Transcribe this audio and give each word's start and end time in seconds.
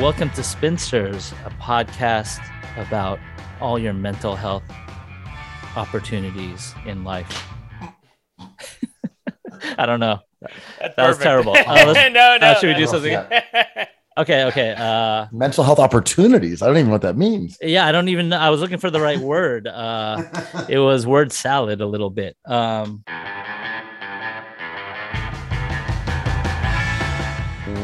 Welcome 0.00 0.30
to 0.30 0.42
Spinsters, 0.42 1.32
a 1.46 1.50
podcast 1.50 2.40
about 2.76 3.18
all 3.60 3.78
your 3.78 3.92
mental 3.92 4.34
health 4.36 4.64
opportunities 5.76 6.74
in 6.84 7.04
life. 7.04 7.46
I 9.78 9.86
don't 9.86 10.00
know. 10.00 10.18
That's 10.80 10.96
That 10.96 11.08
was 11.08 11.18
terrible. 11.18 11.56
Uh, 11.56 11.84
let's- 11.86 12.12
no, 12.12 12.36
no. 12.38 12.46
uh, 12.46 12.54
should 12.58 12.68
we 12.68 12.74
do 12.74 12.80
no. 12.80 12.86
something? 12.86 13.16
Okay, 14.18 14.44
okay. 14.44 14.74
Uh, 14.76 15.26
Mental 15.32 15.64
health 15.64 15.78
opportunities. 15.78 16.60
I 16.60 16.66
don't 16.66 16.76
even 16.76 16.86
know 16.88 16.92
what 16.92 17.02
that 17.02 17.16
means. 17.16 17.56
yeah, 17.62 17.86
I 17.86 17.92
don't 17.92 18.08
even 18.08 18.28
know. 18.28 18.38
I 18.38 18.50
was 18.50 18.60
looking 18.60 18.78
for 18.78 18.90
the 18.90 19.00
right 19.00 19.18
word. 19.18 19.66
Uh, 19.66 20.22
it 20.68 20.78
was 20.80 21.06
word 21.06 21.32
salad 21.32 21.80
a 21.80 21.86
little 21.86 22.10
bit. 22.10 22.36
Um, 22.46 23.04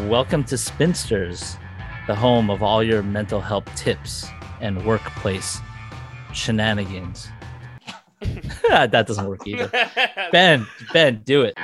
welcome 0.09 0.45
to 0.45 0.59
Spinsters, 0.59 1.57
the 2.11 2.17
home 2.17 2.51
of 2.51 2.61
all 2.61 2.83
your 2.83 3.05
mental 3.05 3.41
health 3.41 3.65
tips 3.77 4.27
and 4.61 4.85
workplace 4.85 5.61
shenanigans. 6.33 7.29
that 8.69 8.91
doesn't 9.07 9.29
work 9.29 9.47
either. 9.47 9.71
Ben, 10.33 10.67
Ben, 10.93 11.23
do 11.25 11.43
it. 11.43 11.55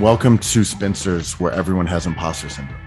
Welcome 0.00 0.38
to 0.38 0.64
Spencer's, 0.64 1.38
where 1.38 1.52
everyone 1.52 1.84
has 1.88 2.06
imposter 2.06 2.48
syndrome. 2.48 2.80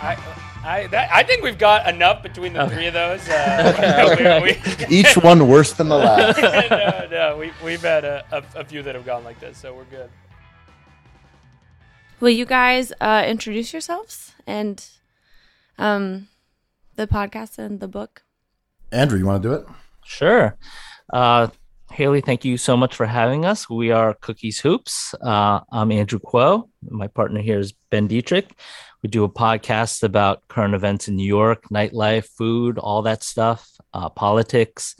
I, 0.00 0.16
I, 0.62 0.86
that, 0.92 1.10
I 1.12 1.24
think 1.24 1.42
we've 1.42 1.58
got 1.58 1.92
enough 1.92 2.22
between 2.22 2.52
the 2.52 2.62
Okay. 2.62 2.74
three 2.76 2.86
of 2.86 2.94
those. 2.94 3.28
Uh, 3.28 4.10
Okay. 4.12 4.40
we- 4.40 4.86
we- 4.88 4.96
Each 4.96 5.16
one 5.16 5.48
worse 5.48 5.72
than 5.72 5.88
the 5.88 5.96
last. 5.96 6.38
no, 6.40 7.08
no, 7.10 7.36
we, 7.36 7.50
we've 7.64 7.82
had 7.82 8.04
a, 8.04 8.24
a, 8.30 8.60
a 8.60 8.64
few 8.64 8.84
that 8.84 8.94
have 8.94 9.04
gone 9.04 9.24
like 9.24 9.40
this, 9.40 9.58
so 9.58 9.74
we're 9.74 9.82
good. 9.86 10.08
Will 12.20 12.30
you 12.30 12.46
guys 12.46 12.92
uh, 13.00 13.24
introduce 13.26 13.72
yourselves 13.72 14.32
and 14.44 14.84
um, 15.78 16.26
the 16.96 17.06
podcast 17.06 17.58
and 17.58 17.78
the 17.78 17.86
book? 17.86 18.22
Andrew, 18.90 19.18
you 19.18 19.26
want 19.26 19.40
to 19.42 19.48
do 19.48 19.54
it? 19.54 19.66
Sure. 20.04 20.56
Uh, 21.12 21.46
Haley, 21.92 22.20
thank 22.20 22.44
you 22.44 22.58
so 22.58 22.76
much 22.76 22.96
for 22.96 23.06
having 23.06 23.44
us. 23.44 23.70
We 23.70 23.92
are 23.92 24.14
Cookies 24.14 24.58
Hoops. 24.58 25.14
Uh, 25.22 25.60
I'm 25.70 25.92
Andrew 25.92 26.18
Kuo. 26.18 26.68
My 26.82 27.06
partner 27.06 27.40
here 27.40 27.60
is 27.60 27.72
Ben 27.90 28.08
Detrick. 28.08 28.50
We 29.04 29.08
do 29.08 29.22
a 29.22 29.28
podcast 29.28 30.02
about 30.02 30.42
current 30.48 30.74
events 30.74 31.06
in 31.06 31.14
New 31.14 31.26
York, 31.26 31.68
nightlife, 31.72 32.26
food, 32.36 32.78
all 32.78 33.02
that 33.02 33.22
stuff, 33.22 33.70
uh, 33.94 34.08
politics, 34.08 34.96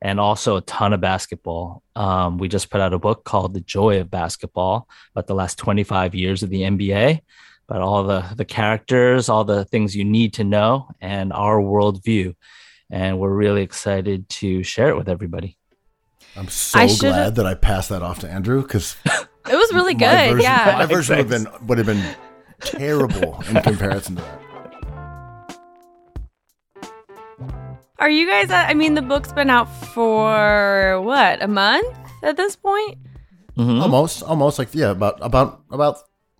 and 0.00 0.20
also 0.20 0.56
a 0.56 0.60
ton 0.62 0.92
of 0.92 1.00
basketball. 1.00 1.82
Um, 1.96 2.38
we 2.38 2.48
just 2.48 2.70
put 2.70 2.80
out 2.80 2.92
a 2.92 2.98
book 2.98 3.24
called 3.24 3.54
The 3.54 3.60
Joy 3.60 4.00
of 4.00 4.10
Basketball 4.10 4.88
about 5.14 5.26
the 5.26 5.34
last 5.34 5.58
25 5.58 6.14
years 6.14 6.42
of 6.42 6.50
the 6.50 6.62
NBA, 6.62 7.20
about 7.68 7.82
all 7.82 8.04
the, 8.04 8.24
the 8.36 8.44
characters, 8.44 9.28
all 9.28 9.44
the 9.44 9.64
things 9.64 9.96
you 9.96 10.04
need 10.04 10.34
to 10.34 10.44
know, 10.44 10.88
and 11.00 11.32
our 11.32 11.58
worldview 11.60 12.34
and 12.90 13.18
we're 13.18 13.28
really 13.34 13.60
excited 13.62 14.26
to 14.30 14.62
share 14.62 14.88
it 14.88 14.96
with 14.96 15.10
everybody. 15.10 15.58
I'm 16.36 16.48
so 16.48 16.78
I 16.78 16.86
should've- 16.86 17.00
glad 17.00 17.34
that 17.34 17.44
I 17.46 17.54
passed 17.54 17.90
that 17.90 18.02
off 18.02 18.20
to 18.20 18.30
Andrew 18.30 18.62
because 18.62 18.96
It 19.04 19.54
was 19.56 19.72
really 19.74 19.94
good. 19.94 20.06
my 20.06 20.28
version, 20.30 20.42
yeah. 20.42 20.74
my 20.78 20.86
version 20.86 21.16
would 21.18 21.30
have 21.30 21.44
been 21.44 21.66
would 21.66 21.78
have 21.78 21.86
been 21.86 22.16
terrible 22.60 23.42
in 23.48 23.60
comparison 23.62 24.16
to 24.16 24.22
that. 24.22 24.40
Are 27.98 28.10
you 28.10 28.26
guys? 28.28 28.50
I 28.50 28.74
mean, 28.74 28.94
the 28.94 29.02
book's 29.02 29.32
been 29.32 29.50
out 29.50 29.68
for 29.92 31.00
what 31.02 31.42
a 31.42 31.48
month 31.48 31.86
at 32.22 32.36
this 32.36 32.54
point. 32.56 32.96
Mhm. 33.56 33.82
Almost, 33.82 34.22
almost 34.22 34.58
like 34.58 34.68
yeah, 34.72 34.90
about 34.90 35.18
about 35.20 35.62
about 35.70 35.98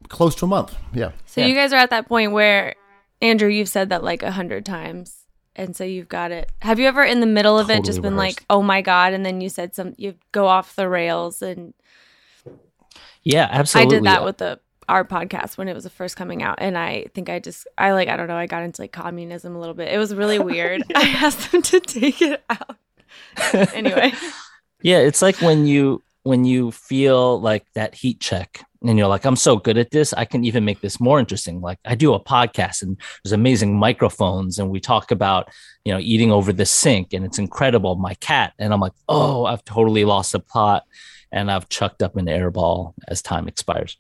close 0.09 0.35
to 0.37 0.45
a 0.45 0.49
month. 0.49 0.77
Yeah, 0.95 1.11
So 1.27 1.41
Yeah. 1.41 1.49
you 1.49 1.55
guys 1.55 1.73
are 1.73 1.77
at 1.83 1.91
that 1.91 2.07
point 2.09 2.33
where 2.33 2.75
Andrew, 3.21 3.49
you've 3.49 3.69
said 3.69 3.89
that 3.89 4.05
like 4.05 4.23
a 4.23 4.31
hundred 4.31 4.65
times, 4.65 5.27
and 5.57 5.75
so 5.75 5.83
you've 5.83 6.09
got 6.09 6.31
it. 6.31 6.53
Have 6.63 6.79
you 6.79 6.87
ever 6.87 7.03
in 7.03 7.19
the 7.21 7.27
middle 7.27 7.59
of 7.59 7.69
it 7.71 7.85
just 7.85 8.01
been 8.03 8.15
rehearsed. 8.15 8.39
like, 8.41 8.47
"Oh 8.49 8.63
my 8.63 8.81
god," 8.81 9.13
and 9.13 9.27
then 9.27 9.41
you 9.41 9.49
said 9.49 9.75
some, 9.75 9.95
you 9.99 10.15
go 10.31 10.47
off 10.47 10.77
the 10.77 10.89
rails, 10.89 11.43
and 11.43 11.75
Yeah, 13.25 13.49
absolutely. 13.51 13.97
I 13.97 13.99
did 13.99 14.07
that 14.07 14.25
with 14.25 14.39
the 14.39 14.61
our 14.89 15.05
podcast 15.05 15.59
when 15.59 15.69
it 15.69 15.75
was 15.75 15.85
the 15.85 15.91
first 15.91 16.17
coming 16.17 16.43
out, 16.43 16.59
and 16.59 16.77
I 16.77 17.07
think 17.15 17.29
I 17.29 17.39
just 17.39 17.67
I 17.77 17.93
like 17.93 18.09
I 18.09 18.17
don't 18.17 18.29
know 18.29 18.37
I 18.37 18.47
got 18.47 18.63
into 18.63 18.83
like 18.83 18.93
communism 18.93 19.55
a 19.55 19.59
little 19.59 19.75
bit. 19.75 19.93
It 19.93 19.99
was 19.99 20.15
really 20.15 20.39
weird. 20.51 20.83
I 20.95 21.09
asked 21.23 21.53
them 21.53 21.63
to 21.63 21.81
take 21.81 22.23
it 22.23 22.43
out. 22.51 22.77
anyway, 23.75 24.13
yeah, 24.83 24.99
it's 24.99 25.23
like 25.23 25.37
when 25.41 25.67
you 25.67 26.03
when 26.23 26.45
you 26.45 26.71
feel 26.71 27.41
like 27.41 27.65
that 27.75 27.95
heat 27.95 28.21
check 28.21 28.63
and 28.83 28.99
you're 28.99 29.09
like, 29.09 29.25
I'm 29.25 29.37
so 29.37 29.57
good 29.57 29.79
at 29.79 29.91
this, 29.91 30.13
I 30.13 30.25
can 30.25 30.45
even 30.45 30.65
make 30.65 30.81
this 30.81 31.01
more 31.01 31.19
interesting. 31.19 31.61
Like 31.61 31.79
I 31.85 31.95
do 31.95 32.15
a 32.15 32.23
podcast 32.23 32.83
and 32.83 33.01
there's 33.25 33.33
amazing 33.33 33.79
microphones 33.79 34.59
and 34.59 34.71
we 34.71 34.79
talk 34.79 35.11
about, 35.11 35.49
you 35.85 35.93
know, 35.93 35.99
eating 35.99 36.31
over 36.31 36.53
the 36.53 36.67
sink 36.67 37.13
and 37.13 37.25
it's 37.25 37.39
incredible. 37.39 37.97
My 37.97 38.15
cat. 38.15 38.53
And 38.59 38.73
I'm 38.73 38.81
like, 38.81 38.93
oh, 39.09 39.47
I've 39.47 39.65
totally 39.65 40.05
lost 40.05 40.33
the 40.33 40.41
plot 40.41 40.85
and 41.33 41.51
I've 41.51 41.69
chucked 41.69 42.03
up 42.03 42.17
an 42.17 42.27
airball 42.27 42.95
as 43.09 43.23
time 43.23 43.49
expires. 43.49 43.97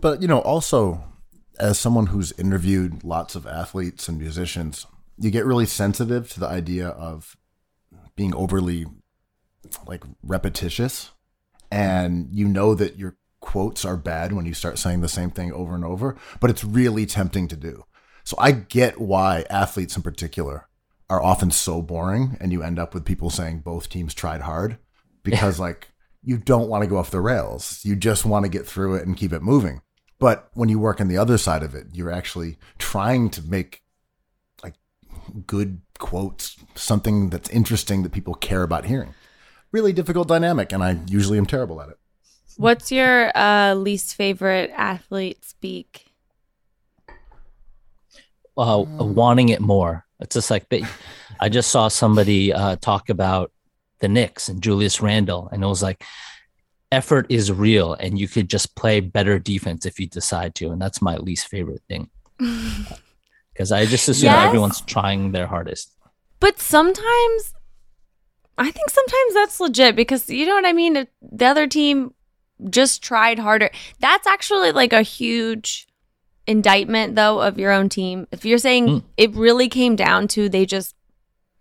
But 0.00 0.22
you 0.22 0.28
know, 0.28 0.40
also 0.40 1.04
as 1.58 1.78
someone 1.78 2.06
who's 2.06 2.32
interviewed 2.32 3.02
lots 3.02 3.34
of 3.34 3.46
athletes 3.46 4.08
and 4.08 4.18
musicians, 4.18 4.86
you 5.18 5.30
get 5.30 5.46
really 5.46 5.66
sensitive 5.66 6.30
to 6.30 6.40
the 6.40 6.48
idea 6.48 6.88
of 6.88 7.36
being 8.14 8.34
overly 8.34 8.86
like 9.86 10.04
repetitious 10.22 11.10
and 11.70 12.28
you 12.30 12.46
know 12.46 12.74
that 12.74 12.96
your 12.96 13.16
quotes 13.40 13.84
are 13.84 13.96
bad 13.96 14.32
when 14.32 14.46
you 14.46 14.54
start 14.54 14.78
saying 14.78 15.00
the 15.00 15.08
same 15.08 15.30
thing 15.30 15.52
over 15.52 15.74
and 15.74 15.84
over, 15.84 16.16
but 16.40 16.50
it's 16.50 16.64
really 16.64 17.06
tempting 17.06 17.48
to 17.48 17.56
do. 17.56 17.84
So 18.24 18.36
I 18.38 18.52
get 18.52 19.00
why 19.00 19.44
athletes 19.50 19.96
in 19.96 20.02
particular 20.02 20.68
are 21.08 21.22
often 21.22 21.50
so 21.50 21.80
boring 21.80 22.36
and 22.40 22.52
you 22.52 22.62
end 22.62 22.78
up 22.78 22.92
with 22.92 23.04
people 23.04 23.30
saying 23.30 23.60
both 23.60 23.88
teams 23.88 24.14
tried 24.14 24.40
hard 24.40 24.78
because 25.22 25.60
like 25.60 25.88
you 26.26 26.36
don't 26.36 26.68
want 26.68 26.82
to 26.82 26.88
go 26.88 26.98
off 26.98 27.12
the 27.12 27.20
rails. 27.20 27.80
You 27.84 27.94
just 27.94 28.26
want 28.26 28.44
to 28.44 28.50
get 28.50 28.66
through 28.66 28.96
it 28.96 29.06
and 29.06 29.16
keep 29.16 29.32
it 29.32 29.42
moving. 29.42 29.80
But 30.18 30.50
when 30.54 30.68
you 30.68 30.80
work 30.80 31.00
on 31.00 31.06
the 31.06 31.16
other 31.16 31.38
side 31.38 31.62
of 31.62 31.72
it, 31.74 31.86
you're 31.92 32.10
actually 32.10 32.58
trying 32.78 33.30
to 33.30 33.42
make 33.42 33.82
like 34.64 34.74
good 35.46 35.82
quotes, 35.98 36.56
something 36.74 37.30
that's 37.30 37.48
interesting 37.50 38.02
that 38.02 38.10
people 38.10 38.34
care 38.34 38.64
about 38.64 38.86
hearing. 38.86 39.14
Really 39.70 39.92
difficult 39.92 40.26
dynamic, 40.26 40.72
and 40.72 40.82
I 40.82 40.98
usually 41.06 41.38
am 41.38 41.46
terrible 41.46 41.80
at 41.80 41.90
it. 41.90 41.98
what's 42.56 42.90
your 42.90 43.30
uh, 43.36 43.74
least 43.74 44.16
favorite 44.16 44.72
athlete 44.74 45.44
speak? 45.44 46.06
uh, 48.58 48.82
wanting 48.82 49.50
it 49.50 49.60
more. 49.60 50.06
It's 50.18 50.34
just 50.34 50.50
like 50.50 50.66
I 51.40 51.48
just 51.48 51.70
saw 51.70 51.88
somebody 51.88 52.52
uh, 52.52 52.76
talk 52.76 53.10
about 53.10 53.52
the 54.00 54.08
Knicks 54.08 54.48
and 54.48 54.62
Julius 54.62 55.00
Randle, 55.00 55.48
and 55.52 55.62
it 55.62 55.66
was 55.66 55.82
like 55.82 56.04
effort 56.92 57.26
is 57.28 57.50
real, 57.52 57.94
and 57.94 58.18
you 58.18 58.28
could 58.28 58.48
just 58.48 58.74
play 58.76 59.00
better 59.00 59.38
defense 59.38 59.86
if 59.86 59.98
you 59.98 60.06
decide 60.06 60.54
to, 60.56 60.70
and 60.70 60.80
that's 60.80 61.02
my 61.02 61.16
least 61.16 61.48
favorite 61.48 61.82
thing 61.88 62.08
because 63.52 63.72
I 63.72 63.86
just 63.86 64.08
assume 64.08 64.32
Yes. 64.32 64.46
everyone's 64.46 64.80
trying 64.82 65.32
their 65.32 65.46
hardest. 65.46 65.92
But 66.40 66.58
sometimes, 66.60 67.54
I 68.58 68.70
think 68.70 68.90
sometimes 68.90 69.34
that's 69.34 69.60
legit 69.60 69.96
because 69.96 70.28
you 70.30 70.46
know 70.46 70.54
what 70.54 70.66
I 70.66 70.72
mean. 70.72 70.96
If 70.96 71.08
The 71.22 71.46
other 71.46 71.66
team 71.66 72.14
just 72.70 73.02
tried 73.02 73.38
harder. 73.38 73.68
That's 74.00 74.26
actually 74.26 74.72
like 74.72 74.94
a 74.94 75.02
huge 75.02 75.86
indictment, 76.46 77.14
though, 77.16 77.40
of 77.42 77.58
your 77.58 77.70
own 77.72 77.88
team. 77.90 78.26
If 78.32 78.44
you're 78.46 78.56
saying 78.58 78.86
Mm. 78.88 79.02
it 79.18 79.34
really 79.34 79.68
came 79.68 79.94
down 79.96 80.26
to 80.28 80.48
they 80.48 80.64
just 80.64 80.94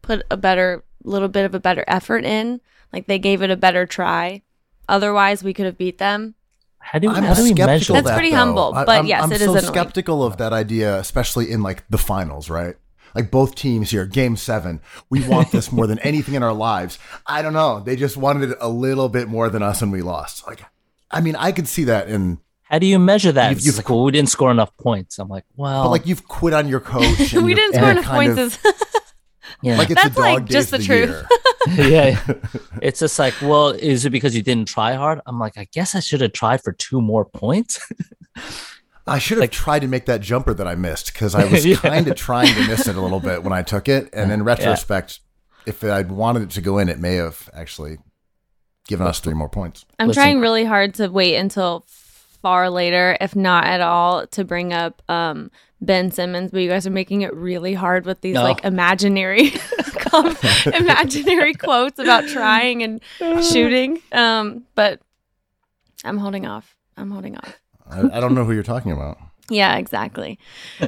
put 0.01 0.23
a 0.31 0.37
better, 0.37 0.84
little 1.09 1.27
bit 1.29 1.45
of 1.45 1.55
a 1.55 1.59
better 1.59 1.83
effort 1.87 2.23
in, 2.25 2.61
like 2.93 3.07
they 3.07 3.19
gave 3.19 3.41
it 3.41 3.49
a 3.51 3.57
better 3.57 3.85
try. 3.85 4.41
Otherwise, 4.87 5.43
we 5.43 5.53
could 5.53 5.65
have 5.65 5.77
beat 5.77 5.97
them. 5.97 6.35
How 6.79 6.99
do 6.99 7.09
I'm 7.09 7.23
how 7.23 7.33
do 7.33 7.43
we 7.43 7.53
measure 7.53 7.95
of 7.97 8.03
That's 8.03 8.15
pretty 8.15 8.29
though. 8.31 8.37
humble, 8.37 8.71
but 8.71 8.87
I'm, 8.89 9.05
yes, 9.07 9.23
I'm 9.23 9.31
it 9.31 9.35
is 9.41 9.45
so 9.45 9.51
annoying. 9.53 9.65
skeptical 9.65 10.23
of 10.23 10.37
that 10.37 10.53
idea, 10.53 10.99
especially 10.99 11.49
in 11.51 11.63
like 11.63 11.83
the 11.89 11.97
finals, 11.97 12.49
right? 12.49 12.75
Like 13.15 13.31
both 13.31 13.55
teams 13.55 13.89
here, 13.89 14.05
game 14.05 14.35
seven, 14.35 14.81
we 15.09 15.27
want 15.27 15.51
this 15.51 15.71
more 15.71 15.87
than 15.87 15.97
anything 16.03 16.35
in 16.35 16.43
our 16.43 16.53
lives. 16.53 16.99
I 17.25 17.41
don't 17.41 17.53
know. 17.53 17.79
They 17.79 17.95
just 17.95 18.17
wanted 18.17 18.51
it 18.51 18.57
a 18.61 18.69
little 18.69 19.09
bit 19.09 19.27
more 19.27 19.49
than 19.49 19.63
us 19.63 19.81
and 19.81 19.91
we 19.91 20.01
lost. 20.03 20.45
Like, 20.45 20.63
I 21.09 21.21
mean, 21.21 21.35
I 21.35 21.51
could 21.53 21.67
see 21.67 21.85
that 21.85 22.07
in, 22.09 22.39
How 22.63 22.77
do 22.77 22.85
you 22.85 22.99
measure 22.99 23.31
that? 23.31 23.49
You've- 23.51 23.61
you've- 23.63 23.77
like, 23.77 23.89
well, 23.89 24.03
we 24.03 24.11
didn't 24.11 24.29
score 24.29 24.51
enough 24.51 24.75
points. 24.77 25.17
I'm 25.17 25.29
like, 25.29 25.45
well, 25.55 25.85
but 25.85 25.89
like 25.89 26.05
you've 26.05 26.27
quit 26.27 26.53
on 26.53 26.67
your 26.67 26.81
coach. 26.81 27.33
and 27.33 27.45
we 27.45 27.55
didn't 27.55 27.73
score 27.75 27.89
enough 27.89 28.05
points. 28.05 28.39
of- 28.39 28.65
as- 28.65 29.01
yeah. 29.61 29.77
Like 29.77 29.89
it's 29.91 30.01
That's 30.03 30.15
a 30.15 30.19
dog 30.21 30.33
like 30.41 30.45
just 30.45 30.71
the 30.71 30.77
the 30.77 30.83
truth. 30.83 31.25
yeah. 31.77 32.21
It's 32.81 32.99
just 32.99 33.17
like, 33.19 33.33
well, 33.41 33.69
is 33.69 34.05
it 34.05 34.09
because 34.11 34.35
you 34.35 34.41
didn't 34.43 34.67
try 34.67 34.93
hard? 34.93 35.21
I'm 35.25 35.39
like, 35.39 35.57
I 35.57 35.67
guess 35.71 35.95
I 35.95 35.99
should 35.99 36.21
have 36.21 36.33
tried 36.33 36.61
for 36.63 36.71
two 36.73 37.01
more 37.01 37.25
points. 37.25 37.79
I 39.07 39.19
should 39.19 39.37
have 39.37 39.43
Like- 39.43 39.51
tried 39.51 39.79
to 39.79 39.87
make 39.87 40.05
that 40.05 40.21
jumper 40.21 40.53
that 40.53 40.67
I 40.67 40.75
missed 40.75 41.13
because 41.13 41.35
I 41.35 41.45
was 41.51 41.65
Yeah. 41.65 41.77
kind 41.77 42.07
of 42.07 42.15
trying 42.15 42.53
to 42.55 42.67
miss 42.67 42.87
it 42.87 42.95
a 42.95 43.01
little 43.01 43.19
bit 43.19 43.43
when 43.43 43.53
I 43.53 43.61
took 43.61 43.87
it. 43.87 44.09
And 44.13 44.31
in 44.31 44.43
retrospect, 44.43 45.19
if 45.65 45.83
I'd 45.83 46.11
wanted 46.11 46.43
it 46.43 46.49
to 46.51 46.61
go 46.61 46.77
in, 46.79 46.89
it 46.89 46.99
may 46.99 47.15
have 47.15 47.49
actually 47.53 47.97
given 48.87 49.05
us 49.07 49.19
three 49.19 49.33
more 49.33 49.49
points. 49.49 49.85
I'm 49.99 50.07
Listen. 50.07 50.21
trying 50.23 50.39
really 50.41 50.65
hard 50.65 50.93
to 50.95 51.07
wait 51.07 51.35
until 51.37 51.85
far 52.41 52.69
later, 52.69 53.17
if 53.19 53.35
not 53.35 53.65
at 53.65 53.81
all, 53.81 54.27
to 54.27 54.43
bring 54.43 54.73
up 54.73 55.01
um, 55.09 55.49
Ben 55.85 56.11
Simmons, 56.11 56.51
but 56.51 56.59
you 56.61 56.69
guys 56.69 56.85
are 56.87 56.91
making 56.91 57.21
it 57.21 57.33
really 57.33 57.73
hard 57.73 58.05
with 58.05 58.21
these 58.21 58.35
No. 58.35 58.43
like 58.43 58.63
imaginary, 58.65 59.53
imaginary 60.73 61.53
quotes 61.53 61.99
about 61.99 62.27
trying 62.27 62.83
and 62.83 63.01
shooting. 63.43 64.01
Um, 64.11 64.63
but 64.75 64.99
I'm 66.03 66.17
holding 66.17 66.45
off. 66.45 66.75
I'm 66.97 67.11
holding 67.11 67.37
off. 67.37 67.59
I, 67.89 68.17
I 68.17 68.19
don't 68.19 68.33
know 68.33 68.45
who 68.45 68.53
you're 68.53 68.63
talking 68.63 68.91
about. 68.91 69.17
Yeah, 69.49 69.77
exactly. 69.77 70.39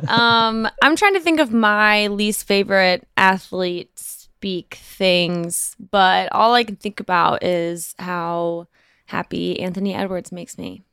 um, 0.07 0.67
I'm 0.81 0.95
trying 0.95 1.13
to 1.13 1.19
think 1.19 1.39
of 1.39 1.53
my 1.53 2.07
least 2.07 2.45
favorite 2.47 3.07
athlete 3.15 3.91
speak 3.99 4.75
things, 4.81 5.75
but 5.91 6.29
all 6.31 6.53
I 6.53 6.63
can 6.63 6.75
think 6.75 6.99
about 6.99 7.43
is 7.43 7.93
how 7.99 8.67
happy 9.05 9.59
Anthony 9.59 9.93
Edwards 9.93 10.31
makes 10.31 10.57
me. 10.57 10.83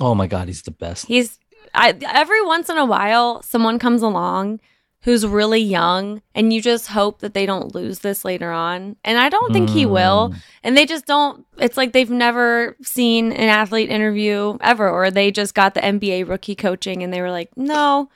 Oh 0.00 0.14
my 0.14 0.26
God, 0.26 0.48
he's 0.48 0.62
the 0.62 0.70
best. 0.70 1.06
He's 1.06 1.38
I 1.74 1.96
every 2.06 2.44
once 2.44 2.68
in 2.68 2.78
a 2.78 2.84
while 2.84 3.42
someone 3.42 3.78
comes 3.78 4.02
along 4.02 4.60
who's 5.02 5.26
really 5.26 5.60
young 5.62 6.20
and 6.34 6.52
you 6.52 6.60
just 6.60 6.88
hope 6.88 7.20
that 7.20 7.32
they 7.32 7.46
don't 7.46 7.74
lose 7.74 8.00
this 8.00 8.22
later 8.22 8.50
on. 8.50 8.96
And 9.02 9.16
I 9.18 9.30
don't 9.30 9.50
think 9.50 9.70
he 9.70 9.86
will. 9.86 10.28
Mm. 10.30 10.36
And 10.62 10.76
they 10.76 10.84
just 10.84 11.06
don't 11.06 11.46
it's 11.58 11.76
like 11.78 11.92
they've 11.92 12.10
never 12.10 12.76
seen 12.82 13.32
an 13.32 13.48
athlete 13.48 13.88
interview 13.88 14.58
ever 14.60 14.90
or 14.90 15.10
they 15.10 15.30
just 15.30 15.54
got 15.54 15.72
the 15.74 15.80
NBA 15.80 16.28
rookie 16.28 16.54
coaching 16.54 17.02
and 17.02 17.12
they 17.12 17.22
were 17.22 17.30
like, 17.30 17.50
"No." 17.56 18.10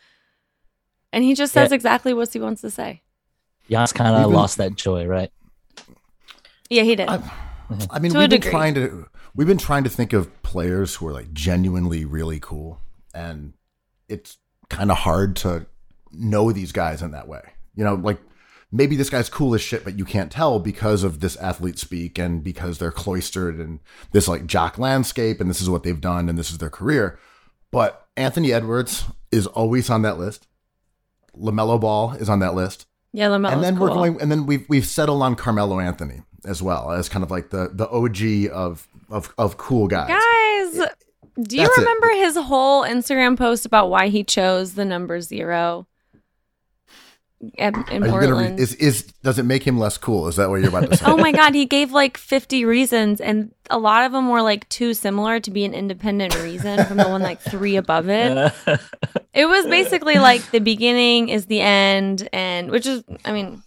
And 1.13 1.25
he 1.25 1.35
just 1.35 1.53
says 1.53 1.71
Yeah. 1.71 1.77
exactly 1.77 2.13
what 2.13 2.33
he 2.33 2.41
wants 2.41 2.61
to 2.63 2.71
say. 2.71 3.03
Giannis 3.71 3.95
kind 3.95 4.15
of 4.15 4.21
Even- 4.21 4.33
lost 4.35 4.59
that 4.59 4.75
joy, 4.75 5.07
right? 5.07 5.31
Yeah, 6.69 6.83
he 6.83 6.97
did. 6.97 7.09
I, 7.09 7.21
I 7.91 7.99
mean, 7.99 8.13
To 8.13 8.19
we've 8.19 8.29
been 8.29 8.41
degree. 8.41 8.51
trying 8.51 8.75
to 8.75 9.07
we've 9.35 9.47
been 9.49 9.59
trying 9.59 9.85
to 9.85 9.91
think 9.91 10.13
of 10.13 10.43
players 10.43 10.97
who 10.97 11.07
are 11.07 11.13
like 11.13 11.33
genuinely 11.33 12.05
really 12.05 12.41
cool, 12.41 12.81
and 13.15 13.55
it's 14.09 14.39
kind 14.69 14.91
of 14.91 14.99
hard 14.99 15.37
to 15.37 15.67
know 16.13 16.53
these 16.53 16.73
guys 16.73 17.03
in 17.03 17.13
that 17.13 17.29
way. 17.29 17.43
You 17.75 17.85
know, 17.85 17.95
like 17.95 18.21
maybe 18.71 18.97
this 18.97 19.11
guy's 19.11 19.29
cool 19.29 19.55
as 19.55 19.61
shit, 19.61 19.85
but 19.85 19.99
you 19.99 20.05
can't 20.05 20.31
tell 20.31 20.59
because 20.59 21.03
of 21.03 21.21
this 21.21 21.37
athlete 21.37 21.79
speak 21.79 22.19
and 22.19 22.43
because 22.43 22.79
they're 22.79 22.93
cloistered 22.93 23.59
and 23.59 23.81
this 24.13 24.29
like 24.29 24.47
jock 24.47 24.79
landscape, 24.79 25.41
and 25.41 25.49
this 25.49 25.61
is 25.61 25.71
what 25.71 25.83
they've 25.83 26.01
done 26.01 26.29
and 26.29 26.39
this 26.39 26.51
is 26.51 26.59
their 26.59 26.71
career. 26.71 27.19
But 27.71 28.07
Anthony 28.17 28.53
Edwards 28.53 29.05
is 29.33 29.47
always 29.47 29.91
on 29.91 30.03
that 30.03 30.19
list. 30.19 30.47
LaMelo 31.37 31.81
Ball 31.81 32.13
is 32.13 32.29
on 32.29 32.39
that 32.39 32.55
list 32.55 32.87
yeah, 33.15 33.29
LaMelo. 33.29 33.53
and 33.53 33.63
then 33.63 33.79
we're 33.79 33.89
going 33.89 34.21
and 34.21 34.29
then 34.31 34.45
we've 34.45 34.69
we've 34.69 34.85
settled 34.85 35.23
on 35.23 35.37
Carmelo 35.37 35.79
Anthony 35.79 36.23
as 36.45 36.61
well 36.61 36.91
as 36.91 37.09
kind 37.09 37.23
of 37.23 37.31
like 37.31 37.51
the 37.51 37.71
the 37.73 37.89
OG 37.89 38.53
of 38.53 38.89
of 39.09 39.33
of 39.39 39.57
cool 39.57 39.87
guys. 39.87 40.09
Guys, 40.09 40.89
do 41.43 41.57
you 41.57 41.63
That's 41.63 41.77
it. 41.79 41.81
remember 41.81 42.09
his 42.11 42.37
whole 42.37 42.83
Instagram 42.83 43.37
post 43.37 43.67
about 43.67 43.91
why 43.91 44.09
he 44.09 44.23
chose 44.25 44.75
the 44.75 44.85
number 44.85 45.21
0? 45.21 45.87
In, 47.59 47.75
in 47.91 48.03
Are 48.05 48.09
Portland. 48.09 48.57
re- 48.57 48.63
is 48.63 48.75
is 48.77 49.03
does 49.23 49.39
it 49.39 49.43
make 49.43 49.67
him 49.67 49.77
less 49.79 49.99
cool? 49.99 50.29
Is 50.29 50.37
that 50.37 50.49
what 50.49 50.61
you're 50.61 50.71
about 50.71 50.91
to 50.91 50.97
say? 50.97 51.05
oh 51.07 51.17
my 51.19 51.31
god, 51.31 51.55
he 51.55 51.67
gave 51.67 51.93
like 51.93 52.17
50 52.17 52.65
reasons 52.65 53.21
and 53.21 53.53
a 53.69 53.79
lot 53.79 54.05
of 54.07 54.13
them 54.13 54.31
were 54.31 54.41
like 54.41 54.67
too 54.71 54.95
similar 54.95 55.41
to 55.41 55.51
be 55.51 55.65
an 55.67 55.75
independent 55.75 56.35
reason 56.43 56.83
from 56.87 56.97
the 56.97 57.07
one 57.09 57.21
like 57.21 57.41
3 57.43 57.77
above 57.77 58.09
it. 58.09 58.53
It 59.35 59.47
was 59.47 59.67
basically 59.67 60.15
like 60.19 60.49
the 60.53 60.61
beginning 60.61 61.29
is 61.29 61.47
the 61.47 61.61
end 61.61 62.29
and 62.33 62.71
which 62.71 62.87
is 62.87 63.03
I 63.25 63.33
mean 63.33 63.63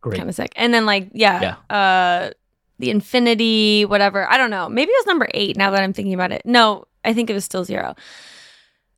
Great. 0.00 0.16
kind 0.16 0.28
of 0.28 0.34
sick. 0.36 0.52
And 0.56 0.72
then 0.72 0.86
like 0.86 1.10
yeah, 1.12 1.56
uh 1.68 2.30
the 2.78 2.90
infinity 2.90 3.84
whatever. 3.84 4.30
I 4.30 4.38
don't 4.38 4.50
know. 4.50 4.68
Maybe 4.68 4.90
it 4.92 4.96
was 5.00 5.06
number 5.06 5.28
8 5.34 5.56
now 5.58 5.72
that 5.72 5.82
I'm 5.82 5.92
thinking 5.92 6.14
about 6.14 6.30
it. 6.32 6.42
No, 6.46 6.84
I 7.04 7.12
think 7.14 7.30
it 7.30 7.34
was 7.34 7.44
still 7.44 7.64
0. 7.64 7.94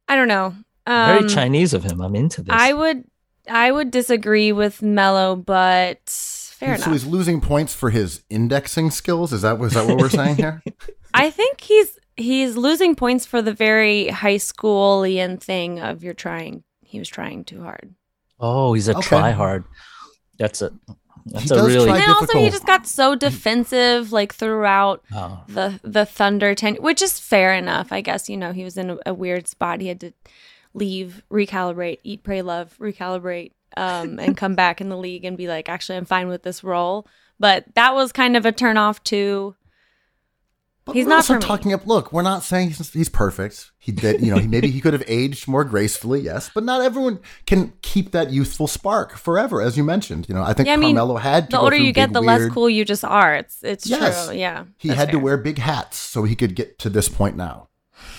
I 0.08 0.16
don't 0.16 0.28
know. 0.28 0.54
Um, 0.86 1.18
Very 1.18 1.28
Chinese 1.28 1.74
of 1.74 1.84
him. 1.84 2.00
I'm 2.00 2.14
into 2.16 2.42
this. 2.42 2.54
I 2.56 2.72
would 2.72 3.04
I 3.48 3.70
would 3.72 3.90
disagree 3.90 4.52
with 4.52 4.82
Melo, 4.82 5.36
but 5.36 5.98
fair 6.08 6.76
so 6.76 6.84
enough. 6.84 6.92
he's 6.92 7.06
losing 7.06 7.40
points 7.40 7.74
for 7.74 7.90
his 7.90 8.22
indexing 8.30 8.90
skills. 8.90 9.32
Is 9.32 9.42
that 9.42 9.58
was 9.58 9.74
that 9.74 9.86
what 9.86 9.98
we're 9.98 10.08
saying 10.08 10.36
here? 10.36 10.62
I 11.14 11.30
think 11.30 11.60
he's 11.60 11.98
he's 12.16 12.56
losing 12.56 12.94
points 12.96 13.26
for 13.26 13.40
the 13.42 13.52
very 13.54 14.08
high 14.08 14.36
schoolian 14.36 15.40
thing 15.40 15.80
of 15.80 16.02
you're 16.02 16.14
trying. 16.14 16.64
He 16.80 16.98
was 16.98 17.08
trying 17.08 17.44
too 17.44 17.62
hard. 17.62 17.94
oh, 18.40 18.72
he's 18.74 18.88
a 18.88 18.92
Okay. 18.96 19.02
try 19.08 19.30
hard. 19.30 19.64
That's 20.38 20.62
a 20.62 20.72
that's 21.26 21.44
He 21.44 21.54
a 21.54 21.58
does 21.58 21.66
really 21.66 21.86
try- 21.86 21.96
and 21.96 22.02
then 22.02 22.10
also 22.10 22.38
he 22.38 22.50
just 22.50 22.66
got 22.66 22.86
so 22.86 23.14
defensive 23.14 24.12
like 24.12 24.34
throughout 24.34 25.02
oh, 25.14 25.42
the 25.48 25.80
the 25.82 26.04
Thunder 26.06 26.54
ten, 26.54 26.76
which 26.76 27.02
is 27.02 27.18
fair 27.18 27.54
enough. 27.54 27.92
I 27.92 28.00
guess 28.00 28.28
you 28.28 28.36
know 28.36 28.52
he 28.52 28.64
was 28.64 28.76
in 28.76 28.90
a, 28.90 28.98
a 29.06 29.14
weird 29.14 29.48
spot. 29.48 29.80
He 29.80 29.88
had 29.88 30.00
to 30.00 30.12
leave, 30.74 31.22
recalibrate, 31.30 31.98
eat, 32.02 32.22
pray, 32.22 32.42
love, 32.42 32.76
recalibrate, 32.78 33.52
um, 33.76 34.18
and 34.20 34.36
come 34.36 34.54
back 34.54 34.80
in 34.80 34.88
the 34.88 34.96
league 34.96 35.24
and 35.24 35.36
be 35.36 35.48
like, 35.48 35.68
actually, 35.68 35.98
I'm 35.98 36.04
fine 36.04 36.28
with 36.28 36.42
this 36.42 36.64
role. 36.64 37.06
But 37.38 37.64
that 37.74 37.94
was 37.94 38.12
kind 38.12 38.36
of 38.36 38.46
a 38.46 38.52
turn 38.52 38.76
off 38.76 39.02
too. 39.02 39.54
But 40.84 40.96
He's 40.96 41.04
we're 41.04 41.10
not 41.10 41.16
also 41.18 41.34
for 41.34 41.38
me. 41.40 41.46
talking 41.46 41.72
up. 41.72 41.86
Look, 41.86 42.12
we're 42.12 42.22
not 42.22 42.42
saying 42.42 42.68
he's, 42.70 42.92
he's 42.92 43.08
perfect. 43.08 43.70
He 43.78 43.92
did, 43.92 44.20
you 44.20 44.32
know, 44.34 44.38
he, 44.40 44.48
maybe 44.48 44.68
he 44.68 44.80
could 44.80 44.94
have 44.94 45.04
aged 45.06 45.46
more 45.46 45.62
gracefully, 45.62 46.20
yes, 46.20 46.50
but 46.52 46.64
not 46.64 46.80
everyone 46.82 47.20
can 47.46 47.72
keep 47.82 48.10
that 48.10 48.32
youthful 48.32 48.66
spark 48.66 49.16
forever, 49.16 49.62
as 49.62 49.76
you 49.76 49.84
mentioned. 49.84 50.28
You 50.28 50.34
know, 50.34 50.42
I 50.42 50.52
think 50.54 50.66
Yeah, 50.66 50.72
I 50.74 50.76
mean, 50.78 50.96
Carmelo 50.96 51.18
had 51.18 51.50
to. 51.50 51.56
The 51.56 51.60
older 51.62 51.76
you 51.76 51.92
get, 51.92 52.12
the 52.12 52.20
weird- 52.20 52.42
less 52.42 52.50
cool 52.52 52.68
you 52.68 52.84
just 52.84 53.04
are. 53.04 53.32
It's 53.36 53.62
it's 53.62 53.86
Yes. 53.86 54.26
true. 54.26 54.36
Yeah, 54.36 54.64
He 54.76 54.88
that's 54.88 54.98
had 54.98 55.10
to 55.12 55.18
wear 55.20 55.36
big 55.36 55.58
hats 55.58 55.98
so 55.98 56.24
he 56.24 56.34
could 56.34 56.56
get 56.56 56.80
to 56.80 56.90
this 56.90 57.08
point 57.08 57.36
now. 57.36 57.68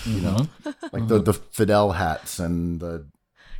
You 0.06 0.22
know, 0.22 0.36
Mm-hmm. 0.64 0.86
like 0.92 1.08
the 1.08 1.18
the 1.20 1.34
Fidel 1.34 1.92
hats 1.92 2.38
and 2.38 2.80
the 2.80 3.06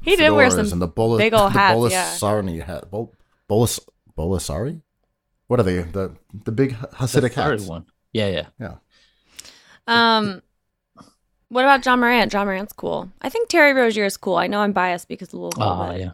He 0.00 0.16
did 0.16 0.30
wear 0.30 0.48
some 0.50 0.60
and 0.72 0.80
the 0.80 0.86
Bola, 0.88 1.18
big 1.18 1.34
ol' 1.34 1.50
the 1.50 1.58
hats, 1.58 1.90
yeah. 1.92 2.06
Bolasari 2.14 2.62
hat. 2.64 2.90
Bol, 2.90 3.12
Bolas, 3.48 3.80
Bolasari? 4.16 4.80
What 5.48 5.60
are 5.60 5.62
they? 5.64 5.82
The 5.82 6.16
the 6.44 6.52
big 6.52 6.70
the 6.80 6.86
Hasidic 6.96 7.32
third 7.32 7.60
hats. 7.60 7.66
one. 7.66 7.84
Yeah, 8.14 8.28
yeah. 8.28 8.46
Yeah. 8.58 8.74
Um, 9.86 10.42
what 11.48 11.64
about 11.64 11.84
Ja 11.84 11.96
Morant? 11.96 12.32
Ja 12.32 12.44
Morant's 12.44 12.72
cool. 12.72 13.10
I 13.22 13.28
think 13.28 13.48
Terry 13.48 13.72
Rozier 13.72 14.04
is 14.04 14.16
cool. 14.16 14.36
I 14.36 14.46
know 14.46 14.60
I'm 14.60 14.72
biased 14.72 15.08
because 15.08 15.28
of 15.28 15.34
Louisville, 15.40 15.62
Oh, 15.62 15.86
but 15.88 16.00
yeah. 16.00 16.10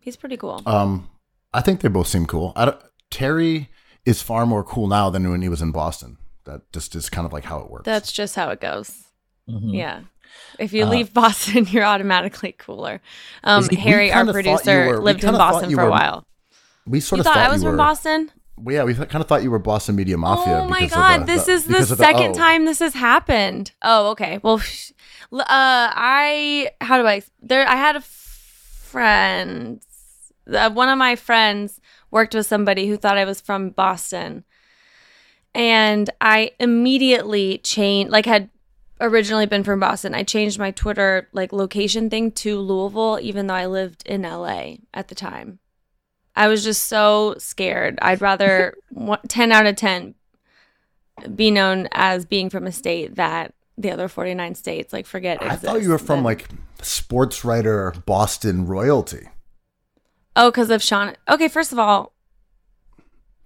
he's 0.00 0.16
pretty 0.16 0.36
cool. 0.36 0.62
Um, 0.66 1.08
I 1.52 1.60
think 1.60 1.80
they 1.80 1.88
both 1.88 2.06
seem 2.08 2.26
cool. 2.26 2.52
I 2.54 2.66
don't, 2.66 2.80
Terry 3.10 3.70
is 4.04 4.22
far 4.22 4.46
more 4.46 4.62
cool 4.62 4.86
now 4.86 5.10
than 5.10 5.28
when 5.30 5.42
he 5.42 5.48
was 5.48 5.62
in 5.62 5.72
Boston. 5.72 6.18
That 6.44 6.70
just 6.72 6.94
is 6.94 7.10
kind 7.10 7.26
of 7.26 7.32
like 7.32 7.44
how 7.44 7.58
it 7.60 7.70
works. 7.70 7.84
That's 7.84 8.12
just 8.12 8.34
how 8.36 8.50
it 8.50 8.60
goes. 8.60 9.04
Mhm. 9.48 9.74
Yeah. 9.74 10.00
If 10.58 10.72
you 10.72 10.84
Uh, 10.84 10.90
leave 10.90 11.12
Boston, 11.22 11.66
you're 11.68 11.84
automatically 11.84 12.52
cooler. 12.52 13.00
Um, 13.44 13.62
We- 13.62 13.68
we 13.76 13.82
Harry, 13.82 14.12
our 14.12 14.24
kinda 14.24 14.32
thought 14.32 14.38
you 14.38 14.42
producer, 14.56 14.86
were- 14.88 15.02
lived 15.02 15.24
in 15.24 15.32
Boston 15.32 15.70
you 15.70 15.76
for 15.76 15.82
a 15.82 15.90
while. 15.90 16.26
we 16.86 17.00
sort 17.00 17.16
You 17.18 17.20
of 17.20 17.26
thought, 17.26 17.34
thought 17.34 17.46
I 17.46 17.52
was 17.52 17.62
from 17.62 17.72
were, 17.72 17.76
Boston? 17.78 18.30
Well, 18.62 18.74
yeah, 18.74 18.84
we 18.84 18.94
kind 18.94 19.16
of 19.16 19.26
thought 19.26 19.42
you 19.42 19.50
were 19.50 19.58
Boston 19.58 19.96
media 19.96 20.16
mafia. 20.18 20.58
oh 20.60 20.68
my 20.68 20.86
god, 20.86 21.22
the- 21.22 21.24
this 21.26 21.44
the- 21.46 21.52
is 21.52 21.64
the 21.66 21.84
second 21.96 22.30
O. 22.32 22.34
time 22.34 22.64
this 22.64 22.78
has 22.80 22.94
happened. 22.94 23.72
Oh, 23.82 24.10
okay. 24.10 24.38
Well, 24.42 24.60
uh, 25.32 25.42
I 25.46 26.70
how 26.80 26.98
do 27.00 27.06
I 27.06 27.22
there? 27.42 27.66
I 27.68 27.76
had 27.76 27.96
a 27.96 28.00
friend. 28.00 29.82
Uh, 30.50 30.70
one 30.70 30.88
of 30.88 30.96
my 30.98 31.14
friends 31.16 31.80
worked 32.10 32.34
with 32.34 32.46
somebody 32.46 32.86
who 32.88 32.96
thought 32.96 33.18
I 33.18 33.24
was 33.26 33.40
from 33.40 33.70
Boston, 33.70 34.44
and 35.54 36.08
I 36.20 36.52
immediately 36.58 37.58
changed. 37.58 38.10
Like, 38.12 38.26
had 38.26 38.48
originally 39.00 39.46
been 39.46 39.62
from 39.62 39.78
Boston. 39.80 40.14
I 40.14 40.22
changed 40.22 40.58
my 40.58 40.70
Twitter 40.70 41.28
like 41.32 41.52
location 41.52 42.08
thing 42.10 42.32
to 42.32 42.58
Louisville, 42.58 43.18
even 43.20 43.46
though 43.46 43.54
I 43.54 43.66
lived 43.66 44.02
in 44.06 44.22
LA 44.22 44.78
at 44.94 45.08
the 45.08 45.14
time. 45.14 45.58
I 46.38 46.48
was 46.48 46.62
just 46.62 46.84
so 46.84 47.34
scared. 47.38 47.98
I'd 48.00 48.20
rather 48.20 48.74
one- 48.90 49.18
10 49.28 49.50
out 49.52 49.66
of 49.66 49.76
10 49.76 50.14
be 51.34 51.50
known 51.50 51.88
as 51.92 52.24
being 52.24 52.48
from 52.48 52.66
a 52.66 52.72
state 52.72 53.16
that 53.16 53.52
the 53.76 53.90
other 53.90 54.08
49 54.08 54.54
states 54.54 54.92
like 54.92 55.04
forget 55.06 55.42
I 55.42 55.56
thought 55.56 55.82
you 55.82 55.88
were 55.90 55.98
from 55.98 56.22
like 56.22 56.48
sports 56.82 57.44
writer 57.44 57.92
Boston 58.06 58.66
royalty. 58.66 59.28
Oh, 60.36 60.50
because 60.50 60.70
of 60.70 60.82
Sean. 60.82 61.16
Okay, 61.28 61.48
first 61.48 61.72
of 61.72 61.78
all, 61.80 62.12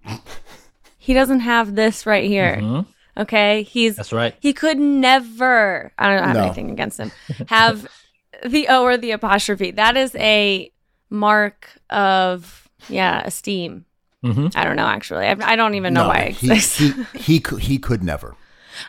he 0.99 1.15
doesn't 1.15 1.41
have 1.41 1.75
this 1.75 2.07
right 2.07 2.25
here. 2.25 2.57
Mhm. 2.61 2.87
Okay, 3.17 3.63
he's 3.65 3.97
That's 3.97 4.13
right. 4.13 4.35
he 4.41 4.53
could 4.53 4.79
never. 4.79 5.93
I 5.99 6.09
don't 6.15 6.25
have 6.27 6.37
No. 6.37 6.45
anything 6.45 6.71
against 6.71 6.99
him. 6.99 7.13
Have 7.49 7.87
the 8.47 8.69
O 8.69 8.83
or 8.85 8.97
the 8.97 9.11
apostrophe. 9.13 9.71
That 9.73 9.97
is 9.97 10.15
a 10.17 10.71
mark 11.11 11.69
of 11.91 12.62
yeah 12.89 13.23
esteem. 13.25 13.85
hmm 14.23 14.49
I 14.55 14.65
don't 14.65 14.77
know 14.77 14.87
actually. 14.87 15.27
I, 15.27 15.37
I 15.41 15.57
don't 15.57 15.75
even 15.75 15.95
know 15.95 16.03
No, 16.05 16.09
why 16.09 16.19
I 16.27 16.31
he, 16.31 16.53
exist. 16.53 16.79
he 16.79 16.93
he 17.19 17.41
could 17.41 17.61
he 17.63 17.79
could 17.79 18.03
never. 18.03 18.35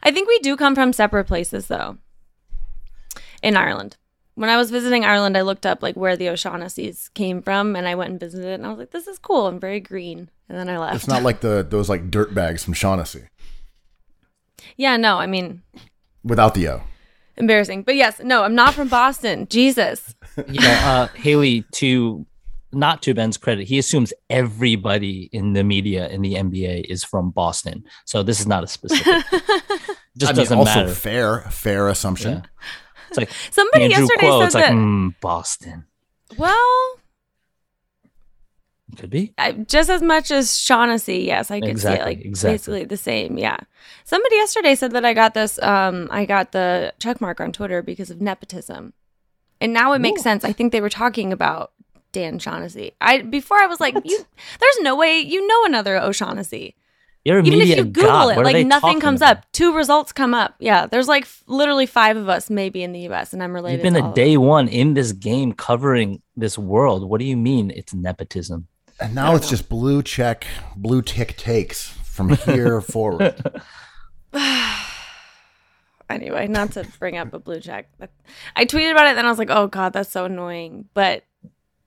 I 0.02 0.12
think 0.12 0.28
we 0.28 0.40
do 0.40 0.56
come 0.56 0.76
from 0.76 0.94
separate 0.94 1.26
places 1.26 1.68
though. 1.68 1.98
In 3.42 3.58
Ireland. 3.58 3.98
When 4.36 4.50
I 4.50 4.58
was 4.58 4.72
visiting 4.72 5.06
Ireland, 5.06 5.38
I 5.38 5.42
looked 5.42 5.66
up 5.66 5.84
like 5.84 5.96
where 5.96 6.18
the 6.18 6.30
O'Shaughnessy's 6.30 7.10
came 7.14 7.42
from 7.44 7.76
and 7.76 7.88
I 7.88 7.94
went 7.94 8.10
and 8.12 8.20
visited 8.20 8.54
and 8.54 8.66
I 8.66 8.70
was 8.70 8.80
like, 8.80 8.90
this 8.90 9.06
is 9.08 9.20
cool 9.20 9.46
and 9.48 9.62
very 9.62 9.80
green. 9.80 10.30
And 10.50 10.58
then 10.58 10.70
I 10.70 10.80
left. 10.80 10.96
It's 10.96 11.08
not 11.08 11.22
like 11.22 11.42
the 11.42 11.64
those 11.68 11.88
like 11.90 12.10
dirt 12.10 12.34
bags 12.34 12.64
from 12.64 12.74
Shaughnessy 12.74 13.28
yeah, 14.78 14.98
no, 14.98 15.18
I 15.18 15.28
mean, 15.28 15.62
without 16.24 16.54
the 16.54 16.68
O. 16.70 16.84
Embarrassing. 17.38 17.84
But 17.84 17.96
yes, 17.96 18.20
no, 18.24 18.44
I'm 18.44 18.56
not 18.56 18.74
from 18.74 18.88
Boston. 18.88 19.48
Jesus. 19.50 20.16
you 20.48 20.60
know, 20.62 20.72
uh, 20.72 21.08
Haley, 21.16 21.66
to 21.74 22.26
not 22.74 23.02
to 23.04 23.14
Ben's 23.14 23.38
credit, 23.38 23.68
he 23.68 23.78
assumes 23.80 24.14
everybody 24.30 25.30
in 25.32 25.54
the 25.54 25.64
media 25.64 26.08
in 26.10 26.22
the 26.22 26.34
NBA 26.36 26.86
is 26.86 27.04
from 27.04 27.32
Boston. 27.32 27.84
So 28.06 28.24
this 28.24 28.40
is 28.40 28.48
not 28.48 28.64
a 28.64 28.68
specific. 28.68 29.06
Just 30.18 30.32
I 30.32 30.34
mean, 30.34 30.36
doesn't 30.36 30.58
also 30.58 30.80
matter. 30.82 30.94
fair, 30.94 31.42
fair 31.50 31.88
assumption. 31.90 32.32
Yeah. 32.34 32.42
It's 33.10 33.18
like 33.18 33.30
Somebody 33.52 33.86
Andrew 33.86 34.00
yesterday 34.02 34.28
Cuomo. 34.28 34.40
said 34.40 34.46
It's 34.46 34.56
like 34.56 34.64
that. 34.66 34.74
mm, 34.74 35.16
Boston. 35.22 35.86
Well, 36.38 37.00
Could 38.98 39.10
be. 39.10 39.34
I, 39.38 39.54
just 39.54 39.90
as 39.90 40.02
much 40.02 40.30
as 40.32 40.58
Shaughnessy, 40.60 41.20
yes, 41.20 41.50
I 41.50 41.60
could 41.60 41.70
Exactly, 41.70 41.98
see 41.98 42.02
it 42.02 42.06
like 42.18 42.26
exactly. 42.26 42.54
basically 42.54 42.86
the 42.86 42.98
same. 42.98 43.38
Yeah. 43.38 43.58
Somebody 44.04 44.36
yesterday 44.36 44.76
said 44.76 44.92
that 44.92 45.04
I 45.06 45.14
got 45.14 45.34
this. 45.34 45.60
Um, 45.62 46.08
I 46.12 46.26
got 46.26 46.52
the 46.52 46.94
check 47.00 47.20
mark 47.22 47.40
on 47.42 47.52
Twitter 47.52 47.82
because 47.82 48.10
of 48.12 48.22
nepotism, 48.22 48.94
and 49.60 49.74
now 49.74 49.94
it 49.94 50.00
makes 50.00 50.22
Ooh. 50.22 50.24
sense. 50.24 50.44
I 50.44 50.54
think 50.54 50.72
they 50.72 50.82
were 50.82 50.90
talking 50.90 51.34
about 51.34 51.72
Dan 52.14 52.40
Shaughnessy. 52.40 52.94
I 53.02 53.22
before 53.24 53.58
I 53.62 53.66
was 53.68 53.82
like, 53.82 53.96
you, 54.06 54.26
there's 54.60 54.78
no 54.82 54.96
way 54.96 55.20
you 55.20 55.46
know 55.46 55.66
another 55.66 55.98
O'Shaughnessy. 55.98 56.76
You're 57.26 57.40
a 57.40 57.44
Even 57.44 57.62
if 57.62 57.70
you 57.78 57.84
Google 57.86 58.10
god. 58.12 58.32
it, 58.34 58.36
What 58.38 58.46
are 58.46 58.52
they 58.52 58.60
like 58.60 58.68
nothing 58.68 59.00
comes 59.00 59.22
about? 59.22 59.38
up. 59.38 59.52
Two 59.54 59.74
results 59.76 60.12
come 60.12 60.34
up. 60.34 60.56
Yeah, 60.60 60.88
there's 60.88 61.08
like 61.08 61.24
f- 61.24 61.42
literally 61.48 61.86
five 61.86 62.18
of 62.18 62.28
us 62.28 62.50
maybe 62.50 62.84
in 62.84 62.92
the 62.92 63.00
U.S. 63.02 63.32
and 63.34 63.42
I'm 63.42 63.54
related. 63.54 63.78
You've 63.78 63.84
been 63.84 63.94
to 63.94 64.00
a 64.02 64.04
all 64.10 64.14
day 64.14 64.36
one 64.38 64.68
in 64.68 64.94
this 64.94 65.12
game 65.14 65.54
covering 65.54 66.22
this 66.36 66.58
world. 66.58 67.10
What 67.10 67.20
do 67.20 67.26
you 67.26 67.38
mean 67.38 67.72
it's 67.72 67.94
nepotism? 67.94 68.68
And 69.00 69.16
now 69.16 69.36
it's 69.36 69.50
just 69.50 69.70
blue 69.70 70.04
check, 70.04 70.46
blue 70.76 71.02
tick 71.02 71.38
takes 71.38 71.88
from 71.90 72.30
here 72.36 72.80
forward. 72.94 73.42
anyway, 76.10 76.48
not 76.48 76.72
to 76.74 76.86
bring 77.00 77.18
up 77.18 77.34
a 77.34 77.40
blue 77.40 77.60
check. 77.60 77.90
but 77.98 78.12
I 78.56 78.66
tweeted 78.66 78.92
about 78.92 79.08
it, 79.08 79.16
then 79.16 79.26
I 79.26 79.30
was 79.30 79.40
like, 79.40 79.50
"Oh 79.50 79.68
God, 79.68 79.94
that's 79.94 80.12
so 80.12 80.26
annoying." 80.26 80.90
But 80.94 81.24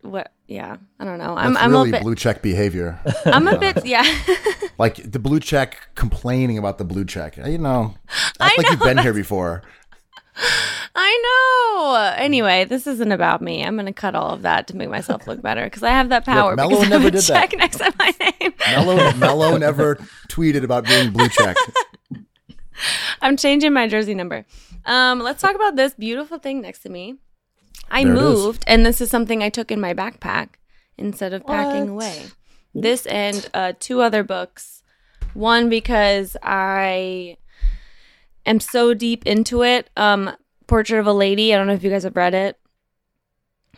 what? 0.07 0.33
Yeah, 0.47 0.77
I 0.99 1.05
don't 1.05 1.19
know. 1.19 1.37
I'm 1.37 1.55
That's 1.55 1.65
I'm 1.65 1.73
really 1.73 1.89
a 1.91 1.93
bit. 1.93 2.03
blue 2.03 2.15
check 2.15 2.43
behavior. 2.43 2.99
I'm 3.27 3.47
a 3.49 3.59
bit. 3.59 3.77
Yeah, 3.87 4.05
like 4.79 4.97
the 5.11 5.19
blue 5.19 5.41
check 5.41 5.77
complaining 5.95 6.59
about 6.59 6.79
the 6.79 6.85
blue 6.85 7.05
check. 7.05 7.37
You 7.37 7.59
know, 7.59 7.95
I 8.41 8.47
act 8.47 8.59
like 8.59 8.71
you've 8.71 8.81
been 8.81 8.99
here 8.99 9.13
before. 9.15 9.63
I 10.95 11.21
know. 11.25 12.15
Anyway, 12.17 12.65
this 12.65 12.87
isn't 12.87 13.11
about 13.13 13.41
me. 13.43 13.65
I'm 13.65 13.77
gonna 13.77 13.93
cut 13.93 14.15
all 14.15 14.31
of 14.35 14.43
that 14.43 14.67
to 14.69 14.77
make 14.77 14.89
myself 14.91 15.27
look 15.27 15.43
better 15.43 15.65
because 15.65 15.83
I 15.83 15.91
have 15.91 16.09
that 16.11 16.25
power. 16.25 16.55
Melo 16.57 16.71
because 16.71 16.89
never 16.89 17.09
a 17.09 17.11
did 17.11 17.23
that. 17.23 17.51
check 17.51 17.59
next 17.59 17.79
to 17.79 17.93
my 17.99 18.13
name. 18.21 18.53
Melo, 18.71 19.13
Melo 19.15 19.57
never 19.59 19.97
tweeted 20.29 20.63
about 20.63 20.85
being 20.85 21.11
blue 21.11 21.29
check. 21.29 21.57
I'm 23.23 23.37
changing 23.37 23.73
my 23.73 23.89
jersey 23.89 24.15
number. 24.15 24.45
Um, 24.85 25.21
let's 25.21 25.41
talk 25.41 25.55
about 25.55 25.77
this 25.77 25.95
beautiful 25.95 26.39
thing 26.39 26.61
next 26.61 26.81
to 26.81 26.89
me. 26.91 27.17
I 27.91 28.05
There 28.05 28.13
moved, 28.15 28.65
and 28.67 28.85
this 28.85 29.01
is 29.01 29.11
something 29.11 29.43
I 29.43 29.49
took 29.49 29.71
in 29.71 29.81
my 29.81 29.95
backpack 29.95 30.49
instead 30.99 31.33
of 31.33 31.47
packing 31.47 31.95
What? 31.95 32.05
away. 32.07 32.27
This 32.75 33.07
and 33.07 33.49
uh, 33.55 33.73
two 33.79 34.01
other 34.03 34.23
books. 34.23 34.83
One 35.35 35.69
because 35.69 36.37
I 36.43 37.37
am 38.45 38.61
so 38.61 38.93
deep 38.95 39.25
into 39.27 39.63
it. 39.63 39.89
Um, 39.97 40.31
Portrait 40.67 40.99
of 40.99 41.07
a 41.07 41.13
Lady. 41.13 41.55
I 41.55 41.57
don't 41.59 41.67
know 41.67 41.75
if 41.75 41.83
you 41.85 41.91
guys 41.91 42.03
have 42.05 42.17
read 42.17 42.35
it. 42.35 42.59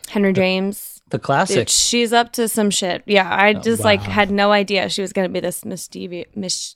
Henry 0.09 0.33
James. 0.33 1.01
The 1.09 1.19
classic. 1.19 1.55
Dude, 1.57 1.69
she's 1.69 2.11
up 2.13 2.31
to 2.33 2.47
some 2.47 2.69
shit. 2.71 3.03
Yeah, 3.05 3.29
I 3.29 3.53
Oh, 3.53 3.59
just 3.61 3.83
like 3.83 4.01
had 4.01 4.31
no 4.31 4.51
idea 4.51 4.89
she 4.89 5.01
was 5.01 5.13
gonna 5.13 5.29
be 5.29 5.39
this 5.39 5.63
mischievous. 5.65 6.25
Mis- 6.35 6.75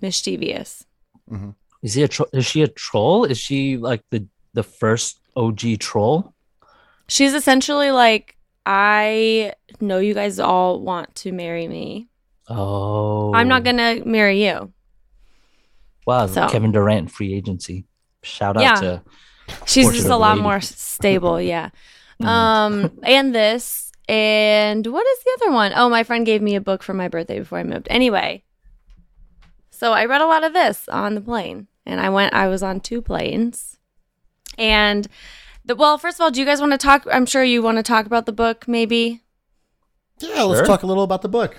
mischievous. 0.00 0.84
Is 1.82 1.94
he 1.94 2.02
a 2.02 2.08
tro- 2.08 2.26
is 2.32 2.46
she 2.46 2.62
a 2.62 2.68
troll? 2.68 3.24
Is 3.24 3.38
she 3.38 3.76
like 3.76 4.02
the 4.10 4.26
the 4.52 4.62
first 4.62 5.19
OG 5.36 5.78
troll? 5.78 6.34
She's 7.08 7.34
essentially 7.34 7.90
like, 7.90 8.36
I 8.66 9.52
know 9.80 9.98
you 9.98 10.14
guys 10.14 10.38
all 10.38 10.80
want 10.80 11.14
to 11.16 11.32
marry 11.32 11.66
me. 11.68 12.08
Oh, 12.48 13.32
I'm 13.34 13.48
not 13.48 13.64
gonna 13.64 14.04
marry 14.04 14.44
you. 14.46 14.72
Wow, 16.06 16.26
so- 16.26 16.48
Kevin 16.48 16.72
Durant 16.72 17.10
free 17.10 17.34
agency. 17.34 17.84
Shout 18.22 18.56
out 18.56 18.62
Yeah. 18.62 18.74
to 18.76 19.02
She's 19.66 19.84
Portrait 19.86 19.96
just 19.98 20.08
a 20.10 20.16
lot 20.16 20.32
Lady. 20.32 20.42
more 20.42 20.60
stable, 20.60 21.40
yeah. 21.40 21.70
Mhm. 22.22 22.26
Um, 22.26 22.98
and 23.02 23.34
this, 23.34 23.90
and 24.08 24.86
what 24.86 25.06
is 25.06 25.18
the 25.24 25.38
other 25.42 25.52
one? 25.52 25.72
Oh, 25.74 25.88
my 25.88 26.02
friend 26.04 26.26
gave 26.26 26.42
me 26.42 26.54
a 26.54 26.60
book 26.60 26.82
for 26.82 26.94
my 26.94 27.08
birthday 27.08 27.38
before 27.40 27.58
I 27.58 27.64
moved. 27.64 27.86
Anyway, 27.90 28.44
so 29.70 29.92
I 29.92 30.04
read 30.04 30.20
a 30.20 30.26
lot 30.26 30.44
of 30.44 30.52
this 30.52 30.88
on 30.88 31.14
the 31.14 31.20
plane, 31.20 31.66
and 31.86 32.00
I 32.00 32.10
went. 32.10 32.34
I 32.34 32.46
was 32.48 32.62
on 32.62 32.80
two 32.80 33.00
planes, 33.02 33.78
and 34.58 35.08
the 35.64 35.76
well, 35.76 35.98
first 35.98 36.18
of 36.18 36.22
all, 36.22 36.30
do 36.30 36.40
you 36.40 36.46
guys 36.46 36.60
want 36.60 36.72
to 36.72 36.78
talk? 36.78 37.06
I'm 37.10 37.26
sure 37.26 37.44
you 37.44 37.62
want 37.62 37.76
to 37.78 37.82
talk 37.82 38.06
about 38.06 38.26
the 38.26 38.32
book, 38.32 38.66
maybe. 38.66 39.22
Yeah, 40.20 40.42
let's 40.42 40.66
talk 40.66 40.82
a 40.82 40.86
little 40.86 41.02
about 41.04 41.22
the 41.22 41.28
book. 41.28 41.56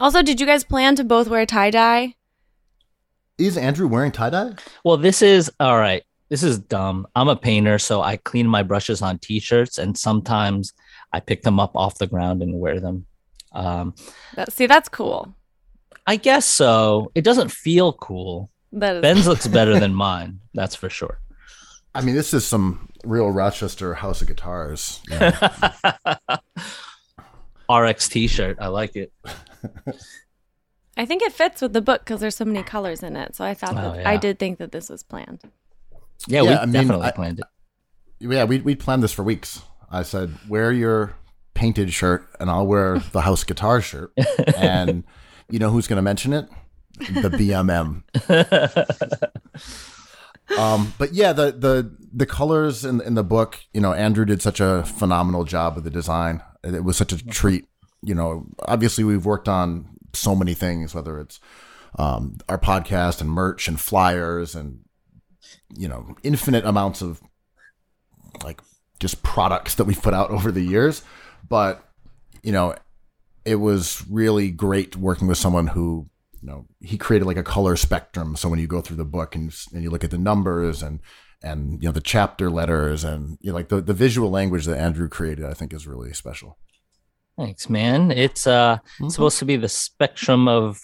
Also, 0.00 0.22
did 0.22 0.40
you 0.40 0.46
guys 0.46 0.64
plan 0.64 0.94
to 0.96 1.04
both 1.04 1.28
wear 1.28 1.46
tie 1.46 1.70
dye? 1.70 2.14
Is 3.38 3.56
Andrew 3.56 3.88
wearing 3.88 4.12
tie 4.12 4.30
dye? 4.30 4.52
Well, 4.84 4.96
this 4.96 5.22
is 5.22 5.50
all 5.58 5.78
right. 5.78 6.02
This 6.28 6.42
is 6.42 6.58
dumb. 6.58 7.06
I'm 7.14 7.28
a 7.28 7.36
painter, 7.36 7.78
so 7.78 8.00
I 8.00 8.16
clean 8.16 8.46
my 8.46 8.62
brushes 8.62 9.02
on 9.02 9.18
t-shirts, 9.18 9.78
and 9.78 9.96
sometimes 9.96 10.72
I 11.12 11.20
pick 11.20 11.42
them 11.42 11.60
up 11.60 11.76
off 11.76 11.98
the 11.98 12.06
ground 12.06 12.42
and 12.42 12.58
wear 12.58 12.80
them. 12.80 13.06
Um, 13.52 13.94
That, 14.34 14.52
see, 14.52 14.66
that's 14.66 14.88
cool. 14.88 15.34
I 16.06 16.16
guess 16.16 16.46
so. 16.46 17.12
It 17.14 17.22
doesn't 17.22 17.50
feel 17.50 17.92
cool. 17.92 18.50
That 18.72 18.96
is 18.96 19.02
Ben's 19.02 19.26
looks 19.28 19.46
better 19.46 19.78
than 19.78 19.94
mine. 19.94 20.40
That's 20.54 20.74
for 20.74 20.88
sure. 20.88 21.18
I 21.94 22.00
mean, 22.02 22.14
this 22.14 22.32
is 22.32 22.46
some 22.46 22.88
real 23.04 23.30
Rochester 23.30 23.94
House 23.94 24.22
of 24.22 24.28
Guitars. 24.28 25.00
you 25.10 25.18
know. 25.18 25.32
RX 27.70 28.08
t-shirt. 28.08 28.58
I 28.60 28.68
like 28.68 28.96
it. 28.96 29.12
I 30.96 31.06
think 31.06 31.22
it 31.22 31.32
fits 31.32 31.62
with 31.62 31.72
the 31.72 31.80
book 31.80 32.02
because 32.04 32.20
there's 32.20 32.36
so 32.36 32.44
many 32.44 32.62
colors 32.62 33.02
in 33.02 33.16
it. 33.16 33.34
So 33.34 33.44
I 33.44 33.54
thought 33.54 33.72
Oh, 33.72 33.92
that 33.92 34.00
yeah. 34.00 34.10
I 34.10 34.16
did 34.16 34.38
think 34.38 34.58
that 34.58 34.72
this 34.72 34.88
was 34.90 35.02
planned. 35.02 35.40
Yeah, 36.28 36.42
Yeah, 36.42 36.50
we 36.50 36.54
I 36.56 36.64
mean, 36.66 36.72
definitely 36.72 37.06
I- 37.06 37.10
planned 37.12 37.38
it. 37.40 37.46
yeah, 38.20 38.44
we 38.44 38.60
we 38.60 38.74
planned 38.74 39.02
this 39.02 39.12
for 39.12 39.22
weeks. 39.22 39.62
I 39.90 40.02
said, 40.02 40.34
wear 40.48 40.70
your 40.72 41.14
painted 41.54 41.92
shirt, 41.92 42.26
and 42.40 42.48
I'll 42.50 42.66
wear 42.66 42.98
the 43.12 43.20
House 43.22 43.44
Guitar 43.44 43.80
shirt. 43.82 44.12
and 44.56 45.04
you 45.50 45.58
know 45.58 45.70
who's 45.70 45.86
going 45.86 45.96
to 45.96 46.02
mention 46.02 46.32
it? 46.32 46.48
The 46.98 47.30
BMM. 47.30 48.02
Um, 50.58 50.92
but 50.98 51.12
yeah, 51.12 51.32
the 51.32 51.52
the 51.52 51.96
the 52.12 52.26
colors 52.26 52.84
in 52.84 53.00
in 53.00 53.14
the 53.14 53.24
book, 53.24 53.60
you 53.72 53.80
know, 53.80 53.92
Andrew 53.92 54.24
did 54.24 54.42
such 54.42 54.60
a 54.60 54.84
phenomenal 54.84 55.44
job 55.44 55.74
with 55.74 55.84
the 55.84 55.90
design. 55.90 56.42
It 56.62 56.84
was 56.84 56.96
such 56.96 57.12
a 57.12 57.26
treat. 57.26 57.66
You 58.02 58.14
know, 58.14 58.46
obviously 58.66 59.04
we've 59.04 59.24
worked 59.24 59.48
on 59.48 59.88
so 60.12 60.34
many 60.34 60.54
things, 60.54 60.94
whether 60.94 61.18
it's 61.20 61.40
um, 61.98 62.36
our 62.48 62.58
podcast 62.58 63.20
and 63.20 63.30
merch 63.30 63.68
and 63.68 63.80
flyers 63.80 64.54
and 64.54 64.80
you 65.74 65.88
know, 65.88 66.14
infinite 66.22 66.64
amounts 66.64 67.02
of 67.02 67.20
like 68.44 68.60
just 69.00 69.22
products 69.22 69.74
that 69.76 69.84
we've 69.84 70.02
put 70.02 70.14
out 70.14 70.30
over 70.30 70.52
the 70.52 70.62
years. 70.62 71.02
But 71.48 71.82
you 72.42 72.52
know, 72.52 72.74
it 73.44 73.56
was 73.56 74.04
really 74.08 74.50
great 74.50 74.96
working 74.96 75.28
with 75.28 75.38
someone 75.38 75.68
who 75.68 76.08
you 76.42 76.48
know 76.48 76.66
he 76.80 76.98
created 76.98 77.24
like 77.26 77.36
a 77.36 77.42
color 77.42 77.76
spectrum 77.76 78.36
so 78.36 78.48
when 78.48 78.58
you 78.58 78.66
go 78.66 78.80
through 78.80 78.96
the 78.96 79.04
book 79.04 79.34
and, 79.34 79.54
and 79.72 79.82
you 79.82 79.90
look 79.90 80.04
at 80.04 80.10
the 80.10 80.18
numbers 80.18 80.82
and 80.82 81.00
and 81.42 81.82
you 81.82 81.88
know 81.88 81.92
the 81.92 82.00
chapter 82.00 82.50
letters 82.50 83.04
and 83.04 83.38
you 83.40 83.50
know, 83.50 83.54
like 83.54 83.68
the, 83.68 83.80
the 83.80 83.94
visual 83.94 84.30
language 84.30 84.64
that 84.66 84.78
andrew 84.78 85.08
created 85.08 85.44
i 85.44 85.54
think 85.54 85.72
is 85.72 85.86
really 85.86 86.12
special 86.12 86.58
Thanks, 87.38 87.70
man. 87.70 88.10
It's 88.10 88.46
uh 88.46 88.76
Mhm. 89.00 89.10
supposed 89.10 89.38
to 89.38 89.46
be 89.46 89.56
the 89.56 89.68
spectrum 89.68 90.48
of 90.48 90.78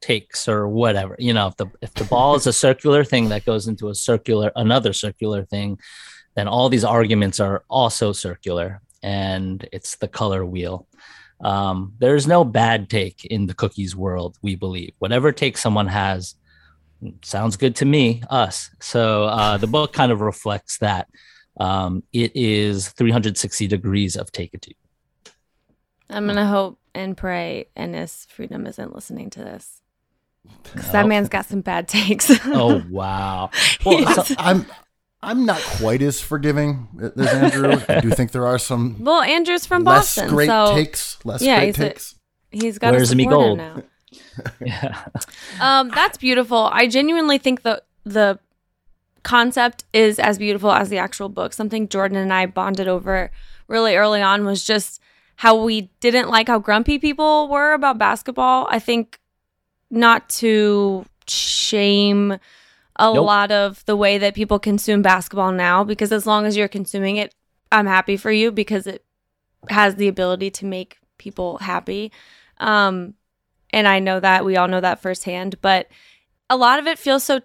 takes 0.00 0.48
or 0.48 0.66
whatever. 0.66 1.14
You 1.18 1.34
know, 1.34 1.46
if 1.48 1.56
the 1.56 1.66
if 1.82 1.92
the 1.92 2.04
ball 2.04 2.34
is 2.36 2.46
a 2.46 2.52
circular 2.54 3.04
thing 3.04 3.28
that 3.28 3.44
goes 3.44 3.68
into 3.68 3.88
a 3.90 3.94
circular 3.94 4.50
another 4.56 4.94
circular 4.94 5.44
thing, 5.44 5.78
then 6.36 6.48
all 6.48 6.68
these 6.70 6.84
arguments 6.84 7.38
are 7.38 7.64
also 7.68 8.12
circular 8.12 8.80
and 9.02 9.68
it's 9.70 9.96
the 9.96 10.08
color 10.08 10.44
wheel. 10.46 10.88
Um, 11.40 11.94
there's 11.98 12.26
no 12.26 12.44
bad 12.44 12.90
take 12.90 13.24
in 13.24 13.46
the 13.46 13.54
cookies 13.54 13.94
world, 13.94 14.36
we 14.42 14.56
believe. 14.56 14.92
Whatever 14.98 15.30
take 15.32 15.56
someone 15.56 15.86
has 15.86 16.34
sounds 17.22 17.56
good 17.56 17.76
to 17.76 17.84
me, 17.84 18.22
us. 18.28 18.70
So 18.80 19.24
uh, 19.24 19.56
the 19.56 19.66
book 19.68 19.92
kind 19.92 20.10
of 20.12 20.20
reflects 20.20 20.78
that. 20.78 21.08
Um, 21.60 22.02
it 22.12 22.32
is 22.34 22.88
360 22.90 23.66
degrees 23.66 24.16
of 24.16 24.30
take 24.32 24.54
it 24.54 24.62
to. 24.62 24.74
I'm 26.10 26.26
gonna 26.26 26.46
hope 26.46 26.78
and 26.94 27.16
pray 27.16 27.66
Enes 27.76 28.26
Freedom 28.28 28.66
isn't 28.66 28.94
listening 28.94 29.30
to 29.30 29.40
this. 29.40 29.82
'Cause 30.74 30.92
that 30.92 31.06
man's 31.06 31.28
got 31.28 31.44
some 31.46 31.60
bad 31.60 31.86
takes. 31.88 32.30
Oh 32.46 32.82
wow. 32.90 33.50
Well, 33.84 34.00
Yes. 34.00 34.28
so- 34.28 34.34
i'm 34.38 34.64
i'm 35.22 35.44
not 35.46 35.60
quite 35.60 36.00
as 36.02 36.20
forgiving 36.20 36.88
as 37.16 37.26
andrew 37.34 37.80
i 37.88 38.00
do 38.00 38.10
think 38.10 38.30
there 38.32 38.46
are 38.46 38.58
some 38.58 38.96
well, 39.04 39.20
Andrew's 39.22 39.66
from 39.66 39.84
less 39.84 40.14
Boston, 40.16 40.28
great 40.28 40.46
so 40.46 40.74
takes 40.74 41.18
less 41.24 41.42
Yeah, 41.42 41.58
great 41.58 41.66
he's 41.66 41.78
a- 41.78 41.88
takes 41.88 42.14
he's 42.50 42.78
got 42.78 42.92
Where's 42.92 43.10
a 43.12 43.16
me 43.16 43.24
supporter 43.24 43.46
gold? 43.46 43.58
now. 43.58 43.82
yeah. 44.64 45.04
Um, 45.60 45.88
that's 45.90 46.16
beautiful. 46.16 46.70
I 46.72 46.86
genuinely 46.86 47.36
think 47.38 47.62
the 47.62 47.82
the 48.04 48.38
concept 49.22 49.84
is 49.92 50.18
as 50.18 50.38
beautiful 50.38 50.70
as 50.72 50.88
the 50.88 50.96
actual 50.98 51.28
book. 51.28 51.52
Something 51.52 51.88
Jordan 51.88 52.16
and 52.16 52.32
I 52.32 52.46
bonded 52.46 52.88
over 52.88 53.30
really 53.66 53.96
early 53.96 54.22
on 54.22 54.44
was 54.46 54.64
just 54.64 55.00
how 55.36 55.62
we 55.62 55.90
didn't 56.00 56.30
like 56.30 56.48
how 56.48 56.58
grumpy 56.58 56.98
people 56.98 57.48
were 57.48 57.74
about 57.74 57.98
basketball. 57.98 58.66
I 58.70 58.78
think 58.78 59.18
not 59.90 60.28
to 60.30 61.04
shame 61.26 62.38
a 62.98 63.12
Nope. 63.12 63.26
lot 63.26 63.52
of 63.52 63.84
the 63.86 63.96
way 63.96 64.18
that 64.18 64.34
people 64.34 64.58
consume 64.58 65.02
basketball 65.02 65.52
now 65.52 65.84
because 65.84 66.10
as 66.12 66.26
long 66.26 66.46
as 66.46 66.56
you're 66.56 66.68
consuming 66.68 67.16
it, 67.16 67.34
I'm 67.70 67.86
happy 67.86 68.16
for 68.16 68.32
you 68.32 68.50
because 68.50 68.86
it 68.86 69.04
has 69.68 69.96
the 69.96 70.08
ability 70.08 70.50
to 70.52 70.64
make 70.66 70.98
people 71.18 71.58
happy. 71.58 72.10
Um 72.58 73.14
and 73.70 73.86
I 73.86 73.98
know 73.98 74.18
that 74.18 74.44
we 74.44 74.56
all 74.56 74.66
know 74.68 74.80
that 74.80 75.00
firsthand, 75.02 75.60
but 75.60 75.88
a 76.48 76.56
lot 76.56 76.78
of 76.78 76.86
it 76.86 76.98
feels 76.98 77.24
so 77.24 77.40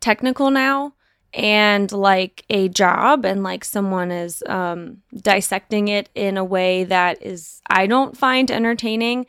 technical 0.00 0.50
now 0.50 0.94
and 1.32 1.90
like 1.92 2.44
a 2.50 2.68
job 2.68 3.24
and 3.24 3.42
like 3.42 3.64
someone 3.64 4.10
is 4.10 4.42
um 4.46 4.98
dissecting 5.14 5.88
it 5.88 6.08
in 6.14 6.36
a 6.36 6.44
way 6.44 6.84
that 6.84 7.22
is 7.22 7.60
I 7.68 7.86
don't 7.86 8.16
find 8.16 8.50
entertaining. 8.50 9.26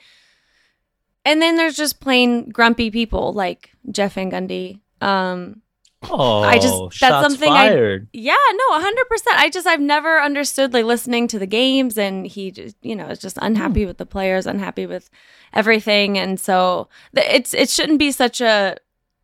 And 1.26 1.42
then 1.42 1.58
there's 1.58 1.76
just 1.76 2.00
plain 2.00 2.50
grumpy 2.50 2.90
people 2.90 3.34
like 3.34 3.72
Jeff 3.92 4.14
Van 4.16 4.32
Gundy. 4.32 4.80
Um 5.02 5.62
Oh, 6.10 6.42
I 6.44 6.60
just- 6.60 6.80
that's 6.82 6.96
shots 6.96 7.28
something 7.28 7.52
I- 7.52 7.70
fired. 7.70 8.08
yeah, 8.14 8.34
no, 8.54 8.80
100%. 8.80 9.36
I 9.36 9.50
just 9.50 9.68
I've 9.68 9.82
never 9.82 10.22
understood 10.22 10.74
like 10.74 10.86
listening 10.86 11.28
to 11.30 11.40
the 11.40 11.46
games 11.46 11.98
and 11.98 12.26
he 12.26 12.52
just, 12.52 12.78
you 12.82 12.96
know, 12.96 13.08
is 13.08 13.20
just 13.20 13.38
unhappy 13.42 13.86
with 13.86 13.98
the 13.98 14.06
players, 14.06 14.46
unhappy 14.48 14.86
with 14.86 15.10
everything 15.54 16.18
and 16.18 16.40
so 16.40 16.88
the, 17.12 17.36
it's 17.36 17.54
it 17.54 17.70
shouldn't 17.70 18.00
be 18.00 18.12
such 18.12 18.40
a 18.40 18.78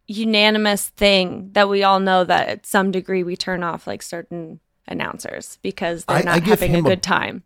unanimous 0.07 0.89
thing 0.89 1.49
that 1.53 1.69
we 1.69 1.83
all 1.83 1.99
know 1.99 2.23
that 2.23 2.47
at 2.47 2.65
some 2.65 2.91
degree 2.91 3.23
we 3.23 3.35
turn 3.35 3.63
off 3.63 3.87
like 3.87 4.01
certain 4.01 4.59
announcers 4.87 5.57
because 5.61 6.05
they're 6.05 6.17
I- 6.17 6.21
not 6.21 6.35
I 6.43 6.45
having 6.45 6.73
a 6.75 6.77
him 6.79 6.85
a- 6.85 6.89
good 6.89 7.03
time. 7.03 7.43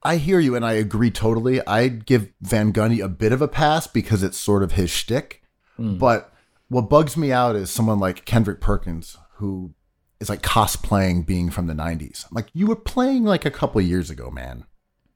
I 0.00 0.16
hear 0.16 0.38
you, 0.38 0.54
and 0.54 0.64
I 0.64 0.74
agree 0.74 1.10
totally. 1.10 1.60
I'd 1.66 2.06
give 2.06 2.30
Van 2.40 2.72
Gundy 2.72 3.02
a 3.04 3.08
bit 3.08 3.32
of 3.32 3.42
a 3.42 3.48
pass 3.48 3.88
because 3.88 4.22
it's 4.22 4.38
sort 4.38 4.62
of 4.62 4.72
his 4.72 4.90
shtick. 4.90 5.42
Mm. 5.78 5.98
But 5.98 6.27
what 6.68 6.88
bugs 6.90 7.16
me 7.16 7.32
out 7.32 7.56
is 7.56 7.70
someone 7.70 7.98
like 7.98 8.24
Kendrick 8.24 8.60
Perkins, 8.60 9.16
who 9.36 9.74
is 10.20 10.28
like 10.28 10.42
cosplaying 10.42 11.24
being 11.24 11.50
from 11.50 11.66
the 11.66 11.74
90s. 11.74 12.24
I'm 12.24 12.34
like, 12.34 12.48
you 12.52 12.66
were 12.66 12.76
playing 12.76 13.24
like 13.24 13.44
a 13.44 13.50
couple 13.50 13.80
of 13.80 13.86
years 13.86 14.10
ago, 14.10 14.30
man. 14.30 14.64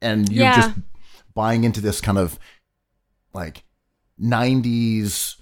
And 0.00 0.28
you're 0.30 0.44
Yeah. 0.46 0.56
just 0.56 0.70
buying 1.34 1.64
into 1.64 1.80
this 1.80 2.00
kind 2.00 2.18
of 2.18 2.38
like 3.34 3.64
90s 4.20 5.36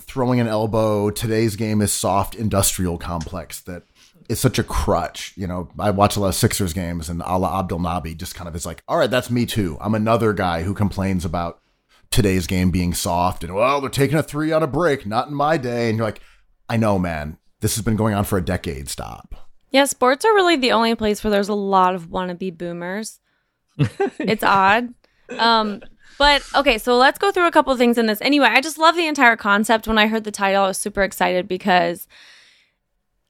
throwing 0.00 0.40
an 0.40 0.46
elbow. 0.48 1.10
Today's 1.10 1.56
game 1.56 1.80
is 1.80 1.92
soft 1.92 2.34
industrial 2.34 2.98
complex 2.98 3.60
that 3.62 3.82
is 4.28 4.38
such 4.40 4.58
a 4.58 4.64
crutch. 4.64 5.32
You 5.36 5.46
know, 5.46 5.68
I 5.78 5.90
watch 5.90 6.16
a 6.16 6.20
lot 6.20 6.28
of 6.28 6.34
Sixers 6.34 6.72
games 6.72 7.08
and 7.08 7.20
Alaa 7.22 7.66
Abdelnaby 7.68 8.16
just 8.16 8.34
kind 8.34 8.48
of 8.48 8.54
is 8.56 8.66
like, 8.66 8.82
all 8.88 8.98
right, 8.98 9.10
that's 9.10 9.30
me 9.30 9.46
too. 9.46 9.78
I'm 9.80 9.94
another 9.94 10.32
guy 10.32 10.62
who 10.62 10.74
complains 10.74 11.24
about 11.24 11.60
today's 12.10 12.46
game 12.46 12.70
being 12.70 12.94
soft 12.94 13.44
and 13.44 13.54
well, 13.54 13.80
they're 13.80 13.90
taking 13.90 14.16
a 14.16 14.22
three 14.22 14.52
on 14.52 14.62
a 14.62 14.66
break, 14.66 15.06
not 15.06 15.28
in 15.28 15.34
my 15.34 15.56
day. 15.56 15.88
And 15.88 15.98
you're 15.98 16.06
like, 16.06 16.20
I 16.68 16.76
know, 16.76 16.98
man. 16.98 17.38
This 17.60 17.76
has 17.76 17.84
been 17.84 17.96
going 17.96 18.14
on 18.14 18.24
for 18.24 18.38
a 18.38 18.44
decade. 18.44 18.88
Stop. 18.88 19.34
Yeah, 19.70 19.84
sports 19.84 20.24
are 20.24 20.34
really 20.34 20.56
the 20.56 20.72
only 20.72 20.94
place 20.94 21.22
where 21.24 21.30
there's 21.30 21.48
a 21.48 21.54
lot 21.54 21.94
of 21.94 22.08
wannabe 22.08 22.56
boomers. 22.56 23.20
it's 23.78 24.42
odd. 24.42 24.94
Um, 25.30 25.82
but 26.18 26.42
okay, 26.54 26.78
so 26.78 26.96
let's 26.96 27.18
go 27.18 27.30
through 27.30 27.46
a 27.46 27.50
couple 27.50 27.72
of 27.72 27.78
things 27.78 27.98
in 27.98 28.06
this. 28.06 28.20
Anyway, 28.22 28.46
I 28.46 28.60
just 28.60 28.78
love 28.78 28.96
the 28.96 29.06
entire 29.06 29.36
concept. 29.36 29.86
When 29.86 29.98
I 29.98 30.06
heard 30.06 30.24
the 30.24 30.30
title, 30.30 30.64
I 30.64 30.68
was 30.68 30.78
super 30.78 31.02
excited 31.02 31.48
because 31.48 32.06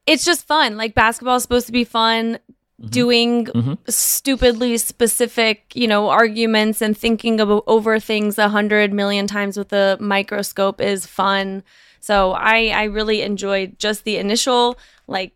it's 0.06 0.24
just 0.24 0.46
fun. 0.46 0.76
Like 0.76 0.94
basketball 0.94 1.36
is 1.36 1.42
supposed 1.42 1.66
to 1.66 1.72
be 1.72 1.84
fun. 1.84 2.38
Doing 2.78 3.46
Mhm. 3.46 3.78
stupidly 3.88 4.76
specific, 4.76 5.72
you 5.74 5.88
know, 5.88 6.10
arguments 6.10 6.82
and 6.82 6.96
thinking 6.96 7.40
about 7.40 7.64
over 7.66 7.98
things 7.98 8.36
a 8.38 8.50
hundred 8.50 8.92
million 8.92 9.26
times 9.26 9.56
with 9.56 9.72
a 9.72 9.96
microscope 9.98 10.78
is 10.80 11.06
fun. 11.06 11.62
So 12.00 12.32
I 12.32 12.68
I 12.68 12.84
really 12.84 13.22
enjoyed 13.22 13.78
just 13.78 14.04
the 14.04 14.18
initial 14.18 14.76
like 15.08 15.32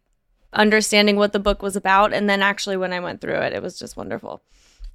understanding 0.52 1.16
what 1.16 1.32
the 1.32 1.38
book 1.38 1.62
was 1.62 1.76
about 1.76 2.12
and 2.12 2.28
then 2.28 2.42
actually 2.42 2.76
when 2.76 2.92
I 2.92 3.00
went 3.00 3.20
through 3.22 3.40
it 3.40 3.52
it 3.54 3.62
was 3.62 3.78
just 3.78 3.96
wonderful. 3.96 4.42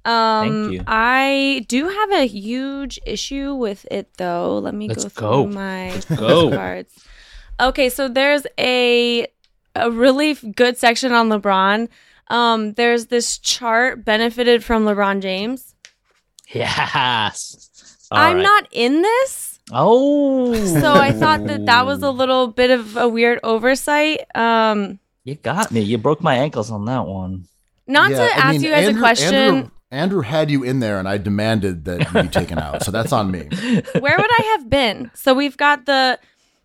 Um 0.04 0.44
Thank 0.68 0.72
you. 0.74 0.84
I 0.86 1.64
do 1.66 1.88
have 1.88 2.12
a 2.12 2.26
huge 2.28 3.00
issue 3.06 3.54
with 3.54 3.86
it 3.90 4.06
though. 4.18 4.58
Let 4.58 4.74
me 4.74 4.86
Let's 4.86 5.02
go 5.04 5.10
go. 5.20 5.42
through 5.44 5.52
my 5.54 6.00
go. 6.16 6.50
cards. 6.50 6.94
Okay, 7.58 7.88
so 7.88 8.06
there's 8.06 8.46
a 8.56 9.26
a 9.74 9.90
really 9.90 10.34
good 10.34 10.76
section 10.78 11.10
on 11.12 11.28
LeBron. 11.28 11.88
Um 12.28 12.72
there's 12.74 13.06
this 13.06 13.38
chart 13.38 14.04
benefited 14.04 14.64
from 14.64 14.84
LeBron 14.84 15.20
James. 15.22 15.74
Yes. 16.52 18.08
All 18.10 18.18
I'm 18.18 18.36
right. 18.36 18.42
not 18.42 18.68
in 18.72 19.02
this. 19.02 19.58
Oh. 19.72 20.54
So 20.80 20.94
I 20.94 21.12
thought 21.12 21.46
that 21.46 21.66
that 21.66 21.86
was 21.86 22.02
a 22.02 22.10
little 22.10 22.46
bit 22.48 22.70
of 22.70 22.96
a 22.96 23.08
weird 23.08 23.40
oversight. 23.42 24.20
Um 24.36 24.98
You 25.24 25.34
got 25.34 25.70
me. 25.72 25.80
You 25.80 25.98
broke 25.98 26.22
my 26.22 26.34
ankles 26.36 26.70
on 26.70 26.84
that 26.86 27.06
one. 27.06 27.46
not 27.86 28.10
Yeah, 28.10 28.16
to 28.18 28.22
I 28.22 28.26
ask 28.38 28.50
mean, 28.52 28.62
you 28.62 28.70
guys 28.70 28.86
Andrew- 28.86 29.00
a 29.00 29.04
question. 29.04 29.34
Andrew, 29.34 29.70
Andrew 29.92 30.20
had 30.22 30.50
you 30.50 30.64
in 30.64 30.80
there, 30.80 30.98
and 30.98 31.08
I 31.08 31.16
demanded 31.16 31.84
that 31.84 32.12
you 32.12 32.22
be 32.22 32.28
taken 32.28 32.58
out. 32.58 32.82
So 32.82 32.90
that's 32.90 33.12
on 33.12 33.30
me. 33.30 33.48
where 33.52 34.16
would 34.18 34.30
I 34.40 34.56
have 34.58 34.68
been? 34.68 35.10
So 35.14 35.32
we've 35.32 35.56
got 35.56 35.86
the 35.86 36.18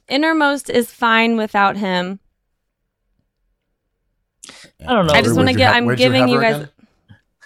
innermost 0.09 0.69
is 0.71 0.89
fine 0.91 1.37
without 1.37 1.77
him. 1.77 2.19
I 4.87 4.93
don't 4.93 5.07
know. 5.07 5.13
I 5.13 5.21
just 5.21 5.35
wanna 5.35 5.53
get- 5.53 5.71
ha- 5.71 5.77
I'm 5.77 5.85
where'd 5.85 5.99
you 5.99 6.05
giving 6.05 6.27
you 6.27 6.39
guys- 6.41 6.67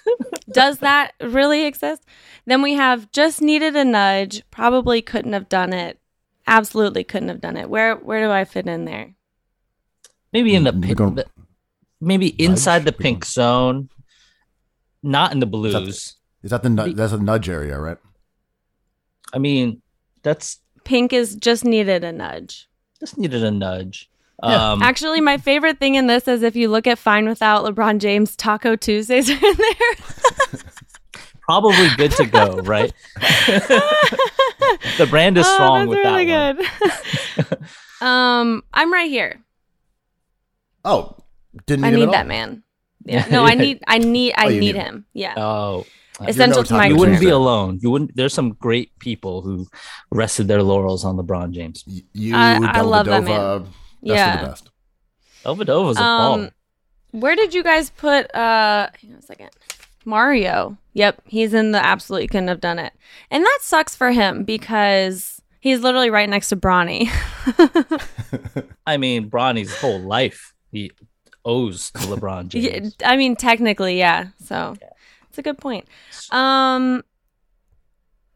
Does 0.51 0.79
that 0.79 1.13
really 1.21 1.65
exist? 1.65 2.03
Then 2.45 2.61
we 2.61 2.73
have 2.73 3.11
just 3.11 3.41
needed 3.41 3.75
a 3.75 3.83
nudge. 3.83 4.43
Probably 4.51 5.01
couldn't 5.01 5.33
have 5.33 5.49
done 5.49 5.73
it. 5.73 5.99
Absolutely 6.47 7.03
couldn't 7.03 7.29
have 7.29 7.41
done 7.41 7.57
it. 7.57 7.69
Where 7.69 7.95
where 7.95 8.23
do 8.25 8.31
I 8.31 8.45
fit 8.45 8.67
in 8.67 8.85
there? 8.85 9.15
Maybe 10.31 10.53
in 10.53 10.63
the 10.63 10.71
mm, 10.73 10.83
pink, 10.83 10.97
gonna- 10.97 11.15
the- 11.15 11.25
maybe 11.99 12.27
inside 12.41 12.83
the 12.85 12.91
We're 12.91 13.03
pink 13.03 13.25
zone, 13.25 13.89
not 15.01 15.31
in 15.31 15.39
the 15.39 15.45
blues. 15.47 16.17
Is 16.43 16.51
that 16.51 16.61
the 16.61 16.69
nu- 16.69 16.93
that's 16.93 17.13
a 17.13 17.17
nudge 17.17 17.49
area, 17.49 17.79
right? 17.79 17.97
I 19.33 19.39
mean, 19.39 19.81
that's 20.21 20.59
Pink 20.83 21.11
is 21.13 21.35
just 21.35 21.65
needed 21.65 22.03
a 22.03 22.11
nudge. 22.11 22.69
just 22.99 23.17
needed 23.17 23.43
a 23.43 23.49
nudge. 23.49 24.07
Yeah. 24.43 24.71
Um, 24.73 24.81
Actually, 24.81 25.21
my 25.21 25.37
favorite 25.37 25.79
thing 25.79 25.95
in 25.95 26.07
this 26.07 26.27
is 26.27 26.43
if 26.43 26.55
you 26.55 26.67
look 26.69 26.87
at 26.87 26.99
Fine 26.99 27.27
Without 27.27 27.63
LeBron 27.65 27.99
James, 27.99 28.35
Taco 28.35 28.75
Tuesdays 28.75 29.29
are 29.29 29.33
in 29.33 29.55
there. 29.57 30.59
probably 31.41 31.87
good 31.97 32.11
to 32.11 32.25
go, 32.25 32.57
right? 32.63 32.91
the 34.97 35.07
brand 35.09 35.37
is 35.37 35.45
Oh, 35.47 35.53
strong 35.53 35.79
that's 35.79 35.89
with 35.89 35.97
really 35.99 36.25
that 36.25 36.57
one. 36.57 37.47
good. 37.49 37.57
um, 38.07 38.63
I'm 38.73 38.91
right 38.91 39.09
here. 39.09 39.39
Oh, 40.83 41.17
didn't 41.65 41.85
I 41.85 41.89
need, 41.91 42.03
him 42.03 42.09
at 42.09 42.11
that 42.11 42.21
all? 42.23 42.27
man. 42.27 42.63
Yeah. 43.05 43.25
No, 43.31 43.43
I 43.45 43.53
need 43.53 43.81
I 43.87 43.97
need 43.99 44.33
I 44.35 44.45
Oh, 44.45 44.49
need 44.49 44.59
need 44.59 44.75
him. 44.75 44.85
him. 44.85 45.05
Yeah. 45.13 45.33
Oh, 45.37 45.85
Essential 46.21 46.59
no 46.61 46.63
to 46.63 46.73
my 46.73 46.87
you 46.87 46.95
wouldn't 46.95 47.19
be 47.19 47.29
alone. 47.29 47.79
You 47.81 47.89
wouldn't. 47.91 48.15
There's 48.15 48.33
some 48.33 48.53
great 48.53 48.97
people 48.99 49.41
who 49.41 49.67
rested 50.11 50.47
their 50.47 50.63
laurels 50.63 51.03
on 51.05 51.17
LeBron 51.17 51.51
James. 51.51 51.83
You, 52.13 52.35
I- 52.35 52.59
I 52.73 52.81
love 52.81 53.05
that 53.07 53.23
Dellavedova, 53.23 53.67
best 54.05 54.17
Yeah. 54.17 54.33
of 54.35 54.41
the 54.41 54.47
best. 54.47 54.69
Dellavedova's 55.43 55.97
a 55.97 56.01
Um, 56.03 56.41
ball. 56.41 56.49
Where 57.11 57.35
did 57.35 57.53
you 57.53 57.63
guys 57.63 57.89
put 57.91 58.33
uh 58.35 58.89
hang 59.01 59.11
on 59.13 59.19
a 59.19 59.21
second. 59.21 59.49
Mario. 60.05 60.77
Yep, 60.93 61.21
he's 61.25 61.53
in 61.53 61.71
the 61.71 61.83
absolutely 61.83 62.27
couldn't 62.27 62.47
have 62.47 62.61
done 62.61 62.77
it. 62.79 62.93
And 63.31 63.43
that 63.43 63.59
sucks 63.61 63.95
for 63.95 64.11
him 64.11 64.43
because 64.43 65.41
he's 65.59 65.79
literally 65.81 66.09
right 66.11 66.29
next 66.29 66.49
to 66.49 66.55
Bronny. 66.55 67.09
I 68.87 68.97
mean, 68.97 69.29
Bronny's 69.29 69.75
whole 69.77 69.99
life 69.99 70.53
he 70.71 70.91
owes 71.43 71.91
to 71.91 71.99
LeBron 71.99 72.47
James. 72.49 72.95
I 73.03 73.17
mean 73.17 73.35
technically, 73.35 73.97
yeah. 73.97 74.27
So 74.43 74.75
it's 75.29 75.37
a 75.37 75.41
good 75.41 75.57
point. 75.57 75.85
Um 76.31 77.03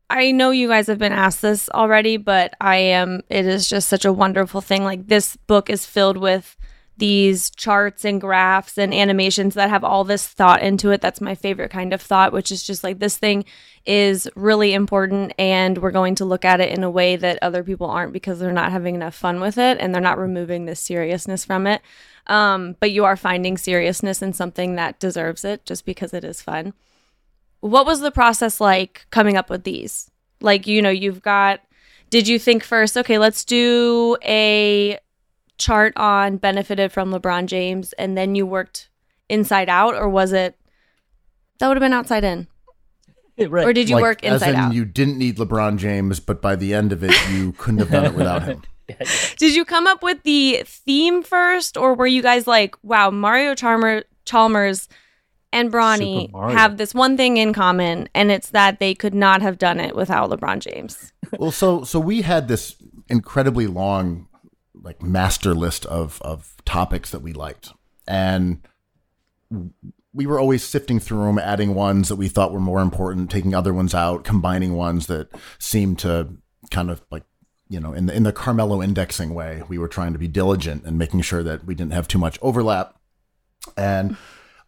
I 0.10 0.32
know 0.32 0.50
you 0.50 0.68
guys 0.68 0.88
have 0.88 0.98
been 0.98 1.12
asked 1.14 1.42
this 1.42 1.70
already, 1.70 2.18
but 2.18 2.56
I 2.60 2.78
am 2.78 3.22
it 3.30 3.46
is 3.46 3.70
just 3.70 3.88
such 3.88 4.06
a 4.06 4.14
wonderful 4.14 4.62
thing. 4.62 4.84
Like 4.84 5.08
this 5.08 5.36
book 5.36 5.70
is 5.70 5.86
filled 5.86 6.18
with 6.18 6.58
these 6.98 7.50
charts 7.52 8.04
and 8.04 8.20
graphs 8.20 8.78
and 8.78 8.94
animations 8.94 9.54
that 9.54 9.70
have 9.70 9.84
all 9.86 10.04
this 10.04 10.28
thought 10.28 10.62
into 10.62 10.92
it. 10.92 11.00
That's 11.00 11.22
my 11.22 11.34
favorite 11.34 11.72
kind 11.72 11.94
of 11.94 12.02
thought, 12.02 12.34
which 12.34 12.52
is 12.52 12.62
just 12.62 12.84
like 12.84 13.00
this 13.00 13.18
thing 13.18 13.46
is 13.86 14.28
really 14.36 14.74
important 14.74 15.32
and 15.40 15.78
we're 15.78 15.92
going 15.92 16.16
to 16.16 16.26
look 16.26 16.44
at 16.44 16.60
it 16.60 16.78
in 16.78 16.84
a 16.84 16.90
way 16.90 17.16
that 17.16 17.40
other 17.42 17.64
people 17.64 17.90
aren't 17.90 18.12
because 18.12 18.40
they're 18.40 18.52
not 18.52 18.72
having 18.72 18.96
enough 18.96 19.16
fun 19.16 19.40
with 19.40 19.58
it 19.58 19.78
and 19.80 19.94
they're 19.94 20.02
not 20.02 20.18
removing 20.18 20.66
the 20.66 20.76
seriousness 20.76 21.46
from 21.46 21.66
it. 21.66 21.82
Um, 22.28 22.76
but 22.80 22.92
you 22.92 23.06
are 23.06 23.16
finding 23.16 23.58
seriousness 23.58 24.22
in 24.22 24.34
something 24.34 24.76
that 24.76 25.00
deserves 25.00 25.46
it 25.46 25.66
just 25.66 25.86
because 25.86 26.14
it 26.14 26.26
is 26.26 26.42
fun. 26.42 26.74
What 27.62 27.86
was 27.86 28.00
the 28.00 28.12
process 28.12 28.60
like 28.62 29.06
coming 29.12 29.38
up 29.38 29.50
with 29.50 29.64
these? 29.64 30.10
Like, 30.42 30.68
you 30.68 30.82
know, 30.82 30.90
you've 30.90 31.22
got, 31.22 31.60
did 32.10 32.28
you 32.28 32.40
think 32.40 32.64
first, 32.64 32.98
okay, 32.98 33.18
let's 33.18 33.44
do 33.44 34.18
a 34.24 34.98
chart 35.58 35.94
on 35.98 36.38
benefited 36.38 36.92
from 36.92 37.12
LeBron 37.12 37.46
James 37.48 37.92
and 37.94 38.18
then 38.18 38.36
you 38.36 38.46
worked 38.46 38.90
inside 39.28 39.68
out, 39.70 39.94
or 39.94 40.08
was 40.08 40.32
it 40.32 40.56
that 41.60 41.68
would 41.68 41.76
have 41.76 41.82
been 41.82 41.94
outside 41.94 42.24
in? 42.24 42.48
right. 43.50 43.68
Or 43.68 43.74
did 43.74 43.90
you 43.90 43.96
Like, 43.96 44.02
work 44.02 44.24
as 44.24 44.42
inside 44.42 44.50
in 44.52 44.56
out? 44.56 44.74
you 44.74 44.86
didn't 44.86 45.18
need 45.18 45.38
LeBron 45.38 45.78
James, 45.78 46.20
but 46.22 46.42
by 46.42 46.56
the 46.56 46.74
end 46.74 46.92
of 46.94 47.04
it, 47.04 47.14
you 47.30 47.52
couldn't 47.54 47.80
have 47.80 47.92
done 47.92 48.06
it 48.06 48.14
without 48.16 48.44
him. 48.44 48.64
Did 49.38 49.54
you 49.54 49.66
come 49.66 49.86
up 49.86 50.02
with 50.02 50.24
the 50.24 50.64
theme 50.66 51.22
first, 51.22 51.78
or 51.78 51.94
were 51.94 52.08
you 52.08 52.24
guys 52.24 52.48
like, 52.48 52.76
wow, 52.82 53.12
Mario 53.12 53.54
Chalmer- 53.54 54.06
Chalmers 54.26 54.88
and 55.52 55.72
Bronny 55.72 56.32
have 56.52 56.78
this 56.78 56.94
one 56.94 57.18
thing 57.18 57.38
in 57.38 57.54
common, 57.54 58.10
and 58.14 58.32
it's 58.32 58.52
that 58.52 58.80
they 58.80 58.94
could 58.94 59.14
not 59.14 59.42
have 59.42 59.58
done 59.58 59.80
it 59.80 59.96
without 59.96 60.30
LeBron 60.30 60.60
James? 60.60 61.12
well, 61.40 61.52
so 61.52 61.84
so 61.84 62.00
we 62.00 62.22
had 62.22 62.48
this 62.48 62.76
incredibly 63.08 63.68
long 63.68 64.28
like 64.82 65.02
master 65.02 65.54
list 65.54 65.86
of 65.88 66.22
of 66.22 66.56
topics 66.66 67.12
that 67.12 67.22
we 67.22 67.34
liked, 67.34 67.74
and 68.08 68.62
we 70.14 70.26
were 70.26 70.40
always 70.40 70.64
sifting 70.64 71.00
through 71.00 71.26
them, 71.26 71.40
adding 71.40 71.74
ones 71.74 72.10
that 72.10 72.16
we 72.16 72.28
thought 72.28 72.52
were 72.52 72.60
more 72.60 72.82
important, 72.82 73.32
taking 73.32 73.54
other 73.54 73.74
ones 73.74 73.94
out, 73.94 74.24
combining 74.24 74.74
ones 74.76 75.08
that 75.08 75.30
seemed 75.58 76.00
to 76.00 76.30
kind 76.72 76.92
of 76.92 77.02
like 77.10 77.24
you 77.70 77.80
know 77.80 77.94
in 77.94 78.06
the 78.06 78.16
in 78.16 78.24
the 78.24 78.32
Carmelo 78.32 78.82
indexing 78.82 79.34
way. 79.34 79.64
We 79.68 79.78
were 79.78 79.88
trying 79.88 80.14
to 80.14 80.20
be 80.20 80.28
diligent 80.28 80.86
and 80.86 80.98
making 80.98 81.22
sure 81.22 81.44
that 81.44 81.66
we 81.66 81.76
didn't 81.76 81.94
have 81.94 82.08
too 82.08 82.20
much 82.20 82.38
overlap, 82.42 82.96
and 83.76 84.16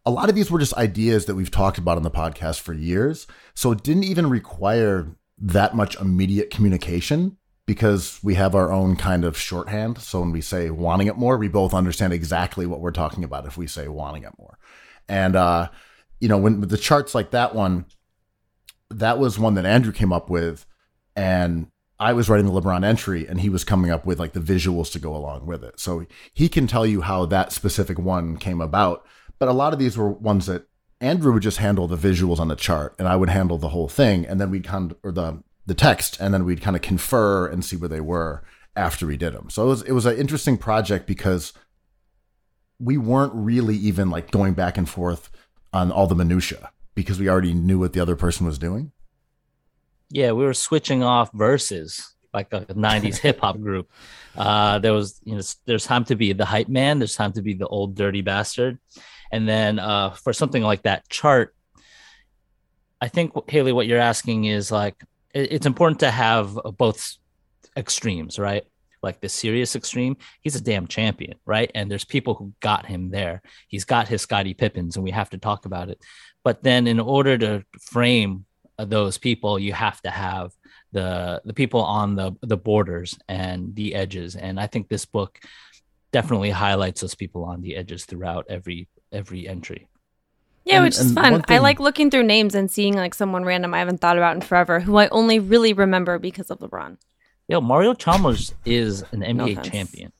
a 0.05 0.11
lot 0.11 0.29
of 0.29 0.35
these 0.35 0.49
were 0.49 0.59
just 0.59 0.73
ideas 0.75 1.25
that 1.25 1.35
we've 1.35 1.51
talked 1.51 1.77
about 1.77 1.97
on 1.97 2.03
the 2.03 2.11
podcast 2.11 2.59
for 2.59 2.73
years. 2.73 3.27
So 3.53 3.71
it 3.71 3.83
didn't 3.83 4.05
even 4.05 4.29
require 4.29 5.15
that 5.37 5.75
much 5.75 5.95
immediate 5.99 6.49
communication 6.49 7.37
because 7.65 8.19
we 8.23 8.35
have 8.35 8.55
our 8.55 8.71
own 8.71 8.95
kind 8.95 9.23
of 9.23 9.37
shorthand. 9.37 9.99
So 9.99 10.19
when 10.19 10.31
we 10.31 10.41
say 10.41 10.69
wanting 10.69 11.07
it 11.07 11.17
more, 11.17 11.37
we 11.37 11.47
both 11.47 11.73
understand 11.73 12.13
exactly 12.13 12.65
what 12.65 12.81
we're 12.81 12.91
talking 12.91 13.23
about 13.23 13.45
if 13.45 13.57
we 13.57 13.67
say 13.67 13.87
wanting 13.87 14.23
it 14.23 14.33
more. 14.39 14.57
And, 15.07 15.35
uh, 15.35 15.69
you 16.19 16.27
know, 16.27 16.37
when 16.37 16.61
the 16.61 16.77
charts 16.77 17.13
like 17.13 17.31
that 17.31 17.53
one, 17.53 17.85
that 18.89 19.19
was 19.19 19.39
one 19.39 19.53
that 19.55 19.65
Andrew 19.65 19.93
came 19.93 20.11
up 20.11 20.29
with. 20.29 20.65
And 21.15 21.67
I 21.99 22.13
was 22.13 22.29
writing 22.29 22.47
the 22.47 22.59
LeBron 22.59 22.83
entry 22.83 23.27
and 23.27 23.39
he 23.39 23.49
was 23.49 23.63
coming 23.63 23.91
up 23.91 24.05
with 24.05 24.19
like 24.19 24.33
the 24.33 24.39
visuals 24.39 24.91
to 24.93 24.99
go 24.99 25.15
along 25.15 25.45
with 25.45 25.63
it. 25.63 25.79
So 25.79 26.05
he 26.33 26.49
can 26.49 26.65
tell 26.65 26.85
you 26.85 27.01
how 27.01 27.25
that 27.27 27.51
specific 27.51 27.99
one 27.99 28.37
came 28.37 28.59
about. 28.59 29.05
But 29.41 29.49
a 29.49 29.53
lot 29.53 29.73
of 29.73 29.79
these 29.79 29.97
were 29.97 30.07
ones 30.07 30.45
that 30.45 30.67
Andrew 30.99 31.33
would 31.33 31.41
just 31.41 31.57
handle 31.57 31.87
the 31.87 31.97
visuals 31.97 32.37
on 32.37 32.47
the 32.47 32.55
chart 32.55 32.93
and 32.99 33.07
I 33.07 33.15
would 33.15 33.29
handle 33.29 33.57
the 33.57 33.69
whole 33.69 33.87
thing. 33.87 34.23
And 34.23 34.39
then 34.39 34.51
we'd 34.51 34.65
kind 34.65 34.91
of, 34.91 34.97
or 35.01 35.11
the, 35.11 35.41
the 35.65 35.73
text, 35.73 36.19
and 36.19 36.31
then 36.31 36.45
we'd 36.45 36.61
kind 36.61 36.75
of 36.75 36.83
confer 36.83 37.47
and 37.47 37.65
see 37.65 37.75
where 37.75 37.89
they 37.89 38.01
were 38.01 38.43
after 38.75 39.07
we 39.07 39.17
did 39.17 39.33
them. 39.33 39.49
So 39.49 39.63
it 39.63 39.67
was, 39.67 39.81
it 39.81 39.93
was 39.93 40.05
an 40.05 40.15
interesting 40.15 40.59
project 40.59 41.07
because 41.07 41.53
we 42.79 42.99
weren't 42.99 43.33
really 43.33 43.75
even 43.77 44.11
like 44.11 44.29
going 44.29 44.53
back 44.53 44.77
and 44.77 44.87
forth 44.87 45.31
on 45.73 45.91
all 45.91 46.05
the 46.05 46.13
minutia 46.13 46.69
because 46.93 47.19
we 47.19 47.27
already 47.27 47.55
knew 47.55 47.79
what 47.79 47.93
the 47.93 47.99
other 47.99 48.15
person 48.15 48.45
was 48.45 48.59
doing. 48.59 48.91
yeah, 50.11 50.33
we 50.33 50.43
were 50.43 50.53
switching 50.53 51.01
off 51.01 51.31
verses 51.33 52.13
like 52.31 52.53
a 52.53 52.65
90s 52.65 53.17
hip 53.17 53.39
hop 53.39 53.59
group. 53.59 53.89
Uh, 54.35 54.79
there 54.79 54.93
was, 54.93 55.19
you 55.23 55.35
know, 55.35 55.41
there's 55.65 55.85
time 55.85 56.05
to 56.05 56.15
be 56.15 56.31
the 56.31 56.45
hype 56.45 56.69
man, 56.69 56.99
there's 56.99 57.15
time 57.15 57.33
to 57.33 57.41
be 57.41 57.55
the 57.55 57.67
old 57.67 57.95
dirty 57.95 58.21
bastard. 58.21 58.77
And 59.31 59.47
then 59.47 59.79
uh, 59.79 60.11
for 60.11 60.33
something 60.33 60.63
like 60.63 60.83
that 60.83 61.07
chart, 61.09 61.55
I 62.99 63.07
think 63.07 63.33
Haley, 63.49 63.71
what 63.71 63.87
you're 63.87 63.99
asking 63.99 64.45
is 64.45 64.71
like 64.71 64.95
it's 65.33 65.65
important 65.65 66.01
to 66.01 66.11
have 66.11 66.57
both 66.77 67.17
extremes, 67.75 68.37
right? 68.37 68.63
Like 69.01 69.19
the 69.21 69.29
serious 69.29 69.75
extreme, 69.75 70.17
he's 70.41 70.55
a 70.55 70.61
damn 70.61 70.85
champion, 70.87 71.35
right? 71.45 71.71
And 71.73 71.89
there's 71.89 72.05
people 72.05 72.35
who 72.35 72.53
got 72.59 72.85
him 72.85 73.09
there. 73.09 73.41
He's 73.67 73.85
got 73.85 74.07
his 74.07 74.21
Scottie 74.21 74.53
Pippens, 74.53 74.95
and 74.95 75.03
we 75.03 75.11
have 75.11 75.31
to 75.31 75.39
talk 75.39 75.65
about 75.65 75.89
it. 75.89 75.99
But 76.43 76.61
then, 76.61 76.85
in 76.85 76.99
order 76.99 77.37
to 77.39 77.63
frame 77.81 78.45
uh, 78.77 78.85
those 78.85 79.17
people, 79.17 79.57
you 79.57 79.73
have 79.73 79.99
to 80.01 80.11
have 80.11 80.51
the 80.91 81.41
the 81.45 81.53
people 81.53 81.81
on 81.81 82.15
the 82.15 82.33
the 82.41 82.57
borders 82.57 83.17
and 83.27 83.73
the 83.75 83.95
edges. 83.95 84.35
And 84.35 84.59
I 84.59 84.67
think 84.67 84.87
this 84.87 85.05
book 85.05 85.39
definitely 86.11 86.51
highlights 86.51 87.01
those 87.01 87.15
people 87.15 87.45
on 87.45 87.61
the 87.61 87.75
edges 87.75 88.05
throughout 88.05 88.45
every 88.49 88.87
every 89.11 89.47
entry. 89.47 89.87
Yeah, 90.65 90.75
And- 90.77 90.83
which 90.85 90.97
is 90.99 91.13
fun. 91.13 91.31
one 91.33 91.43
I 91.47 91.57
like 91.57 91.79
looking 91.79 92.11
through 92.11 92.23
names 92.23 92.53
and 92.55 92.69
seeing 92.69 92.95
like 92.95 93.13
someone 93.13 93.43
random 93.45 93.73
I 93.73 93.79
haven't 93.79 93.99
thought 93.99 94.17
about 94.17 94.35
in 94.35 94.41
forever, 94.41 94.79
who 94.79 94.97
I 94.97 95.07
only 95.09 95.39
really 95.39 95.73
remember 95.73 96.19
because 96.19 96.51
of 96.51 96.59
LeBron. 96.59 96.97
Yo, 97.47 97.59
Mario 97.61 97.93
Chalmers 97.93 98.53
is 98.65 99.03
an 99.11 99.21
NBA 99.23 99.53
offense. 99.53 99.67
champion. 99.69 100.11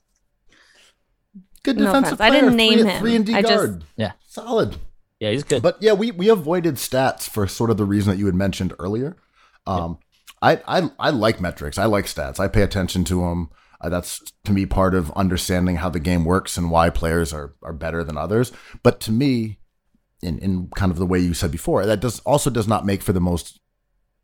Good 1.63 1.77
No 1.77 1.85
defensive 1.85 2.13
offense. 2.13 2.21
I 2.21 2.29
player. 2.29 2.41
didn't 2.41 2.55
name 2.57 2.79
three, 2.79 2.89
him. 2.89 2.99
Three 2.99 3.15
and 3.15 3.25
D 3.25 3.33
I 3.35 3.41
just- 3.41 3.53
guard. 3.55 3.83
Yeah. 3.95 4.11
Solid. 4.27 4.77
Yeah, 5.19 5.29
he's 5.29 5.43
good. 5.43 5.61
But 5.61 5.77
yeah, 5.81 5.93
we, 5.93 6.09
we 6.11 6.29
avoided 6.29 6.75
stats 6.75 7.29
for 7.29 7.47
sort 7.47 7.69
of 7.69 7.77
the 7.77 7.85
reason 7.85 8.11
that 8.11 8.17
you 8.17 8.25
had 8.25 8.33
mentioned 8.33 8.73
earlier. 8.79 9.15
Um, 9.67 9.99
I, 10.41 10.59
I 10.67 10.89
I 10.97 11.09
like 11.11 11.39
metrics. 11.39 11.77
I 11.77 11.85
like 11.85 12.05
stats. 12.05 12.39
I 12.39 12.47
pay 12.47 12.63
attention 12.63 13.03
to 13.03 13.21
them. 13.21 13.51
Uh, 13.81 13.89
that's 13.89 14.21
to 14.45 14.51
me 14.51 14.65
part 14.65 14.93
of 14.93 15.11
understanding 15.13 15.77
how 15.77 15.89
the 15.89 15.99
game 15.99 16.23
works 16.23 16.57
and 16.57 16.69
why 16.71 16.89
players 16.89 17.33
are 17.33 17.55
are 17.63 17.73
better 17.73 18.03
than 18.03 18.17
others. 18.17 18.51
But 18.83 18.99
to 19.01 19.11
me, 19.11 19.57
in 20.21 20.37
in 20.39 20.69
kind 20.75 20.91
of 20.91 20.97
the 20.99 21.05
way 21.05 21.19
you 21.19 21.33
said 21.33 21.51
before, 21.51 21.85
that 21.85 21.99
does 21.99 22.19
also 22.21 22.49
does 22.49 22.67
not 22.67 22.85
make 22.85 23.01
for 23.01 23.13
the 23.13 23.19
most 23.21 23.59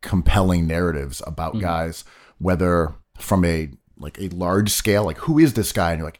compelling 0.01 0.67
narratives 0.67 1.21
about 1.25 1.55
Mhm. 1.55 1.61
guys, 1.61 2.03
whether 2.37 2.93
from 3.17 3.43
a 3.45 3.71
like 3.99 4.19
a 4.21 4.29
large 4.29 4.69
scale, 4.69 5.03
like 5.05 5.17
who 5.17 5.39
is 5.39 5.53
this 5.53 5.71
guy, 5.71 5.91
and 5.91 5.99
you're 5.99 6.07
like. 6.07 6.19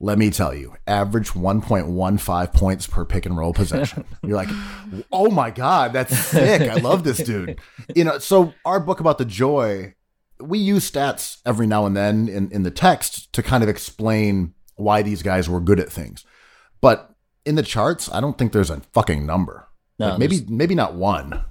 Let 0.00 0.16
me 0.16 0.30
tell 0.30 0.54
you, 0.54 0.76
average 0.86 1.30
1.15 1.34 2.52
points 2.52 2.86
per 2.86 3.04
pick 3.04 3.26
and 3.26 3.36
roll 3.36 3.52
possession. 3.52 4.04
You're 4.22 4.36
like, 4.36 4.48
oh 5.10 5.28
my 5.28 5.50
God, 5.50 5.92
that's 5.92 6.16
sick. 6.16 6.70
I 6.70 6.74
love 6.76 7.02
this 7.02 7.18
dude. 7.18 7.58
You 7.96 8.04
know, 8.04 8.18
so 8.18 8.54
our 8.64 8.78
book 8.78 9.00
about 9.00 9.18
the 9.18 9.24
joy, 9.24 9.94
we 10.40 10.58
use 10.58 10.90
stats 10.90 11.38
every 11.44 11.66
now 11.66 11.86
and 11.86 11.96
then 11.96 12.28
in, 12.28 12.50
in 12.50 12.62
the 12.62 12.70
text 12.70 13.32
to 13.32 13.42
kind 13.42 13.62
of 13.62 13.68
explain 13.68 14.54
why 14.76 15.02
these 15.02 15.22
guys 15.22 15.48
were 15.48 15.60
good 15.60 15.80
at 15.80 15.90
things. 15.90 16.24
But 16.80 17.14
in 17.44 17.56
the 17.56 17.62
charts, 17.62 18.10
I 18.12 18.20
don't 18.20 18.38
think 18.38 18.52
there's 18.52 18.70
a 18.70 18.80
fucking 18.92 19.26
number. 19.26 19.68
no, 19.98 20.10
Like, 20.10 20.18
maybe 20.18 20.44
maybe 20.48 20.74
not 20.74 20.94
one. 20.94 21.44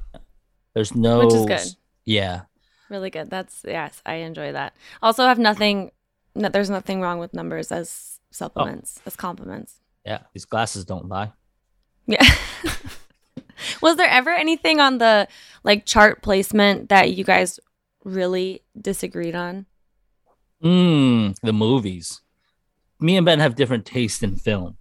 there's 0.73 0.95
no 0.95 1.19
Which 1.19 1.34
is 1.34 1.45
good. 1.45 1.76
Yeah. 2.06 2.41
Really 2.89 3.10
good. 3.10 3.30
That's 3.30 3.62
yes, 3.67 4.02
I 4.06 4.15
enjoy 4.15 4.54
that. 4.54 4.73
Also, 5.02 5.26
have 5.26 5.39
nothing. 5.39 5.91
No, 6.36 6.50
there's 6.50 6.69
nothing 6.69 7.02
wrong 7.02 7.19
with 7.19 7.34
numbers 7.34 7.71
as 7.71 8.19
supplements, 8.32 9.00
oh. 9.00 9.04
as 9.08 9.15
compliments. 9.15 9.82
Yeah. 10.06 10.19
These 10.34 10.45
glasses 10.45 10.86
don't 10.86 11.10
lie. 11.10 11.34
Yeah. 12.06 12.23
Was 13.82 13.97
there 13.97 14.08
ever 14.08 14.30
anything 14.30 14.80
on 14.80 15.00
the 15.00 15.28
like 15.63 15.86
chart 15.86 16.21
placement 16.21 16.89
that 16.89 17.13
you 17.13 17.23
guys 17.23 17.60
really 18.08 18.63
disagreed 18.80 19.36
on? 19.36 19.65
Mm, 20.63 21.36
the 21.41 21.54
movies. 21.54 22.22
Me 23.00 23.15
and 23.17 23.26
Ben 23.26 23.39
have 23.39 23.56
different 23.56 23.86
tastes 23.86 24.24
in 24.24 24.36
film. 24.38 24.78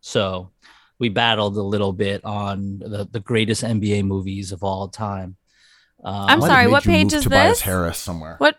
So 0.00 0.50
we 0.98 1.08
battled 1.08 1.56
a 1.56 1.62
little 1.62 1.92
bit 1.92 2.24
on 2.24 2.78
the, 2.80 3.08
the 3.10 3.20
greatest 3.20 3.62
NBA 3.62 4.04
movies 4.04 4.52
of 4.52 4.62
all 4.62 4.88
time. 4.88 5.36
Um, 6.04 6.26
I'm 6.28 6.40
sorry, 6.42 6.66
what 6.68 6.84
page 6.84 7.04
move 7.06 7.14
is 7.14 7.22
Tobias 7.22 7.58
this? 7.58 7.60
Harris 7.62 7.98
somewhere. 7.98 8.36
What 8.38 8.58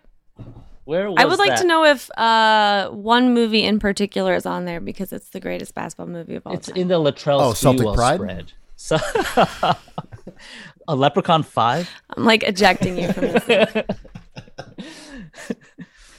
where 0.85 1.07
I 1.07 1.25
would 1.25 1.25
was 1.25 1.37
like 1.39 1.49
that? 1.49 1.61
to 1.61 1.67
know 1.67 1.83
if 1.83 2.09
uh 2.17 2.89
one 2.89 3.33
movie 3.33 3.63
in 3.63 3.77
particular 3.79 4.33
is 4.33 4.45
on 4.45 4.65
there 4.65 4.79
because 4.79 5.11
it's 5.13 5.29
the 5.29 5.39
greatest 5.39 5.75
basketball 5.75 6.07
movie 6.07 6.35
of 6.35 6.47
all 6.47 6.53
It's 6.53 6.67
time. 6.67 6.75
It's 6.75 6.81
in 6.81 6.87
the 6.87 6.95
Latrell 6.95 7.41
Oh, 7.41 7.53
Celtic 7.53 7.93
Pride? 7.93 8.15
spread. 8.15 8.53
So, 8.77 8.97
a 10.87 10.95
Leprechaun 10.95 11.43
5? 11.43 11.89
I'm 12.15 12.23
like 12.25 12.43
ejecting 12.43 12.97
you 12.97 13.11
from 13.11 13.23
this. 13.23 13.43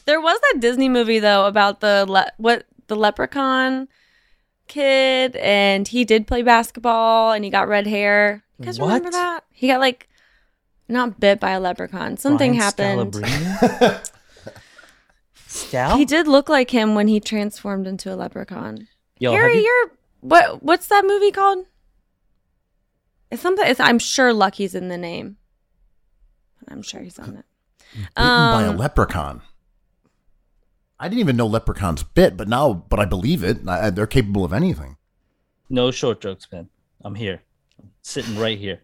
there 0.04 0.20
was 0.20 0.38
that 0.40 0.60
Disney 0.60 0.88
movie 0.88 1.18
though 1.18 1.46
about 1.46 1.80
the 1.80 2.04
le- 2.08 2.30
what 2.36 2.66
the 2.86 2.96
leprechaun 2.96 3.88
kid 4.66 5.36
and 5.36 5.88
he 5.88 6.04
did 6.04 6.26
play 6.26 6.42
basketball 6.42 7.32
and 7.32 7.44
he 7.44 7.50
got 7.50 7.68
red 7.68 7.86
hair. 7.86 8.42
You 8.58 8.66
guys 8.66 8.80
remember 8.80 9.10
that? 9.10 9.44
He 9.52 9.68
got 9.68 9.80
like 9.80 10.08
not 10.88 11.20
bit 11.20 11.40
by 11.40 11.50
a 11.52 11.60
leprechaun. 11.60 12.16
Something 12.16 12.52
Brian 12.56 12.62
happened. 12.62 13.14
Scal? 15.48 15.96
He 15.96 16.04
did 16.04 16.28
look 16.28 16.48
like 16.48 16.70
him 16.70 16.94
when 16.94 17.08
he 17.08 17.20
transformed 17.20 17.86
into 17.86 18.12
a 18.12 18.16
leprechaun. 18.16 18.88
Yo, 19.18 19.32
Harry, 19.32 19.62
you- 19.62 19.66
are 19.68 19.90
what? 20.20 20.62
What's 20.62 20.88
that 20.88 21.04
movie 21.06 21.30
called? 21.30 21.66
It's 23.30 23.42
something. 23.42 23.66
It's, 23.66 23.80
I'm 23.80 23.98
sure 23.98 24.32
Lucky's 24.32 24.74
in 24.74 24.88
the 24.88 24.98
name. 24.98 25.36
I'm 26.68 26.82
sure 26.82 27.00
he's 27.02 27.18
on 27.18 27.36
it. 27.36 27.44
Bitten 27.94 28.06
by 28.14 28.62
a 28.64 28.70
Um, 28.70 28.76
leprechaun. 28.76 29.42
I 31.00 31.08
didn't 31.08 31.20
even 31.20 31.36
know 31.36 31.46
leprechauns 31.46 32.02
bit, 32.02 32.36
but 32.36 32.48
now, 32.48 32.72
but 32.74 32.98
I 32.98 33.04
believe 33.04 33.44
it. 33.44 33.58
I, 33.68 33.90
they're 33.90 34.06
capable 34.06 34.44
of 34.44 34.52
anything. 34.52 34.96
No 35.70 35.90
short 35.90 36.20
jokes, 36.20 36.46
Ben. 36.46 36.68
I'm 37.02 37.14
here. 37.14 37.42
I'm 37.80 37.90
sitting 38.02 38.36
right 38.38 38.58
here. 38.58 38.80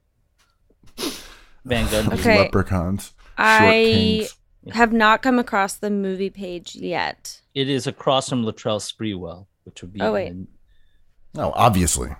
Van 1.64 1.86
Gundy. 1.86 2.12
Okay. 2.20 2.38
Leprechauns. 2.40 3.06
Short 3.06 3.14
I 3.38 3.82
kings. 3.84 4.36
have 4.74 4.92
not 4.92 5.22
come 5.22 5.38
across 5.38 5.74
the 5.74 5.90
movie 5.90 6.30
page 6.30 6.76
yet. 6.76 7.40
It 7.54 7.68
is 7.68 7.86
across 7.86 8.28
from 8.28 8.44
Latrell 8.44 8.80
Sprewell, 8.80 9.46
which 9.64 9.82
would 9.82 9.92
be. 9.92 10.00
Oh, 10.00 10.12
wait. 10.12 10.28
in- 10.28 10.48
No, 11.34 11.52
obviously. 11.56 12.14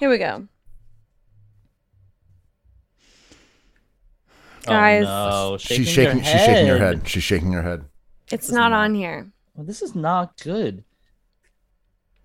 Here 0.00 0.08
we 0.08 0.18
go. 0.18 0.48
Oh, 4.66 4.70
Guys. 4.72 5.04
no. 5.04 5.56
she's 5.58 5.88
shaking. 5.88 6.22
She's 6.22 6.32
shaking 6.40 6.66
her 6.68 6.78
head. 6.78 7.06
She's 7.08 7.22
shaking 7.22 7.52
her 7.52 7.62
head. 7.62 7.84
It's 8.32 8.46
is 8.48 8.52
not 8.52 8.70
not- 8.70 8.84
on 8.84 8.94
here. 8.94 9.30
Well, 9.54 9.66
this 9.66 9.82
is 9.82 9.94
not 9.94 10.40
good. 10.42 10.84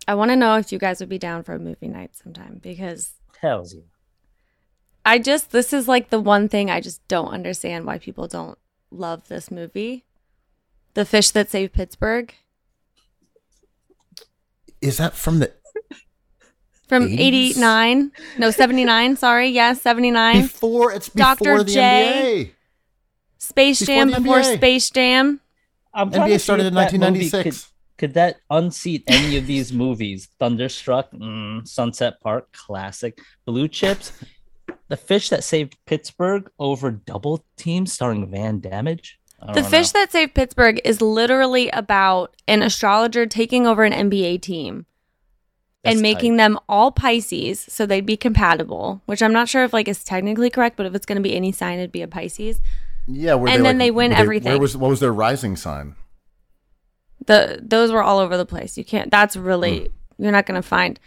I 0.07 0.15
want 0.15 0.29
to 0.31 0.35
know 0.35 0.55
if 0.57 0.71
you 0.71 0.77
guys 0.79 0.99
would 0.99 1.09
be 1.09 1.17
down 1.17 1.43
for 1.43 1.53
a 1.55 1.59
movie 1.59 1.87
night 1.87 2.15
sometime 2.15 2.59
because 2.61 3.13
Tells 3.41 3.73
you. 3.73 3.83
I 5.03 5.19
just 5.19 5.51
this 5.51 5.73
is 5.73 5.87
like 5.87 6.09
the 6.09 6.19
one 6.19 6.47
thing 6.47 6.69
I 6.69 6.79
just 6.79 7.05
don't 7.07 7.27
understand 7.29 7.85
why 7.85 7.97
people 7.97 8.27
don't 8.27 8.57
love 8.91 9.27
this 9.27 9.51
movie. 9.51 10.05
The 10.93 11.03
Fish 11.05 11.31
That 11.31 11.49
Saved 11.49 11.73
Pittsburgh 11.73 12.33
Is 14.79 14.97
that 14.97 15.13
from 15.15 15.39
the 15.39 15.51
from 16.87 17.07
80s? 17.07 17.19
89. 17.19 18.11
No, 18.37 18.51
79, 18.51 19.17
sorry. 19.17 19.49
Yes, 19.49 19.81
79. 19.81 20.41
before? 20.41 20.91
It's 20.91 21.09
before 21.09 21.35
Dr. 21.35 21.63
the 21.63 21.71
J. 21.71 21.81
NBA. 21.81 22.51
Space 23.37 23.79
before 23.79 23.95
Jam 23.95 24.23
before 24.23 24.43
Space 24.43 24.89
Jam. 24.89 25.41
I'm 25.93 26.11
NBA 26.11 26.39
started 26.41 26.67
in 26.67 26.75
1996. 26.75 27.43
Could, 27.43 27.71
could 27.97 28.13
that 28.15 28.37
unseat 28.49 29.03
any 29.07 29.37
of 29.37 29.47
these 29.47 29.71
movies? 29.71 30.27
Thunderstruck, 30.39 31.11
mm, 31.11 31.65
Sunset 31.67 32.19
Park, 32.21 32.51
classic. 32.51 33.19
Blue 33.45 33.67
Chips, 33.67 34.11
The 34.89 34.97
Fish 34.97 35.29
That 35.29 35.43
Saved 35.43 35.77
Pittsburgh 35.85 36.49
over 36.59 36.91
Double 36.91 37.45
Team, 37.55 37.85
starring 37.85 38.29
Van 38.29 38.59
Damage. 38.59 39.19
The 39.39 39.53
don't 39.53 39.69
Fish. 39.69 39.91
That 39.91 40.11
Saved 40.11 40.33
Pittsburgh 40.33 40.81
is 40.83 41.01
literally 41.01 41.69
about 41.69 42.35
an 42.47 42.61
astrologer 42.61 43.25
taking 43.25 43.67
over 43.67 43.83
an 43.83 43.93
NBA 43.93 44.41
team 44.41 44.85
and 45.85 46.01
making 46.01 46.33
tight. 46.33 46.37
them 46.43 46.59
all 46.69 46.91
Pisces 46.91 47.59
so 47.69 47.85
they'd 47.85 48.05
be 48.05 48.17
compatible, 48.17 49.01
which 49.05 49.21
I'm 49.23 49.33
not 49.33 49.47
sure 49.49 49.63
if 49.63 49.73
like 49.73 49.87
is 49.87 50.03
technically 50.03 50.49
correct, 50.49 50.77
but 50.77 50.85
if 50.85 50.95
it's 50.95 51.05
going 51.05 51.17
to 51.17 51.21
be 51.21 51.35
any 51.35 51.51
sign, 51.51 51.79
it'd 51.79 51.91
be 51.91 52.01
a 52.01 52.07
Pisces. 52.07 52.61
Yeah, 53.07 53.35
And 53.35 53.47
then 53.47 53.63
like- 53.63 53.77
they 53.77 53.91
win 53.91 54.11
everything. 54.11 54.51
Where 54.51 54.59
was 54.61 54.75
what 54.75 54.89
was 54.89 54.99
their 54.99 55.13
rising 55.13 55.55
sign? 55.55 55.95
The 57.27 57.59
those 57.61 57.91
were 57.91 58.03
all 58.03 58.19
over 58.19 58.37
the 58.37 58.45
place. 58.45 58.77
You 58.77 58.83
can't. 58.85 59.09
That's 59.11 59.35
really 59.35 59.89
you're 60.17 60.31
not 60.31 60.45
going 60.45 60.61
to 60.61 60.67
find. 60.67 60.99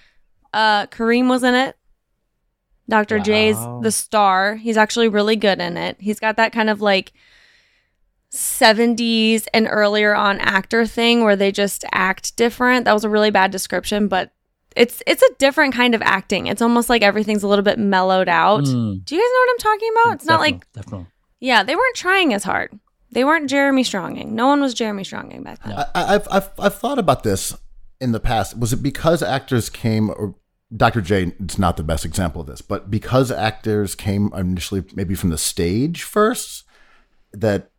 Uh, 0.52 0.86
Kareem 0.86 1.28
was 1.28 1.42
in 1.42 1.54
it. 1.54 1.76
Dr. 2.88 3.18
J's 3.18 3.56
Wow. 3.56 3.80
the 3.82 3.92
star. 3.92 4.56
He's 4.56 4.76
actually 4.78 5.08
really 5.08 5.36
good 5.36 5.60
in 5.60 5.76
it. 5.76 5.96
He's 6.00 6.18
got 6.18 6.36
that 6.38 6.52
kind 6.52 6.70
of 6.70 6.80
like 6.80 7.12
70s 8.32 9.46
and 9.54 9.66
earlier 9.70 10.14
on 10.14 10.38
actor 10.40 10.86
thing 10.86 11.24
where 11.24 11.36
they 11.36 11.50
just 11.52 11.84
act 11.92 12.36
different. 12.36 12.84
That 12.84 12.92
was 12.94 13.04
a 13.04 13.08
really 13.08 13.30
bad 13.30 13.50
description, 13.50 14.08
but 14.08 14.32
it's 14.76 15.02
it's 15.07 15.22
a 15.22 15.35
different 15.38 15.74
kind 15.74 15.94
of 15.94 16.02
acting. 16.02 16.46
It's 16.46 16.62
almost 16.62 16.88
like 16.88 17.02
everything's 17.02 17.42
a 17.42 17.48
little 17.48 17.62
bit 17.64 17.78
mellowed 17.78 18.28
out. 18.28 18.64
Mm, 18.64 19.04
Do 19.04 19.14
you 19.14 19.20
guys 19.20 19.28
know 19.33 19.40
what 19.40 19.50
I'm 19.50 19.59
talking 19.59 19.90
about? 20.02 20.14
It's 20.14 20.26
not 20.26 20.40
like 20.40 20.72
definitely, 20.72 20.83
definitely. 20.83 21.07
yeah, 21.40 21.62
they 21.62 21.76
weren't 21.76 21.96
trying 21.96 22.35
as 22.35 22.44
hard. 22.44 22.78
They 23.11 23.24
weren't 23.24 23.48
Jeremy 23.48 23.85
Stronging. 23.85 24.35
No 24.35 24.46
one 24.46 24.61
was 24.61 24.74
Jeremy 24.74 25.04
Stronging 25.04 25.42
back 25.42 25.62
then. 25.62 25.76
No. 25.76 25.85
I, 25.94 26.14
I've, 26.14 26.28
I've 26.31 26.50
I've 26.59 26.74
thought 26.74 26.98
about 26.98 27.22
this 27.22 27.57
in 28.00 28.12
the 28.12 28.20
past. 28.20 28.59
Was 28.59 28.72
it 28.72 28.83
because 28.83 29.22
actors 29.22 29.70
came, 29.70 30.11
or 30.11 30.35
Dr. 30.76 31.00
J 31.00 31.33
is 31.40 31.59
not 31.59 31.76
the 31.76 31.83
best 31.83 32.04
example 32.04 32.42
of 32.42 32.46
this, 32.46 32.61
but 32.61 32.90
because 32.90 33.31
actors 33.31 33.94
came 33.94 34.31
initially 34.35 34.85
maybe 34.94 35.14
from 35.14 35.31
the 35.31 35.38
stage 35.38 36.02
first, 36.02 36.64
that 37.33 37.70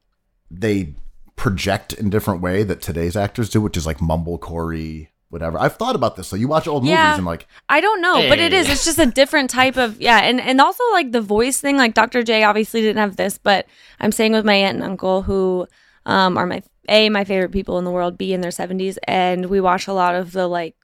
they 0.50 0.96
project 1.36 1.94
in 1.94 2.10
different 2.10 2.42
way 2.42 2.64
that 2.64 2.82
today's 2.82 3.16
actors 3.16 3.50
do, 3.50 3.62
which 3.62 3.78
is 3.78 3.86
like 3.86 4.02
mumble 4.02 4.40
mumblecore, 4.40 5.08
whatever. 5.30 5.60
I've 5.60 5.76
thought 5.78 5.96
about 5.96 6.16
this. 6.16 6.28
So 6.28 6.36
you 6.36 6.48
watch 6.48 6.68
old 6.68 6.86
Yeah. 6.86 7.04
movies 7.06 7.18
and 7.18 7.26
like, 7.26 7.48
I 7.70 7.82
don't 7.82 8.02
know, 8.02 8.28
but 8.30 8.40
it 8.40 8.54
is. 8.54 8.70
It's 8.70 8.86
just 8.86 9.00
a 9.00 9.06
different 9.06 9.50
type 9.50 9.78
of 9.78 10.00
yeah, 10.02 10.20
and 10.20 10.40
and 10.42 10.60
also 10.62 10.84
like 10.92 11.12
the 11.12 11.22
voice 11.22 11.60
thing. 11.62 11.78
Like 11.78 11.94
Dr. 11.94 12.24
J 12.24 12.44
obviously 12.44 12.82
didn't 12.82 12.98
have 13.00 13.16
this, 13.16 13.38
but 13.38 13.66
I'm 14.00 14.12
staying 14.12 14.34
with 14.34 14.46
my 14.46 14.54
aunt 14.56 14.76
and 14.76 14.84
uncle 14.84 15.22
who 15.24 15.68
um, 16.06 16.38
are 16.38 16.46
my 16.46 16.62
a 16.88 17.10
my 17.10 17.24
favorite 17.24 17.52
people 17.52 17.78
in 17.78 17.86
the 17.86 17.92
world. 17.92 18.18
B 18.18 18.34
in 18.34 18.42
their 18.42 18.52
70s, 18.52 18.98
and 19.08 19.46
we 19.48 19.62
watch 19.62 19.88
a 19.88 19.94
lot 19.94 20.16
of 20.16 20.32
the 20.32 20.48
like 20.48 20.76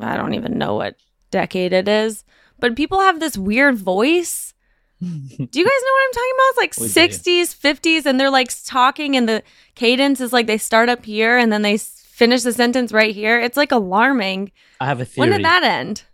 I 0.00 0.16
don't 0.16 0.34
even 0.34 0.58
know 0.58 0.74
what 0.74 0.96
decade 1.30 1.72
it 1.72 1.88
is, 1.88 2.24
but 2.58 2.76
people 2.76 3.00
have 3.00 3.20
this 3.20 3.38
weird 3.38 3.76
voice. 3.76 4.52
Do 5.00 5.06
you 5.08 5.38
guys 5.38 5.50
know 5.52 5.62
what 5.62 6.04
I'm 6.04 6.12
talking 6.12 6.32
about? 6.34 6.48
It's 6.48 6.58
like 6.58 6.76
We 6.78 6.86
do. 6.88 6.92
60s, 7.14 7.54
50s, 7.54 8.06
and 8.06 8.18
they're 8.18 8.30
like 8.30 8.48
talking, 8.64 9.16
and 9.16 9.28
the 9.28 9.42
cadence 9.74 10.20
is 10.20 10.32
like 10.32 10.46
they 10.46 10.58
start 10.58 10.88
up 10.88 11.04
here 11.04 11.36
and 11.38 11.52
then 11.52 11.62
they 11.62 11.74
s- 11.74 11.95
finish 12.16 12.42
the 12.42 12.52
sentence 12.52 12.92
right 12.92 13.14
here. 13.14 13.38
It's 13.40 13.56
like 13.56 13.72
alarming. 13.72 14.50
I 14.80 14.86
have 14.86 15.00
a 15.00 15.04
theory. 15.04 15.28
When 15.30 15.36
did 15.38 15.44
that 15.44 15.62
end? 15.62 16.04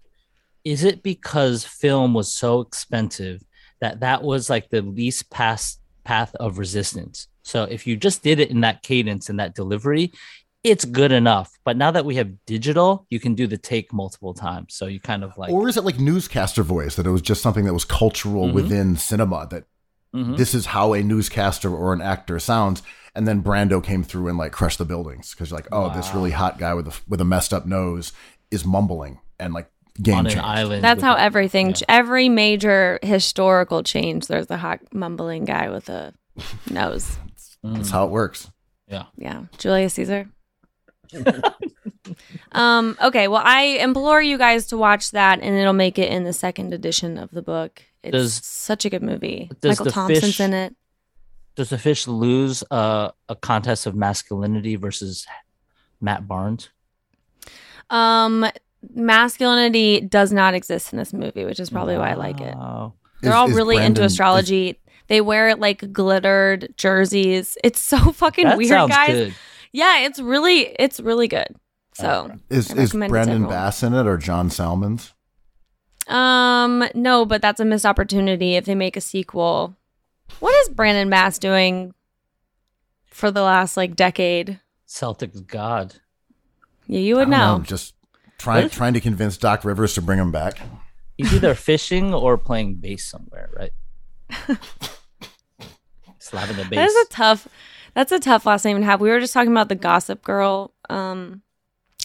is 0.65 0.85
it 0.85 1.03
because 1.03 1.65
film 1.65 2.15
was 2.15 2.33
so 2.33 2.61
expensive 2.61 3.43
that 3.81 3.99
that 3.99 4.23
was 4.23 4.49
like 4.49 4.71
the 4.71 4.81
least 4.81 5.29
pass 5.29 5.79
path 6.05 6.33
of 6.39 6.57
resistance 6.57 7.27
so 7.43 7.65
if 7.65 7.85
you 7.85 7.97
just 7.97 8.23
did 8.23 8.39
it 8.39 8.49
in 8.49 8.61
that 8.61 8.81
cadence 8.85 9.29
and 9.29 9.41
that 9.41 9.57
delivery 9.57 10.13
it's 10.63 10.85
good 10.85 11.11
enough 11.11 11.51
but 11.65 11.77
now 11.77 11.91
that 11.91 12.05
we 12.05 12.15
have 12.15 12.31
digital 12.47 13.05
you 13.11 13.19
can 13.19 13.35
do 13.35 13.49
the 13.49 13.59
take 13.59 13.93
multiple 13.93 14.33
times 14.35 14.73
so 14.75 14.87
you 14.87 15.01
kind 15.01 15.25
of 15.25 15.37
like 15.37 15.51
or 15.51 15.69
is 15.69 15.77
it 15.77 15.83
like 15.83 15.99
newscaster 15.99 16.63
voice 16.63 16.95
that 16.95 17.07
it 17.09 17.11
was 17.11 17.23
just 17.23 17.43
something 17.43 17.65
that 17.65 17.75
was 17.75 17.85
cultural 17.85 18.47
Mhm. 18.47 18.53
within 18.53 18.97
cinema 18.97 19.49
that 19.51 19.65
Mhm. 20.15 20.37
this 20.37 20.55
is 20.55 20.67
how 20.67 20.93
a 20.93 21.03
newscaster 21.03 21.75
or 21.75 21.93
an 21.95 22.03
actor 22.03 22.39
sounds. 22.39 22.83
And 23.15 23.29
then 23.29 23.43
Brando 23.43 23.83
came 23.85 24.03
through 24.03 24.29
and 24.29 24.39
like 24.39 24.53
crushed 24.53 24.79
the 24.79 24.85
buildings 24.87 25.33
because 25.33 25.51
you're 25.51 25.59
like, 25.59 25.69
oh, 25.71 25.93
this 25.95 26.15
really 26.15 26.31
hot 26.31 26.59
guy 26.59 26.73
with 26.75 26.89
a 26.89 26.95
with 27.07 27.21
a 27.21 27.25
messed 27.25 27.53
up 27.53 27.67
nose 27.67 28.13
is 28.51 28.65
mumbling 28.65 29.21
and 29.39 29.53
like 29.53 29.71
game 30.01 30.15
on 30.17 30.27
an 30.27 30.39
island 30.39 30.83
That's 30.83 31.03
how 31.03 31.15
everything, 31.17 31.69
yeah. 31.71 31.75
every 31.89 32.31
major 32.31 32.99
historical 33.03 33.83
change, 33.83 34.27
there's 34.29 34.51
a 34.51 34.57
hot 34.57 34.81
mumbling 34.95 35.45
guy 35.45 35.69
with 35.69 35.89
a 35.91 36.15
nose. 36.71 37.19
That's 37.63 37.89
Mm. 37.91 37.91
how 37.93 38.07
it 38.07 38.11
works. 38.11 38.51
Yeah, 38.89 39.05
Yeah. 39.17 39.43
Julius 39.59 39.95
Caesar. 39.95 40.29
um. 42.53 42.97
Okay. 43.03 43.29
Well, 43.29 43.43
I 43.45 43.63
implore 43.81 44.21
you 44.23 44.39
guys 44.39 44.67
to 44.69 44.77
watch 44.77 45.11
that, 45.13 45.41
and 45.41 45.55
it'll 45.57 45.73
make 45.73 45.99
it 45.99 46.11
in 46.11 46.25
the 46.25 46.33
second 46.33 46.75
edition 46.75 47.19
of 47.19 47.31
the 47.31 47.43
book. 47.43 47.83
It's 48.03 48.13
Does- 48.13 48.41
such 48.45 48.85
a 48.85 48.91
good 48.91 49.03
movie. 49.03 49.51
Michael 49.63 49.87
Thompson's 49.87 50.25
fish- 50.25 50.41
in 50.41 50.53
it. 50.55 50.75
Does 51.55 51.69
the 51.71 51.79
fish 51.79 52.07
lose 52.09 52.65
uh, 52.71 53.11
a 53.29 53.37
contest 53.37 53.87
of 53.87 53.95
masculinity 53.95 54.77
versus 54.77 55.27
matt 56.01 56.27
barnes 56.27 56.71
Um, 57.91 58.47
masculinity 58.95 60.01
does 60.01 60.33
not 60.33 60.55
exist 60.55 60.93
in 60.93 60.99
this 60.99 61.13
movie, 61.13 61.45
which 61.45 61.61
is 61.61 61.71
probably 61.71 61.97
why 61.97 62.11
I 62.11 62.15
like 62.15 62.41
it. 62.41 62.55
They're 63.21 63.31
Is- 63.31 63.37
all 63.37 63.49
is 63.51 63.55
really 63.57 63.77
into 63.77 63.85
Brandon- 64.01 64.05
is- 64.05 64.13
astrology. 64.13 64.81
they 65.09 65.21
wear 65.21 65.55
like 65.57 65.93
glittered 65.93 66.73
jerseys. 66.77 67.57
It's 67.63 67.81
so 67.81 67.99
fucking 68.13 68.45
that 68.47 68.57
weird, 68.59 68.71
guys. 68.89 69.09
good 69.09 69.35
Yeah, 69.73 69.99
it's 70.07 70.19
really 70.21 70.75
it's 70.79 71.01
really 71.01 71.29
good. 71.29 71.49
So, 71.95 72.33
Is 72.49 72.71
I 72.71 72.75
is 72.77 72.95
recommend 72.95 73.05
it 73.05 73.07
to 73.07 73.11
Brandon. 73.13 73.49
Bass 73.49 73.83
in 73.83 73.93
it 73.95 74.07
or 74.07 74.17
John 74.17 74.49
Salmons? 74.49 75.13
um, 76.09 76.83
no, 76.95 77.25
but 77.27 77.43
that's 77.43 77.61
a 77.61 77.65
missed 77.67 77.85
opportunity 77.87 78.57
if 78.57 78.65
they 78.65 78.75
make 78.75 78.97
a 78.97 79.01
sequel. 79.01 79.77
What 80.41 80.55
is 80.63 80.69
Brandon 80.71 81.09
Bass 81.11 81.39
doing 81.39 81.95
for 83.07 83.31
the 83.31 83.43
last 83.43 83.77
like 83.77 83.95
decade? 83.97 84.61
celtics 84.89 85.47
god 85.47 85.95
Yeah, 86.87 87.01
you 87.01 87.17
would 87.17 87.31
don't 87.31 87.31
know. 87.31 87.61
Just 87.65 87.95
trying 88.39 88.65
What? 88.65 88.73
trying 88.73 88.93
to 88.95 89.01
convince 89.01 89.37
Doc 89.39 89.65
Rivers 89.65 89.95
to 89.95 90.03
bring 90.03 90.19
him 90.19 90.31
back. 90.31 90.59
he's 91.17 91.33
either 91.33 91.55
fishing 91.71 92.13
or 92.13 92.37
playing 92.37 92.75
bass 92.77 93.05
somewhere 93.07 93.49
right 93.57 93.73
slapping 96.19 96.57
the 96.57 96.65
bass 96.65 96.71
That 96.71 96.87
is 96.89 96.97
a 96.97 97.09
tough. 97.11 97.49
That's 97.95 98.13
a 98.13 98.21
tough 98.21 98.47
last 98.47 98.65
name 98.65 98.79
to 98.79 98.85
have. 98.85 99.01
We 99.01 99.11
were 99.11 99.21
just 99.21 99.35
talking 99.35 99.51
about 99.53 99.69
the 99.69 99.75
Gossip 99.75 100.23
Girl 100.23 100.73
um, 100.89 101.43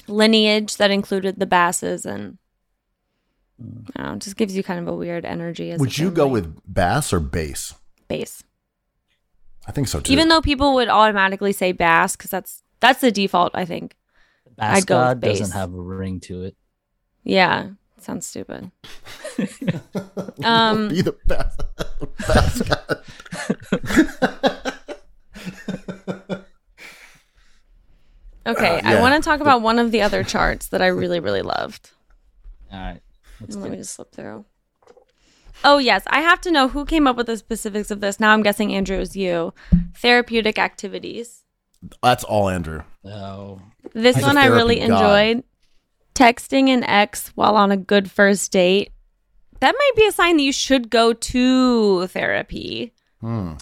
lineage 0.07 0.75
that 0.77 0.91
included 0.91 1.39
the 1.39 1.45
Basses, 1.45 2.05
and 2.05 2.37
I 3.59 3.63
don't 4.03 4.07
know, 4.07 4.13
it 4.15 4.19
just 4.19 4.35
gives 4.35 4.55
you 4.55 4.63
kind 4.63 4.79
of 4.81 4.87
a 4.87 4.95
weird 4.95 5.23
energy. 5.25 5.71
As 5.71 5.79
a 5.79 5.81
Would 5.81 5.97
you 5.97 6.11
go 6.11 6.27
with 6.27 6.59
Bass 6.65 7.13
or 7.13 7.19
Bass? 7.21 7.73
Bass? 8.07 8.43
I 9.67 9.71
think 9.71 9.87
so 9.87 9.99
too. 9.99 10.11
Even 10.13 10.29
though 10.29 10.41
people 10.41 10.73
would 10.75 10.87
automatically 10.89 11.51
say 11.53 11.71
bass 11.71 12.15
because 12.15 12.31
that's 12.31 12.63
that's 12.79 13.01
the 13.01 13.11
default. 13.11 13.51
I 13.53 13.65
think. 13.65 13.95
bass 14.57 14.77
I'd 14.77 14.87
go 14.87 15.13
doesn't 15.13 15.51
have 15.51 15.73
a 15.73 15.81
ring 15.81 16.19
to 16.21 16.43
it 16.43 16.55
Yeah, 17.23 17.69
sounds 17.99 18.25
stupid. 18.25 18.71
um, 20.43 20.87
be 20.89 21.01
the 21.01 21.15
Bass. 21.27 21.55
Bass 22.27 22.61
guy. 22.61 22.77
Okay, 28.45 28.79
Uh, 28.79 28.81
I 28.97 29.01
want 29.01 29.21
to 29.21 29.27
talk 29.29 29.41
about 29.41 29.61
one 29.61 29.77
of 29.77 29.91
the 29.91 30.01
other 30.01 30.23
charts 30.23 30.67
that 30.69 30.81
I 30.81 30.87
really 30.87 31.19
really 31.19 31.41
loved. 31.41 31.91
all 32.71 32.79
right 32.79 33.01
let's 33.41 33.55
Let 33.57 33.69
me 33.71 33.75
it. 33.77 33.81
just 33.81 33.93
slip 33.93 34.11
through. 34.13 34.45
Oh 35.63 35.77
yes, 35.77 36.03
I 36.07 36.21
have 36.21 36.41
to 36.41 36.51
know 36.51 36.67
who 36.67 36.85
came 36.85 37.07
up 37.07 37.15
with 37.15 37.27
the 37.27 37.37
specifics 37.37 37.91
of 37.91 37.99
this. 37.99 38.19
Now 38.19 38.31
I'm 38.31 38.43
guessing 38.43 38.73
Andrew 38.73 38.97
it 38.97 38.99
was 38.99 39.15
you. 39.15 39.53
Therapeutic 39.95 40.59
activities. 40.59 41.43
That's 42.01 42.23
all 42.23 42.49
Andrew. 42.49 42.83
No. 43.03 43.61
This 43.93 44.15
He's 44.15 44.25
one 44.25 44.37
I 44.37 44.45
really 44.45 44.79
god. 44.79 44.83
enjoyed. 44.89 45.43
Texting 46.15 46.69
an 46.69 46.83
ex 46.83 47.29
while 47.35 47.55
on 47.55 47.71
a 47.71 47.77
good 47.77 48.09
first 48.09 48.51
date. 48.51 48.91
That 49.59 49.75
might 49.77 49.91
be 49.95 50.05
a 50.05 50.11
sign 50.11 50.37
that 50.37 50.43
you 50.43 50.51
should 50.51 50.89
go 50.89 51.13
to 51.13 52.07
therapy. 52.07 52.93
Hmm. 53.21 53.53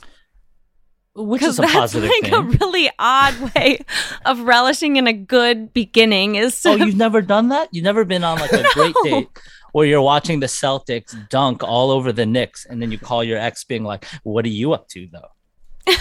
Which 1.15 1.43
is 1.43 1.59
a 1.59 1.61
that's 1.61 1.73
positive 1.73 2.09
like 2.09 2.31
a 2.33 2.41
really 2.41 2.89
odd 2.99 3.53
way 3.55 3.79
of 4.25 4.41
relishing 4.41 4.97
in 4.97 5.07
a 5.07 5.13
good 5.13 5.73
beginning 5.73 6.35
is 6.35 6.61
to 6.63 6.71
oh, 6.71 6.75
you've 6.75 6.97
never 6.97 7.21
done 7.21 7.49
that? 7.49 7.69
You've 7.71 7.85
never 7.85 8.03
been 8.03 8.25
on 8.25 8.37
like 8.37 8.51
a 8.51 8.63
great 8.73 8.95
date 9.03 9.29
where 9.75 9.85
you're 9.85 10.01
watching 10.01 10.39
the 10.39 10.45
Celtics 10.45 11.13
dunk 11.27 11.61
all 11.61 11.91
over 11.91 12.13
the 12.13 12.25
Knicks, 12.25 12.65
and 12.65 12.81
then 12.81 12.93
you 12.93 12.97
call 12.97 13.25
your 13.25 13.37
ex, 13.37 13.65
being 13.65 13.83
like, 13.83 14.05
"What 14.23 14.45
are 14.45 14.55
you 14.61 14.71
up 14.71 14.87
to, 14.89 15.09
though?" 15.11 15.93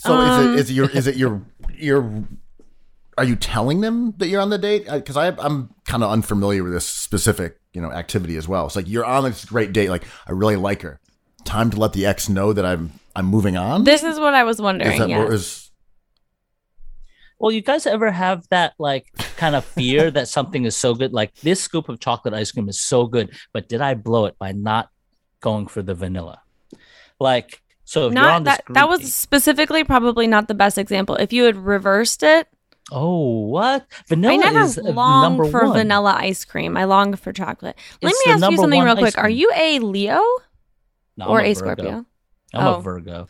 So 0.00 0.12
Um, 0.14 0.58
is 0.58 0.58
it 0.58 0.58
is 0.58 0.70
it 0.70 0.72
your 0.74 0.90
is 0.90 1.06
it 1.06 1.16
your 1.16 1.42
your 1.76 2.24
are 3.16 3.22
you 3.22 3.36
telling 3.36 3.80
them 3.80 4.14
that 4.16 4.26
you're 4.26 4.40
on 4.40 4.50
the 4.50 4.58
date? 4.58 4.88
Because 4.90 5.16
I 5.16 5.28
I'm 5.28 5.72
kind 5.86 6.02
of 6.02 6.10
unfamiliar 6.10 6.64
with 6.64 6.72
this 6.72 6.84
specific 6.84 7.60
you 7.72 7.80
know 7.80 7.92
activity 7.92 8.36
as 8.36 8.48
well. 8.48 8.66
It's 8.66 8.74
like 8.74 8.88
you're 8.88 9.04
on 9.04 9.22
this 9.22 9.44
great 9.44 9.72
date. 9.72 9.90
Like 9.90 10.02
I 10.26 10.32
really 10.32 10.56
like 10.56 10.82
her. 10.82 10.98
Time 11.44 11.70
to 11.70 11.78
let 11.78 11.92
the 11.92 12.06
ex 12.06 12.28
know 12.28 12.52
that 12.52 12.66
I'm 12.66 12.90
I'm 13.14 13.26
moving 13.26 13.56
on. 13.56 13.84
This 13.84 14.02
is 14.02 14.18
what 14.18 14.34
I 14.34 14.42
was 14.42 14.60
wondering. 14.60 14.90
is 14.90 14.98
that 14.98 15.08
yeah. 15.08 15.22
or 15.22 15.32
is 15.32 15.70
Well, 17.42 17.50
you 17.50 17.60
guys 17.60 17.88
ever 17.88 18.12
have 18.12 18.46
that 18.50 18.74
like 18.78 19.06
kind 19.36 19.56
of 19.56 19.64
fear 19.64 20.12
that 20.12 20.28
something 20.28 20.64
is 20.64 20.76
so 20.76 20.94
good, 20.94 21.12
like 21.12 21.34
this 21.40 21.60
scoop 21.60 21.88
of 21.88 21.98
chocolate 21.98 22.34
ice 22.34 22.52
cream 22.52 22.68
is 22.68 22.80
so 22.80 23.06
good, 23.08 23.30
but 23.52 23.68
did 23.68 23.80
I 23.80 23.94
blow 23.94 24.26
it 24.26 24.38
by 24.38 24.52
not 24.52 24.90
going 25.40 25.66
for 25.66 25.82
the 25.82 25.92
vanilla? 25.92 26.40
Like, 27.18 27.60
so 27.84 28.06
if 28.06 28.14
you're 28.14 28.22
on 28.22 28.44
not 28.44 28.44
that 28.44 28.64
that 28.74 28.88
was 28.88 29.12
specifically 29.12 29.82
probably 29.82 30.28
not 30.28 30.46
the 30.46 30.54
best 30.54 30.78
example. 30.78 31.16
If 31.16 31.32
you 31.32 31.42
had 31.42 31.56
reversed 31.56 32.22
it, 32.22 32.46
Oh, 32.92 33.46
what? 33.46 33.86
Vanilla 34.06 34.34
I 34.34 34.36
never 34.36 34.60
is 34.60 34.78
uh, 34.78 34.92
number 34.92 35.50
for 35.50 35.64
one. 35.64 35.72
vanilla 35.78 36.14
ice 36.18 36.44
cream. 36.44 36.76
I 36.76 36.84
long 36.84 37.14
for 37.16 37.32
chocolate. 37.32 37.76
Let 38.02 38.12
It's 38.12 38.26
me 38.26 38.32
ask 38.34 38.50
you 38.50 38.56
something 38.56 38.82
real 38.82 38.96
quick. 38.96 39.18
Are 39.18 39.28
you 39.30 39.50
a 39.54 39.78
Leo 39.80 40.20
No, 41.16 41.26
or 41.26 41.40
I'm 41.40 41.46
a 41.46 41.54
Scorpio? 41.54 42.06
I'm 42.54 42.66
Oh. 42.66 42.74
a 42.76 42.80
Virgo. 42.82 43.28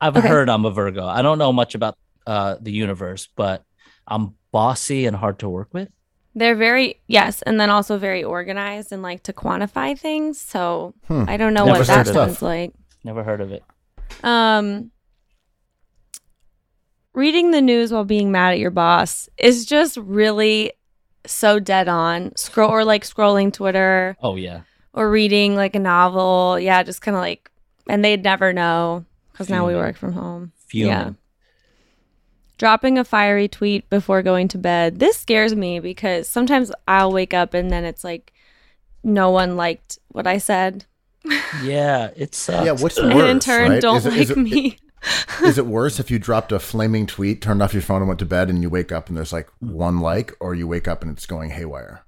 I've 0.00 0.16
Okay. 0.16 0.28
heard 0.28 0.48
I'm 0.50 0.64
a 0.66 0.70
Virgo. 0.70 1.06
I 1.06 1.22
don't 1.22 1.38
know 1.38 1.52
much 1.52 1.74
about 1.74 1.96
uh, 2.26 2.56
the 2.60 2.72
universe, 2.72 3.28
but 3.36 3.64
I'm 4.06 4.34
bossy 4.52 5.06
and 5.06 5.16
hard 5.16 5.38
to 5.40 5.48
work 5.48 5.68
with. 5.72 5.88
They're 6.34 6.54
very 6.56 7.00
yes, 7.06 7.40
and 7.42 7.58
then 7.58 7.70
also 7.70 7.96
very 7.98 8.22
organized 8.22 8.92
and 8.92 9.02
like 9.02 9.22
to 9.24 9.32
quantify 9.32 9.98
things. 9.98 10.40
So 10.40 10.94
Hmm. 11.08 11.24
I 11.28 11.36
don't 11.38 11.54
know 11.54 11.64
Never 11.64 11.78
what 11.78 11.86
that 11.88 12.06
sounds 12.06 12.42
like. 12.42 12.72
Never 13.04 13.22
heard 13.24 13.40
of 13.40 13.52
it. 13.52 13.62
Um, 14.22 14.90
reading 17.14 17.50
the 17.50 17.62
news 17.62 17.92
while 17.92 18.04
being 18.04 18.30
mad 18.30 18.52
at 18.52 18.58
your 18.58 18.70
boss 18.70 19.28
is 19.38 19.64
just 19.64 19.96
really 19.96 20.72
so 21.26 21.58
dead 21.58 21.88
on. 21.88 22.34
Scroll 22.36 22.70
or 22.70 22.84
like 22.84 23.04
scrolling 23.04 23.52
Twitter 23.52 24.16
Oh 24.22 24.36
yeah, 24.36 24.60
or 24.92 25.10
reading 25.10 25.56
like 25.56 25.74
a 25.74 25.78
novel. 25.80 26.58
Yeah, 26.60 26.82
just 26.82 27.00
kind 27.02 27.16
of 27.16 27.20
like, 27.20 27.50
and 27.88 28.04
they'd 28.04 28.22
never 28.22 28.52
know 28.52 29.04
because 29.32 29.48
now 29.48 29.66
we 29.66 29.74
work 29.74 29.96
from 29.96 30.12
home. 30.12 30.52
fuming. 30.66 30.88
Yeah. 30.92 31.10
Dropping 32.58 32.98
a 32.98 33.04
fiery 33.04 33.48
tweet 33.48 33.88
before 33.90 34.22
going 34.22 34.48
to 34.48 34.58
bed. 34.58 34.98
This 34.98 35.18
scares 35.18 35.54
me 35.54 35.78
because 35.78 36.26
sometimes 36.28 36.72
I'll 36.88 37.12
wake 37.12 37.34
up 37.34 37.52
and 37.52 37.70
then 37.70 37.84
it's 37.84 38.02
like 38.02 38.32
no 39.02 39.30
one 39.30 39.56
liked 39.56 39.98
what 40.08 40.26
I 40.26 40.38
said. 40.38 40.84
Yeah, 41.62 42.10
it's 42.16 42.48
uh, 42.48 42.62
yeah. 42.64 42.72
What's 42.72 42.98
and 42.98 43.12
worse? 43.12 43.30
in 43.30 43.40
turn, 43.40 43.70
right? 43.72 43.82
don't 43.82 43.96
is 43.96 44.06
it, 44.06 44.10
like 44.10 44.20
is 44.20 44.30
it, 44.30 44.38
me. 44.38 44.78
is 45.42 45.58
it 45.58 45.66
worse 45.66 45.98
if 45.98 46.10
you 46.10 46.18
dropped 46.18 46.52
a 46.52 46.58
flaming 46.58 47.06
tweet, 47.06 47.42
turned 47.42 47.62
off 47.62 47.72
your 47.72 47.82
phone, 47.82 48.02
and 48.02 48.08
went 48.08 48.20
to 48.20 48.26
bed, 48.26 48.48
and 48.48 48.62
you 48.62 48.70
wake 48.70 48.92
up 48.92 49.08
and 49.08 49.16
there's 49.16 49.32
like 49.32 49.48
one 49.58 49.98
like, 49.98 50.34
or 50.40 50.54
you 50.54 50.68
wake 50.68 50.86
up 50.86 51.02
and 51.02 51.10
it's 51.10 51.26
going 51.26 51.50
haywire? 51.50 52.04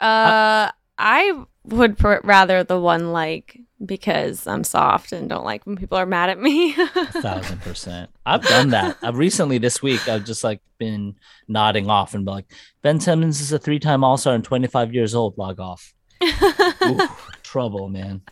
Uh, 0.00 0.70
I 0.98 1.44
would 1.64 1.98
pr- 1.98 2.24
rather 2.24 2.64
the 2.64 2.80
one 2.80 3.12
like 3.12 3.60
because 3.84 4.46
I'm 4.46 4.64
soft 4.64 5.12
and 5.12 5.28
don't 5.28 5.44
like 5.44 5.64
when 5.66 5.76
people 5.76 5.98
are 5.98 6.06
mad 6.06 6.30
at 6.30 6.38
me. 6.40 6.74
a 6.74 6.86
thousand 7.06 7.60
percent. 7.62 8.10
I've 8.24 8.42
done 8.42 8.70
that. 8.70 8.96
I've 9.02 9.18
recently 9.18 9.58
this 9.58 9.82
week. 9.82 10.08
I've 10.08 10.24
just 10.24 10.44
like 10.44 10.60
been 10.78 11.14
nodding 11.48 11.90
off 11.90 12.14
and 12.14 12.24
be 12.24 12.30
like, 12.30 12.46
Ben 12.82 13.00
Simmons 13.00 13.40
is 13.40 13.52
a 13.52 13.58
three-time 13.58 14.04
All-Star 14.04 14.34
and 14.34 14.44
25 14.44 14.94
years 14.94 15.14
old. 15.14 15.36
Log 15.38 15.58
off. 15.60 15.94
Oof, 16.22 17.28
trouble, 17.42 17.88
man. 17.88 18.22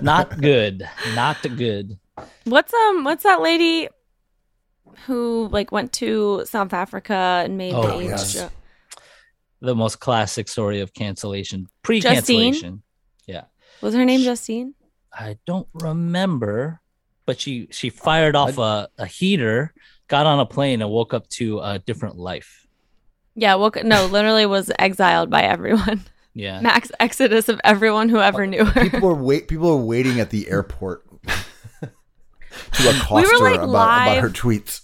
Not 0.00 0.40
good. 0.40 0.88
Not 1.14 1.42
good. 1.56 1.98
what's 2.44 2.72
um 2.72 3.04
what's 3.04 3.24
that 3.24 3.42
lady 3.42 3.88
who 5.06 5.48
like 5.50 5.72
went 5.72 5.92
to 5.94 6.44
South 6.46 6.72
Africa 6.72 7.42
and 7.44 7.58
made 7.58 7.74
Oh, 7.74 8.00
age 8.00 8.08
yes. 8.08 8.32
joke? 8.32 8.52
The 9.60 9.74
most 9.74 10.00
classic 10.00 10.48
story 10.48 10.80
of 10.80 10.94
cancellation, 10.94 11.66
pre-cancellation. 11.82 12.82
Yeah. 13.26 13.44
Was 13.82 13.94
her 13.94 14.04
name 14.04 14.20
Justine? 14.20 14.74
I 15.18 15.38
don't 15.46 15.68
remember, 15.72 16.80
but 17.24 17.40
she 17.40 17.68
she 17.70 17.90
fired 17.90 18.36
off 18.36 18.58
a, 18.58 18.88
a 18.98 19.06
heater, 19.06 19.72
got 20.08 20.26
on 20.26 20.38
a 20.38 20.46
plane, 20.46 20.82
and 20.82 20.90
woke 20.90 21.14
up 21.14 21.28
to 21.30 21.60
a 21.60 21.78
different 21.78 22.16
life. 22.16 22.66
Yeah, 23.34 23.54
well, 23.56 23.72
no, 23.82 24.06
literally 24.06 24.46
was 24.46 24.70
exiled 24.78 25.30
by 25.30 25.42
everyone. 25.42 26.02
Yeah. 26.34 26.60
Max 26.60 26.92
exodus 27.00 27.48
of 27.48 27.58
everyone 27.64 28.10
who 28.10 28.18
ever 28.18 28.46
knew 28.46 28.62
her. 28.62 28.82
People 28.82 29.08
were 29.08 29.14
wait. 29.14 29.48
People 29.48 29.78
were 29.78 29.84
waiting 29.84 30.20
at 30.20 30.28
the 30.28 30.50
airport 30.50 31.02
to 31.26 32.90
accost 32.90 33.32
her 33.32 33.38
like, 33.38 33.54
about, 33.54 33.68
live. 33.70 34.12
about 34.12 34.22
her 34.22 34.28
tweets. 34.28 34.82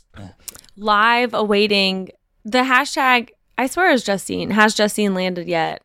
Live 0.76 1.34
awaiting 1.34 2.08
the 2.42 2.60
hashtag. 2.60 3.30
I 3.58 3.66
swear 3.66 3.90
is 3.90 4.02
Justine. 4.02 4.50
Has 4.50 4.74
Justine 4.74 5.12
landed 5.12 5.46
yet? 5.46 5.82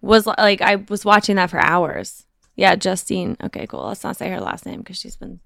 Was 0.00 0.26
like 0.26 0.62
I 0.62 0.76
was 0.88 1.04
watching 1.04 1.34
that 1.36 1.50
for 1.50 1.58
hours. 1.58 2.23
Yeah, 2.56 2.76
Justine. 2.76 3.36
Okay, 3.42 3.66
cool. 3.66 3.86
Let's 3.86 4.04
not 4.04 4.16
say 4.16 4.30
her 4.30 4.40
last 4.40 4.64
name 4.66 4.80
because 4.80 4.96
she's 4.98 5.16
been. 5.16 5.40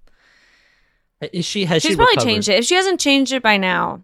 Is 1.33 1.45
she 1.45 1.65
has 1.65 1.83
She's 1.83 1.93
she 1.93 1.97
probably 1.97 2.13
recovered? 2.13 2.29
changed 2.29 2.49
it. 2.49 2.59
If 2.61 2.65
she 2.67 2.75
hasn't 2.77 3.01
changed 3.01 3.33
it 3.33 3.43
by 3.43 3.57
now, 3.57 4.03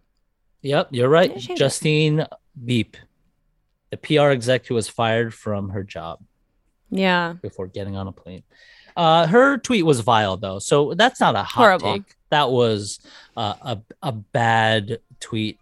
Yep, 0.62 0.88
you're 0.92 1.08
right. 1.10 1.30
Change 1.30 1.50
it? 1.50 1.56
Justine 1.58 2.26
Beep, 2.64 2.96
the 3.90 3.96
PR 3.98 4.30
exec 4.30 4.66
who 4.66 4.74
was 4.74 4.88
fired 4.88 5.34
from 5.34 5.68
her 5.68 5.84
job 5.84 6.20
yeah. 6.90 7.34
before 7.42 7.66
getting 7.66 7.96
on 7.96 8.08
a 8.08 8.12
plane. 8.12 8.42
Uh, 8.96 9.26
her 9.26 9.58
tweet 9.58 9.84
was 9.84 10.00
vile 10.00 10.36
though, 10.36 10.58
so 10.58 10.94
that's 10.94 11.20
not 11.20 11.34
a 11.34 11.42
hot 11.42 11.60
Horrible. 11.60 11.92
take. 11.92 12.14
That 12.30 12.50
was 12.50 13.00
uh, 13.36 13.54
a 13.60 13.78
a 14.02 14.12
bad 14.12 14.98
tweet 15.20 15.58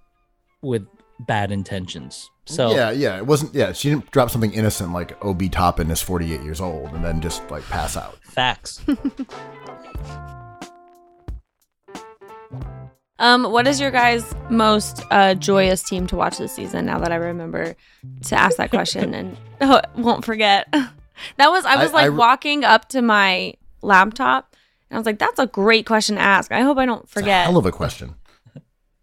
with 0.62 0.86
bad 1.20 1.52
intentions. 1.52 2.30
So 2.46 2.72
yeah, 2.74 2.90
yeah, 2.90 3.16
it 3.16 3.26
wasn't. 3.26 3.54
Yeah, 3.54 3.72
she 3.72 3.90
didn't 3.90 4.10
drop 4.10 4.30
something 4.30 4.52
innocent 4.52 4.92
like 4.92 5.22
Obi 5.24 5.48
Toppin 5.48 5.90
is 5.90 6.02
48 6.02 6.42
years 6.42 6.60
old 6.60 6.92
and 6.92 7.04
then 7.04 7.20
just 7.20 7.48
like 7.50 7.62
pass 7.64 7.96
out. 7.96 8.18
facts. 8.24 8.80
Um, 13.18 13.44
what 13.52 13.68
is 13.68 13.80
your 13.80 13.92
guys' 13.92 14.34
most 14.50 15.04
uh, 15.12 15.34
joyous 15.34 15.82
team 15.82 16.08
to 16.08 16.16
watch 16.16 16.38
this 16.38 16.52
season? 16.52 16.86
Now 16.86 16.98
that 16.98 17.12
I 17.12 17.16
remember 17.16 17.76
to 18.24 18.34
ask 18.34 18.56
that 18.56 18.70
question 18.70 19.14
and 19.14 19.36
oh, 19.60 19.80
won't 19.96 20.24
forget. 20.24 20.66
that 20.72 21.48
was 21.50 21.64
I 21.64 21.76
was 21.76 21.92
I- 21.92 21.98
I 22.00 22.02
like 22.02 22.10
re- 22.10 22.16
walking 22.16 22.64
up 22.64 22.88
to 22.90 23.02
my 23.02 23.54
laptop 23.80 24.56
and 24.90 24.96
I 24.96 24.98
was 24.98 25.06
like, 25.06 25.20
"That's 25.20 25.38
a 25.38 25.46
great 25.46 25.86
question 25.86 26.16
to 26.16 26.22
ask." 26.22 26.50
I 26.50 26.62
hope 26.62 26.78
I 26.78 26.86
don't 26.86 27.02
It's 27.04 27.12
a 27.12 27.14
forget. 27.14 27.44
hell 27.44 27.56
of 27.58 27.66
a 27.66 27.70
question. 27.72 28.16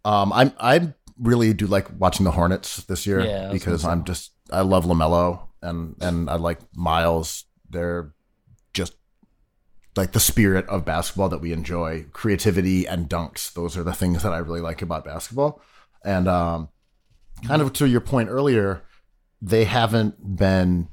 Um, 0.04 0.32
I'm 0.34 0.52
I 0.60 0.92
really 1.20 1.52
do 1.52 1.66
like 1.66 1.86
watching 1.98 2.24
the 2.24 2.30
Hornets 2.30 2.84
this 2.84 3.06
year 3.06 3.20
Yeah, 3.20 3.50
because 3.52 3.84
I'm 3.84 4.04
just 4.04 4.32
I 4.50 4.62
love 4.62 4.84
LaMelo 4.84 5.46
and 5.62 5.96
and 6.00 6.30
I 6.30 6.36
like 6.36 6.58
Miles. 6.74 7.44
They're 7.68 8.12
just 8.72 8.94
like 9.96 10.12
the 10.12 10.20
spirit 10.20 10.66
of 10.68 10.84
basketball 10.84 11.28
that 11.28 11.40
we 11.40 11.52
enjoy. 11.52 12.06
Creativity 12.12 12.86
and 12.86 13.08
dunks. 13.08 13.52
Those 13.52 13.76
are 13.76 13.82
the 13.82 13.92
things 13.92 14.22
that 14.22 14.32
I 14.32 14.38
really 14.38 14.60
like 14.60 14.82
about 14.82 15.04
basketball. 15.04 15.60
And 16.04 16.28
um, 16.28 16.68
kind 17.46 17.62
of 17.62 17.72
to 17.74 17.86
your 17.86 18.00
point 18.00 18.30
earlier, 18.30 18.82
they 19.42 19.64
haven't 19.64 20.36
been 20.36 20.88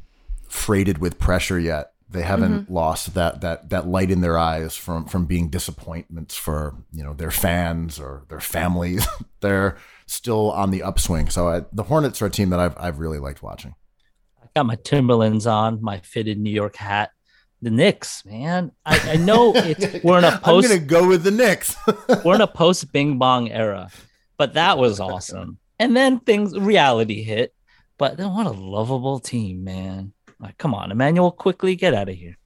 freighted 0.50 0.98
with 0.98 1.20
pressure 1.20 1.60
yet. 1.60 1.94
They 2.10 2.22
haven't 2.22 2.62
mm-hmm. 2.62 2.74
lost 2.74 3.16
that 3.16 3.42
that 3.42 3.70
that 3.70 3.88
light 3.88 4.12
in 4.12 4.22
their 4.22 4.38
eyes 4.38 4.76
from 4.76 5.06
from 5.06 5.26
being 5.26 5.50
disappointments 5.50 6.36
for 6.36 6.76
you 6.94 7.04
know 7.04 7.14
their 7.14 7.32
fans 7.32 8.00
or 8.00 8.26
their 8.30 8.40
families. 8.40 9.06
They're 9.42 9.78
still 10.06 10.52
on 10.52 10.72
the 10.72 10.84
upswing. 10.84 11.30
So 11.30 11.50
I, 11.50 11.66
the 11.74 11.84
Hornets 11.84 12.22
are 12.22 12.28
a 12.28 12.30
team 12.30 12.50
that 12.52 12.60
I've 12.60 12.76
I've 12.78 13.00
really 13.00 13.20
liked 13.20 13.44
watching. 13.44 13.76
I 14.42 14.48
got 14.56 14.66
my 14.66 14.78
Timberlands 14.84 15.46
on, 15.46 15.82
my 15.82 16.00
fitted 16.00 16.40
New 16.40 16.52
York 16.52 16.78
hat. 16.78 17.12
The 17.62 17.72
Knicks, 17.72 18.24
man. 18.24 18.72
I, 18.86 19.14
I 19.14 19.16
know 19.18 19.52
it's 19.56 20.02
we're 20.04 20.20
in 20.20 20.24
a 20.24 20.38
post. 20.38 20.70
I'm 20.70 20.78
gonna 20.78 20.88
go 20.88 21.08
with 21.08 21.24
the 21.24 21.32
Knicks. 21.32 21.76
we're 22.24 22.36
in 22.36 22.42
a 22.42 22.48
post 22.48 22.92
Bing 22.94 23.18
Bong 23.18 23.50
era, 23.52 23.90
but 24.38 24.54
that 24.54 24.78
was 24.78 25.00
awesome. 25.00 25.58
And 25.80 25.98
then 25.98 26.20
things 26.20 26.58
reality 26.58 27.24
hit, 27.24 27.54
but 27.98 28.18
then 28.18 28.34
what 28.34 28.48
a 28.48 28.52
lovable 28.52 29.20
team, 29.20 29.64
man. 29.64 30.14
Like, 30.40 30.58
come 30.58 30.74
on, 30.74 30.92
Emmanuel, 30.92 31.32
quickly 31.32 31.76
get 31.76 31.94
out 31.94 32.10
of 32.10 32.16
here. 32.16 32.38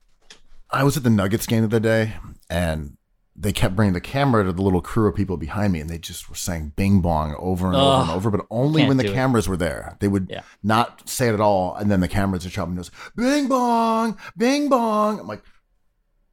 I 0.69 0.83
was 0.83 0.95
at 0.95 1.03
the 1.03 1.09
Nuggets 1.09 1.45
game 1.45 1.61
the 1.61 1.67
other 1.67 1.79
day, 1.81 2.13
and 2.49 2.97
they 3.35 3.51
kept 3.51 3.75
bringing 3.75 3.93
the 3.93 3.99
camera 4.01 4.43
to 4.45 4.53
the 4.53 4.61
little 4.61 4.81
crew 4.81 5.07
of 5.09 5.15
people 5.15 5.35
behind 5.35 5.73
me, 5.73 5.81
and 5.81 5.89
they 5.89 5.97
just 5.97 6.29
were 6.29 6.35
saying 6.35 6.71
"Bing 6.77 7.01
Bong" 7.01 7.35
over 7.37 7.67
and 7.67 7.75
over 7.75 8.01
and 8.03 8.11
over, 8.11 8.29
but 8.31 8.45
only 8.49 8.85
when 8.85 8.97
the 8.97 9.03
do 9.03 9.11
it. 9.11 9.13
cameras 9.13 9.47
were 9.49 9.57
there. 9.57 9.97
They 9.99 10.07
would 10.07 10.27
Yeah. 10.29 10.41
not 10.63 11.09
say 11.09 11.27
it 11.27 11.33
at 11.33 11.41
all, 11.41 11.75
and 11.75 11.91
then 11.91 11.99
the 11.99 12.07
cameras 12.07 12.45
are 12.45 12.49
chopping 12.49 12.75
nose. 12.75 12.91
Bing 13.15 13.47
Bong, 13.49 14.17
Bing 14.37 14.69
Bong. 14.69 15.19
I'm 15.19 15.27
like, 15.27 15.43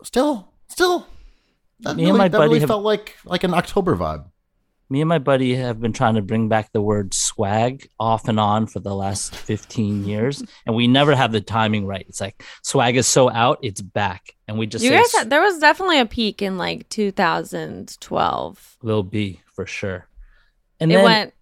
still, 0.05 0.53
still. 0.69 1.07
That 1.81 1.97
Me 1.97 2.03
and 2.05 2.09
really, 2.11 2.19
my 2.19 2.29
that 2.29 2.39
buddy 2.39 2.49
really 2.49 2.61
have- 2.61 2.69
felt 2.69 2.83
like 2.85 3.17
like 3.25 3.43
an 3.45 3.55
October 3.55 3.97
vibe. 3.97 4.25
Me 4.91 5.03
and 5.03 5.09
my 5.09 5.19
buddy 5.19 5.55
have 5.55 5.81
been 5.81 5.93
trying 5.93 6.15
to 6.15 6.23
bring 6.23 6.49
back 6.49 6.73
the 6.73 6.81
word 6.81 7.13
swag 7.13 7.89
off 8.01 8.27
and 8.27 8.41
on 8.41 8.67
for 8.67 8.81
the 8.81 8.95
last 8.95 9.35
15 9.37 10.07
years, 10.07 10.43
and 10.65 10.75
we 10.75 10.87
never 10.87 11.15
have 11.15 11.31
the 11.31 11.43
timing 11.43 11.85
right. 11.87 12.07
It's 12.09 12.23
like 12.23 12.43
swag 12.63 12.97
is 12.97 13.07
so 13.07 13.29
out, 13.31 13.59
it's 13.63 13.83
back. 13.83 14.35
And 14.47 14.59
we 14.59 14.67
just 14.67 14.83
you 14.83 14.91
say 14.91 14.97
guys 14.97 15.13
had, 15.13 15.29
there 15.31 15.43
was 15.43 15.59
definitely 15.59 16.01
a 16.01 16.07
peak 16.07 16.41
in 16.41 16.57
like 16.57 16.89
2012. 16.89 18.77
Lil 18.83 19.03
B 19.03 19.41
for 19.53 19.67
sure. 19.67 20.09
And 20.81 20.91
it 20.91 20.95
then 20.97 21.05
went, 21.05 21.35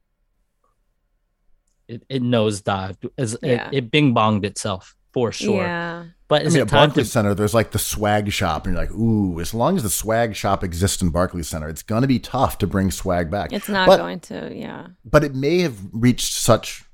it, 1.88 2.02
it 2.08 2.22
nosedived 2.22 3.08
as 3.16 3.36
Yeah. 3.42 3.68
it, 3.68 3.74
it 3.74 3.90
bing 3.92 4.12
bonged 4.14 4.44
itself 4.44 4.96
for 5.12 5.30
sure. 5.30 5.62
yeah. 5.62 6.06
But 6.28 6.42
I 6.42 6.44
is 6.46 6.54
mean, 6.54 6.60
it 6.60 6.62
at 6.62 6.68
time 6.70 6.88
Barclays 6.88 7.06
to 7.06 7.12
Center, 7.12 7.34
there's 7.34 7.54
like 7.54 7.70
the 7.70 7.78
swag 7.78 8.32
shop, 8.32 8.66
and 8.66 8.74
you're 8.74 8.82
like, 8.84 8.92
ooh, 8.92 9.38
as 9.40 9.54
long 9.54 9.76
as 9.76 9.84
the 9.84 9.90
swag 9.90 10.34
shop 10.34 10.64
exists 10.64 11.00
in 11.00 11.10
Barclays 11.10 11.46
Center, 11.48 11.68
it's 11.68 11.82
gonna 11.84 12.08
be 12.08 12.18
tough 12.18 12.58
to 12.58 12.66
bring 12.66 12.90
swag 12.90 13.30
back. 13.30 13.52
It's 13.52 13.68
not 13.68 13.86
But- 13.86 13.98
going 13.98 14.18
to, 14.20 14.52
yeah. 14.54 14.88
but 15.04 15.22
it 15.22 15.34
may 15.36 15.60
have 15.60 15.78
reached 15.92 16.32
such 16.32 16.84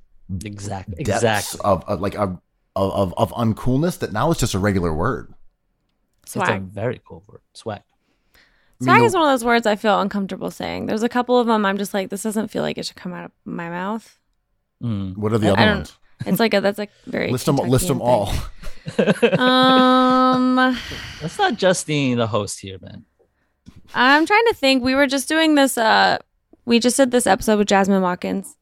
exact 0.45 0.89
depths 0.91 1.01
exactly 1.01 1.61
of, 1.65 1.83
of 1.89 2.01
like 2.01 2.15
of, 2.17 2.41
of 2.77 3.15
of 3.17 3.33
uncoolness 3.33 3.99
that 4.01 4.13
now 4.13 4.31
it's 4.31 4.41
just 4.41 4.55
a 4.55 4.59
regular 4.59 4.93
word. 4.93 5.33
it's 6.23 6.37
a 6.37 6.41
Swag. 6.41 6.63
very 6.63 7.01
cool 7.05 7.23
word. 7.27 7.41
Swag. 7.55 7.81
I 8.35 8.85
Swag 8.85 8.97
mean, 8.99 9.05
is 9.07 9.15
one 9.15 9.23
of 9.23 9.29
those 9.31 9.45
words 9.45 9.67
I 9.67 9.77
feel 9.77 9.99
uncomfortable 10.01 10.51
saying. 10.51 10.87
There's 10.87 11.03
a 11.03 11.09
couple 11.09 11.39
of 11.39 11.47
them 11.47 11.65
I'm 11.65 11.79
just 11.79 11.95
like, 11.95 12.11
this 12.11 12.23
doesn't 12.23 12.49
feel 12.49 12.63
like 12.63 12.77
it 12.79 12.85
should 12.87 12.97
come 12.97 13.13
out 13.15 13.25
of 13.27 13.31
my 13.45 13.69
mouth. 13.71 14.19
Mm. 14.83 15.17
What 15.17 15.33
are 15.33 15.39
the 15.39 15.47
I- 15.47 15.51
I 15.51 15.53
other 15.53 15.65
don't- 15.65 15.77
ones? 15.77 15.99
It's 16.25 16.39
like 16.39 16.55
a, 16.55 16.61
that's 16.61 16.79
like 16.79 16.91
very 17.07 17.33
List 17.33 17.47
them. 17.47 17.57
List 17.57 17.89
them 17.89 18.01
all. 18.01 18.33
Um, 19.39 20.57
That's 21.21 21.39
not 21.39 21.57
Justine, 21.57 22.19
the 22.19 22.27
host 22.27 22.61
here, 22.61 22.79
man. 22.81 23.05
I'm 23.95 24.27
trying 24.27 24.47
to 24.49 24.55
think. 24.55 24.83
We 24.83 24.95
were 24.95 25.07
just 25.07 25.29
doing 25.29 25.55
this. 25.55 25.77
Uh, 25.79 26.19
we 26.65 26.79
just 26.79 26.97
did 26.97 27.11
this 27.11 27.27
episode 27.27 27.59
with 27.59 27.69
Jasmine 27.69 28.03
Watkins. 28.03 28.57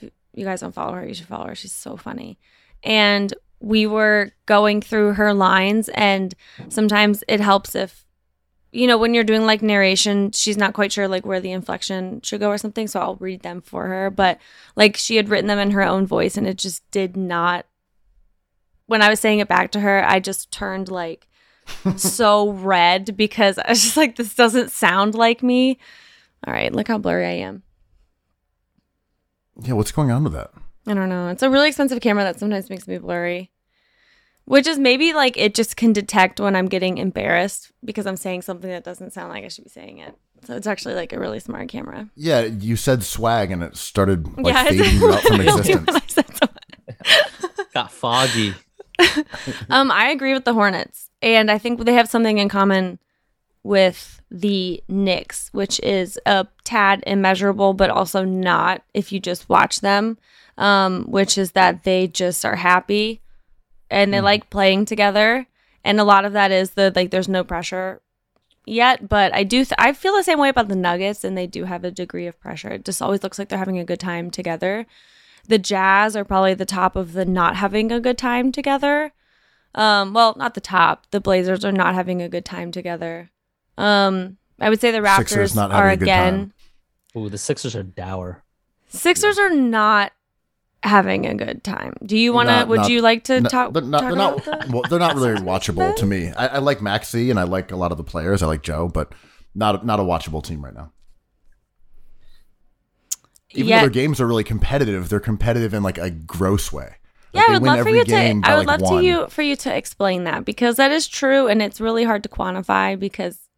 If 0.00 0.10
you 0.34 0.44
guys 0.44 0.60
don't 0.60 0.74
follow 0.74 0.92
her, 0.94 1.06
you 1.06 1.14
should 1.14 1.26
follow 1.26 1.46
her. 1.46 1.54
She's 1.54 1.74
so 1.74 1.96
funny. 1.96 2.38
And 2.82 3.32
we 3.60 3.86
were 3.86 4.32
going 4.44 4.80
through 4.82 5.14
her 5.14 5.32
lines, 5.32 5.88
and 5.90 6.34
sometimes 6.68 7.24
it 7.26 7.40
helps 7.40 7.74
if, 7.74 8.04
you 8.70 8.86
know, 8.86 8.98
when 8.98 9.14
you're 9.14 9.24
doing 9.24 9.46
like 9.46 9.62
narration, 9.62 10.30
she's 10.32 10.58
not 10.58 10.74
quite 10.74 10.92
sure 10.92 11.08
like 11.08 11.24
where 11.24 11.40
the 11.40 11.52
inflection 11.52 12.20
should 12.20 12.40
go 12.40 12.50
or 12.50 12.58
something. 12.58 12.86
So 12.86 13.00
I'll 13.00 13.16
read 13.16 13.42
them 13.42 13.62
for 13.62 13.86
her. 13.86 14.10
But 14.10 14.38
like 14.76 14.96
she 14.96 15.16
had 15.16 15.28
written 15.28 15.46
them 15.46 15.58
in 15.58 15.70
her 15.72 15.82
own 15.82 16.06
voice, 16.06 16.36
and 16.36 16.46
it 16.46 16.58
just 16.58 16.88
did 16.90 17.16
not. 17.16 17.66
When 18.86 19.02
I 19.02 19.08
was 19.08 19.20
saying 19.20 19.40
it 19.40 19.48
back 19.48 19.72
to 19.72 19.80
her, 19.80 20.04
I 20.06 20.20
just 20.20 20.52
turned 20.52 20.88
like 20.88 21.26
so 21.96 22.50
red 22.50 23.16
because 23.16 23.58
I 23.58 23.70
was 23.70 23.82
just 23.82 23.96
like, 23.96 24.16
this 24.16 24.34
doesn't 24.34 24.70
sound 24.70 25.14
like 25.14 25.42
me. 25.42 25.78
All 26.46 26.52
right, 26.52 26.72
look 26.72 26.88
how 26.88 26.98
blurry 26.98 27.26
I 27.26 27.32
am. 27.32 27.62
Yeah, 29.62 29.72
what's 29.72 29.92
going 29.92 30.10
on 30.10 30.24
with 30.24 30.34
that? 30.34 30.50
I 30.86 30.94
don't 30.94 31.08
know. 31.08 31.28
It's 31.28 31.42
a 31.42 31.50
really 31.50 31.68
expensive 31.68 32.00
camera 32.00 32.24
that 32.24 32.38
sometimes 32.38 32.70
makes 32.70 32.86
me 32.86 32.98
blurry. 32.98 33.50
Which 34.44 34.68
is 34.68 34.78
maybe 34.78 35.12
like 35.12 35.36
it 35.36 35.56
just 35.56 35.76
can 35.76 35.92
detect 35.92 36.38
when 36.38 36.54
I'm 36.54 36.66
getting 36.66 36.98
embarrassed 36.98 37.72
because 37.84 38.06
I'm 38.06 38.16
saying 38.16 38.42
something 38.42 38.70
that 38.70 38.84
doesn't 38.84 39.12
sound 39.12 39.30
like 39.30 39.44
I 39.44 39.48
should 39.48 39.64
be 39.64 39.70
saying 39.70 39.98
it. 39.98 40.14
So 40.44 40.54
it's 40.54 40.68
actually 40.68 40.94
like 40.94 41.12
a 41.12 41.18
really 41.18 41.40
smart 41.40 41.68
camera. 41.68 42.08
Yeah, 42.14 42.42
you 42.42 42.76
said 42.76 43.02
swag, 43.02 43.50
and 43.50 43.64
it 43.64 43.76
started 43.76 44.38
like 44.38 44.54
yeah, 44.54 44.62
fading 44.64 45.02
out 45.02 45.20
from 45.22 45.40
existence. 45.40 45.86
when 45.86 45.96
I 45.96 46.02
said 46.06 46.36
so. 46.36 47.64
Got 47.74 47.90
foggy. 47.90 48.54
Um, 49.70 49.90
I 49.90 50.08
agree 50.10 50.32
with 50.32 50.44
the 50.44 50.54
Hornets, 50.54 51.10
and 51.22 51.50
I 51.50 51.58
think 51.58 51.84
they 51.84 51.94
have 51.94 52.08
something 52.08 52.38
in 52.38 52.48
common 52.48 52.98
with 53.62 54.20
the 54.30 54.82
Knicks, 54.88 55.48
which 55.52 55.80
is 55.80 56.18
a 56.24 56.46
tad 56.64 57.02
immeasurable, 57.06 57.74
but 57.74 57.90
also 57.90 58.24
not 58.24 58.82
if 58.94 59.12
you 59.12 59.20
just 59.20 59.48
watch 59.48 59.80
them. 59.80 60.18
Um, 60.58 61.04
which 61.04 61.36
is 61.36 61.52
that 61.52 61.84
they 61.84 62.06
just 62.06 62.42
are 62.46 62.56
happy 62.56 63.20
and 63.90 64.12
they 64.12 64.22
like 64.22 64.48
playing 64.48 64.86
together, 64.86 65.46
and 65.84 66.00
a 66.00 66.04
lot 66.04 66.24
of 66.24 66.32
that 66.32 66.50
is 66.50 66.70
the 66.70 66.92
like 66.96 67.10
there's 67.10 67.28
no 67.28 67.44
pressure 67.44 68.00
yet. 68.64 69.08
But 69.08 69.34
I 69.34 69.44
do 69.44 69.64
th- 69.64 69.74
I 69.78 69.92
feel 69.92 70.16
the 70.16 70.22
same 70.22 70.38
way 70.38 70.48
about 70.48 70.68
the 70.68 70.76
Nuggets, 70.76 71.24
and 71.24 71.36
they 71.36 71.46
do 71.46 71.64
have 71.64 71.84
a 71.84 71.90
degree 71.90 72.26
of 72.26 72.40
pressure. 72.40 72.70
It 72.70 72.84
just 72.84 73.02
always 73.02 73.22
looks 73.22 73.38
like 73.38 73.48
they're 73.48 73.58
having 73.58 73.78
a 73.78 73.84
good 73.84 74.00
time 74.00 74.30
together. 74.30 74.86
The 75.48 75.58
Jazz 75.58 76.16
are 76.16 76.24
probably 76.24 76.54
the 76.54 76.64
top 76.66 76.96
of 76.96 77.12
the 77.12 77.24
not 77.24 77.56
having 77.56 77.92
a 77.92 78.00
good 78.00 78.18
time 78.18 78.52
together. 78.52 79.12
Um, 79.74 80.12
well, 80.14 80.34
not 80.38 80.54
the 80.54 80.60
top. 80.60 81.06
The 81.10 81.20
Blazers 81.20 81.64
are 81.64 81.72
not 81.72 81.94
having 81.94 82.22
a 82.22 82.28
good 82.28 82.44
time 82.44 82.72
together. 82.72 83.30
Um, 83.78 84.38
I 84.58 84.70
would 84.70 84.80
say 84.80 84.90
the 84.90 84.98
Raptors 84.98 85.54
not 85.54 85.70
are 85.70 85.88
having 85.88 85.92
a 85.92 85.96
good 85.98 86.02
again. 86.04 86.52
Ooh, 87.16 87.28
the 87.28 87.38
Sixers 87.38 87.76
are 87.76 87.82
dour. 87.82 88.42
Sixers 88.88 89.38
are 89.38 89.50
not 89.50 90.12
having 90.82 91.26
a 91.26 91.34
good 91.34 91.62
time. 91.64 91.94
Do 92.04 92.16
you 92.16 92.32
want 92.32 92.48
to? 92.48 92.64
Would 92.66 92.80
not- 92.80 92.90
you 92.90 93.02
like 93.02 93.24
to 93.24 93.40
No, 93.40 93.48
talk? 93.48 93.72
they're 93.72 93.82
not. 93.82 94.00
talk 94.00 94.08
They're 94.08 94.16
not, 94.16 94.46
about 94.46 94.60
that? 94.60 94.68
well, 94.70 94.82
they're 94.88 94.98
not 94.98 95.16
really 95.16 95.34
watchable 95.34 95.94
to 95.96 96.06
me. 96.06 96.28
I, 96.32 96.46
I 96.46 96.58
like 96.58 96.80
Maxey 96.80 97.30
and 97.30 97.38
I 97.38 97.42
like 97.42 97.70
a 97.72 97.76
lot 97.76 97.92
of 97.92 97.98
the 97.98 98.04
players. 98.04 98.42
I 98.42 98.46
like 98.46 98.62
Joe, 98.62 98.88
but 98.88 99.12
not 99.54 99.84
not 99.84 100.00
a 100.00 100.02
watchable 100.02 100.42
team 100.42 100.64
right 100.64 100.74
now. 100.74 100.92
Even 103.56 103.68
Yeah. 103.68 103.76
though 103.76 103.80
their 103.82 103.90
games 103.90 104.20
are 104.20 104.26
really 104.26 104.44
competitive, 104.44 105.08
they're 105.08 105.20
competitive 105.20 105.72
in 105.74 105.82
like 105.82 105.98
a 105.98 106.10
gross 106.10 106.72
way. 106.72 106.96
Yeah, 107.32 107.44
I 107.48 107.52
would 107.52 107.62
love 107.62 107.80
for 107.80 107.88
you 107.88 108.04
to. 108.04 108.16
I 108.44 108.56
would 108.56 108.66
like, 108.66 108.80
love 108.80 108.90
to 108.90 109.04
you 109.04 109.26
for 109.28 109.42
you 109.42 109.56
to 109.56 109.74
explain 109.74 110.24
that 110.24 110.44
because 110.44 110.76
that 110.76 110.90
is 110.90 111.06
true, 111.08 111.48
and 111.48 111.60
it's 111.60 111.80
really 111.80 112.04
hard 112.04 112.22
to 112.22 112.28
quantify 112.28 112.98
because 112.98 113.48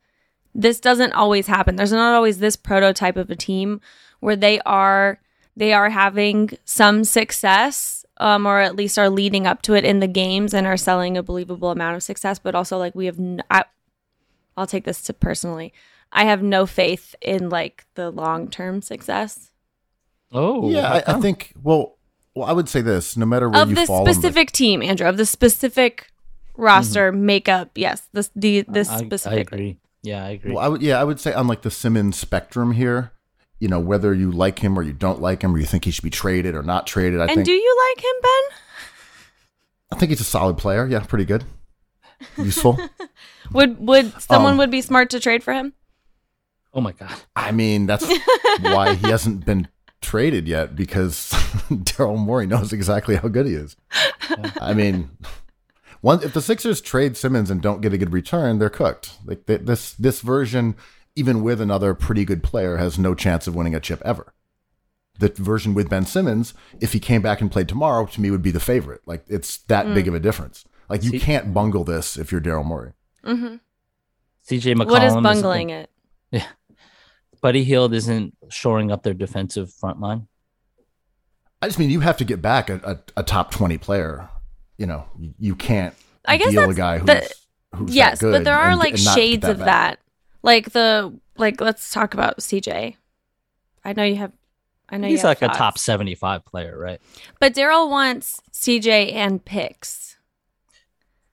this 0.55 0.81
doesn't 0.81 1.13
always 1.13 1.47
happen. 1.47 1.77
There's 1.77 1.93
not 1.93 2.15
always 2.15 2.39
this 2.39 2.57
prototype 2.57 3.17
of 3.17 3.31
a 3.31 3.37
team 3.37 3.81
where 4.21 4.37
they 4.37 4.61
are 4.61 5.21
they 5.57 5.73
are 5.73 5.91
having 5.91 6.51
some 6.65 7.05
success, 7.05 8.05
um, 8.19 8.47
or 8.47 8.61
at 8.61 8.77
least 8.77 8.99
are 8.99 9.11
leading 9.11 9.47
up 9.47 9.63
to 9.63 9.75
it 9.75 9.85
in 9.85 9.99
the 10.01 10.07
games 10.07 10.55
and 10.55 10.67
are 10.67 10.77
selling 10.77 11.17
a 11.17 11.23
believable 11.23 11.71
amount 11.71 11.97
of 11.97 12.03
success. 12.03 12.39
But 12.39 12.55
also, 12.55 12.79
like 12.79 12.95
we 12.95 13.07
have, 13.07 13.19
n- 13.19 13.43
I, 13.51 13.65
I'll 14.57 14.69
take 14.69 14.85
this 14.85 15.03
to 15.03 15.13
personally. 15.13 15.73
I 16.13 16.25
have 16.25 16.43
no 16.43 16.65
faith 16.65 17.15
in 17.21 17.49
like 17.49 17.85
the 17.95 18.11
long 18.11 18.49
term 18.49 18.83
success 18.83 19.51
Oh, 20.33 20.71
yeah, 20.71 21.03
I, 21.07 21.15
I 21.17 21.21
think. 21.21 21.53
Well, 21.63 21.97
well, 22.35 22.49
I 22.49 22.53
would 22.53 22.69
say 22.69 22.81
this: 22.83 23.17
no 23.17 23.25
matter 23.27 23.49
where 23.49 23.63
of 23.63 23.71
you 23.71 23.75
this 23.75 23.87
fall, 23.89 24.01
in 24.01 24.05
the- 24.05 24.15
specific 24.15 24.53
team, 24.53 24.83
Andrew, 24.83 25.09
of 25.09 25.17
the 25.17 25.27
specific 25.27 26.11
roster 26.57 27.13
makeup. 27.13 27.71
Yes, 27.75 28.09
this 28.13 28.31
the 28.37 28.63
this 28.69 28.89
I, 28.91 28.95
I 28.97 28.99
specific. 28.99 29.53
agree. 29.53 29.77
Yeah, 30.03 30.25
I 30.25 30.31
agree. 30.31 30.53
Well, 30.53 30.63
I 30.65 30.69
would 30.69 30.83
yeah, 30.83 31.01
I 31.01 31.05
would 31.05 31.19
say 31.21 31.33
on 31.33 31.47
like 31.47 31.63
the 31.63 31.71
Simmons 31.71 32.19
spectrum 32.19 32.73
here, 32.73 33.13
you 33.59 33.69
know, 33.69 33.81
whether 33.81 34.13
you 34.15 34.31
like 34.31 34.59
him 34.59 34.79
or 34.79 34.83
you 34.83 34.93
don't 34.93 35.21
like 35.21 35.43
him, 35.43 35.55
or 35.55 35.59
you 35.59 35.65
think 35.67 35.85
he 35.85 35.91
should 35.91 36.05
be 36.05 36.11
traded 36.11 36.55
or 36.55 36.63
not 36.63 36.87
traded. 36.87 37.21
I 37.21 37.25
and 37.25 37.35
think 37.35 37.47
do 37.47 37.53
you 37.53 37.91
like 37.97 38.05
him, 38.05 38.15
Ben? 38.23 38.59
I 39.93 39.97
think 39.99 40.11
he's 40.11 40.21
a 40.21 40.25
solid 40.25 40.59
player. 40.59 40.87
Yeah, 40.87 41.01
pretty 41.01 41.25
good, 41.25 41.45
useful. 42.37 42.79
Would 43.53 43.79
would 43.81 44.13
someone 44.21 44.53
Um, 44.53 44.59
would 44.59 44.71
be 44.71 44.83
smart 44.83 45.09
to 45.11 45.21
trade 45.21 45.43
for 45.43 45.55
him? 45.55 45.73
oh 46.75 46.83
my 46.83 46.93
god. 46.93 47.15
I 47.35 47.51
mean, 47.51 47.87
that's 47.87 48.07
why 48.61 48.95
he 48.95 49.09
hasn't 49.09 49.47
been 49.47 49.69
traded 50.01 50.47
yet 50.49 50.75
because 50.77 51.31
Daryl 51.71 52.17
Morey 52.19 52.47
knows 52.47 52.73
exactly 52.73 53.17
how 53.17 53.29
good 53.29 53.47
he 53.47 53.55
is. 53.55 53.77
I 54.61 54.75
mean, 54.75 55.11
one 56.01 56.23
if 56.23 56.33
the 56.35 56.43
Sixers 56.43 56.81
trade 56.81 57.17
Simmons 57.17 57.51
and 57.51 57.61
don't 57.61 57.81
get 57.81 57.93
a 57.93 57.99
good 57.99 58.13
return, 58.13 58.59
they're 58.59 58.71
cooked. 58.71 59.19
Like 59.25 59.47
th- 59.47 59.63
this 59.63 59.93
this 59.95 60.21
version, 60.21 60.77
even 61.17 61.43
with 61.43 61.61
another 61.61 61.95
pretty 61.95 62.25
good 62.25 62.43
player, 62.43 62.77
has 62.77 62.99
no 62.99 63.15
chance 63.15 63.47
of 63.47 63.55
winning 63.55 63.75
a 63.75 63.81
chip 63.81 64.01
ever. 64.05 64.33
The 65.19 65.31
version 65.31 65.75
with 65.75 65.89
Ben 65.91 66.07
Simmons, 66.07 66.55
if 66.81 66.93
he 66.93 67.01
came 67.01 67.23
back 67.23 67.41
and 67.41 67.51
played 67.51 67.69
tomorrow, 67.69 68.07
to 68.07 68.21
me 68.21 68.31
would 68.31 68.43
be 68.43 68.53
the 68.53 68.61
favorite. 68.61 69.01
Like 69.07 69.25
it's 69.29 69.59
that 69.67 69.93
big 69.95 70.07
of 70.07 70.15
a 70.15 70.21
difference. 70.21 70.65
Like 70.89 71.03
you 71.03 71.11
See- 71.11 71.19
can't 71.19 71.53
bungle 71.53 71.83
this 71.85 72.17
if 72.17 72.31
you're 72.31 72.41
Daryl 72.41 72.65
Morey. 72.65 72.93
hmm 73.25 73.57
CJ 74.49 74.77
McCollum. 74.77 74.91
What 74.91 75.03
is 75.03 75.13
isn't- 75.13 75.23
bungling 75.23 75.71
it? 75.71 75.91
Buddy 77.41 77.65
Hield 77.65 77.95
isn't 77.95 78.35
shoring 78.51 78.91
up 78.91 79.03
their 79.03 79.15
defensive 79.15 79.73
front 79.73 80.01
line. 80.01 80.27
I 81.61 81.67
just 81.67 81.79
mean 81.79 81.91
you 81.91 82.01
have 82.01 82.17
to 82.19 82.25
get 82.25 82.41
back 82.41 82.71
a, 82.71 82.77
a, 83.17 83.21
a 83.21 83.23
top 83.23 83.51
twenty 83.51 83.79
player. 83.79 84.29
You 84.77 84.87
know, 84.87 85.07
you, 85.19 85.35
you 85.39 85.55
can't 85.57 85.95
I 86.25 86.37
guess 86.37 86.51
deal 86.51 86.63
a 86.65 86.67
that's 86.67 86.77
guy 86.77 86.99
who's, 86.99 87.07
the- 87.07 87.35
who's 87.77 87.95
yes, 87.95 88.19
that 88.21 88.27
good 88.27 88.33
but 88.33 88.45
there 88.45 88.55
are 88.57 88.71
and- 88.71 88.79
like 88.79 88.95
and 88.95 89.05
not 89.05 89.17
get 89.17 89.21
shades 89.21 89.49
of 89.49 89.59
back. 89.59 89.67
that. 89.67 89.99
Like 90.43 90.71
the 90.71 91.19
like. 91.37 91.61
Let's 91.61 91.93
talk 91.93 92.15
about 92.15 92.39
CJ. 92.39 92.95
I 93.85 93.93
know 93.93 94.05
you 94.05 94.17
have. 94.17 94.33
I 94.89 94.97
know 94.99 95.09
He's 95.09 95.23
you 95.23 95.29
have 95.29 95.43
like 95.43 95.51
a 95.51 95.55
top 95.55 95.79
seventy-five 95.79 96.45
player, 96.45 96.79
right? 96.79 97.01
But 97.41 97.55
Daryl 97.55 97.91
wants 97.91 98.41
CJ 98.53 99.13
and 99.13 99.45
picks. 99.45 100.08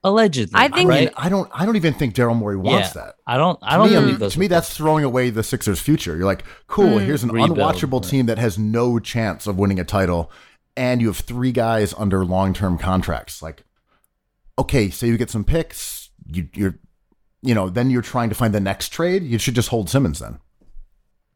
Allegedly, 0.06 0.52
I 0.54 0.64
I 0.64 0.68
think- 0.68 0.88
right? 0.88 1.12
I 1.16 1.28
don't. 1.28 1.50
I 1.52 1.66
don't 1.66 1.74
even 1.76 1.92
think 1.94 2.14
Daryl 2.14 2.36
Morey 2.36 2.56
wants 2.56 2.94
Yeah. 2.94 3.02
that. 3.02 3.14
I 3.26 3.36
don't. 3.36 3.58
I 3.62 3.72
To 3.72 3.76
don't 3.78 3.86
me, 3.88 3.94
believe 3.96 4.14
um, 4.14 4.18
those. 4.20 4.32
to 4.34 4.38
me, 4.40 4.46
that's 4.46 4.74
throwing 4.76 5.04
away 5.04 5.30
the 5.30 5.42
Sixers' 5.42 5.80
future. 5.80 6.16
You're 6.16 6.26
like, 6.26 6.44
cool. 6.68 6.98
Hmm, 7.00 7.04
here's 7.04 7.22
an 7.24 7.30
Rebuild, 7.32 7.58
unwatchable 7.58 8.00
right. 8.02 8.08
team 8.10 8.26
that 8.26 8.38
has 8.38 8.56
no 8.58 8.98
chance 9.00 9.46
of 9.48 9.58
winning 9.58 9.80
a 9.80 9.84
title, 9.84 10.30
and 10.76 11.00
you 11.00 11.08
have 11.08 11.16
three 11.18 11.50
guys 11.52 11.92
under 11.98 12.24
long-term 12.24 12.78
contracts. 12.78 13.42
Like, 13.42 13.64
okay, 14.58 14.90
so 14.90 15.06
you 15.06 15.16
get 15.18 15.30
some 15.30 15.42
picks. 15.44 16.10
You, 16.28 16.48
you're, 16.54 16.78
you 17.42 17.54
know, 17.54 17.68
then 17.68 17.90
you're 17.90 18.02
trying 18.02 18.28
to 18.28 18.34
find 18.34 18.54
the 18.54 18.60
next 18.60 18.90
trade. 18.90 19.22
You 19.24 19.38
should 19.38 19.54
just 19.54 19.68
hold 19.70 19.90
Simmons 19.90 20.18
then. 20.20 20.38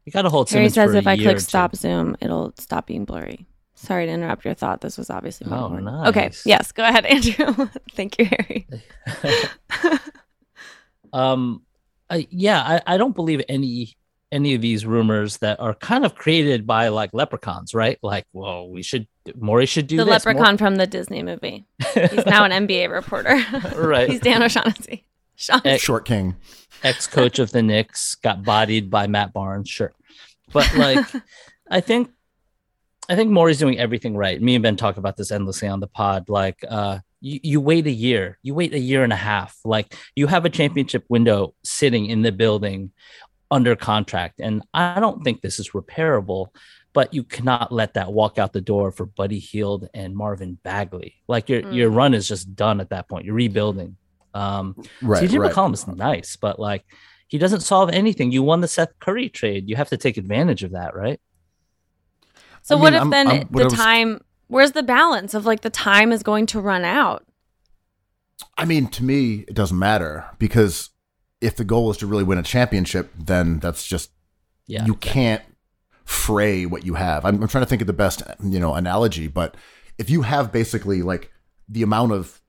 you 0.04 0.12
got 0.12 0.22
to 0.22 0.30
hold. 0.30 0.48
Harry 0.50 0.68
Simmons 0.68 0.74
says 0.74 0.90
for 0.92 0.96
if 0.98 1.06
I 1.08 1.14
year 1.14 1.28
or 1.28 1.32
click 1.32 1.38
two. 1.38 1.42
stop 1.44 1.74
Zoom, 1.74 2.16
it'll 2.20 2.52
stop 2.56 2.86
being 2.86 3.04
blurry. 3.04 3.46
Sorry 3.80 4.04
to 4.06 4.12
interrupt 4.12 4.44
your 4.44 4.52
thought. 4.54 4.82
This 4.82 4.98
was 4.98 5.08
obviously 5.08 5.48
my 5.48 5.58
Oh, 5.58 5.68
nice. 5.68 6.08
Okay. 6.08 6.30
Yes. 6.44 6.70
Go 6.72 6.84
ahead, 6.84 7.06
Andrew. 7.06 7.68
Thank 7.94 8.18
you, 8.18 8.26
Harry. 8.26 8.66
um, 11.12 11.62
I, 12.08 12.26
yeah, 12.30 12.60
I, 12.60 12.94
I 12.94 12.96
don't 12.98 13.14
believe 13.14 13.42
any 13.48 13.96
any 14.32 14.54
of 14.54 14.60
these 14.60 14.86
rumors 14.86 15.38
that 15.38 15.58
are 15.58 15.74
kind 15.74 16.04
of 16.04 16.14
created 16.14 16.64
by 16.66 16.88
like 16.88 17.10
leprechauns, 17.12 17.74
right? 17.74 17.98
Like, 18.02 18.26
well, 18.32 18.68
we 18.70 18.82
should 18.82 19.08
Morey 19.34 19.66
should 19.66 19.86
do 19.88 19.96
the 19.96 20.04
this. 20.04 20.24
leprechaun 20.24 20.56
from 20.56 20.76
the 20.76 20.86
Disney 20.86 21.22
movie. 21.22 21.64
He's 21.94 22.26
now 22.26 22.44
an 22.44 22.52
NBA 22.66 22.90
reporter. 22.92 23.40
Right. 23.76 24.08
He's 24.08 24.20
Dan 24.20 24.42
O'Shaughnessy. 24.42 25.04
Shaughnessy. 25.36 25.68
Eh, 25.68 25.76
Short 25.78 26.04
King. 26.04 26.36
ex 26.84 27.06
coach 27.08 27.38
of 27.40 27.50
the 27.50 27.62
Knicks 27.62 28.14
got 28.16 28.44
bodied 28.44 28.88
by 28.90 29.06
Matt 29.08 29.32
Barnes, 29.32 29.68
sure. 29.68 29.92
But 30.52 30.72
like 30.76 31.04
I 31.70 31.80
think 31.80 32.10
I 33.10 33.16
think 33.16 33.30
Morey's 33.30 33.58
doing 33.58 33.78
everything 33.78 34.16
right. 34.16 34.40
Me 34.40 34.54
and 34.54 34.62
Ben 34.62 34.76
talk 34.76 34.96
about 34.96 35.16
this 35.16 35.32
endlessly 35.32 35.66
on 35.68 35.80
the 35.80 35.88
pod. 35.88 36.28
Like 36.28 36.64
uh 36.68 37.00
you, 37.20 37.40
you 37.42 37.60
wait 37.60 37.86
a 37.86 37.90
year, 37.90 38.38
you 38.42 38.54
wait 38.54 38.72
a 38.72 38.78
year 38.78 39.02
and 39.04 39.12
a 39.12 39.16
half. 39.16 39.58
Like 39.64 39.94
you 40.14 40.28
have 40.28 40.44
a 40.44 40.50
championship 40.50 41.04
window 41.08 41.54
sitting 41.64 42.06
in 42.06 42.22
the 42.22 42.32
building 42.32 42.92
under 43.50 43.74
contract. 43.74 44.40
And 44.40 44.62
I 44.72 45.00
don't 45.00 45.22
think 45.24 45.40
this 45.42 45.58
is 45.58 45.70
repairable, 45.70 46.46
but 46.92 47.12
you 47.12 47.24
cannot 47.24 47.72
let 47.72 47.94
that 47.94 48.12
walk 48.12 48.38
out 48.38 48.52
the 48.52 48.60
door 48.60 48.92
for 48.92 49.06
Buddy 49.06 49.40
Hield 49.40 49.88
and 49.92 50.14
Marvin 50.14 50.58
Bagley. 50.62 51.16
Like 51.26 51.48
your 51.48 51.62
Mm. 51.62 51.74
your 51.74 51.90
run 51.90 52.14
is 52.14 52.28
just 52.28 52.54
done 52.54 52.80
at 52.80 52.90
that 52.90 53.08
point. 53.08 53.24
You're 53.26 53.34
rebuilding. 53.34 53.96
Um 54.34 54.76
Right. 55.02 55.22
CJ 55.28 55.38
right. 55.40 55.52
McCollum 55.52 55.74
is 55.74 55.86
nice, 55.88 56.36
but 56.36 56.60
like 56.60 56.84
he 57.26 57.38
doesn't 57.38 57.60
solve 57.62 57.90
anything. 57.90 58.32
You 58.32 58.42
won 58.44 58.60
the 58.60 58.68
Seth 58.68 58.98
Curry 59.00 59.28
trade. 59.28 59.68
You 59.68 59.76
have 59.76 59.88
to 59.90 59.96
take 59.96 60.16
advantage 60.16 60.62
of 60.64 60.72
that, 60.72 60.94
right? 60.94 61.20
So 62.62 62.76
I 62.76 62.80
what 62.80 62.92
mean, 62.92 62.94
if 62.94 63.00
I'm- 63.02 63.10
then 63.10 63.28
I'm- 63.28 63.46
what 63.50 63.58
the 63.60 63.64
was- 63.66 63.74
time? 63.74 64.20
Where's 64.48 64.72
the 64.72 64.82
balance 64.82 65.32
of 65.34 65.46
like 65.46 65.60
the 65.60 65.70
time 65.70 66.10
is 66.12 66.22
going 66.22 66.46
to 66.46 66.60
run 66.60 66.84
out? 66.84 67.24
I 68.58 68.64
mean, 68.64 68.88
to 68.88 69.04
me, 69.04 69.44
it 69.48 69.54
doesn't 69.54 69.78
matter 69.78 70.26
because 70.38 70.90
if 71.40 71.56
the 71.56 71.64
goal 71.64 71.90
is 71.90 71.96
to 71.98 72.06
really 72.06 72.24
win 72.24 72.38
a 72.38 72.42
championship, 72.42 73.12
then 73.18 73.58
that's 73.60 73.86
just 73.86 74.10
Yeah. 74.66 74.84
you 74.86 74.94
can't 74.96 75.42
fray 76.04 76.66
what 76.66 76.84
you 76.84 76.94
have. 76.94 77.24
I'm, 77.24 77.40
I'm 77.42 77.48
trying 77.48 77.64
to 77.64 77.68
think 77.68 77.80
of 77.80 77.86
the 77.86 77.92
best, 77.92 78.22
you 78.42 78.58
know, 78.58 78.74
analogy, 78.74 79.28
but 79.28 79.56
if 79.98 80.10
you 80.10 80.22
have 80.22 80.50
basically 80.52 81.02
like 81.02 81.30
the 81.68 81.82
amount 81.82 82.12
of 82.12 82.40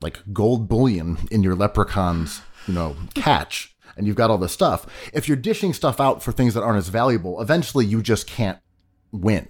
like 0.00 0.18
gold 0.32 0.68
bullion 0.68 1.18
in 1.30 1.42
your 1.42 1.54
leprechaun's, 1.54 2.40
you 2.66 2.74
know, 2.74 2.96
catch, 3.14 3.74
and 3.96 4.06
you've 4.06 4.16
got 4.16 4.30
all 4.30 4.38
this 4.38 4.52
stuff, 4.52 4.86
if 5.12 5.28
you're 5.28 5.36
dishing 5.36 5.72
stuff 5.72 6.00
out 6.00 6.22
for 6.22 6.32
things 6.32 6.54
that 6.54 6.62
aren't 6.62 6.78
as 6.78 6.88
valuable, 6.88 7.40
eventually 7.40 7.86
you 7.86 8.02
just 8.02 8.26
can't 8.26 8.58
win. 9.12 9.48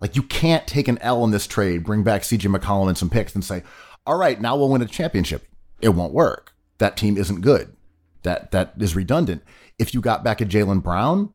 Like 0.00 0.16
you 0.16 0.22
can't 0.22 0.66
take 0.66 0.88
an 0.88 0.98
L 0.98 1.24
in 1.24 1.30
this 1.30 1.46
trade, 1.46 1.84
bring 1.84 2.02
back 2.02 2.22
CJ 2.22 2.54
McCollum 2.54 2.88
and 2.88 2.98
some 2.98 3.10
picks, 3.10 3.34
and 3.34 3.44
say, 3.44 3.62
"All 4.06 4.18
right, 4.18 4.40
now 4.40 4.56
we'll 4.56 4.68
win 4.68 4.82
a 4.82 4.86
championship." 4.86 5.46
It 5.80 5.90
won't 5.90 6.12
work. 6.12 6.52
That 6.78 6.96
team 6.96 7.16
isn't 7.16 7.40
good. 7.40 7.74
That 8.22 8.50
that 8.50 8.74
is 8.78 8.94
redundant. 8.94 9.42
If 9.78 9.94
you 9.94 10.00
got 10.00 10.22
back 10.22 10.40
a 10.40 10.46
Jaylen 10.46 10.82
Brown, 10.82 11.32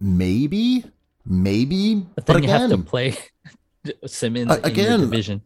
maybe, 0.00 0.84
maybe, 1.26 2.06
but 2.14 2.26
then 2.26 2.38
you 2.38 2.44
again, 2.44 2.70
have 2.70 2.70
to 2.70 2.78
play 2.78 3.16
Simmons 4.06 4.50
Uh, 4.50 4.60
again, 4.62 5.00
division. 5.00 5.42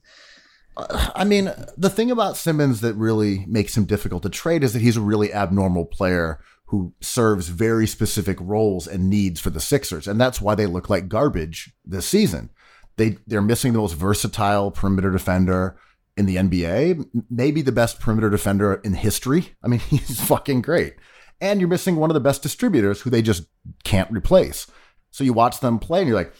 I 0.77 1.25
mean, 1.25 1.51
the 1.79 1.89
thing 1.89 2.11
about 2.11 2.37
Simmons 2.37 2.83
that 2.83 2.95
really 2.95 3.47
makes 3.47 3.75
him 3.75 3.87
difficult 3.87 4.23
to 4.25 4.29
trade 4.29 4.63
is 4.63 4.75
that 4.75 4.83
he's 4.83 4.99
a 4.99 5.01
really 5.01 5.33
abnormal 5.33 5.87
player 5.87 6.39
who 6.67 6.93
serves 7.01 7.49
very 7.49 7.87
specific 7.87 8.39
roles 8.41 8.87
and 8.87 9.09
needs 9.09 9.41
for 9.41 9.51
the 9.51 9.61
Sixers, 9.61 10.09
and 10.09 10.21
that's 10.21 10.41
why 10.41 10.55
they 10.55 10.67
look 10.67 10.91
like 10.91 11.09
garbage 11.09 11.73
this 11.85 12.07
season. 12.07 12.51
They 12.97 13.19
they're 13.27 13.43
missing 13.43 13.73
the 13.73 13.79
most 13.79 13.95
versatile 13.95 14.71
perimeter 14.71 15.11
defender 15.11 15.77
in 16.17 16.27
the 16.27 16.37
NBA, 16.37 17.25
maybe 17.31 17.63
the 17.63 17.73
best 17.73 18.01
perimeter 18.01 18.31
defender 18.31 18.75
in 18.75 18.95
history. 18.95 19.55
I 19.63 19.69
mean, 19.69 19.81
he's 19.91 20.21
fucking 20.21 20.63
great. 20.63 20.95
And 21.41 21.61
you're 21.61 21.69
missing 21.69 21.97
one 21.97 22.11
of 22.11 22.15
the 22.15 22.21
best 22.21 22.43
distributors 22.43 23.03
who 23.03 23.11
they 23.11 23.21
just 23.21 23.45
can't 23.85 24.11
replace. 24.11 24.67
So 25.11 25.25
you 25.25 25.35
watch 25.35 25.61
them 25.61 25.79
play 25.79 26.01
and 26.01 26.09
you're 26.09 26.17
like, 26.17 26.33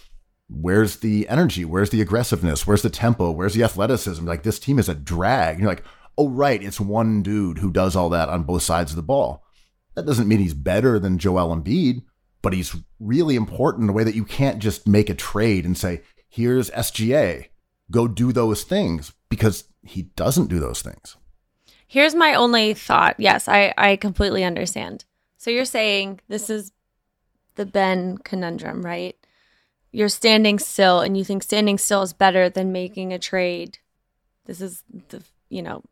where's 0.49 0.97
the 0.97 1.29
energy? 1.29 1.65
Where's 1.65 1.91
the 1.91 2.01
aggressiveness? 2.01 2.67
Where's 2.67 2.83
the 2.83 2.91
tempo? 2.91 3.31
Where's 3.31 3.55
the 3.55 3.65
athleticism? 3.65 4.25
Like 4.25 4.43
this 4.43 4.59
team 4.59 4.79
is 4.79 4.89
a 4.89 4.95
drag. 4.95 5.55
And 5.55 5.61
you're 5.61 5.71
like, 5.71 5.85
oh 6.17 6.31
right, 6.31 6.63
it's 6.63 6.81
one 6.81 7.23
dude 7.23 7.59
who 7.59 7.71
does 7.71 7.95
all 7.95 8.09
that 8.11 8.31
on 8.31 8.45
both 8.45 8.63
sides 8.63 8.93
of 8.93 8.97
the 8.97 9.03
ball. 9.03 9.45
That 9.97 10.07
doesn't 10.07 10.29
mean 10.29 10.39
he's 10.39 10.55
better 10.55 10.99
than 10.99 11.19
Joel 11.19 11.57
Embiid, 11.57 12.03
but 12.43 12.53
he's 12.53 12.77
really 13.01 13.35
important 13.35 13.85
in 13.85 13.89
a 13.89 13.93
way 13.93 14.05
that 14.05 14.15
you 14.15 14.25
can't 14.25 14.61
just 14.61 14.87
make 14.87 15.11
a 15.11 15.15
trade 15.15 15.65
and 15.65 15.77
say, 15.77 16.03
here's 16.29 16.71
SGA, 16.71 17.47
go 17.91 18.07
do 18.07 18.33
those 18.33 18.63
things 18.63 19.13
because 19.29 19.65
he 19.83 20.03
doesn't 20.03 20.49
do 20.49 20.61
those 20.61 20.83
things. 20.83 21.17
Here's 21.89 22.15
my 22.15 22.35
only 22.35 22.75
thought. 22.75 23.17
Yes, 23.19 23.49
I, 23.49 23.73
I 23.77 23.97
completely 23.97 24.45
understand. 24.45 25.05
So 25.39 25.51
you're 25.51 25.65
saying 25.65 26.21
this 26.29 26.51
is 26.51 26.73
the 27.55 27.67
Ben 27.67 28.19
conundrum, 28.19 28.85
right? 28.85 29.17
You're 29.93 30.09
standing 30.09 30.59
still 30.59 31.01
and 31.01 31.17
you 31.17 31.25
think 31.25 31.43
standing 31.43 31.79
still 31.79 32.03
is 32.03 32.13
better 32.13 32.51
than 32.51 32.71
making 32.71 33.13
a 33.13 33.19
trade. 33.19 33.79
This 34.45 34.61
is 34.61 34.83
the, 35.09 35.23
you 35.49 35.63
know, 35.63 35.83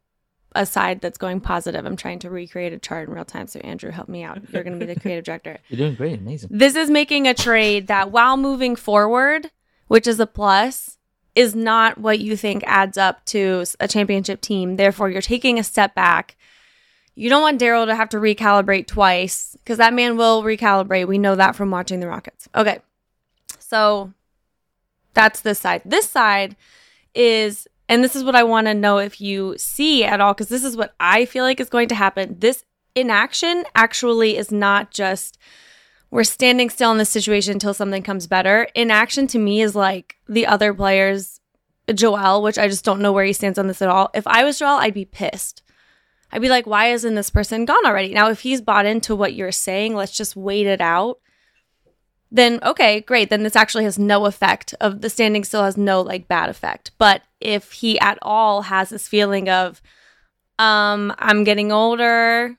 a 0.55 0.65
side 0.65 1.01
that's 1.01 1.19
going 1.19 1.41
positive. 1.41 1.85
I'm 1.85 1.97
trying 1.97 2.21
to 2.21 2.31
recreate 2.31 2.73
a 2.73 2.79
chart 2.79 3.09
in 3.09 3.15
real 3.15 3.25
time. 3.25 3.47
So 3.47 3.61
Andrew, 3.61 3.91
help 3.91 4.09
me 4.09 4.23
out. 4.23 4.39
You're 4.53 4.63
going 4.63 4.79
to 4.79 4.87
be 4.87 4.93
the 4.93 5.01
creative 5.01 5.25
director. 5.25 5.59
You're 5.69 5.79
doing 5.79 5.95
great, 5.95 6.21
amazing. 6.21 6.51
This 6.53 6.77
is 6.77 6.91
making 6.91 7.27
a 7.27 7.35
trade 7.35 7.89
that 7.89 8.11
while 8.11 8.37
moving 8.37 8.77
forward, 8.77 9.51
which 9.89 10.07
is 10.07 10.21
a 10.21 10.27
plus, 10.27 10.99
is 11.35 11.55
not 11.55 11.99
what 11.99 12.21
you 12.21 12.37
think 12.37 12.63
adds 12.67 12.97
up 12.97 13.25
to 13.27 13.65
a 13.81 13.89
championship 13.89 14.41
team. 14.41 14.77
Therefore, 14.77 15.11
you're 15.11 15.21
taking 15.21 15.59
a 15.59 15.65
step 15.65 15.95
back. 15.95 16.37
You 17.17 17.29
don't 17.29 17.43
want 17.43 17.61
Daryl 17.61 17.87
to 17.87 17.95
have 17.95 18.09
to 18.11 18.19
recalibrate 18.19 18.87
twice 18.87 19.57
because 19.59 19.79
that 19.79 19.95
man 19.95 20.17
will 20.17 20.43
recalibrate. 20.43 21.07
We 21.07 21.19
know 21.19 21.35
that 21.35 21.57
from 21.57 21.71
watching 21.71 22.01
the 22.01 22.09
Rockets. 22.09 22.49
Okay. 22.55 22.81
So 23.59 24.13
that's 25.15 25.41
this 25.41 25.59
side. 25.59 25.83
This 25.85 26.09
side 26.09 26.57
is, 27.15 27.69
and 27.89 28.03
this 28.03 28.16
is 28.16 28.24
what 28.24 28.37
I 28.37 28.43
want 28.43 28.66
to 28.66 28.74
know 28.74 28.99
if 28.99 29.20
you 29.20 29.55
see 29.59 30.05
at 30.05 30.20
all, 30.20 30.35
because 30.35 30.49
this 30.49 30.64
is 30.64 30.76
what 30.76 30.95
I 30.99 31.24
feel 31.24 31.45
like 31.45 31.61
is 31.61 31.68
going 31.68 31.89
to 31.89 31.95
happen. 31.95 32.37
This 32.39 32.64
inaction 32.95 33.64
actually 33.74 34.37
is 34.37 34.51
not 34.51 34.91
just 34.91 35.39
we're 36.11 36.22
standing 36.22 36.70
still 36.70 36.93
in 36.93 36.99
this 36.99 37.11
situation 37.11 37.55
until 37.55 37.74
something 37.74 38.03
comes 38.03 38.28
better. 38.28 38.68
Inaction 38.76 39.26
to 39.26 39.39
me 39.39 39.61
is 39.61 39.74
like 39.74 40.16
the 40.28 40.47
other 40.47 40.72
players, 40.72 41.41
Joel, 41.93 42.41
which 42.41 42.57
I 42.57 42.68
just 42.68 42.85
don't 42.85 43.01
know 43.01 43.12
where 43.12 43.24
he 43.24 43.32
stands 43.32 43.59
on 43.59 43.66
this 43.66 43.82
at 43.82 43.89
all. 43.89 44.11
If 44.14 44.24
I 44.28 44.45
was 44.45 44.61
Joel, 44.61 44.76
I'd 44.76 44.95
be 44.95 45.05
pissed. 45.05 45.62
I'd 46.30 46.41
be 46.41 46.49
like, 46.49 46.68
why 46.68 46.93
isn't 46.93 47.16
this 47.16 47.30
person 47.30 47.64
gone 47.64 47.85
already? 47.85 48.14
Now, 48.14 48.30
if 48.30 48.41
he's 48.41 48.61
bought 48.61 48.87
into 48.87 49.16
what 49.16 49.35
you're 49.35 49.53
saying, 49.53 49.95
let's 49.95 50.16
just 50.16 50.37
wait 50.37 50.66
it 50.66 50.80
out. 50.80 51.18
Then 52.35 52.59
okay, 52.64 53.01
great. 53.01 53.30
Then 53.30 53.45
this 53.45 53.55
actually 53.55 53.85
has 53.85 53.97
no 53.97 54.26
effect 54.26 54.74
of 54.80 55.03
the 55.03 55.09
standing 55.09 55.45
still 55.45 55.62
has 55.62 55.76
no 55.76 56.03
like 56.03 56.26
bad 56.26 56.51
effect. 56.51 56.91
But 56.99 57.22
if 57.41 57.70
he 57.70 57.97
at 58.01 58.18
all 58.22 58.62
has 58.62 58.91
this 58.91 59.07
feeling 59.07 59.49
of, 59.49 59.80
um, 60.59 61.14
I'm 61.20 61.45
getting 61.45 61.70
older, 61.70 62.57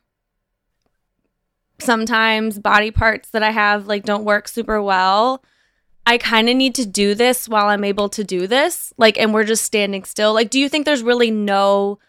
sometimes 1.80 2.58
body 2.58 2.90
parts 2.90 3.32
that 3.32 3.44
I 3.44 3.52
have 3.52 3.86
like 3.86 4.06
don't 4.06 4.24
work 4.24 4.48
super 4.48 4.82
well. 4.82 5.44
I 6.06 6.20
kind 6.20 6.48
of 6.48 6.56
need 6.56 6.76
to 6.76 6.86
do 6.86 7.14
this 7.14 7.50
while 7.50 7.68
I'm 7.68 7.84
able 7.84 8.08
to 8.10 8.24
do 8.24 8.48
this. 8.48 8.94
Like, 8.98 9.18
and 9.18 9.34
we're 9.34 9.44
just 9.44 9.66
standing 9.66 10.06
still. 10.06 10.34
Like, 10.34 10.52
do 10.52 10.60
you 10.60 10.70
think 10.70 10.86
there's 10.86 11.04
really 11.04 11.32
no 11.32 12.00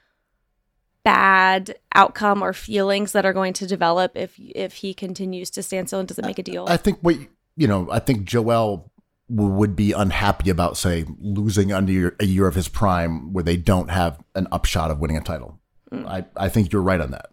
bad 1.02 1.76
outcome 1.94 2.42
or 2.42 2.52
feelings 2.52 3.10
that 3.12 3.26
are 3.26 3.32
going 3.32 3.54
to 3.54 3.66
develop 3.66 4.16
if 4.16 4.38
if 4.38 4.74
he 4.74 4.94
continues 4.94 5.50
to 5.50 5.64
stand 5.64 5.88
still 5.88 5.98
and 5.98 6.08
doesn't 6.08 6.26
make 6.26 6.38
a 6.38 6.44
deal? 6.44 6.66
I 6.68 6.76
think 6.76 6.98
what 7.00 7.16
you 7.56 7.66
know, 7.66 7.88
I 7.90 7.98
think 7.98 8.24
Joel 8.24 8.90
would 9.28 9.74
be 9.74 9.92
unhappy 9.92 10.50
about 10.50 10.76
say 10.76 11.04
losing 11.18 11.72
under 11.72 12.14
a 12.20 12.24
year 12.24 12.46
of 12.46 12.54
his 12.54 12.68
prime 12.68 13.32
where 13.32 13.42
they 13.42 13.56
don't 13.56 13.90
have 13.90 14.22
an 14.34 14.46
upshot 14.52 14.90
of 14.90 15.00
winning 15.00 15.16
a 15.16 15.20
title. 15.20 15.58
Mm. 15.90 16.06
I 16.06 16.24
I 16.36 16.48
think 16.48 16.72
you're 16.72 16.82
right 16.82 17.00
on 17.00 17.10
that. 17.10 17.30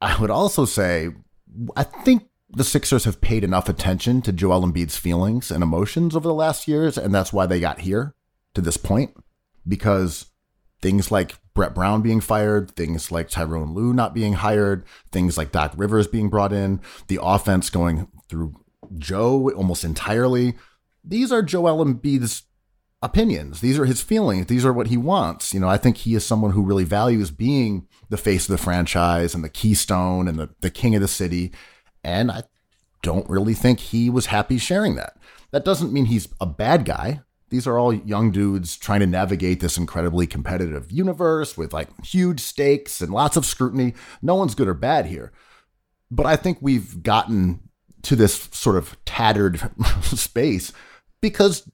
I 0.00 0.20
would 0.20 0.30
also 0.30 0.64
say 0.64 1.10
I 1.76 1.84
think 1.84 2.24
the 2.50 2.64
Sixers 2.64 3.04
have 3.04 3.20
paid 3.20 3.44
enough 3.44 3.68
attention 3.68 4.20
to 4.22 4.32
Joel 4.32 4.62
Embiid's 4.62 4.98
feelings 4.98 5.50
and 5.50 5.62
emotions 5.62 6.14
over 6.14 6.28
the 6.28 6.34
last 6.34 6.68
years, 6.68 6.98
and 6.98 7.14
that's 7.14 7.32
why 7.32 7.46
they 7.46 7.60
got 7.60 7.80
here 7.80 8.14
to 8.54 8.60
this 8.60 8.76
point. 8.76 9.14
Because 9.66 10.26
things 10.82 11.10
like 11.10 11.38
Brett 11.54 11.74
Brown 11.74 12.02
being 12.02 12.20
fired, 12.20 12.70
things 12.72 13.10
like 13.10 13.30
Tyronn 13.30 13.74
Lue 13.74 13.94
not 13.94 14.12
being 14.12 14.34
hired, 14.34 14.84
things 15.10 15.38
like 15.38 15.52
Doc 15.52 15.72
Rivers 15.76 16.06
being 16.06 16.28
brought 16.28 16.52
in, 16.52 16.80
the 17.06 17.20
offense 17.22 17.70
going 17.70 18.08
through 18.28 18.54
Joe 18.98 19.50
almost 19.50 19.84
entirely. 19.84 20.54
These 21.04 21.32
are 21.32 21.42
Joel 21.42 21.84
Embiid's 21.84 22.44
opinions. 23.02 23.60
These 23.60 23.78
are 23.78 23.84
his 23.84 24.00
feelings. 24.00 24.46
These 24.46 24.64
are 24.64 24.72
what 24.72 24.86
he 24.86 24.96
wants. 24.96 25.52
You 25.52 25.60
know, 25.60 25.68
I 25.68 25.76
think 25.76 25.98
he 25.98 26.14
is 26.14 26.24
someone 26.24 26.52
who 26.52 26.62
really 26.62 26.84
values 26.84 27.30
being 27.30 27.88
the 28.08 28.16
face 28.16 28.48
of 28.48 28.52
the 28.52 28.62
franchise 28.62 29.34
and 29.34 29.42
the 29.42 29.48
keystone 29.48 30.28
and 30.28 30.38
the, 30.38 30.50
the 30.60 30.70
king 30.70 30.94
of 30.94 31.00
the 31.00 31.08
city. 31.08 31.52
And 32.04 32.30
I 32.30 32.44
don't 33.02 33.28
really 33.28 33.54
think 33.54 33.80
he 33.80 34.08
was 34.08 34.26
happy 34.26 34.58
sharing 34.58 34.94
that. 34.94 35.16
That 35.50 35.64
doesn't 35.64 35.92
mean 35.92 36.06
he's 36.06 36.28
a 36.40 36.46
bad 36.46 36.84
guy. 36.84 37.22
These 37.50 37.66
are 37.66 37.78
all 37.78 37.92
young 37.92 38.30
dudes 38.30 38.76
trying 38.76 39.00
to 39.00 39.06
navigate 39.06 39.60
this 39.60 39.76
incredibly 39.76 40.26
competitive 40.26 40.90
universe 40.90 41.58
with 41.58 41.74
like 41.74 41.88
huge 42.02 42.40
stakes 42.40 43.02
and 43.02 43.12
lots 43.12 43.36
of 43.36 43.44
scrutiny. 43.44 43.94
No 44.22 44.36
one's 44.36 44.54
good 44.54 44.68
or 44.68 44.74
bad 44.74 45.06
here. 45.06 45.32
But 46.10 46.26
I 46.26 46.36
think 46.36 46.58
we've 46.60 47.02
gotten 47.02 47.61
to 48.02 48.16
this 48.16 48.48
sort 48.52 48.76
of 48.76 48.96
tattered 49.04 49.60
space 50.02 50.72
because 51.20 51.68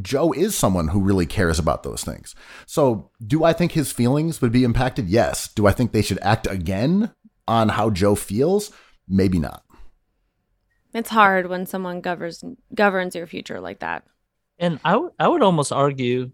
Joe 0.00 0.32
is 0.32 0.54
someone 0.54 0.88
who 0.88 1.00
really 1.00 1.26
cares 1.26 1.58
about 1.58 1.82
those 1.82 2.04
things. 2.04 2.34
So, 2.66 3.10
do 3.26 3.44
I 3.44 3.52
think 3.52 3.72
his 3.72 3.92
feelings 3.92 4.40
would 4.42 4.52
be 4.52 4.64
impacted? 4.64 5.08
Yes. 5.08 5.52
Do 5.52 5.66
I 5.66 5.72
think 5.72 5.92
they 5.92 6.02
should 6.02 6.18
act 6.20 6.46
again 6.46 7.12
on 7.48 7.70
how 7.70 7.90
Joe 7.90 8.14
feels? 8.14 8.72
Maybe 9.08 9.38
not. 9.38 9.64
It's 10.92 11.10
hard 11.10 11.48
when 11.48 11.66
someone 11.66 12.00
governs 12.00 12.42
governs 12.74 13.14
your 13.14 13.26
future 13.26 13.60
like 13.60 13.80
that. 13.80 14.04
And 14.58 14.80
I, 14.84 14.92
w- 14.92 15.12
I 15.18 15.28
would 15.28 15.42
almost 15.42 15.72
argue 15.72 16.30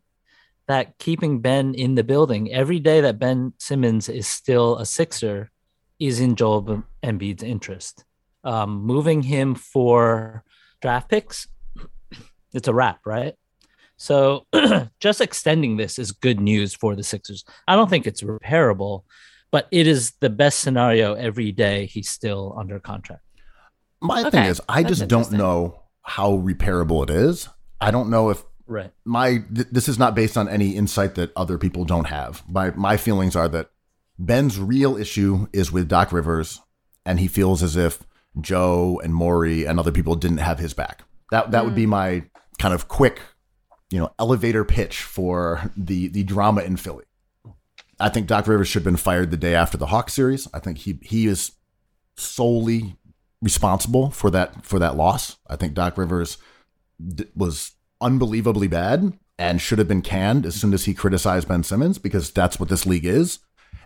that 0.68 0.99
keeping 0.99 1.40
Ben 1.40 1.74
in 1.74 1.97
the 1.97 2.05
building 2.05 2.53
every 2.53 2.78
day 2.78 3.01
that 3.01 3.18
Ben 3.18 3.53
Simmons 3.59 4.09
is 4.09 4.28
still 4.28 4.78
a 4.78 4.86
Sixer 4.86 5.51
is 5.99 6.20
in 6.20 6.36
Joel 6.36 6.84
Embiid's 7.03 7.43
interest. 7.43 8.05
Um, 8.45 8.82
moving 8.82 9.22
him 9.22 9.55
for 9.55 10.45
draft 10.80 11.09
picks, 11.09 11.47
it's 12.53 12.68
a 12.68 12.74
wrap, 12.74 13.01
right? 13.07 13.34
So 13.97 14.47
just 15.01 15.20
extending 15.20 15.76
this 15.76 15.99
is 15.99 16.11
good 16.12 16.40
news 16.40 16.74
for 16.74 16.97
the 16.97 17.05
Sixers. 17.05 17.45
I 17.68 17.76
don't 17.76 17.88
think 17.88 18.07
it's 18.07 18.22
repairable, 18.22 19.05
but 19.53 19.68
it 19.70 19.86
is 19.86 20.12
the 20.20 20.30
best 20.30 20.59
scenario 20.61 21.14
every 21.14 21.53
day 21.53 21.86
he's 21.86 22.11
still 22.11 22.55
under 22.59 22.80
contract. 22.80 23.22
My 24.01 24.22
Okay, 24.22 24.30
thing 24.30 24.45
is, 24.47 24.61
I 24.68 24.82
that's 24.82 24.99
just 24.99 25.09
don't 25.09 25.30
know 25.32 25.82
how 26.03 26.32
repairable 26.32 27.05
it 27.05 27.11
is. 27.11 27.49
I 27.80 27.90
don't 27.93 28.11
know 28.11 28.30
if 28.30 28.43
Right. 28.66 28.90
my 29.05 29.45
th- 29.55 29.68
this 29.70 29.88
is 29.88 29.99
not 29.99 30.14
based 30.16 30.36
on 30.36 30.49
any 30.49 30.70
insight 30.70 31.14
that 31.16 31.30
other 31.36 31.59
people 31.59 31.84
don't 31.84 32.07
have. 32.07 32.43
My 32.49 32.70
my 32.72 32.97
feelings 32.97 33.36
are 33.36 33.49
that 33.49 33.70
Ben's 34.18 34.59
real 34.59 34.97
issue 34.97 35.47
is 35.53 35.70
with 35.70 35.88
Doc 35.88 36.11
Rivers, 36.12 36.61
and 37.05 37.20
he 37.20 37.28
feels 37.28 37.62
as 37.62 37.76
if 37.76 38.03
Joe 38.41 39.01
and 39.03 39.14
Morey 39.14 39.64
and 39.64 39.78
other 39.78 39.93
people 39.93 40.14
didn't 40.14 40.39
have 40.39 40.59
his 40.59 40.74
back. 40.74 41.03
That 41.30 41.51
that 41.51 41.64
would 41.64 41.74
be 41.74 41.87
mm. 41.87 41.91
my 41.91 42.24
kind 42.59 42.74
of 42.74 42.89
quick, 42.89 43.20
you 43.91 43.99
know, 43.99 44.12
elevator 44.18 44.64
pitch 44.64 45.03
for 45.03 45.70
the 45.76 46.09
the 46.09 46.24
drama 46.24 46.62
in 46.62 46.76
Philly. 46.76 47.05
I 48.01 48.09
think 48.09 48.26
Doc 48.26 48.47
Rivers 48.47 48.68
should 48.68 48.80
have 48.80 48.85
been 48.93 48.97
fired 48.97 49.30
the 49.30 49.37
day 49.37 49.55
after 49.55 49.76
the 49.76 49.87
Hawk 49.87 50.11
series. 50.11 50.49
I 50.53 50.59
think 50.59 50.78
he 50.78 50.99
he 51.03 51.26
is 51.26 51.53
solely 52.16 52.97
responsible 53.41 54.11
for 54.11 54.30
that 54.30 54.64
for 54.64 54.78
that 54.78 54.97
loss. 54.97 55.37
I 55.49 55.57
think 55.57 55.74
Doc 55.74 55.99
Rivers 55.99 56.39
d- 57.05 57.26
was 57.35 57.72
unbelievably 58.01 58.68
bad 58.68 59.18
and 59.39 59.61
should 59.61 59.78
have 59.78 59.89
been 59.89 60.03
canned 60.03 60.47
as 60.47 60.55
soon 60.55 60.74
as 60.74 60.85
he 60.85 60.95
criticized 60.95 61.49
Ben 61.49 61.62
Simmons 61.62 61.99
because 61.99 62.30
that's 62.30 62.61
what 62.61 62.68
this 62.68 62.87
league 62.87 63.05
is. 63.05 63.41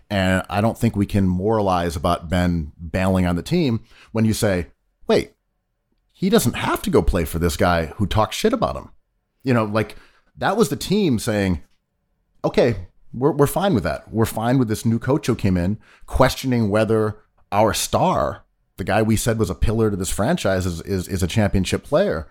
And 0.09 0.43
I 0.49 0.61
don't 0.61 0.77
think 0.77 0.95
we 0.95 1.05
can 1.05 1.27
moralize 1.27 1.95
about 1.95 2.29
Ben 2.29 2.71
bailing 2.79 3.25
on 3.25 3.35
the 3.35 3.41
team 3.41 3.83
when 4.11 4.25
you 4.25 4.33
say, 4.33 4.67
"Wait, 5.07 5.33
he 6.13 6.29
doesn't 6.29 6.55
have 6.55 6.81
to 6.83 6.89
go 6.89 7.01
play 7.01 7.25
for 7.25 7.39
this 7.39 7.57
guy 7.57 7.87
who 7.97 8.07
talks 8.07 8.35
shit 8.35 8.53
about 8.53 8.75
him." 8.75 8.89
You 9.43 9.53
know, 9.53 9.65
like 9.65 9.97
that 10.37 10.55
was 10.55 10.69
the 10.69 10.75
team 10.75 11.19
saying, 11.19 11.61
"Okay, 12.45 12.87
we're 13.13 13.31
we're 13.31 13.47
fine 13.47 13.73
with 13.73 13.83
that. 13.83 14.11
We're 14.13 14.25
fine 14.25 14.57
with 14.57 14.69
this 14.69 14.85
new 14.85 14.99
coach 14.99 15.27
who 15.27 15.35
came 15.35 15.57
in 15.57 15.77
questioning 16.05 16.69
whether 16.69 17.17
our 17.51 17.73
star, 17.73 18.43
the 18.77 18.83
guy 18.83 19.01
we 19.01 19.17
said 19.17 19.39
was 19.39 19.49
a 19.49 19.55
pillar 19.55 19.89
to 19.91 19.97
this 19.97 20.09
franchise, 20.09 20.65
is 20.65 20.81
is, 20.81 21.07
is 21.07 21.23
a 21.23 21.27
championship 21.27 21.83
player." 21.83 22.27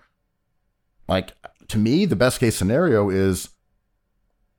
Like 1.07 1.33
to 1.67 1.77
me, 1.77 2.05
the 2.05 2.15
best 2.15 2.39
case 2.39 2.55
scenario 2.55 3.09
is 3.09 3.49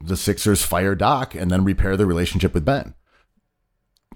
the 0.00 0.16
Sixers 0.16 0.62
fire 0.64 0.94
Doc 0.94 1.34
and 1.34 1.50
then 1.50 1.64
repair 1.64 1.96
the 1.96 2.06
relationship 2.06 2.54
with 2.54 2.64
Ben. 2.64 2.94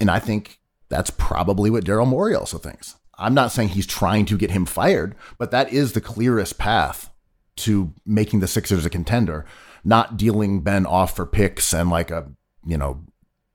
And 0.03 0.11
I 0.11 0.18
think 0.18 0.59
that's 0.88 1.11
probably 1.11 1.70
what 1.70 1.84
Daryl 1.84 2.07
Morey 2.07 2.34
also 2.34 2.59
thinks. 2.59 2.96
I'm 3.16 3.34
not 3.34 3.53
saying 3.53 3.70
he's 3.70 3.86
trying 3.86 4.26
to 4.26 4.36
get 4.36 4.50
him 4.50 4.66
fired, 4.66 5.14
but 5.38 5.53
that 5.53 5.72
is 5.72 5.92
the 5.92 6.00
clearest 6.00 6.59
path 6.59 7.11
to 7.59 7.94
making 8.05 8.40
the 8.40 8.48
Sixers 8.48 8.84
a 8.84 8.90
contender, 8.90 9.46
not 9.84 10.16
dealing 10.16 10.62
Ben 10.62 10.84
off 10.84 11.14
for 11.14 11.24
picks 11.24 11.72
and 11.72 11.88
like 11.88 12.11
a, 12.11 12.32
you 12.66 12.76
know, 12.76 13.05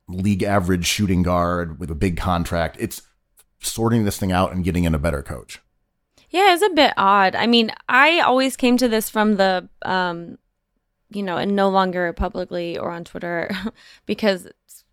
league 0.08 0.42
average 0.42 0.86
shooting 0.86 1.22
guard 1.22 1.80
with 1.80 1.92
a 1.92 1.96
big 1.96 2.16
contract. 2.16 2.78
It's 2.80 3.02
sorting 3.60 4.06
this 4.06 4.18
thing 4.18 4.32
out 4.32 4.54
and 4.54 4.64
getting 4.64 4.86
in 4.86 4.96
a 4.96 5.00
better 5.00 5.22
coach. 5.22 5.60
Yeah, 6.30 6.54
it's 6.54 6.64
a 6.64 6.70
bit 6.70 6.94
odd. 6.96 7.36
I 7.36 7.46
mean, 7.46 7.72
I 7.90 8.22
always 8.22 8.56
came 8.56 8.78
to 8.78 8.88
this 8.88 9.10
from 9.10 9.36
the, 9.36 9.68
um, 9.82 10.38
you 11.10 11.24
know, 11.24 11.38
and 11.38 11.56
no 11.56 11.70
longer 11.70 12.14
publicly 12.14 12.78
or 12.78 12.92
on 12.92 13.04
Twitter 13.04 13.50
because 14.06 14.48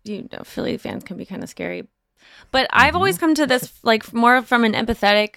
you 0.05 0.29
know 0.31 0.43
Philly 0.43 0.77
fans 0.77 1.03
can 1.03 1.17
be 1.17 1.25
kind 1.25 1.43
of 1.43 1.49
scary. 1.49 1.87
But 2.51 2.67
I've 2.71 2.87
mm-hmm. 2.87 2.97
always 2.97 3.17
come 3.17 3.35
to 3.35 3.45
this 3.45 3.73
like 3.83 4.13
more 4.13 4.41
from 4.41 4.63
an 4.63 4.73
empathetic 4.73 5.35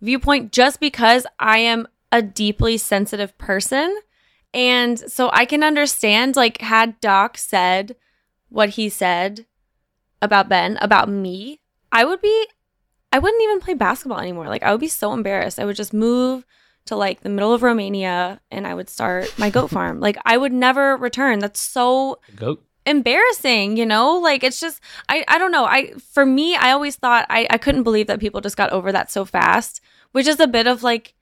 viewpoint, 0.00 0.52
just 0.52 0.80
because 0.80 1.26
I 1.38 1.58
am 1.58 1.86
a 2.12 2.22
deeply 2.22 2.78
sensitive 2.78 3.36
person, 3.38 3.96
and 4.52 4.98
so 4.98 5.30
I 5.32 5.44
can 5.44 5.62
understand 5.62 6.36
like 6.36 6.60
had 6.60 7.00
Doc 7.00 7.38
said 7.38 7.96
what 8.48 8.70
he 8.70 8.88
said 8.88 9.46
about 10.22 10.48
Ben 10.48 10.78
about 10.80 11.08
me, 11.08 11.60
I 11.92 12.04
would 12.04 12.20
be 12.20 12.46
I 13.12 13.18
wouldn't 13.18 13.42
even 13.42 13.60
play 13.60 13.74
basketball 13.74 14.20
anymore. 14.20 14.48
Like 14.48 14.62
I 14.62 14.72
would 14.72 14.80
be 14.80 14.88
so 14.88 15.12
embarrassed. 15.12 15.58
I 15.58 15.64
would 15.64 15.76
just 15.76 15.94
move 15.94 16.44
to 16.86 16.96
like 16.96 17.20
the 17.20 17.28
middle 17.28 17.52
of 17.52 17.62
Romania 17.62 18.40
and 18.50 18.66
I 18.66 18.74
would 18.74 18.88
start 18.88 19.32
my 19.38 19.50
goat 19.50 19.70
farm. 19.70 20.00
Like 20.00 20.18
I 20.24 20.36
would 20.36 20.52
never 20.52 20.96
return. 20.96 21.38
That's 21.38 21.60
so 21.60 22.20
Goat. 22.34 22.64
Embarrassing, 22.86 23.76
you 23.76 23.84
know? 23.86 24.16
Like 24.18 24.44
it's 24.44 24.60
just 24.60 24.80
I 25.08 25.24
I 25.28 25.38
don't 25.38 25.52
know. 25.52 25.64
I 25.64 25.92
for 26.12 26.24
me, 26.24 26.56
I 26.56 26.70
always 26.70 26.96
thought 26.96 27.26
I, 27.28 27.46
I 27.50 27.58
couldn't 27.58 27.82
believe 27.82 28.06
that 28.06 28.20
people 28.20 28.40
just 28.40 28.56
got 28.56 28.70
over 28.70 28.92
that 28.92 29.10
so 29.10 29.24
fast, 29.24 29.80
which 30.12 30.26
is 30.26 30.40
a 30.40 30.46
bit 30.46 30.66
of 30.66 30.82
like 30.82 31.14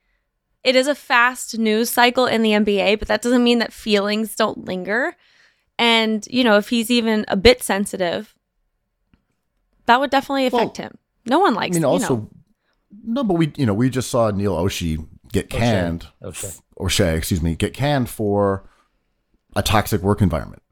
it 0.64 0.74
is 0.74 0.86
a 0.86 0.94
fast 0.94 1.58
news 1.58 1.90
cycle 1.90 2.26
in 2.26 2.42
the 2.42 2.50
NBA, 2.50 2.98
but 2.98 3.08
that 3.08 3.20
doesn't 3.20 3.44
mean 3.44 3.58
that 3.58 3.72
feelings 3.72 4.34
don't 4.34 4.64
linger. 4.64 5.14
And, 5.78 6.26
you 6.30 6.42
know, 6.42 6.56
if 6.56 6.70
he's 6.70 6.90
even 6.90 7.26
a 7.28 7.36
bit 7.36 7.62
sensitive, 7.62 8.34
that 9.86 10.00
would 10.00 10.10
definitely 10.10 10.46
affect 10.46 10.78
him. 10.78 10.96
No 11.26 11.38
one 11.38 11.54
likes 11.54 11.58
I 11.62 11.64
likes 11.66 11.74
mean, 11.74 11.82
you 11.82 11.88
also, 11.88 12.16
know. 12.16 12.30
no, 13.04 13.24
but 13.24 13.34
we, 13.34 13.52
you 13.56 13.66
know, 13.66 13.74
we 13.74 13.90
just 13.90 14.10
saw 14.10 14.30
Neil 14.30 14.56
Olshey 14.56 15.06
get 15.32 15.50
canned, 15.50 16.06
O'Shea. 16.22 16.48
or 16.76 16.88
Shea, 16.88 17.16
excuse 17.16 17.42
me, 17.42 17.56
get 17.56 17.74
canned 17.74 18.08
for 18.08 18.68
a 19.56 19.62
toxic 19.62 20.00
work 20.00 20.22
environment. 20.22 20.62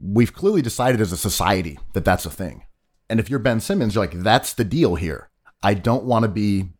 We've 0.00 0.32
clearly 0.32 0.62
decided 0.62 1.00
as 1.00 1.12
a 1.12 1.16
society 1.16 1.78
that 1.92 2.04
that's 2.04 2.26
a 2.26 2.30
thing. 2.30 2.64
And 3.08 3.20
if 3.20 3.30
you're 3.30 3.38
Ben 3.38 3.60
Simmons, 3.60 3.94
you're 3.94 4.04
like, 4.04 4.20
that's 4.22 4.54
the 4.54 4.64
deal 4.64 4.96
here. 4.96 5.28
I 5.62 5.74
don't 5.74 6.04
want 6.04 6.24
to 6.24 6.28
be 6.28 6.70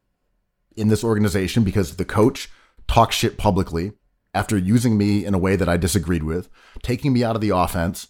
in 0.76 0.88
this 0.88 1.04
organization 1.04 1.64
because 1.64 1.96
the 1.96 2.04
coach 2.04 2.50
talks 2.88 3.16
shit 3.16 3.38
publicly 3.38 3.92
after 4.34 4.56
using 4.56 4.98
me 4.98 5.24
in 5.24 5.32
a 5.32 5.38
way 5.38 5.56
that 5.56 5.68
I 5.68 5.76
disagreed 5.76 6.24
with, 6.24 6.48
taking 6.82 7.12
me 7.12 7.22
out 7.22 7.36
of 7.36 7.40
the 7.40 7.50
offense, 7.50 8.08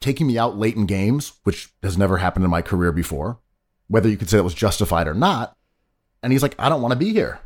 taking 0.00 0.26
me 0.26 0.38
out 0.38 0.56
late 0.56 0.76
in 0.76 0.86
games, 0.86 1.32
which 1.42 1.70
has 1.82 1.98
never 1.98 2.18
happened 2.18 2.44
in 2.44 2.50
my 2.50 2.62
career 2.62 2.92
before, 2.92 3.40
whether 3.88 4.08
you 4.08 4.16
could 4.16 4.30
say 4.30 4.38
it 4.38 4.44
was 4.44 4.54
justified 4.54 5.08
or 5.08 5.14
not. 5.14 5.56
And 6.22 6.32
he's 6.32 6.42
like, 6.42 6.54
I 6.58 6.68
don't 6.68 6.82
want 6.82 6.92
to 6.92 6.98
be 6.98 7.12
here. 7.12 7.40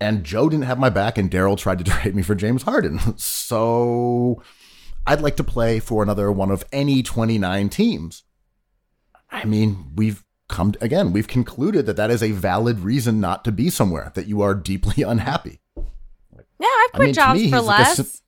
And 0.00 0.24
Joe 0.24 0.48
didn't 0.48 0.64
have 0.64 0.78
my 0.78 0.90
back, 0.90 1.18
and 1.18 1.30
Daryl 1.30 1.58
tried 1.58 1.78
to 1.78 1.84
trade 1.90 2.14
me 2.14 2.22
for 2.22 2.34
James 2.34 2.62
Harden. 2.62 2.98
So 3.16 4.42
I'd 5.06 5.20
like 5.20 5.36
to 5.36 5.44
play 5.44 5.80
for 5.80 6.02
another 6.02 6.32
one 6.32 6.50
of 6.50 6.64
any 6.72 7.02
29 7.02 7.68
teams. 7.68 8.22
I 9.30 9.44
mean, 9.44 9.92
we've 9.94 10.24
come 10.48 10.74
again, 10.80 11.12
we've 11.12 11.28
concluded 11.28 11.86
that 11.86 11.96
that 11.96 12.10
is 12.10 12.22
a 12.22 12.30
valid 12.32 12.80
reason 12.80 13.20
not 13.20 13.44
to 13.44 13.52
be 13.52 13.70
somewhere, 13.70 14.12
that 14.14 14.26
you 14.26 14.40
are 14.42 14.54
deeply 14.54 15.02
unhappy. 15.06 15.60
Yeah, 15.76 16.68
I've 16.68 16.90
I 16.94 16.96
quit 16.96 17.06
mean, 17.06 17.14
jobs 17.14 17.40
me, 17.40 17.50
for 17.50 17.56
he's 17.56 17.64
like 17.66 17.78
a 17.78 18.00
less. 18.00 18.22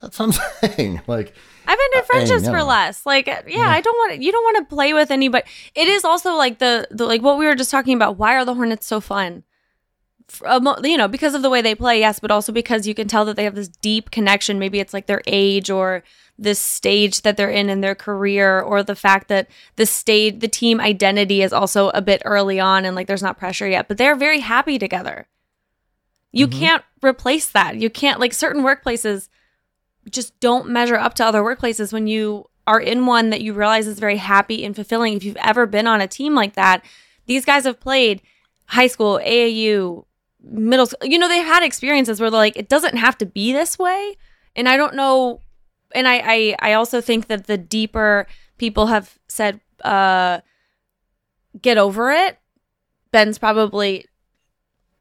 That's 0.00 0.18
what 0.18 0.26
I'm 0.26 0.32
saying. 0.70 1.02
Like, 1.06 1.34
I've 1.66 1.78
ended 1.82 2.00
Uh, 2.00 2.02
friendships 2.02 2.44
you 2.44 2.50
for 2.50 2.62
less. 2.62 3.06
Like, 3.06 3.26
yeah, 3.26 3.70
I 3.70 3.80
don't 3.80 3.96
want 3.96 4.22
you 4.22 4.30
don't 4.30 4.44
want 4.44 4.68
to 4.68 4.74
play 4.74 4.92
with 4.92 5.10
anybody. 5.10 5.44
It 5.74 5.88
is 5.88 6.04
also 6.04 6.34
like 6.34 6.58
the, 6.58 6.86
the 6.90 7.06
like 7.06 7.22
what 7.22 7.38
we 7.38 7.46
were 7.46 7.54
just 7.54 7.70
talking 7.70 7.94
about. 7.94 8.18
Why 8.18 8.34
are 8.36 8.44
the 8.44 8.54
Hornets 8.54 8.86
so 8.86 9.00
fun? 9.00 9.44
F- 10.28 10.42
a 10.46 10.60
mo- 10.60 10.78
you 10.82 10.96
know, 10.96 11.08
because 11.08 11.34
of 11.34 11.42
the 11.42 11.50
way 11.50 11.60
they 11.62 11.74
play, 11.74 12.00
yes, 12.00 12.20
but 12.20 12.30
also 12.30 12.52
because 12.52 12.86
you 12.86 12.94
can 12.94 13.08
tell 13.08 13.24
that 13.24 13.36
they 13.36 13.44
have 13.44 13.54
this 13.54 13.68
deep 13.68 14.10
connection. 14.10 14.58
Maybe 14.58 14.80
it's 14.80 14.94
like 14.94 15.06
their 15.06 15.22
age 15.26 15.70
or 15.70 16.02
this 16.38 16.58
stage 16.58 17.22
that 17.22 17.36
they're 17.36 17.50
in 17.50 17.70
in 17.70 17.80
their 17.80 17.94
career, 17.94 18.60
or 18.60 18.82
the 18.82 18.96
fact 18.96 19.28
that 19.28 19.48
the 19.76 19.86
stage, 19.86 20.40
the 20.40 20.48
team 20.48 20.80
identity 20.80 21.42
is 21.42 21.52
also 21.52 21.90
a 21.90 22.02
bit 22.02 22.22
early 22.24 22.58
on 22.58 22.84
and 22.84 22.96
like 22.96 23.06
there's 23.06 23.22
not 23.22 23.38
pressure 23.38 23.68
yet, 23.68 23.86
but 23.86 23.98
they're 23.98 24.16
very 24.16 24.40
happy 24.40 24.78
together. 24.78 25.28
You 26.32 26.48
Mhm. 26.48 26.58
can't 26.58 26.84
replace 27.02 27.46
that. 27.46 27.76
You 27.76 27.88
can't, 27.88 28.18
like, 28.18 28.32
certain 28.34 28.62
workplaces 28.64 29.28
just 30.10 30.38
don't 30.40 30.68
measure 30.68 30.96
up 30.96 31.14
to 31.14 31.24
other 31.24 31.42
workplaces 31.42 31.92
when 31.92 32.08
you 32.08 32.48
are 32.66 32.80
in 32.80 33.06
one 33.06 33.30
that 33.30 33.40
you 33.42 33.52
realize 33.52 33.86
is 33.86 33.98
very 34.00 34.16
happy 34.16 34.64
and 34.64 34.74
fulfilling. 34.74 35.14
If 35.14 35.22
you've 35.22 35.36
ever 35.36 35.66
been 35.66 35.86
on 35.86 36.00
a 36.00 36.08
team 36.08 36.34
like 36.34 36.54
that, 36.54 36.84
these 37.26 37.44
guys 37.44 37.64
have 37.64 37.78
played 37.78 38.20
high 38.66 38.86
school, 38.88 39.20
AAU, 39.22 40.06
middle 40.44 40.86
school. 40.86 41.08
You 41.08 41.18
know, 41.18 41.28
they've 41.28 41.44
had 41.44 41.62
experiences 41.62 42.20
where 42.20 42.30
they're 42.30 42.38
like, 42.38 42.56
it 42.56 42.68
doesn't 42.68 42.96
have 42.96 43.18
to 43.18 43.26
be 43.26 43.52
this 43.52 43.78
way. 43.78 44.16
And 44.54 44.68
I 44.68 44.76
don't 44.76 44.94
know. 44.94 45.40
And 45.94 46.06
I, 46.06 46.22
I, 46.24 46.56
I 46.60 46.72
also 46.74 47.00
think 47.00 47.26
that 47.28 47.46
the 47.46 47.58
deeper 47.58 48.26
people 48.58 48.86
have 48.86 49.18
said, 49.28 49.60
uh, 49.84 50.40
get 51.60 51.78
over 51.78 52.10
it, 52.10 52.38
Ben's 53.10 53.38
probably, 53.38 54.06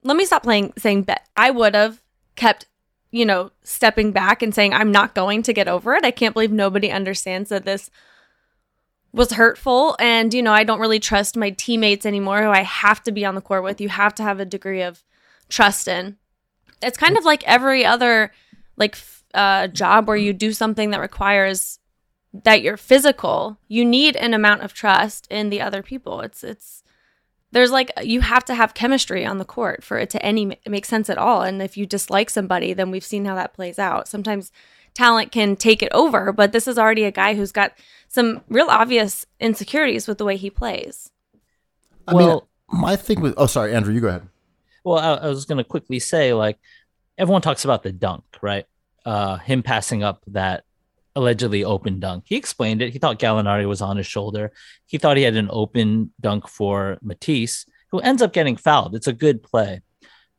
let 0.03 0.17
me 0.17 0.25
stop 0.25 0.43
playing, 0.43 0.73
saying 0.77 1.03
bet. 1.03 1.27
I 1.35 1.51
would 1.51 1.73
have 1.75 2.01
kept 2.35 2.67
you 3.13 3.27
know, 3.27 3.51
stepping 3.63 4.11
back 4.11 4.41
and 4.41 4.55
saying, 4.55 4.73
I'm 4.73 4.91
not 4.91 5.13
going 5.13 5.43
to 5.43 5.53
get 5.53 5.67
over 5.67 5.93
it. 5.93 6.03
I 6.03 6.09
can't 6.09 6.33
believe 6.33 6.51
nobody 6.51 6.89
understands 6.89 7.49
that 7.49 7.63
this 7.63 7.91
was 9.13 9.33
hurtful. 9.33 9.95
And, 9.99 10.33
you 10.33 10.41
know, 10.41 10.51
I 10.51 10.63
don't 10.63 10.79
really 10.79 10.99
trust 10.99 11.37
my 11.37 11.51
teammates 11.51 12.07
anymore 12.07 12.41
who 12.41 12.49
I 12.49 12.63
have 12.63 13.03
to 13.03 13.11
be 13.11 13.23
on 13.23 13.35
the 13.35 13.41
court 13.41 13.63
with. 13.63 13.79
You 13.79 13.89
have 13.89 14.15
to 14.15 14.23
have 14.23 14.39
a 14.39 14.45
degree 14.45 14.81
of 14.81 15.03
trust 15.49 15.87
in. 15.87 16.17
It's 16.81 16.97
kind 16.97 17.17
of 17.17 17.25
like 17.25 17.43
every 17.45 17.85
other 17.85 18.31
like 18.77 18.97
uh, 19.33 19.67
job 19.67 20.07
where 20.07 20.17
you 20.17 20.33
do 20.33 20.51
something 20.51 20.91
that 20.91 20.99
requires 20.99 21.79
that 22.43 22.61
you're 22.61 22.77
physical. 22.77 23.57
You 23.67 23.85
need 23.85 24.15
an 24.15 24.33
amount 24.33 24.63
of 24.63 24.73
trust 24.73 25.27
in 25.29 25.49
the 25.49 25.61
other 25.61 25.83
people. 25.83 26.21
It's 26.21 26.43
it's 26.43 26.83
there's 27.51 27.71
like 27.71 27.91
you 28.01 28.21
have 28.21 28.43
to 28.45 28.55
have 28.55 28.73
chemistry 28.73 29.25
on 29.25 29.37
the 29.37 29.45
court 29.45 29.83
for 29.83 29.97
it 29.99 30.09
to 30.09 30.25
any 30.25 30.57
make 30.67 30.85
sense 30.85 31.09
at 31.09 31.19
all 31.19 31.43
and 31.43 31.61
if 31.61 31.77
you 31.77 31.85
dislike 31.85 32.31
somebody 32.31 32.73
then 32.73 32.89
we've 32.89 33.03
seen 33.03 33.25
how 33.25 33.35
that 33.35 33.53
plays 33.53 33.77
out 33.77 34.07
sometimes 34.07 34.51
talent 34.95 35.31
can 35.31 35.55
take 35.55 35.83
it 35.83 35.91
over 35.91 36.33
but 36.33 36.51
this 36.51 36.67
is 36.67 36.79
already 36.79 37.03
a 37.03 37.11
guy 37.11 37.35
who's 37.35 37.51
got 37.51 37.71
some 38.07 38.41
real 38.49 38.69
obvious 38.69 39.27
insecurities 39.39 40.07
with 40.07 40.17
the 40.17 40.25
way 40.25 40.35
he 40.35 40.49
plays 40.49 41.11
I 42.07 42.13
well, 42.13 42.49
mean, 42.71 42.81
my 42.81 42.95
thing 42.95 43.21
with 43.21 43.33
oh, 43.37 43.45
sorry, 43.45 43.73
Andrew, 43.73 43.93
you 43.93 44.01
go 44.01 44.07
ahead. 44.07 44.27
Well, 44.83 44.99
I, 44.99 45.25
I 45.25 45.27
was 45.29 45.45
going 45.45 45.57
to 45.57 45.63
quickly 45.63 45.99
say, 45.99 46.33
like, 46.33 46.59
everyone 47.17 47.41
talks 47.41 47.63
about 47.65 47.83
the 47.83 47.91
dunk, 47.91 48.23
right? 48.41 48.65
Uh, 49.05 49.37
him 49.37 49.63
passing 49.63 50.03
up 50.03 50.23
that 50.27 50.63
allegedly 51.15 51.63
open 51.63 51.99
dunk. 51.99 52.23
He 52.27 52.35
explained 52.35 52.81
it. 52.81 52.91
He 52.91 52.99
thought 52.99 53.19
Gallinari 53.19 53.67
was 53.67 53.81
on 53.81 53.97
his 53.97 54.07
shoulder. 54.07 54.51
He 54.85 54.97
thought 54.97 55.17
he 55.17 55.23
had 55.23 55.35
an 55.35 55.49
open 55.51 56.11
dunk 56.19 56.47
for 56.47 56.97
Matisse, 57.01 57.65
who 57.91 57.99
ends 57.99 58.21
up 58.21 58.33
getting 58.33 58.57
fouled. 58.57 58.95
It's 58.95 59.07
a 59.07 59.13
good 59.13 59.43
play. 59.43 59.81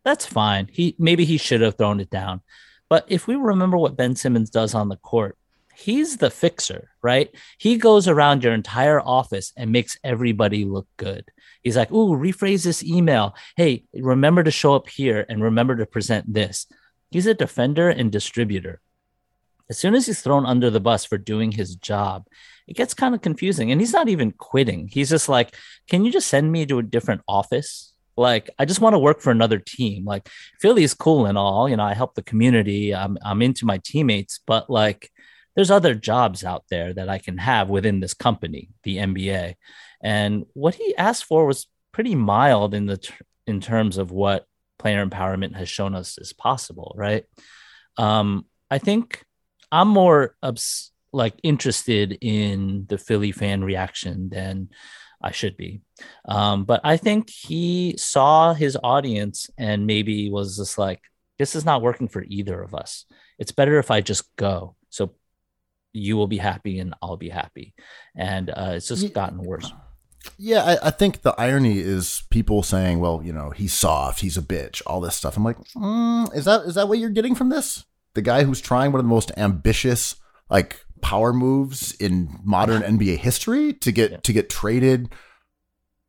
That's 0.04 0.26
fine. 0.26 0.68
He 0.70 0.96
maybe 0.98 1.24
he 1.24 1.38
should 1.38 1.60
have 1.60 1.78
thrown 1.78 2.00
it 2.00 2.10
down. 2.10 2.40
But 2.88 3.06
if 3.08 3.26
we 3.26 3.36
remember 3.36 3.78
what 3.78 3.96
Ben 3.96 4.16
Simmons 4.16 4.50
does 4.50 4.74
on 4.74 4.88
the 4.88 4.96
court, 4.96 5.38
he's 5.74 6.18
the 6.18 6.30
fixer, 6.30 6.90
right? 7.02 7.30
He 7.58 7.78
goes 7.78 8.06
around 8.06 8.44
your 8.44 8.52
entire 8.52 9.00
office 9.00 9.52
and 9.56 9.72
makes 9.72 9.98
everybody 10.04 10.64
look 10.64 10.86
good. 10.96 11.24
He's 11.64 11.76
like, 11.76 11.90
"Ooh, 11.90 12.16
rephrase 12.16 12.64
this 12.64 12.84
email. 12.84 13.34
Hey, 13.56 13.84
remember 13.92 14.44
to 14.44 14.50
show 14.50 14.74
up 14.74 14.88
here 14.88 15.26
and 15.28 15.42
remember 15.42 15.74
to 15.76 15.86
present 15.86 16.32
this." 16.32 16.66
He's 17.10 17.26
a 17.26 17.34
defender 17.34 17.88
and 17.88 18.12
distributor. 18.12 18.80
As 19.70 19.78
soon 19.78 19.94
as 19.94 20.06
he's 20.06 20.20
thrown 20.20 20.44
under 20.46 20.70
the 20.70 20.80
bus 20.80 21.04
for 21.04 21.16
doing 21.16 21.52
his 21.52 21.74
job, 21.74 22.26
it 22.68 22.76
gets 22.76 22.94
kind 22.94 23.14
of 23.14 23.22
confusing. 23.22 23.72
And 23.72 23.80
he's 23.80 23.92
not 23.92 24.08
even 24.08 24.32
quitting. 24.32 24.88
He's 24.88 25.10
just 25.10 25.28
like, 25.28 25.56
"Can 25.88 26.04
you 26.04 26.12
just 26.12 26.28
send 26.28 26.52
me 26.52 26.66
to 26.66 26.78
a 26.78 26.82
different 26.82 27.22
office?" 27.26 27.94
Like, 28.16 28.50
I 28.58 28.64
just 28.64 28.80
want 28.80 28.94
to 28.94 28.98
work 28.98 29.20
for 29.20 29.30
another 29.30 29.58
team. 29.58 30.04
Like, 30.04 30.28
Philly's 30.60 30.94
cool 30.94 31.26
and 31.26 31.36
all, 31.36 31.68
you 31.68 31.76
know, 31.76 31.82
I 31.84 31.94
help 31.94 32.14
the 32.14 32.22
community. 32.22 32.94
I'm 32.94 33.18
I'm 33.24 33.42
into 33.42 33.66
my 33.66 33.80
teammates, 33.82 34.40
but 34.46 34.70
like 34.70 35.10
there's 35.54 35.70
other 35.70 35.94
jobs 35.94 36.44
out 36.44 36.64
there 36.68 36.92
that 36.94 37.08
I 37.08 37.18
can 37.18 37.38
have 37.38 37.70
within 37.70 38.00
this 38.00 38.14
company, 38.14 38.70
the 38.82 38.98
NBA. 38.98 39.54
And 40.04 40.44
what 40.52 40.74
he 40.74 40.94
asked 40.96 41.24
for 41.24 41.46
was 41.46 41.66
pretty 41.90 42.14
mild 42.14 42.74
in 42.74 42.86
the 42.86 42.98
ter- 42.98 43.24
in 43.46 43.60
terms 43.60 43.96
of 43.98 44.10
what 44.10 44.46
player 44.78 45.04
empowerment 45.04 45.56
has 45.56 45.68
shown 45.68 45.94
us 45.94 46.18
is 46.18 46.32
possible, 46.32 46.94
right? 46.96 47.24
Um, 47.96 48.44
I 48.70 48.78
think 48.78 49.24
I'm 49.72 49.88
more 49.88 50.36
obs- 50.42 50.92
like 51.12 51.34
interested 51.42 52.18
in 52.20 52.86
the 52.88 52.98
Philly 52.98 53.32
fan 53.32 53.64
reaction 53.64 54.28
than 54.28 54.68
I 55.22 55.30
should 55.30 55.56
be. 55.56 55.80
Um, 56.26 56.64
but 56.64 56.82
I 56.84 56.98
think 56.98 57.30
he 57.30 57.94
saw 57.96 58.52
his 58.52 58.76
audience 58.82 59.48
and 59.56 59.86
maybe 59.86 60.30
was 60.30 60.58
just 60.58 60.76
like, 60.76 61.00
this 61.38 61.56
is 61.56 61.64
not 61.64 61.82
working 61.82 62.08
for 62.08 62.22
either 62.28 62.60
of 62.60 62.74
us. 62.74 63.06
It's 63.38 63.52
better 63.52 63.78
if 63.78 63.90
I 63.90 64.00
just 64.02 64.36
go. 64.36 64.76
So 64.90 65.14
you 65.92 66.16
will 66.16 66.26
be 66.26 66.38
happy 66.38 66.78
and 66.78 66.94
I'll 67.00 67.16
be 67.16 67.30
happy. 67.30 67.74
And 68.14 68.50
uh, 68.50 68.72
it's 68.74 68.88
just 68.88 69.14
gotten 69.14 69.38
worse. 69.38 69.72
Yeah, 70.38 70.62
I, 70.82 70.88
I 70.88 70.90
think 70.90 71.22
the 71.22 71.34
irony 71.38 71.78
is 71.78 72.22
people 72.30 72.62
saying, 72.62 73.00
"Well, 73.00 73.20
you 73.24 73.32
know, 73.32 73.50
he's 73.50 73.72
soft, 73.74 74.20
he's 74.20 74.36
a 74.36 74.42
bitch," 74.42 74.82
all 74.86 75.00
this 75.00 75.16
stuff. 75.16 75.36
I'm 75.36 75.44
like, 75.44 75.58
mm, 75.76 76.34
is 76.34 76.44
that 76.46 76.62
is 76.62 76.74
that 76.76 76.88
what 76.88 76.98
you're 76.98 77.10
getting 77.10 77.34
from 77.34 77.48
this? 77.50 77.84
The 78.14 78.22
guy 78.22 78.44
who's 78.44 78.60
trying 78.60 78.92
one 78.92 79.00
of 79.00 79.04
the 79.06 79.10
most 79.14 79.32
ambitious 79.36 80.16
like 80.50 80.84
power 81.00 81.32
moves 81.32 81.92
in 81.92 82.38
modern 82.44 82.82
NBA 82.82 83.18
history 83.18 83.72
to 83.74 83.92
get 83.92 84.10
Yeah. 84.12 84.16
to 84.18 84.32
get 84.32 84.48
traded 84.50 85.08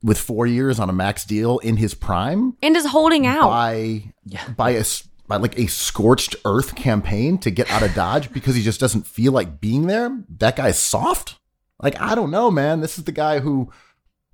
with 0.03 0.17
four 0.19 0.45
years 0.45 0.79
on 0.79 0.89
a 0.89 0.93
max 0.93 1.25
deal 1.25 1.57
in 1.59 1.77
his 1.77 1.93
prime 1.93 2.55
and 2.61 2.75
is 2.77 2.85
holding 2.85 3.25
out 3.25 3.47
by 3.49 4.13
Yeah. 4.25 4.47
by 4.49 4.71
a 4.71 4.79
s- 4.81 5.07
by 5.27 5.37
like 5.37 5.57
a 5.57 5.65
scorched 5.65 6.35
earth 6.45 6.75
campaign 6.75 7.39
to 7.39 7.49
get 7.49 7.69
out 7.71 7.81
of 7.81 7.95
Dodge 7.95 8.31
because 8.31 8.53
he 8.55 8.61
just 8.61 8.79
doesn't 8.79 9.07
feel 9.07 9.31
like 9.31 9.59
being 9.59 9.87
there. 9.87 10.23
That 10.37 10.55
guy's 10.55 10.77
soft. 10.77 11.39
Like 11.81 11.99
I 11.99 12.13
don't 12.13 12.29
know, 12.29 12.51
man. 12.51 12.81
This 12.81 12.99
is 12.99 13.05
the 13.05 13.11
guy 13.11 13.39
who 13.39 13.71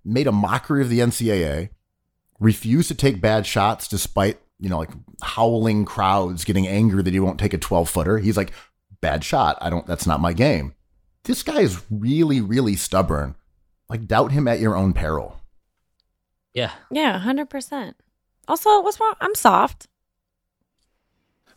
made 0.04 0.28
a 0.28 0.32
mockery 0.32 0.82
of 0.82 0.89
the 0.89 0.99
NCAA, 0.99 1.70
refused 2.39 2.88
to 2.88 2.95
take 2.95 3.22
bad 3.22 3.45
shots 3.45 3.88
despite 3.88 4.39
you 4.60 4.70
know 4.70 4.78
like 4.78 4.91
howling 5.22 5.86
crowds 5.86 6.43
getting 6.43 6.68
angry 6.68 7.04
that 7.04 7.14
he 7.14 7.20
won't 7.20 7.39
take 7.39 7.54
a 7.54 7.58
12 7.58 7.89
footer. 7.89 8.18
He's 8.18 8.38
like, 8.38 8.52
bad 9.02 9.24
shot. 9.24 9.58
I 9.62 9.70
don't. 9.70 9.86
That's 9.86 10.08
not 10.08 10.20
my 10.20 10.34
game. 10.34 10.74
This 11.24 11.43
guy 11.43 11.62
is 11.62 11.82
really 11.89 12.41
really 12.41 12.76
stubborn. 12.76 13.36
Like 13.89 14.08
doubt 14.08 14.32
him 14.32 14.47
at 14.47 14.60
your 14.60 14.76
own 14.76 14.93
peril. 14.93 15.41
Yeah. 16.54 16.72
yeah 16.91 17.22
100% 17.26 17.93
also 18.47 18.82
what's 18.82 18.99
wrong 18.99 19.14
i'm 19.22 19.36
soft 19.36 19.88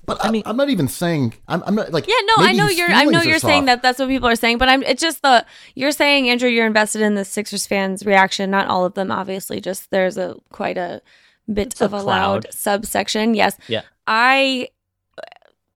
But 0.07 0.24
I 0.24 0.30
mean, 0.30 0.42
I, 0.44 0.50
am 0.50 0.57
not 0.57 0.68
even 0.68 0.88
saying 0.88 1.34
I'm, 1.48 1.62
I'm 1.66 1.74
not 1.74 1.92
like 1.92 2.07
Yeah, 2.07 2.14
no, 2.36 2.44
I 2.44 2.52
know 2.52 2.68
you're. 2.68 2.90
I 2.90 3.05
know 3.05 3.11
feelings 3.11 3.26
are 3.26 3.28
you're 3.30 3.38
saying 3.38 3.64
that 3.66 3.82
that's 3.82 3.98
what 3.98 4.09
people 4.09 4.28
are 4.28 4.36
saying, 4.36 4.59
but 4.59 4.68
I'm. 4.68 4.82
It's 4.82 5.00
just 5.00 5.22
the 5.22 5.44
you're 5.74 5.92
saying, 5.92 6.28
Andrew. 6.28 6.48
You're 6.48 6.66
invested 6.66 7.00
in 7.00 7.14
the 7.14 7.24
Sixers 7.24 7.66
fans' 7.66 8.05
reaction. 8.05 8.50
Not 8.50 8.68
all 8.68 8.84
of 8.84 8.94
them, 8.94 9.11
obviously. 9.11 9.61
Just 9.61 9.90
there's 9.90 10.16
a 10.18 10.36
quite 10.50 10.76
a 10.76 11.00
bit 11.52 11.68
It's 11.68 11.80
of 11.80 11.92
a 11.92 12.02
loud 12.02 12.46
subsection. 12.50 13.34
Yes. 13.34 13.57
Yeah. 13.68 13.82
I 14.07 14.68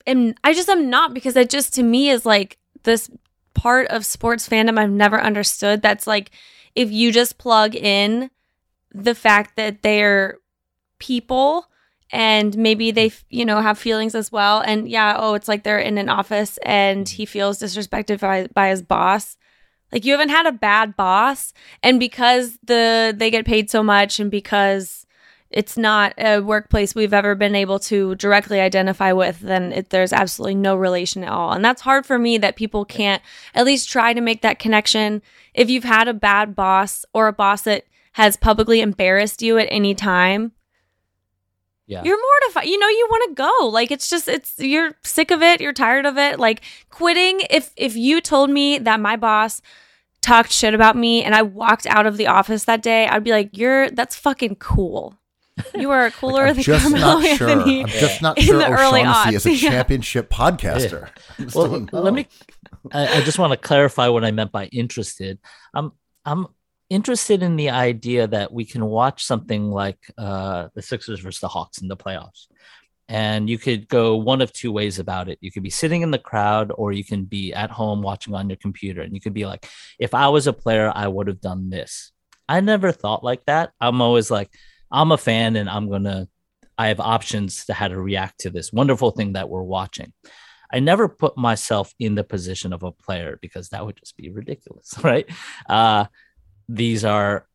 am. 0.06 0.34
I 0.44 0.52
just 0.52 0.68
am 0.68 0.90
not 0.90 1.14
because 1.14 1.36
it 1.36 1.50
just 1.50 1.74
to 1.74 1.82
me 1.82 2.10
is 2.10 2.26
like 2.26 2.58
this 2.82 3.10
part 3.54 3.88
of 3.88 4.04
sports 4.06 4.48
fandom 4.48 4.78
I've 4.78 4.90
never 4.90 5.20
understood. 5.20 5.82
That's 5.82 6.06
like 6.06 6.30
if 6.74 6.90
you 6.90 7.12
just 7.12 7.38
plug 7.38 7.74
in 7.74 8.30
the 8.92 9.14
fact 9.14 9.56
that 9.56 9.82
they're 9.82 10.38
people 10.98 11.66
and 12.10 12.56
maybe 12.56 12.90
they 12.90 13.12
you 13.28 13.44
know 13.44 13.60
have 13.60 13.78
feelings 13.78 14.14
as 14.14 14.32
well. 14.32 14.60
And 14.60 14.88
yeah 14.88 15.16
oh 15.18 15.34
it's 15.34 15.48
like 15.48 15.62
they're 15.62 15.78
in 15.78 15.98
an 15.98 16.08
office 16.08 16.58
and 16.58 17.08
he 17.08 17.26
feels 17.26 17.58
disrespected 17.58 18.20
by, 18.20 18.48
by 18.54 18.68
his 18.68 18.82
boss. 18.82 19.36
Like 19.92 20.04
you 20.04 20.12
haven't 20.12 20.30
had 20.30 20.46
a 20.46 20.52
bad 20.52 20.96
boss. 20.96 21.52
And 21.82 21.98
because 21.98 22.58
the 22.64 23.14
they 23.16 23.30
get 23.30 23.46
paid 23.46 23.70
so 23.70 23.82
much 23.82 24.20
and 24.20 24.30
because 24.30 25.06
it's 25.50 25.78
not 25.78 26.12
a 26.18 26.40
workplace 26.40 26.94
we've 26.94 27.14
ever 27.14 27.34
been 27.34 27.54
able 27.54 27.78
to 27.78 28.14
directly 28.16 28.60
identify 28.60 29.12
with 29.12 29.40
then 29.40 29.72
it, 29.72 29.90
there's 29.90 30.12
absolutely 30.12 30.54
no 30.54 30.76
relation 30.76 31.24
at 31.24 31.30
all. 31.30 31.52
And 31.52 31.64
that's 31.64 31.82
hard 31.82 32.04
for 32.04 32.18
me 32.18 32.38
that 32.38 32.56
people 32.56 32.84
can't 32.84 33.22
at 33.54 33.64
least 33.64 33.90
try 33.90 34.12
to 34.12 34.20
make 34.20 34.42
that 34.42 34.58
connection. 34.58 35.22
If 35.54 35.70
you've 35.70 35.84
had 35.84 36.08
a 36.08 36.14
bad 36.14 36.54
boss 36.54 37.04
or 37.14 37.28
a 37.28 37.32
boss 37.32 37.62
that 37.62 37.84
has 38.12 38.36
publicly 38.36 38.80
embarrassed 38.80 39.42
you 39.42 39.58
at 39.58 39.68
any 39.70 39.94
time 39.94 40.52
Yeah. 41.88 42.02
you're 42.04 42.18
mortified. 42.20 42.66
You 42.66 42.78
know, 42.78 42.86
you 42.86 43.08
want 43.10 43.30
to 43.30 43.42
go. 43.42 43.68
Like 43.68 43.90
it's 43.90 44.10
just 44.10 44.28
it's 44.28 44.58
you're 44.58 44.92
sick 45.02 45.30
of 45.30 45.42
it, 45.42 45.60
you're 45.60 45.72
tired 45.72 46.04
of 46.04 46.18
it. 46.18 46.38
Like 46.38 46.60
quitting 46.90 47.40
if 47.48 47.72
if 47.76 47.96
you 47.96 48.20
told 48.20 48.50
me 48.50 48.76
that 48.78 49.00
my 49.00 49.16
boss 49.16 49.62
talked 50.20 50.52
shit 50.52 50.74
about 50.74 50.96
me 50.96 51.24
and 51.24 51.34
I 51.34 51.42
walked 51.42 51.86
out 51.86 52.06
of 52.06 52.18
the 52.18 52.26
office 52.26 52.64
that 52.64 52.82
day, 52.82 53.08
I'd 53.08 53.24
be 53.24 53.30
like, 53.30 53.56
"You're 53.56 53.90
that's 53.90 54.16
fucking 54.16 54.56
cool." 54.56 55.16
You 55.74 55.90
are 55.90 56.10
cooler 56.20 56.46
I'm 56.46 56.54
than 56.54 56.62
just 56.62 56.82
Carmelo 56.82 57.20
not 57.20 57.38
sure. 57.38 57.48
Anthony. 57.48 57.82
I'm 57.82 57.88
just 57.88 58.22
not 58.22 58.38
in 58.38 58.44
sure 58.44 58.58
the 58.58 58.70
early 58.70 59.00
O'Shaughnessy 59.00 59.36
is 59.36 59.46
a 59.46 59.48
aughts, 59.48 59.62
yeah. 59.62 59.70
championship 59.70 60.30
podcaster. 60.30 61.08
I 61.38 61.42
just 61.42 61.56
well, 61.56 61.86
let 61.92 62.12
me. 62.12 62.26
I, 62.92 63.18
I 63.18 63.20
just 63.22 63.38
want 63.38 63.52
to 63.52 63.56
clarify 63.56 64.08
what 64.08 64.24
I 64.24 64.30
meant 64.30 64.52
by 64.52 64.66
interested. 64.66 65.38
I'm 65.72 65.92
I'm 66.24 66.48
interested 66.90 67.42
in 67.42 67.56
the 67.56 67.70
idea 67.70 68.26
that 68.26 68.52
we 68.52 68.64
can 68.64 68.84
watch 68.84 69.24
something 69.24 69.70
like 69.70 69.98
uh, 70.16 70.68
the 70.74 70.82
Sixers 70.82 71.20
versus 71.20 71.40
the 71.40 71.48
Hawks 71.48 71.78
in 71.78 71.88
the 71.88 71.96
playoffs, 71.96 72.46
and 73.08 73.48
you 73.48 73.58
could 73.58 73.88
go 73.88 74.16
one 74.16 74.40
of 74.40 74.52
two 74.52 74.72
ways 74.72 74.98
about 74.98 75.28
it. 75.28 75.38
You 75.40 75.50
could 75.50 75.62
be 75.62 75.70
sitting 75.70 76.02
in 76.02 76.10
the 76.10 76.18
crowd, 76.18 76.72
or 76.74 76.92
you 76.92 77.04
can 77.04 77.24
be 77.24 77.52
at 77.52 77.70
home 77.70 78.02
watching 78.02 78.34
on 78.34 78.48
your 78.48 78.56
computer, 78.56 79.02
and 79.02 79.14
you 79.14 79.20
could 79.20 79.34
be 79.34 79.46
like, 79.46 79.68
"If 79.98 80.14
I 80.14 80.28
was 80.28 80.46
a 80.46 80.52
player, 80.52 80.92
I 80.94 81.08
would 81.08 81.26
have 81.28 81.40
done 81.40 81.70
this." 81.70 82.12
I 82.48 82.60
never 82.60 82.92
thought 82.92 83.22
like 83.22 83.44
that. 83.46 83.72
I'm 83.80 84.00
always 84.00 84.30
like, 84.30 84.50
I'm 84.90 85.12
a 85.12 85.18
fan, 85.18 85.56
and 85.56 85.68
I'm 85.68 85.90
gonna. 85.90 86.28
I 86.76 86.88
have 86.88 87.00
options 87.00 87.66
to 87.66 87.74
how 87.74 87.88
to 87.88 88.00
react 88.00 88.40
to 88.40 88.50
this 88.50 88.72
wonderful 88.72 89.10
thing 89.10 89.32
that 89.32 89.48
we're 89.48 89.62
watching. 89.62 90.12
I 90.72 90.80
never 90.80 91.08
put 91.08 91.36
myself 91.36 91.92
in 91.98 92.14
the 92.14 92.24
position 92.24 92.72
of 92.72 92.82
a 92.82 92.92
player 92.92 93.38
because 93.40 93.70
that 93.70 93.84
would 93.84 93.96
just 93.96 94.16
be 94.16 94.30
ridiculous, 94.30 94.94
right? 95.02 95.28
Uh, 95.68 96.04
these 96.68 97.04
are 97.04 97.46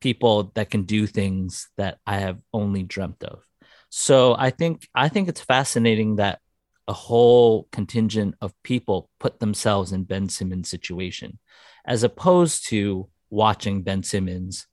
people 0.00 0.52
that 0.54 0.70
can 0.70 0.82
do 0.84 1.06
things 1.06 1.68
that 1.76 1.98
I 2.06 2.18
have 2.18 2.38
only 2.52 2.82
dreamt 2.82 3.22
of. 3.24 3.42
So 3.90 4.34
I 4.38 4.50
think 4.50 4.88
I 4.94 5.08
think 5.08 5.28
it's 5.28 5.40
fascinating 5.40 6.16
that 6.16 6.40
a 6.86 6.92
whole 6.92 7.68
contingent 7.70 8.34
of 8.40 8.54
people 8.62 9.10
put 9.18 9.40
themselves 9.40 9.92
in 9.92 10.04
Ben 10.04 10.28
Simmons' 10.28 10.68
situation, 10.70 11.38
as 11.84 12.02
opposed 12.02 12.66
to 12.68 13.08
watching 13.30 13.82
Ben 13.82 14.02
Simmons 14.02 14.66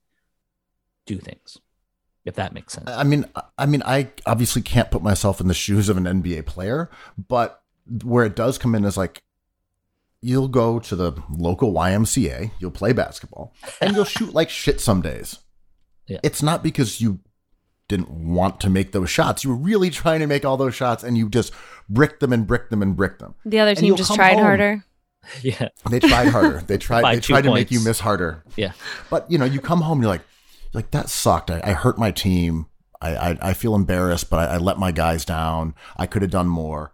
do 1.06 1.18
things, 1.18 1.58
if 2.24 2.34
that 2.34 2.54
makes 2.54 2.72
sense. 2.72 2.88
I 2.88 3.04
mean, 3.04 3.26
I 3.58 3.66
mean, 3.66 3.82
I 3.84 4.10
obviously 4.24 4.62
can't 4.62 4.90
put 4.90 5.02
myself 5.02 5.40
in 5.40 5.48
the 5.48 5.54
shoes 5.54 5.88
of 5.88 5.96
an 5.96 6.04
NBA 6.04 6.46
player, 6.46 6.90
but 7.28 7.62
where 8.02 8.24
it 8.24 8.34
does 8.34 8.58
come 8.58 8.74
in 8.74 8.84
is 8.84 8.96
like, 8.96 9.22
you'll 10.22 10.48
go 10.48 10.78
to 10.80 10.96
the 10.96 11.12
local 11.30 11.72
YMCA, 11.72 12.50
you'll 12.58 12.70
play 12.70 12.92
basketball, 12.92 13.54
and 13.80 13.94
you'll 13.94 14.04
shoot 14.04 14.32
like 14.34 14.50
shit 14.50 14.80
some 14.80 15.00
days. 15.02 15.38
Yeah. 16.06 16.18
It's 16.22 16.42
not 16.42 16.62
because 16.62 17.00
you 17.00 17.20
didn't 17.88 18.10
want 18.10 18.60
to 18.60 18.70
make 18.70 18.92
those 18.92 19.10
shots. 19.10 19.44
You 19.44 19.50
were 19.50 19.56
really 19.56 19.90
trying 19.90 20.20
to 20.20 20.26
make 20.26 20.44
all 20.44 20.56
those 20.56 20.74
shots, 20.74 21.04
and 21.04 21.16
you 21.16 21.28
just 21.28 21.52
brick 21.88 22.20
them 22.20 22.32
and 22.32 22.46
brick 22.46 22.70
them 22.70 22.82
and 22.82 22.96
brick 22.96 23.18
them. 23.18 23.34
The 23.44 23.58
other 23.60 23.74
team 23.74 23.94
just 23.96 24.14
tried 24.14 24.34
home. 24.34 24.42
harder. 24.42 24.84
yeah, 25.42 25.68
They 25.90 25.98
tried 26.00 26.28
harder. 26.28 26.60
They 26.60 26.78
tried. 26.88 27.04
They 27.04 27.20
two 27.20 27.32
tried 27.32 27.42
to 27.42 27.52
make 27.52 27.70
you 27.70 27.80
miss 27.80 28.00
harder. 28.00 28.44
yeah. 28.56 28.72
But 29.10 29.30
you 29.30 29.38
know, 29.38 29.44
you 29.44 29.60
come 29.60 29.80
home, 29.82 30.00
you're 30.00 30.08
like, 30.10 30.22
you're 30.72 30.80
like 30.82 30.90
that 30.92 31.08
sucked. 31.08 31.50
I, 31.50 31.60
I 31.64 31.72
hurt 31.72 31.98
my 31.98 32.10
team. 32.10 32.66
I, 33.00 33.16
I 33.16 33.38
I 33.50 33.52
feel 33.54 33.74
embarrassed, 33.74 34.30
but 34.30 34.38
I, 34.38 34.54
I 34.54 34.56
let 34.58 34.78
my 34.78 34.90
guys 34.92 35.24
down. 35.24 35.74
I 35.96 36.06
could 36.06 36.22
have 36.22 36.30
done 36.30 36.48
more. 36.48 36.92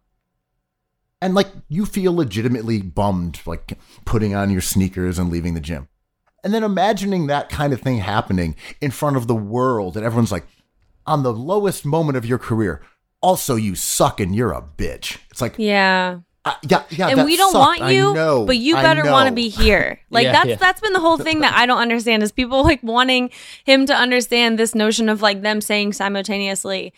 And 1.23 1.35
like 1.35 1.47
you 1.69 1.87
feel 1.87 2.13
legitimately 2.15 2.83
bummed, 2.83 3.41
like 3.47 3.79
putting 4.05 4.35
on 4.35 4.51
your 4.51 4.61
sneakers 4.61 5.19
and 5.19 5.31
leaving 5.31 5.55
the 5.55 5.61
gym. 5.61 5.89
And 6.45 6.53
then 6.53 6.65
imagining 6.65 7.29
that 7.29 7.49
kind 7.49 7.73
of 7.73 7.81
thing 7.81 7.99
happening 7.99 8.57
in 8.81 8.91
front 8.91 9.17
of 9.17 9.29
the 9.29 9.35
world, 9.37 9.97
and 9.97 10.05
everyone's 10.05 10.33
like, 10.33 10.45
on 11.07 11.23
the 11.23 11.33
lowest 11.33 11.85
moment 11.85 12.17
of 12.17 12.27
your 12.27 12.39
career. 12.39 12.83
Also, 13.21 13.55
you 13.55 13.77
suck 13.77 14.19
and 14.21 14.35
you're 14.35 14.53
a 14.53 14.61
bitch. 14.63 15.19
It's 15.31 15.41
like, 15.41 15.55
Yeah. 15.57 16.19
uh, 16.45 16.55
yeah, 16.69 16.83
yeah. 16.91 17.09
and 17.09 17.19
that 17.21 17.25
we 17.27 17.37
don't 17.37 17.53
sucked. 17.53 17.81
want 17.81 17.93
you, 17.93 18.13
know, 18.15 18.45
but 18.45 18.57
you 18.57 18.75
better 18.75 19.05
want 19.09 19.29
to 19.29 19.35
be 19.35 19.49
here. 19.49 20.01
Like 20.11 20.25
Yeah, 20.25 20.33
that's 20.33 20.49
yeah. 20.49 20.57
that's 20.57 20.81
been 20.81 20.93
the 20.93 21.01
whole 21.01 21.19
thing 21.19 21.41
that 21.41 21.55
I 21.57 21.67
don't 21.67 21.79
understand 21.79 22.25
is 22.25 22.33
people 22.33 22.65
like 22.65 22.83
wanting 22.83 23.31
him 23.65 23.87
to 23.87 23.95
understand 23.95 24.59
this 24.59 24.75
notion 24.75 25.09
of 25.09 25.23
like 25.23 25.43
them 25.43 25.61
saying 25.61 25.93
simultaneously, 25.93 26.93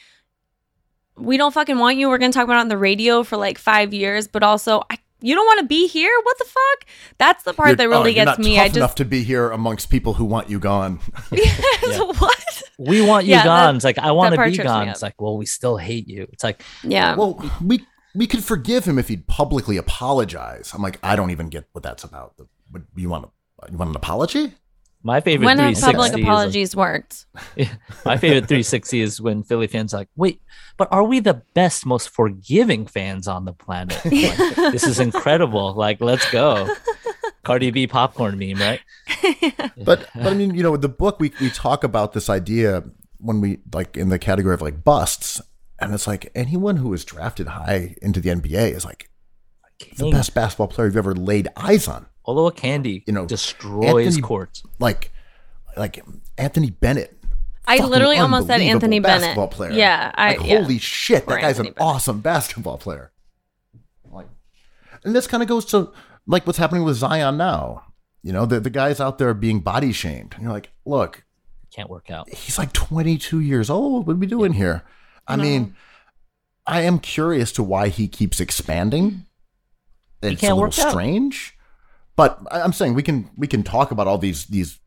we 1.17 1.37
don't 1.37 1.53
fucking 1.55 1.79
want 1.79 1.97
you. 1.97 2.09
We're 2.09 2.19
gonna 2.19 2.33
talk 2.33 2.45
about 2.45 2.57
it 2.57 2.61
on 2.61 2.69
the 2.69 2.79
radio 2.79 3.23
for 3.23 3.37
like 3.37 3.59
five 3.59 3.93
years, 3.95 4.27
but 4.29 4.43
also 4.43 4.83
I, 4.91 4.99
you 5.21 5.35
don't 5.35 5.47
want 5.47 5.61
to 5.61 5.67
be 5.67 5.87
here. 5.87 6.11
What 6.25 6.37
the 6.39 6.45
fuck? 6.45 6.87
That's 7.19 7.43
the 7.45 7.55
part 7.55 7.69
You're- 7.71 7.77
that 7.77 7.89
really 7.89 8.15
you're 8.15 8.25
gets 8.27 8.39
not 8.39 8.45
me. 8.45 8.57
Tough 8.57 8.65
I 8.65 8.69
just 8.69 8.77
enough 8.77 8.95
to 8.97 9.05
be 9.05 9.23
here 9.23 9.51
amongst 9.51 9.89
people 9.91 10.15
who 10.15 10.25
want 10.25 10.51
you 10.51 10.59
gone. 10.59 11.01
Yeah, 11.33 11.99
what? 12.19 12.63
We 12.79 13.01
want 13.07 13.27
you 13.27 13.33
Yeah, 13.33 13.39
that- 13.45 13.67
gone. 13.67 13.77
It's 13.77 13.85
like 13.85 13.99
I 13.99 14.11
want 14.13 14.35
to 14.35 14.45
be 14.45 14.57
gone. 14.57 14.89
It's 14.89 15.03
like, 15.03 15.21
well, 15.21 15.37
we 15.37 15.47
still 15.47 15.77
hate 15.77 16.09
you. 16.09 16.27
It's 16.33 16.45
like, 16.45 16.63
Yeah. 16.83 17.15
Well, 17.17 17.43
we 17.65 17.87
we 18.15 18.27
could 18.27 18.45
forgive 18.45 18.85
him 18.85 18.99
if 18.99 19.09
he'd 19.09 19.27
publicly 19.27 19.77
apologize. 19.77 20.73
I'm 20.75 20.83
like, 20.83 20.99
I 21.03 21.17
don't 21.17 21.31
even 21.31 21.49
get 21.49 21.67
what 21.73 21.83
that's 21.83 22.05
about. 22.05 22.37
The- 22.37 22.49
What 22.71 22.83
you 22.97 23.09
want? 23.09 23.31
A, 23.63 23.71
you 23.71 23.79
want 23.79 23.91
an 23.91 23.97
apology? 23.97 24.53
My 25.05 25.21
favorite. 25.21 25.45
when 25.45 25.59
have 25.59 25.77
360 25.77 25.93
public 25.93 26.09
is, 26.09 26.15
like- 26.15 26.23
apologies 26.23 26.77
worked? 26.77 27.27
My 28.05 28.17
favorite 28.17 28.49
360 28.49 29.01
is 29.01 29.21
when 29.21 29.43
Philly 29.43 29.67
fans 29.67 29.93
are 29.95 29.99
like, 29.99 30.09
wait, 30.17 30.41
but 30.77 30.89
are 30.91 31.05
we 31.05 31.21
the 31.21 31.43
best, 31.53 31.85
most 31.87 32.09
forgiving 32.09 32.87
fans 32.87 33.29
on 33.29 33.45
the 33.45 33.53
planet? 33.53 34.01
Like, 34.05 34.73
this 34.73 34.85
is 34.85 34.99
incredible. 35.01 35.75
Like, 35.75 36.01
let's 36.01 36.29
go. 36.33 36.69
Cardi 37.45 37.71
B 37.71 37.87
popcorn 37.87 38.39
meme, 38.39 38.57
right? 38.59 38.81
But 39.77 40.09
but 40.15 40.27
I 40.27 40.35
mean, 40.35 40.55
you 40.55 40.63
know, 40.63 40.73
with 40.73 40.81
the 40.83 40.89
book 40.89 41.21
we 41.21 41.33
we 41.41 41.51
talk 41.51 41.85
about 41.85 42.13
this 42.15 42.31
idea 42.31 42.83
when 43.19 43.41
we 43.41 43.59
like 43.73 43.97
in 43.97 44.09
the 44.09 44.19
category 44.19 44.55
of 44.55 44.63
like 44.63 44.83
busts, 44.85 45.41
and 45.79 45.93
it's 45.93 46.07
like 46.07 46.31
anyone 46.35 46.77
who 46.77 46.89
was 46.89 47.05
drafted 47.05 47.49
high 47.49 47.97
into 48.01 48.21
the 48.21 48.31
NBA 48.31 48.73
is 48.73 48.85
like 48.85 49.11
the 49.99 50.11
best 50.11 50.35
basketball 50.35 50.69
player 50.69 50.87
you've 50.87 50.97
ever 50.97 51.15
laid 51.15 51.49
eyes 51.57 51.87
on. 51.89 52.07
Although 52.25 52.47
a 52.47 52.53
Candy, 52.53 53.03
You 53.07 53.13
know, 53.13 53.27
destroys 53.27 54.07
Anthony- 54.07 54.23
courts. 54.23 54.63
Like 54.79 55.13
like 55.77 56.03
Anthony 56.39 56.71
Bennett. 56.71 57.17
I 57.67 57.79
literally 57.79 58.19
almost 58.19 58.47
said 58.47 58.55
unbelievable 58.61 58.75
Anthony 58.75 59.01
Bennett. 59.01 59.51
player. 59.51 59.73
Yeah, 59.73 60.13
I 60.15 60.37
like 60.37 60.47
yeah. 60.47 60.61
holy 60.63 60.79
shit, 60.79 61.27
that 61.27 61.33
Or 61.33 61.37
guy's 61.39 61.59
Anthony 61.59 61.69
an 61.69 61.75
Bennett. 61.75 61.95
awesome 61.95 62.21
basketball 62.21 62.79
player. 62.79 63.11
Like, 64.13 64.27
and 65.03 65.15
this 65.17 65.27
kind 65.27 65.43
of 65.43 65.49
goes 65.49 65.65
to 65.67 65.91
like 66.27 66.47
what's 66.47 66.59
happening 66.59 66.85
with 66.85 66.97
Zion 66.97 67.37
now. 67.37 67.85
You 68.23 68.33
know, 68.33 68.47
the 68.47 68.61
the 68.61 68.71
guy's 68.71 69.01
out 69.01 69.19
there 69.19 69.33
being 69.35 69.61
body 69.61 69.93
shamed. 69.93 70.35
And 70.35 70.43
you're 70.45 70.53
like, 70.53 70.71
look, 70.85 71.25
Can't 71.75 71.91
work 71.91 72.11
out. 72.11 72.29
he's 72.29 72.59
like 72.59 72.73
22 72.73 73.41
years 73.41 73.69
old. 73.71 74.07
What 74.07 74.15
are 74.15 74.17
we 74.17 74.27
doing 74.27 74.53
here? 74.53 74.83
I 75.27 75.37
mean, 75.37 75.75
I 76.67 76.83
am 76.83 76.99
curious 76.99 77.51
to 77.53 77.63
why 77.63 77.89
he 77.89 78.09
keeps 78.09 78.41
expanding. 78.41 79.25
It's 80.23 80.41
can't 80.41 80.53
a 80.53 80.55
little 80.55 80.61
work 80.69 80.79
out. 80.79 80.93
But 82.17 82.41
I'm 82.51 82.73
saying 82.73 82.95
we 82.95 83.03
can 83.03 83.31
we 83.37 83.47
can 83.47 83.63
talk 83.63 83.91
about 83.91 84.07
all 84.07 84.19
these 84.19 84.47
these. 84.47 84.79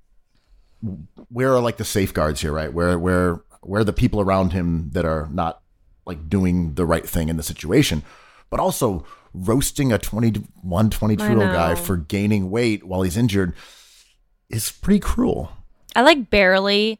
Where 1.29 1.53
are 1.53 1.59
like 1.59 1.77
the 1.77 1.85
safeguards 1.85 2.41
here, 2.41 2.51
right? 2.51 2.71
Where 2.71 2.97
where 2.99 3.41
where 3.61 3.81
are 3.81 3.85
the 3.85 3.93
people 3.93 4.21
around 4.21 4.53
him 4.53 4.91
that 4.91 5.05
are 5.05 5.27
not 5.31 5.61
like 6.05 6.29
doing 6.29 6.75
the 6.75 6.85
right 6.85 7.07
thing 7.07 7.29
in 7.29 7.37
the 7.37 7.43
situation, 7.43 8.03
but 8.49 8.59
also 8.59 9.05
roasting 9.33 9.91
a 9.91 9.97
21, 9.97 10.89
22 10.89 11.23
year 11.23 11.41
old 11.41 11.51
guy 11.51 11.75
for 11.75 11.97
gaining 11.97 12.49
weight 12.49 12.85
while 12.85 13.01
he's 13.01 13.17
injured 13.17 13.53
is 14.49 14.71
pretty 14.71 14.99
cruel. 14.99 15.51
I 15.95 16.01
like 16.01 16.29
barely 16.29 16.99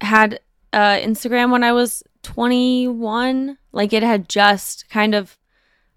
had 0.00 0.40
uh, 0.72 0.96
Instagram 0.96 1.50
when 1.50 1.62
I 1.62 1.72
was 1.72 2.02
21. 2.22 3.58
Like 3.72 3.92
it 3.92 4.02
had 4.02 4.28
just 4.28 4.88
kind 4.88 5.14
of 5.14 5.36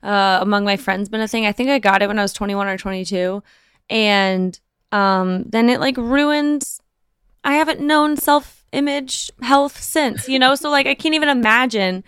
uh, 0.03 0.39
among 0.41 0.65
my 0.65 0.77
friends 0.77 1.09
been 1.09 1.21
a 1.21 1.27
thing. 1.27 1.45
I 1.45 1.51
think 1.51 1.69
I 1.69 1.80
got 1.80 2.01
it 2.01 2.07
when 2.07 2.19
I 2.19 2.21
was 2.21 2.34
21 2.34 2.67
or 2.67 2.77
22, 2.77 3.43
and 3.90 4.60
um, 4.92 5.44
then 5.44 5.70
it 5.70 5.80
like 5.80 5.98
ruined. 5.98 6.64
I 7.44 7.54
haven't 7.54 7.80
known 7.80 8.18
self 8.18 8.66
image 8.72 9.32
health 9.42 9.82
since, 9.82 10.28
you 10.28 10.40
know. 10.40 10.56
so 10.56 10.70
like 10.70 10.88
I 10.88 10.96
can't 10.96 11.16
even 11.16 11.30
imagine. 11.30 12.04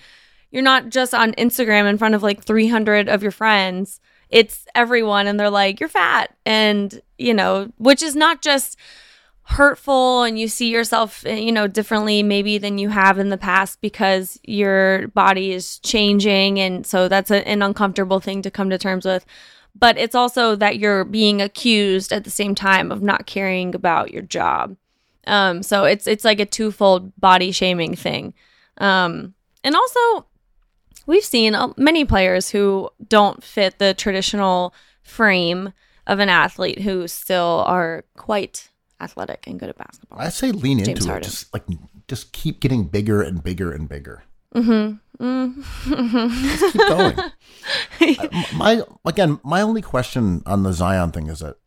You're 0.52 0.64
not 0.64 0.90
just 0.90 1.14
on 1.14 1.32
Instagram 1.34 1.90
in 1.90 1.98
front 1.98 2.14
of 2.14 2.24
like 2.24 2.44
300 2.44 3.08
of 3.08 3.22
your 3.22 3.32
friends. 3.32 4.02
It's 4.30 4.66
everyone, 4.76 5.28
and 5.28 5.40
they're 5.40 5.50
like, 5.50 5.80
"You're 5.80 5.90
fat," 5.90 6.36
and 6.46 7.02
you 7.18 7.34
know, 7.34 7.72
which 7.78 8.02
is 8.04 8.16
not 8.16 8.42
just 8.42 8.78
hurtful 9.44 10.24
and 10.24 10.40
you 10.40 10.48
see 10.48 10.70
yourself 10.70 11.26
eh, 11.26 11.36
you 11.36 11.52
know 11.52 11.68
differently 11.68 12.24
maybe 12.24 12.58
than 12.58 12.78
you 12.78 12.88
have 12.90 13.20
in 13.20 13.30
the 13.30 13.38
past 13.38 13.82
because 13.82 14.40
your 14.44 15.10
body 15.10 15.52
is 15.52 15.80
changing 15.80 16.58
and 16.60 16.86
so 16.86 17.10
that's 17.10 17.30
a, 17.32 17.46
an 17.48 17.62
uncomfortable 17.62 18.20
thing 18.22 18.42
to 18.42 18.50
come 18.50 18.70
to 18.70 18.78
terms 18.78 19.04
with 19.04 19.26
but 19.74 19.98
it's 19.98 20.16
also 20.16 20.56
that 20.56 20.78
you're 20.78 21.04
being 21.04 21.42
accused 21.42 22.12
at 22.12 22.24
the 22.24 22.30
same 22.30 22.56
time 22.56 22.92
of 22.92 23.02
not 23.02 23.26
caring 23.26 23.74
about 23.76 24.12
your 24.12 24.22
job 24.22 24.76
um 25.28 25.62
so 25.64 25.84
it's 25.84 26.08
it's 26.08 26.26
like 26.26 26.40
a 26.40 26.46
twofold 26.46 27.16
body 27.20 27.52
shaming 27.52 27.96
thing 27.96 28.34
um 28.78 29.34
and 29.64 29.76
also 29.76 30.26
we've 31.06 31.24
seen 31.24 31.56
uh, 31.56 31.70
many 31.78 32.06
players 32.06 32.50
who 32.50 32.90
don't 33.08 33.44
fit 33.44 33.80
the 33.80 33.94
traditional 33.94 34.74
frame 35.04 35.74
of 36.08 36.20
an 36.20 36.30
athlete 36.30 36.80
who 36.80 37.08
still 37.08 37.64
are 37.68 38.04
quite 38.16 38.70
athletic 39.00 39.46
and 39.48 39.60
good 39.60 39.70
at 39.70 39.78
basketball. 39.78 40.20
I 40.20 40.30
say 40.30 40.52
lean 40.52 40.84
James 40.84 41.06
into 41.06 41.16
it. 41.16 41.24
Just 41.24 41.52
like 41.54 41.64
just 42.08 42.32
keep 42.32 42.60
getting 42.60 42.86
bigger 42.86 43.22
and 43.22 43.44
bigger 43.44 43.72
and 43.72 43.90
bigger. 43.90 44.24
Mm-hmm. 44.56 44.98
Mm. 45.22 45.64
Just 46.42 46.74
keep 46.74 46.88
going. 46.88 47.20
I- 48.00 48.48
my 48.56 48.82
again, 49.06 49.40
my 49.44 49.62
only 49.62 49.82
question 49.82 50.42
on 50.46 50.64
the 50.64 50.74
Zion 50.74 51.12
thing 51.12 51.28
is 51.28 51.40
that 51.40 51.58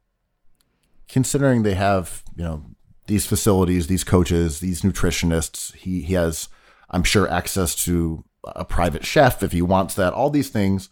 considering 1.09 1.63
they 1.63 1.75
have 1.75 2.23
you 2.37 2.43
know 2.45 2.65
these 3.07 3.27
facilities, 3.27 3.87
these 3.87 4.05
coaches, 4.05 4.61
these 4.61 4.83
nutritionists, 4.83 5.75
he 5.77 6.03
he 6.03 6.15
has 6.15 6.49
I'm 6.91 7.05
sure 7.05 7.31
access 7.31 7.75
to 7.85 8.25
a 8.45 8.65
private 8.65 9.05
chef 9.05 9.43
if 9.43 9.53
he 9.53 9.63
wants 9.63 9.95
that. 9.95 10.13
All 10.13 10.31
these 10.31 10.51
things, 10.51 10.89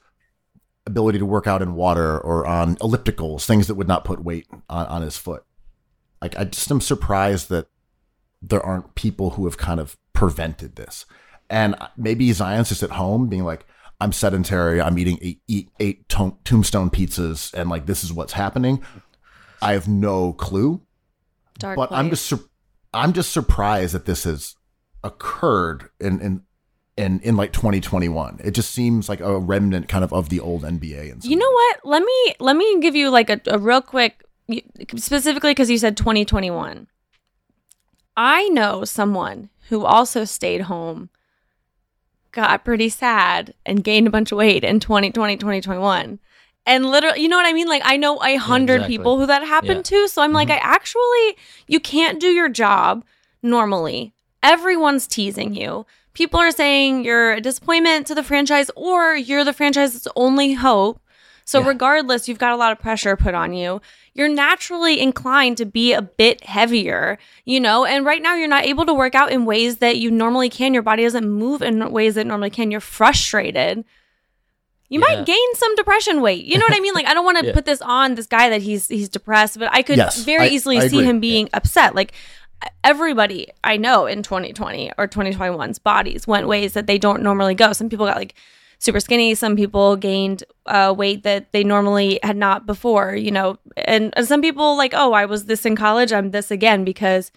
ability 0.86 1.18
to 1.18 1.26
work 1.26 1.46
out 1.46 1.62
in 1.62 1.74
water 1.74 2.18
or 2.18 2.46
on 2.46 2.76
ellipticals, 2.76 3.44
things 3.44 3.66
that 3.66 3.74
would 3.74 3.88
not 3.88 4.04
put 4.04 4.24
weight 4.24 4.46
on, 4.70 4.86
on 4.86 5.02
his 5.02 5.18
foot. 5.18 5.44
Like 6.20 6.38
I 6.38 6.44
just 6.44 6.70
am 6.70 6.80
surprised 6.80 7.48
that 7.48 7.66
there 8.40 8.64
aren't 8.64 8.94
people 8.94 9.30
who 9.30 9.44
have 9.46 9.56
kind 9.58 9.80
of 9.80 9.96
prevented 10.12 10.76
this. 10.76 11.06
And 11.52 11.76
maybe 11.98 12.32
Zion's 12.32 12.70
just 12.70 12.82
at 12.82 12.90
home 12.90 13.28
being 13.28 13.44
like, 13.44 13.66
I'm 14.00 14.10
sedentary. 14.10 14.80
I'm 14.80 14.98
eating 14.98 15.18
eight, 15.22 15.40
eight, 15.48 15.70
eight 15.78 16.08
to- 16.08 16.36
tombstone 16.44 16.90
pizzas, 16.90 17.52
and 17.54 17.70
like 17.70 17.86
this 17.86 18.02
is 18.02 18.12
what's 18.12 18.32
happening. 18.32 18.82
I 19.60 19.74
have 19.74 19.86
no 19.86 20.32
clue. 20.32 20.80
Dark 21.58 21.76
but 21.76 21.92
I'm 21.92 22.10
just 22.10 22.26
sur- 22.26 22.48
I'm 22.94 23.12
just 23.12 23.32
surprised 23.32 23.94
that 23.94 24.06
this 24.06 24.24
has 24.24 24.56
occurred 25.04 25.90
in 26.00 26.20
in 26.20 26.42
in 26.96 27.20
in 27.20 27.36
like 27.36 27.52
2021. 27.52 28.40
It 28.42 28.52
just 28.52 28.70
seems 28.72 29.08
like 29.08 29.20
a 29.20 29.38
remnant 29.38 29.88
kind 29.88 30.02
of 30.02 30.12
of 30.12 30.30
the 30.30 30.40
old 30.40 30.62
NBA. 30.62 31.12
And 31.12 31.24
You 31.24 31.36
know 31.36 31.50
what? 31.50 31.80
Let 31.84 32.02
me 32.02 32.34
let 32.40 32.56
me 32.56 32.80
give 32.80 32.96
you 32.96 33.10
like 33.10 33.30
a, 33.30 33.40
a 33.46 33.58
real 33.58 33.82
quick 33.82 34.24
specifically 34.96 35.50
because 35.50 35.70
you 35.70 35.78
said 35.78 35.96
2021. 35.96 36.88
I 38.16 38.48
know 38.48 38.84
someone 38.84 39.48
who 39.68 39.84
also 39.84 40.24
stayed 40.24 40.62
home, 40.62 41.08
got 42.32 42.64
pretty 42.64 42.88
sad, 42.88 43.54
and 43.64 43.84
gained 43.84 44.06
a 44.06 44.10
bunch 44.10 44.32
of 44.32 44.38
weight 44.38 44.64
in 44.64 44.80
2020, 44.80 45.36
2021. 45.36 46.18
And 46.64 46.86
literally, 46.86 47.20
you 47.20 47.28
know 47.28 47.36
what 47.36 47.46
I 47.46 47.52
mean? 47.52 47.68
Like, 47.68 47.82
I 47.84 47.96
know 47.96 48.22
a 48.22 48.36
hundred 48.36 48.76
exactly. 48.76 48.96
people 48.96 49.18
who 49.18 49.26
that 49.26 49.42
happened 49.42 49.84
to. 49.86 50.08
So 50.08 50.22
I'm 50.22 50.32
like, 50.32 50.48
mm-hmm. 50.48 50.64
I 50.64 50.72
actually, 50.74 51.36
you 51.66 51.80
can't 51.80 52.20
do 52.20 52.28
your 52.28 52.48
job 52.48 53.04
normally. 53.42 54.12
Everyone's 54.42 55.06
teasing 55.06 55.54
you. 55.54 55.86
People 56.14 56.38
are 56.38 56.52
saying 56.52 57.04
you're 57.04 57.32
a 57.32 57.40
disappointment 57.40 58.06
to 58.06 58.14
the 58.14 58.22
franchise 58.22 58.70
or 58.76 59.16
you're 59.16 59.44
the 59.44 59.52
franchise's 59.52 60.06
only 60.14 60.52
hope. 60.52 61.00
So, 61.44 61.60
Yeah. 61.60 61.68
regardless, 61.68 62.28
you've 62.28 62.38
got 62.38 62.52
a 62.52 62.56
lot 62.56 62.70
of 62.70 62.78
pressure 62.78 63.16
put 63.16 63.34
on 63.34 63.52
you. 63.52 63.80
You're 64.14 64.28
naturally 64.28 65.00
inclined 65.00 65.56
to 65.56 65.64
be 65.64 65.92
a 65.94 66.02
bit 66.02 66.44
heavier, 66.44 67.18
you 67.46 67.58
know? 67.60 67.84
And 67.86 68.04
right 68.04 68.20
now, 68.20 68.34
you're 68.34 68.46
not 68.48 68.66
able 68.66 68.84
to 68.86 68.92
work 68.94 69.14
out 69.14 69.32
in 69.32 69.46
ways 69.46 69.78
that 69.78 69.96
you 69.96 70.10
normally 70.10 70.50
can. 70.50 70.74
Your 70.74 70.82
body 70.82 71.02
doesn't 71.02 71.28
move 71.30 71.62
in 71.62 71.90
ways 71.92 72.16
that 72.16 72.26
normally 72.26 72.50
can. 72.50 72.70
You're 72.70 72.80
frustrated. 72.80 73.84
You 74.90 75.00
Yeah. 75.00 75.16
might 75.16 75.24
gain 75.26 75.54
some 75.54 75.74
depression 75.76 76.20
weight. 76.20 76.44
You 76.44 76.58
know 76.58 76.66
what 76.68 76.76
I 76.76 76.80
mean? 76.80 76.92
Like 76.92 77.06
I 77.06 77.14
don't 77.14 77.24
want 77.24 77.38
to 77.38 77.46
Yeah. 77.48 77.52
put 77.54 77.64
this 77.64 77.80
on 77.80 78.14
this 78.14 78.26
guy 78.26 78.50
that 78.50 78.60
he's 78.60 78.88
he's 78.88 79.08
depressed, 79.08 79.58
but 79.58 79.70
I 79.72 79.80
could 79.80 79.96
Yes, 79.96 80.22
very 80.22 80.44
I- 80.44 80.48
easily 80.48 80.76
I 80.76 80.88
see 80.88 80.98
agree. 80.98 81.06
him 81.08 81.18
being 81.20 81.48
upset. 81.54 81.94
Like 81.94 82.12
everybody 82.84 83.48
I 83.64 83.76
know 83.78 84.06
in 84.06 84.22
2020 84.22 84.92
or 84.98 85.08
2021's 85.08 85.78
bodies 85.78 86.26
went 86.26 86.46
ways 86.46 86.74
that 86.74 86.86
they 86.86 86.98
don't 86.98 87.22
normally 87.22 87.54
go. 87.54 87.72
Some 87.72 87.88
people 87.88 88.06
got 88.06 88.16
like 88.16 88.34
super 88.82 89.00
skinny. 89.00 89.34
Some 89.34 89.54
people 89.54 89.96
gained 89.96 90.42
uh, 90.66 90.92
weight 90.96 91.22
that 91.22 91.52
they 91.52 91.62
normally 91.62 92.18
had 92.22 92.36
not 92.36 92.66
before. 92.66 93.14
You 93.14 93.30
know, 93.30 93.58
and, 93.76 94.12
and 94.16 94.26
some 94.26 94.42
people 94.42 94.76
like, 94.76 94.92
oh, 94.94 95.12
I 95.12 95.24
was 95.24 95.44
this 95.44 95.64
in 95.64 95.76
college. 95.76 96.12
I'm 96.12 96.32
this 96.32 96.50
again 96.50 96.84
because 96.84 97.30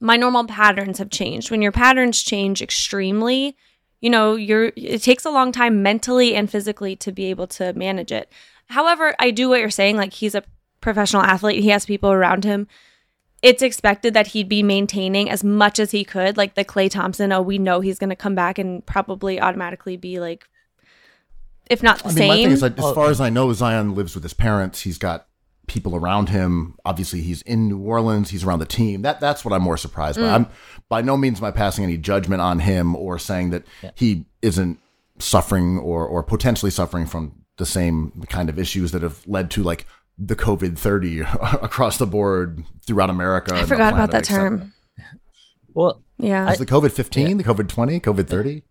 my 0.00 0.16
normal 0.16 0.46
patterns 0.46 0.98
have 0.98 1.10
changed. 1.10 1.50
When 1.50 1.62
your 1.62 1.72
patterns 1.72 2.22
change 2.22 2.60
extremely, 2.60 3.56
you 4.00 4.10
know, 4.10 4.34
you're 4.34 4.72
it 4.76 5.02
takes 5.02 5.24
a 5.24 5.30
long 5.30 5.52
time 5.52 5.82
mentally 5.82 6.34
and 6.34 6.50
physically 6.50 6.96
to 6.96 7.12
be 7.12 7.26
able 7.26 7.46
to 7.48 7.72
manage 7.74 8.10
it. 8.10 8.30
However, 8.68 9.14
I 9.18 9.30
do 9.30 9.48
what 9.48 9.60
you're 9.60 9.70
saying. 9.70 9.96
Like 9.96 10.14
he's 10.14 10.34
a 10.34 10.44
professional 10.80 11.22
athlete. 11.22 11.62
He 11.62 11.68
has 11.68 11.86
people 11.86 12.10
around 12.10 12.44
him. 12.44 12.66
It's 13.42 13.62
expected 13.62 14.12
that 14.14 14.28
he'd 14.28 14.48
be 14.48 14.62
maintaining 14.62 15.30
as 15.30 15.42
much 15.42 15.78
as 15.78 15.92
he 15.92 16.04
could. 16.04 16.36
Like 16.36 16.54
the 16.54 16.64
Klay 16.64 16.90
Thompson, 16.90 17.32
oh, 17.32 17.40
we 17.40 17.58
know 17.58 17.80
he's 17.80 17.98
going 17.98 18.10
to 18.10 18.16
come 18.16 18.34
back 18.34 18.58
and 18.58 18.84
probably 18.84 19.40
automatically 19.40 19.96
be 19.96 20.20
like, 20.20 20.46
if 21.70 21.82
not 21.82 22.02
the 22.02 22.08
I 22.08 22.12
mean, 22.12 22.28
my 22.28 22.34
thing 22.36 22.50
is, 22.50 22.60
like, 22.62 22.78
as 22.78 22.92
far 22.94 23.08
as 23.10 23.20
I 23.20 23.30
know, 23.30 23.50
Zion 23.54 23.94
lives 23.94 24.14
with 24.14 24.22
his 24.24 24.34
parents. 24.34 24.82
He's 24.82 24.98
got 24.98 25.26
people 25.66 25.94
around 25.94 26.28
him. 26.28 26.76
Obviously, 26.84 27.20
he's 27.22 27.42
in 27.42 27.68
New 27.68 27.78
Orleans. 27.78 28.30
He's 28.30 28.42
around 28.44 28.58
the 28.58 28.66
team. 28.66 29.02
That 29.02 29.20
that's 29.20 29.44
what 29.44 29.54
I'm 29.54 29.62
more 29.62 29.76
surprised 29.76 30.18
Mm. 30.18 30.22
by. 30.22 30.34
I'm 30.34 30.46
by 30.88 31.02
no 31.02 31.16
means 31.16 31.38
am 31.38 31.44
I 31.44 31.52
passing 31.52 31.84
any 31.84 31.96
judgment 31.96 32.42
on 32.42 32.58
him 32.58 32.96
or 32.96 33.18
saying 33.18 33.50
that 33.50 33.64
he 33.94 34.26
isn't 34.42 34.78
suffering 35.18 35.78
or 35.78 36.04
or 36.04 36.22
potentially 36.22 36.70
suffering 36.70 37.06
from 37.06 37.36
the 37.56 37.66
same 37.66 38.10
kind 38.28 38.48
of 38.48 38.58
issues 38.58 38.90
that 38.92 39.02
have 39.02 39.20
led 39.26 39.50
to 39.52 39.62
like 39.62 39.86
the 40.18 40.34
COVID 40.36 40.76
thirty 40.76 41.20
across 41.40 41.98
the 41.98 42.06
board 42.06 42.64
throughout 42.86 43.10
America. 43.10 43.54
I 43.54 43.58
and 43.58 43.64
the 43.64 43.68
forgot 43.68 43.92
about 43.92 44.10
that 44.10 44.24
term. 44.24 44.72
Well, 45.72 46.02
Yeah. 46.18 46.50
Is 46.50 46.58
the 46.58 46.66
COVID 46.66 46.90
fifteen, 46.90 47.36
the 47.36 47.44
COVID 47.44 47.68
twenty, 47.68 48.00
COVID 48.00 48.26
thirty? 48.26 48.64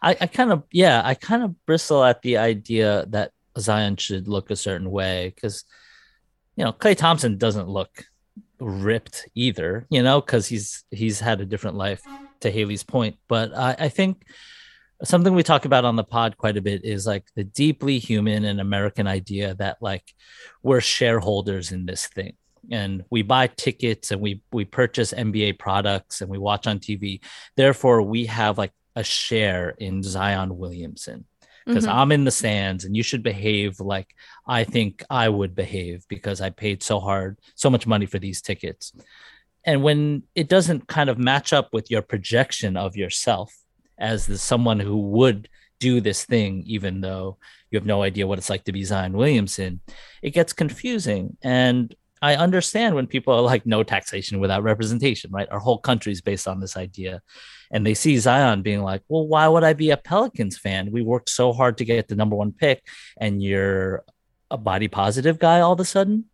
I, 0.00 0.16
I 0.20 0.26
kind 0.26 0.52
of 0.52 0.64
yeah, 0.70 1.02
I 1.04 1.14
kind 1.14 1.42
of 1.42 1.66
bristle 1.66 2.04
at 2.04 2.22
the 2.22 2.38
idea 2.38 3.06
that 3.10 3.32
Zion 3.58 3.96
should 3.96 4.28
look 4.28 4.50
a 4.50 4.56
certain 4.56 4.90
way 4.90 5.32
because 5.34 5.64
you 6.56 6.64
know 6.64 6.72
Klay 6.72 6.96
Thompson 6.96 7.38
doesn't 7.38 7.68
look 7.68 8.04
ripped 8.62 9.28
either, 9.34 9.86
you 9.90 10.02
know, 10.02 10.20
because 10.20 10.46
he's 10.46 10.84
he's 10.90 11.20
had 11.20 11.40
a 11.40 11.46
different 11.46 11.76
life 11.76 12.02
to 12.40 12.50
Haley's 12.50 12.84
point. 12.84 13.16
But 13.28 13.56
I, 13.56 13.76
I 13.78 13.88
think 13.88 14.24
something 15.04 15.34
we 15.34 15.42
talk 15.42 15.64
about 15.64 15.84
on 15.84 15.96
the 15.96 16.04
pod 16.04 16.36
quite 16.36 16.56
a 16.56 16.62
bit 16.62 16.84
is 16.84 17.06
like 17.06 17.24
the 17.34 17.44
deeply 17.44 17.98
human 17.98 18.44
and 18.44 18.60
American 18.60 19.06
idea 19.06 19.54
that 19.54 19.78
like 19.80 20.14
we're 20.62 20.80
shareholders 20.80 21.72
in 21.72 21.86
this 21.86 22.06
thing. 22.06 22.34
And 22.70 23.04
we 23.10 23.22
buy 23.22 23.48
tickets 23.48 24.12
and 24.12 24.20
we 24.20 24.42
we 24.52 24.64
purchase 24.64 25.12
NBA 25.12 25.58
products 25.58 26.20
and 26.20 26.30
we 26.30 26.38
watch 26.38 26.66
on 26.68 26.78
TV. 26.78 27.20
Therefore, 27.56 28.02
we 28.02 28.26
have 28.26 28.56
like 28.56 28.72
a 28.96 29.04
share 29.04 29.70
in 29.78 30.02
Zion 30.02 30.58
Williamson 30.58 31.24
because 31.66 31.86
Mhm. 31.86 31.94
I'm 31.94 32.12
in 32.12 32.24
the 32.24 32.30
stands 32.30 32.84
and 32.84 32.96
you 32.96 33.02
should 33.02 33.22
behave 33.22 33.78
like 33.80 34.14
I 34.46 34.64
think 34.64 35.04
I 35.08 35.28
would 35.28 35.54
behave 35.54 36.04
because 36.08 36.40
I 36.40 36.50
paid 36.50 36.82
so 36.82 36.98
hard, 37.00 37.38
so 37.54 37.70
much 37.70 37.86
money 37.86 38.06
for 38.06 38.18
these 38.18 38.42
tickets. 38.42 38.92
And 39.64 39.82
when 39.82 40.24
it 40.34 40.48
doesn't 40.48 40.88
kind 40.88 41.08
of 41.08 41.18
match 41.18 41.52
up 41.52 41.68
with 41.72 41.90
your 41.90 42.02
projection 42.02 42.76
of 42.76 42.96
yourself 42.96 43.54
as 43.98 44.26
the 44.26 44.38
someone 44.38 44.80
who 44.80 44.96
would 44.96 45.48
do 45.78 46.00
this 46.00 46.24
thing, 46.24 46.64
even 46.66 47.00
though 47.00 47.38
you 47.70 47.78
have 47.78 47.86
no 47.86 48.02
idea 48.02 48.26
what 48.26 48.38
it's 48.38 48.50
like 48.50 48.64
to 48.64 48.72
be 48.72 48.82
Zion 48.84 49.12
Williamson, 49.12 49.80
it 50.22 50.30
gets 50.30 50.52
confusing. 50.52 51.36
And 51.42 51.94
I 52.20 52.36
understand 52.36 52.94
when 52.94 53.08
people 53.08 53.34
are 53.34 53.40
like, 53.40 53.66
no 53.66 53.82
taxation 53.82 54.38
without 54.38 54.62
representation, 54.62 55.30
right? 55.32 55.48
Our 55.50 55.58
whole 55.58 55.78
country 55.78 56.12
is 56.12 56.20
based 56.20 56.46
on 56.46 56.60
this 56.60 56.76
idea. 56.76 57.20
And 57.72 57.86
they 57.86 57.94
see 57.94 58.18
Zion 58.18 58.62
being 58.62 58.82
like, 58.82 59.02
well, 59.08 59.26
why 59.26 59.48
would 59.48 59.64
I 59.64 59.72
be 59.72 59.90
a 59.90 59.96
Pelicans 59.96 60.58
fan? 60.58 60.92
We 60.92 61.02
worked 61.02 61.30
so 61.30 61.52
hard 61.52 61.78
to 61.78 61.84
get 61.84 62.08
the 62.08 62.16
number 62.16 62.36
one 62.36 62.52
pick, 62.52 62.82
and 63.18 63.42
you're 63.42 64.04
a 64.50 64.58
body 64.58 64.88
positive 64.88 65.38
guy 65.38 65.60
all 65.60 65.72
of 65.72 65.80
a 65.80 65.84
sudden. 65.84 66.26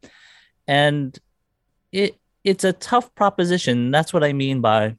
And 0.66 1.16
it 1.92 2.18
it's 2.44 2.64
a 2.64 2.72
tough 2.72 3.14
proposition. 3.14 3.90
That's 3.90 4.12
what 4.12 4.24
I 4.24 4.32
mean 4.32 4.60
by 4.60 4.96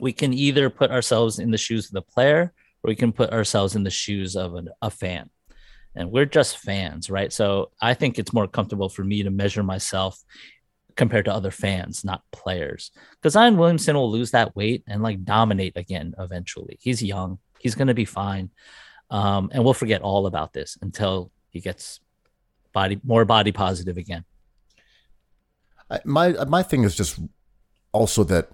we 0.00 0.12
can 0.12 0.32
either 0.32 0.70
put 0.70 0.90
ourselves 0.90 1.38
in 1.38 1.50
the 1.50 1.58
shoes 1.58 1.86
of 1.86 1.92
the 1.92 2.02
player 2.02 2.52
or 2.82 2.88
we 2.88 2.96
can 2.96 3.12
put 3.12 3.32
ourselves 3.32 3.74
in 3.74 3.82
the 3.82 3.90
shoes 3.90 4.36
of 4.36 4.54
an, 4.54 4.68
a 4.80 4.90
fan 4.90 5.28
and 5.94 6.10
we're 6.10 6.26
just 6.26 6.58
fans 6.58 7.10
right 7.10 7.32
so 7.32 7.70
i 7.80 7.94
think 7.94 8.18
it's 8.18 8.32
more 8.32 8.46
comfortable 8.46 8.88
for 8.88 9.04
me 9.04 9.22
to 9.22 9.30
measure 9.30 9.62
myself 9.62 10.22
compared 10.98 11.24
to 11.24 11.32
other 11.32 11.50
fans 11.50 12.04
not 12.04 12.22
players. 12.32 12.90
Because 13.12 13.32
zion 13.32 13.56
williamson 13.56 13.96
will 13.96 14.10
lose 14.10 14.32
that 14.32 14.54
weight 14.54 14.82
and 14.86 15.02
like 15.02 15.24
dominate 15.24 15.76
again 15.76 16.14
eventually. 16.18 16.76
He's 16.80 17.02
young. 17.02 17.38
He's 17.58 17.74
going 17.74 17.88
to 17.88 17.94
be 17.94 18.04
fine. 18.04 18.50
Um, 19.10 19.48
and 19.54 19.64
we'll 19.64 19.72
forget 19.72 20.02
all 20.02 20.26
about 20.26 20.52
this 20.52 20.76
until 20.82 21.30
he 21.48 21.60
gets 21.60 22.00
body 22.72 23.00
more 23.02 23.24
body 23.24 23.52
positive 23.52 23.96
again. 23.96 24.24
My 26.04 26.32
my 26.44 26.62
thing 26.62 26.84
is 26.84 26.94
just 26.94 27.18
also 27.92 28.24
that 28.24 28.50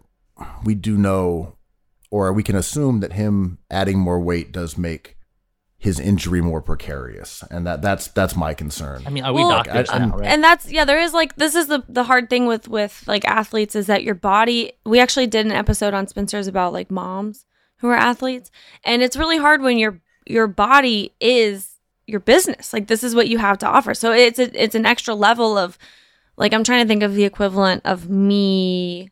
we 0.64 0.76
do 0.76 0.96
know 0.96 1.56
or 2.10 2.32
we 2.32 2.44
can 2.44 2.54
assume 2.54 3.00
that 3.00 3.14
him 3.14 3.58
adding 3.70 3.98
more 3.98 4.20
weight 4.20 4.52
does 4.52 4.78
make 4.78 5.16
his 5.84 6.00
injury 6.00 6.40
more 6.40 6.62
precarious 6.62 7.44
and 7.50 7.66
that 7.66 7.82
that's 7.82 8.08
that's 8.08 8.34
my 8.34 8.54
concern. 8.54 9.02
I 9.06 9.10
mean 9.10 9.22
are 9.24 9.32
we 9.32 9.42
Well, 9.42 9.50
doctors? 9.50 9.90
I- 9.90 9.98
now 9.98 10.16
right 10.16 10.26
and 10.26 10.42
that's 10.42 10.70
yeah 10.72 10.84
there 10.84 10.98
is 11.00 11.12
like 11.12 11.36
this 11.36 11.54
is 11.54 11.66
the 11.66 11.84
the 11.88 12.04
hard 12.04 12.30
thing 12.30 12.46
with 12.46 12.68
with 12.68 13.04
like 13.06 13.24
athletes 13.26 13.76
is 13.76 13.86
that 13.86 14.02
your 14.02 14.14
body 14.14 14.72
we 14.86 14.98
actually 14.98 15.26
did 15.26 15.44
an 15.46 15.52
episode 15.52 15.92
on 15.94 16.06
spencer's 16.06 16.46
about 16.46 16.72
like 16.72 16.90
moms 16.90 17.44
who 17.78 17.88
are 17.88 17.96
athletes 17.96 18.50
and 18.82 19.02
it's 19.02 19.16
really 19.16 19.36
hard 19.38 19.60
when 19.60 19.76
your 19.78 20.00
your 20.26 20.46
body 20.46 21.12
is 21.20 21.70
your 22.06 22.20
business. 22.20 22.72
Like 22.72 22.86
this 22.86 23.04
is 23.04 23.14
what 23.14 23.28
you 23.28 23.38
have 23.38 23.58
to 23.58 23.66
offer. 23.66 23.94
So 23.94 24.12
it's 24.12 24.38
a, 24.38 24.62
it's 24.62 24.74
an 24.74 24.86
extra 24.86 25.14
level 25.14 25.56
of 25.58 25.76
like 26.36 26.52
i'm 26.52 26.64
trying 26.64 26.82
to 26.84 26.88
think 26.88 27.02
of 27.04 27.14
the 27.14 27.24
equivalent 27.24 27.82
of 27.84 28.08
me 28.10 29.10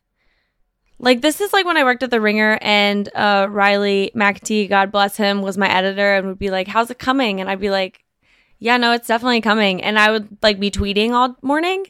like 1.03 1.21
this 1.21 1.41
is 1.41 1.51
like 1.53 1.65
when 1.65 1.75
I 1.77 1.83
worked 1.83 2.01
at 2.03 2.09
the 2.11 2.21
Ringer 2.21 2.57
and 2.61 3.09
uh, 3.13 3.47
Riley 3.49 4.11
McAtee, 4.15 4.69
God 4.69 4.91
bless 4.91 5.17
him, 5.17 5.41
was 5.41 5.57
my 5.57 5.69
editor 5.69 6.15
and 6.15 6.27
would 6.27 6.39
be 6.39 6.49
like, 6.49 6.67
"How's 6.67 6.89
it 6.89 6.97
coming?" 6.97 7.41
And 7.41 7.49
I'd 7.49 7.59
be 7.59 7.69
like, 7.69 8.03
"Yeah, 8.59 8.77
no, 8.77 8.93
it's 8.93 9.07
definitely 9.07 9.41
coming." 9.41 9.83
And 9.83 9.99
I 9.99 10.11
would 10.11 10.37
like 10.41 10.59
be 10.59 10.71
tweeting 10.71 11.11
all 11.11 11.35
morning. 11.41 11.85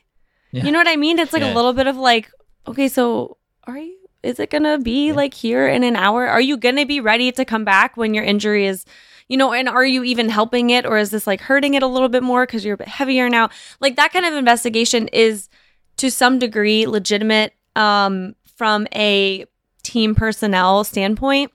Yeah. 0.51 0.65
You 0.65 0.71
know 0.71 0.79
what 0.79 0.87
I 0.87 0.95
mean? 0.95 1.19
It's 1.19 1.31
like 1.33 1.43
Yeah. 1.43 1.53
a 1.53 1.55
little 1.55 1.73
bit 1.73 1.87
of 1.87 1.95
like, 1.95 2.29
okay, 2.67 2.87
so 2.87 3.37
are 3.65 3.77
you 3.77 3.97
is 4.23 4.39
it 4.39 4.49
gonna 4.49 4.79
be 4.79 5.11
like 5.13 5.33
here 5.33 5.67
in 5.67 5.83
an 5.83 5.95
hour? 5.95 6.27
Are 6.27 6.41
you 6.41 6.57
gonna 6.57 6.85
be 6.85 6.99
ready 6.99 7.31
to 7.33 7.45
come 7.45 7.63
back 7.65 7.95
when 7.97 8.13
your 8.13 8.23
injury 8.23 8.65
is, 8.65 8.85
you 9.27 9.37
know, 9.37 9.51
and 9.53 9.69
are 9.69 9.85
you 9.85 10.03
even 10.03 10.29
helping 10.29 10.69
it 10.71 10.85
or 10.85 10.97
is 10.97 11.11
this 11.11 11.27
like 11.27 11.41
hurting 11.41 11.73
it 11.75 11.83
a 11.83 11.87
little 11.87 12.09
bit 12.09 12.23
more 12.23 12.45
because 12.45 12.63
you're 12.65 12.75
a 12.75 12.77
bit 12.77 12.87
heavier 12.87 13.29
now? 13.29 13.49
Like 13.79 13.95
that 13.97 14.11
kind 14.13 14.25
of 14.25 14.33
investigation 14.33 15.07
is 15.09 15.49
to 15.97 16.09
some 16.09 16.39
degree 16.39 16.87
legitimate 16.87 17.53
um, 17.75 18.35
from 18.55 18.87
a 18.93 19.45
team 19.83 20.15
personnel 20.15 20.83
standpoint. 20.83 21.51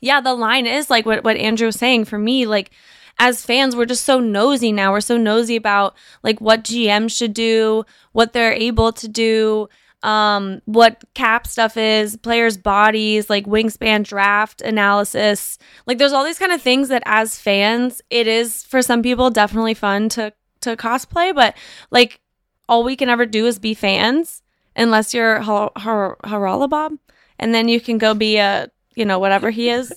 Yeah, 0.00 0.20
the 0.20 0.34
line 0.34 0.66
is 0.66 0.90
like 0.90 1.06
what, 1.06 1.24
what 1.24 1.36
Andrew 1.36 1.66
was 1.66 1.76
saying 1.76 2.04
for 2.04 2.18
me, 2.18 2.46
like 2.46 2.70
as 3.18 3.44
fans, 3.44 3.76
we're 3.76 3.86
just 3.86 4.04
so 4.04 4.20
nosy 4.20 4.72
now. 4.72 4.92
We're 4.92 5.00
so 5.00 5.16
nosy 5.16 5.56
about 5.56 5.94
like 6.22 6.40
what 6.40 6.64
GM 6.64 7.10
should 7.10 7.32
do, 7.32 7.84
what 8.12 8.32
they're 8.32 8.52
able 8.52 8.92
to 8.92 9.08
do, 9.08 9.68
um, 10.02 10.60
what 10.66 11.02
cap 11.14 11.46
stuff 11.46 11.76
is, 11.76 12.16
players' 12.16 12.58
bodies, 12.58 13.30
like 13.30 13.46
wingspan 13.46 14.04
draft 14.04 14.60
analysis. 14.60 15.58
Like 15.86 15.98
there's 15.98 16.12
all 16.12 16.24
these 16.24 16.38
kind 16.38 16.52
of 16.52 16.60
things 16.60 16.88
that 16.88 17.02
as 17.06 17.38
fans, 17.38 18.02
it 18.10 18.26
is 18.26 18.64
for 18.64 18.82
some 18.82 19.02
people 19.02 19.30
definitely 19.30 19.74
fun 19.74 20.08
to 20.10 20.32
to 20.60 20.76
cosplay, 20.76 21.34
but 21.34 21.54
like 21.90 22.20
all 22.68 22.84
we 22.84 22.96
can 22.96 23.08
ever 23.08 23.26
do 23.26 23.46
is 23.46 23.58
be 23.58 23.74
fans 23.74 24.42
unless 24.76 25.14
you're 25.14 25.40
Har- 25.40 25.72
Har- 25.76 26.16
Haralabob 26.24 26.98
and 27.38 27.54
then 27.54 27.68
you 27.68 27.80
can 27.80 27.98
go 27.98 28.14
be 28.14 28.36
a 28.38 28.68
you 28.94 29.04
know 29.04 29.18
whatever 29.18 29.50
he 29.50 29.68
is. 29.70 29.92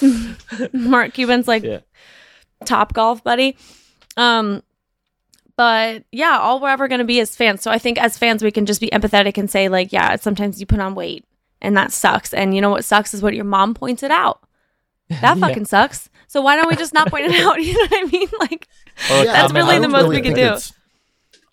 Mark 0.72 1.14
Cuban's 1.14 1.48
like 1.48 1.62
Yeah. 1.62 1.80
top 2.64 2.92
golf 2.92 3.22
buddy. 3.24 3.56
Um, 4.16 4.62
but 5.56 6.04
yeah, 6.12 6.38
all 6.38 6.60
we're 6.60 6.68
ever 6.70 6.88
going 6.88 7.00
to 7.00 7.04
be 7.04 7.18
is 7.18 7.36
fans. 7.36 7.62
So 7.62 7.70
I 7.70 7.78
think 7.78 7.98
as 7.98 8.18
fans, 8.18 8.42
we 8.42 8.50
can 8.50 8.66
just 8.66 8.80
be 8.80 8.88
empathetic 8.90 9.38
and 9.38 9.50
say, 9.50 9.68
like, 9.68 9.92
yeah, 9.92 10.16
sometimes 10.16 10.58
you 10.60 10.66
put 10.66 10.80
on 10.80 10.94
weight 10.94 11.24
and 11.60 11.76
that 11.76 11.92
sucks. 11.92 12.32
And 12.32 12.54
you 12.54 12.60
know 12.60 12.70
what 12.70 12.84
sucks 12.84 13.14
is 13.14 13.22
what 13.22 13.34
your 13.34 13.44
mom 13.44 13.74
points 13.74 14.02
it 14.02 14.10
out. 14.10 14.40
That 15.08 15.36
Yeah. 15.36 15.46
fucking 15.46 15.66
sucks. 15.66 16.08
So 16.28 16.40
why 16.40 16.56
don't 16.56 16.68
we 16.68 16.76
just 16.76 16.94
not 16.94 17.10
point 17.10 17.26
it 17.26 17.40
out? 17.44 17.60
You 17.62 17.74
know 17.74 17.86
what 17.90 18.06
I 18.08 18.10
mean? 18.10 18.28
Like, 18.40 18.68
Or 19.10 19.16
Yeah, 19.18 19.24
That's 19.24 19.52
comment 19.52 19.56
really 19.66 19.76
on 19.76 19.82
the 19.82 19.88
it. 19.88 19.90
most 19.90 20.08
we 20.08 20.16
could 20.22 20.34
think 20.34 20.58
do. 20.58 20.58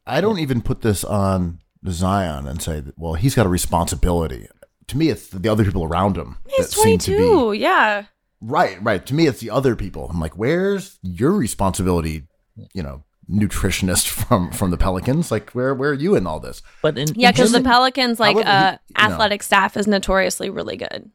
I 0.07 0.21
don't 0.21 0.39
even 0.39 0.61
put 0.61 0.81
this 0.81 1.03
on 1.03 1.59
Zion 1.87 2.47
and 2.47 2.61
say, 2.61 2.79
that, 2.81 2.97
well, 2.97 3.13
he's 3.13 3.35
got 3.35 3.45
a 3.45 3.49
responsibility. 3.49 4.47
To 4.87 4.97
me, 4.97 5.09
it's 5.09 5.27
the 5.29 5.49
other 5.49 5.63
people 5.63 5.83
around 5.83 6.17
him. 6.17 6.37
he's 6.47 6.69
that 6.69 6.71
seem 6.79 6.97
to 6.99 7.11
be- 7.11 7.17
22. 7.17 7.53
Yeah. 7.53 8.05
Right, 8.41 8.81
right. 8.81 9.05
To 9.05 9.13
me, 9.13 9.27
it's 9.27 9.39
the 9.39 9.49
other 9.51 9.75
people. 9.75 10.07
I'm 10.09 10.19
like, 10.19 10.37
where's 10.37 10.97
your 11.01 11.31
responsibility? 11.33 12.27
You 12.73 12.83
know, 12.83 13.03
nutritionist 13.29 14.07
from 14.27 14.51
from 14.51 14.71
the 14.71 14.77
Pelicans. 14.77 15.29
Like, 15.31 15.51
where 15.51 15.75
where 15.75 15.91
are 15.91 15.93
you 15.93 16.15
in 16.15 16.25
all 16.25 16.39
this? 16.39 16.61
But 16.81 16.97
in, 16.97 17.09
Yeah, 17.15 17.31
because 17.31 17.51
the 17.51 17.61
Pelicans, 17.61 18.19
like, 18.19 18.35
However, 18.35 18.49
uh, 18.49 18.71
he- 18.87 18.93
you 19.03 19.07
know. 19.07 19.13
athletic 19.13 19.43
staff 19.43 19.77
is 19.77 19.87
notoriously 19.87 20.49
really 20.49 20.77
good. 20.77 21.11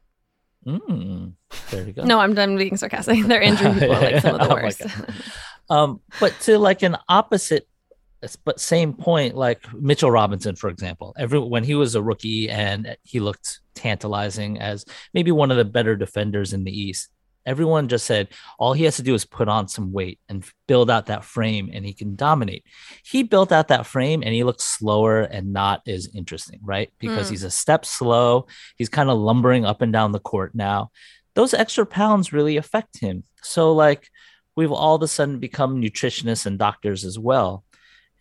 Mm, 0.67 1.33
there 1.71 1.87
you 1.87 1.93
go. 1.93 2.05
No, 2.05 2.21
I'm 2.21 2.35
done 2.35 2.57
being 2.57 2.77
sarcastic. 2.77 3.23
They're 3.27 3.43
injury 3.43 3.73
people 3.75 3.89
like 3.91 4.21
some 4.23 4.35
of 4.37 4.41
the 4.41 4.49
Oh 4.51 4.55
worst. 4.63 4.81
God. 4.81 5.15
Um, 5.71 6.01
but 6.21 6.35
to 6.43 6.59
like 6.59 6.83
an 6.83 6.97
opposite, 7.09 7.69
but 8.45 8.61
same 8.61 8.93
point, 8.95 9.37
like 9.37 9.61
Mitchell 9.75 10.11
Robinson, 10.11 10.57
for 10.57 10.69
example. 10.71 11.15
Every 11.19 11.39
when 11.39 11.65
he 11.65 11.75
was 11.75 11.95
a 11.95 12.03
rookie 12.03 12.49
and 12.51 12.97
he 13.03 13.21
looked 13.21 13.61
tantalizing 13.75 14.61
as 14.61 14.85
maybe 15.13 15.31
one 15.33 15.51
of 15.51 15.57
the 15.57 15.65
better 15.65 15.97
defenders 15.97 16.53
in 16.53 16.65
the 16.65 16.73
East. 16.73 17.11
Everyone 17.47 17.89
just 17.89 18.07
said 18.07 18.29
all 18.59 18.73
he 18.73 18.85
has 18.85 18.97
to 18.97 19.03
do 19.03 19.13
is 19.13 19.27
put 19.27 19.49
on 19.49 19.69
some 19.69 19.93
weight 19.93 20.19
and 20.31 20.43
build 20.67 20.91
out 20.91 21.07
that 21.07 21.25
frame, 21.25 21.69
and 21.75 21.85
he 21.85 21.93
can 21.93 22.17
dominate. 22.17 22.65
He 23.05 23.23
built 23.23 23.53
out 23.53 23.69
that 23.69 23.85
frame, 23.85 24.23
and 24.23 24.33
he 24.33 24.45
looks 24.45 24.65
slower 24.65 25.21
and 25.21 25.53
not 25.53 25.83
as 25.87 26.09
interesting, 26.15 26.61
right? 26.63 26.91
Because 26.99 27.27
Mm. 27.27 27.31
he's 27.31 27.43
a 27.43 27.51
step 27.51 27.85
slow. 27.85 28.47
He's 28.77 28.89
kind 28.89 29.11
of 29.11 29.19
lumbering 29.19 29.67
up 29.67 29.83
and 29.83 29.93
down 29.93 30.13
the 30.13 30.21
court 30.21 30.55
now. 30.55 30.91
Those 31.35 31.53
extra 31.53 31.85
pounds 31.85 32.33
really 32.33 32.57
affect 32.57 33.01
him. 33.01 33.25
So, 33.43 33.75
like, 33.75 34.09
we've 34.57 34.73
all 34.73 34.95
of 34.95 35.03
a 35.03 35.09
sudden 35.09 35.39
become 35.39 35.83
nutritionists 35.83 36.47
and 36.47 36.59
doctors 36.59 37.05
as 37.05 37.19
well. 37.19 37.64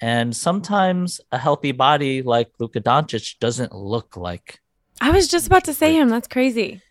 And 0.03 0.35
sometimes 0.35 1.21
a 1.31 1.37
healthy 1.37 1.71
body 1.71 2.23
like 2.23 2.51
Luka 2.59 2.81
Doncic 2.81 3.39
doesn't 3.39 3.73
look 3.73 4.17
like. 4.17 4.59
I 4.99 5.11
was 5.11 5.29
just 5.29 5.47
about 5.47 5.63
to 5.63 5.73
say 5.73 5.95
him. 5.95 6.09
That's 6.09 6.27
crazy. 6.27 6.81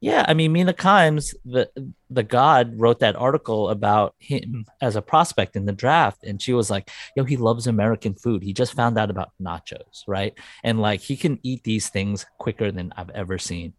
Yeah, 0.00 0.24
I 0.26 0.32
mean, 0.32 0.52
Mina 0.52 0.72
Kimes, 0.72 1.34
the 1.44 1.68
the 2.08 2.22
god, 2.22 2.80
wrote 2.80 3.00
that 3.00 3.14
article 3.14 3.68
about 3.68 4.14
him 4.18 4.64
as 4.80 4.96
a 4.96 5.02
prospect 5.02 5.54
in 5.54 5.66
the 5.66 5.72
draft, 5.74 6.24
and 6.24 6.40
she 6.40 6.54
was 6.54 6.70
like, 6.70 6.88
"Yo, 7.14 7.24
he 7.24 7.36
loves 7.36 7.66
American 7.66 8.14
food. 8.14 8.42
He 8.42 8.54
just 8.54 8.72
found 8.72 8.98
out 8.98 9.10
about 9.10 9.32
nachos, 9.38 10.04
right? 10.06 10.32
And 10.64 10.80
like, 10.80 11.02
he 11.02 11.18
can 11.18 11.40
eat 11.42 11.64
these 11.64 11.90
things 11.90 12.24
quicker 12.38 12.72
than 12.72 12.90
I've 12.96 13.10
ever 13.10 13.36
seen, 13.36 13.74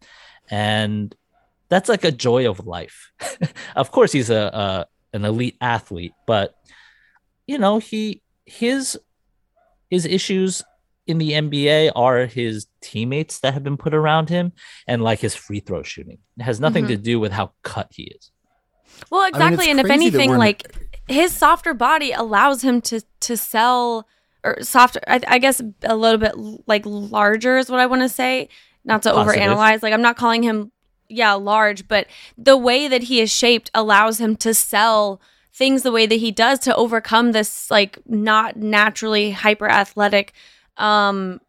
and 0.48 1.12
that's 1.68 1.88
like 1.88 2.04
a 2.04 2.12
joy 2.12 2.48
of 2.48 2.64
life. 2.64 3.10
of 3.74 3.90
course, 3.90 4.12
he's 4.12 4.30
a, 4.30 4.44
a 4.54 4.86
an 5.12 5.24
elite 5.24 5.56
athlete, 5.60 6.14
but 6.28 6.54
you 7.46 7.58
know, 7.58 7.78
he 7.78 8.22
his 8.46 8.98
his 9.90 10.04
issues 10.06 10.62
in 11.06 11.18
the 11.18 11.32
NBA 11.32 11.92
are 11.94 12.26
his 12.26 12.66
teammates 12.80 13.40
that 13.40 13.54
have 13.54 13.62
been 13.62 13.76
put 13.76 13.94
around 13.94 14.28
him 14.28 14.52
and 14.86 15.02
like 15.02 15.20
his 15.20 15.34
free 15.34 15.60
throw 15.60 15.82
shooting. 15.82 16.18
It 16.38 16.42
has 16.42 16.60
nothing 16.60 16.86
to 16.86 16.94
mm-hmm. 16.94 17.02
do 17.02 17.20
with 17.20 17.32
how 17.32 17.52
cut 17.62 17.88
he 17.90 18.04
is. 18.04 18.30
Well, 19.10 19.20
I 19.20 19.24
mean, 19.24 19.34
exactly. 19.34 19.70
and 19.70 19.80
if 19.80 19.90
anything, 19.90 20.36
like 20.36 20.74
his 21.06 21.32
softer 21.32 21.74
body 21.74 22.12
allows 22.12 22.62
him 22.62 22.80
to 22.82 23.02
to 23.20 23.36
sell 23.36 24.06
or 24.44 24.62
softer. 24.62 25.00
I, 25.06 25.20
I 25.26 25.38
guess 25.38 25.60
a 25.82 25.96
little 25.96 26.18
bit 26.18 26.34
like 26.66 26.84
larger 26.86 27.58
is 27.58 27.70
what 27.70 27.80
I 27.80 27.86
want 27.86 28.02
to 28.02 28.08
say. 28.08 28.48
Not 28.84 29.02
to 29.02 29.12
Positive. 29.12 29.42
overanalyze. 29.42 29.82
Like 29.82 29.92
I'm 29.92 30.02
not 30.02 30.16
calling 30.16 30.42
him 30.42 30.70
yeah 31.08 31.34
large, 31.34 31.88
but 31.88 32.06
the 32.38 32.56
way 32.56 32.88
that 32.88 33.04
he 33.04 33.20
is 33.20 33.32
shaped 33.32 33.70
allows 33.74 34.20
him 34.20 34.36
to 34.36 34.54
sell 34.54 35.20
things 35.54 35.82
the 35.82 35.92
way 35.92 36.04
that 36.06 36.16
he 36.16 36.30
does 36.32 36.58
to 36.58 36.74
overcome 36.74 37.32
this 37.32 37.70
like 37.70 37.98
not 38.06 38.56
naturally 38.56 39.30
hyper 39.30 39.68
athletic 39.68 40.32
um 40.76 41.40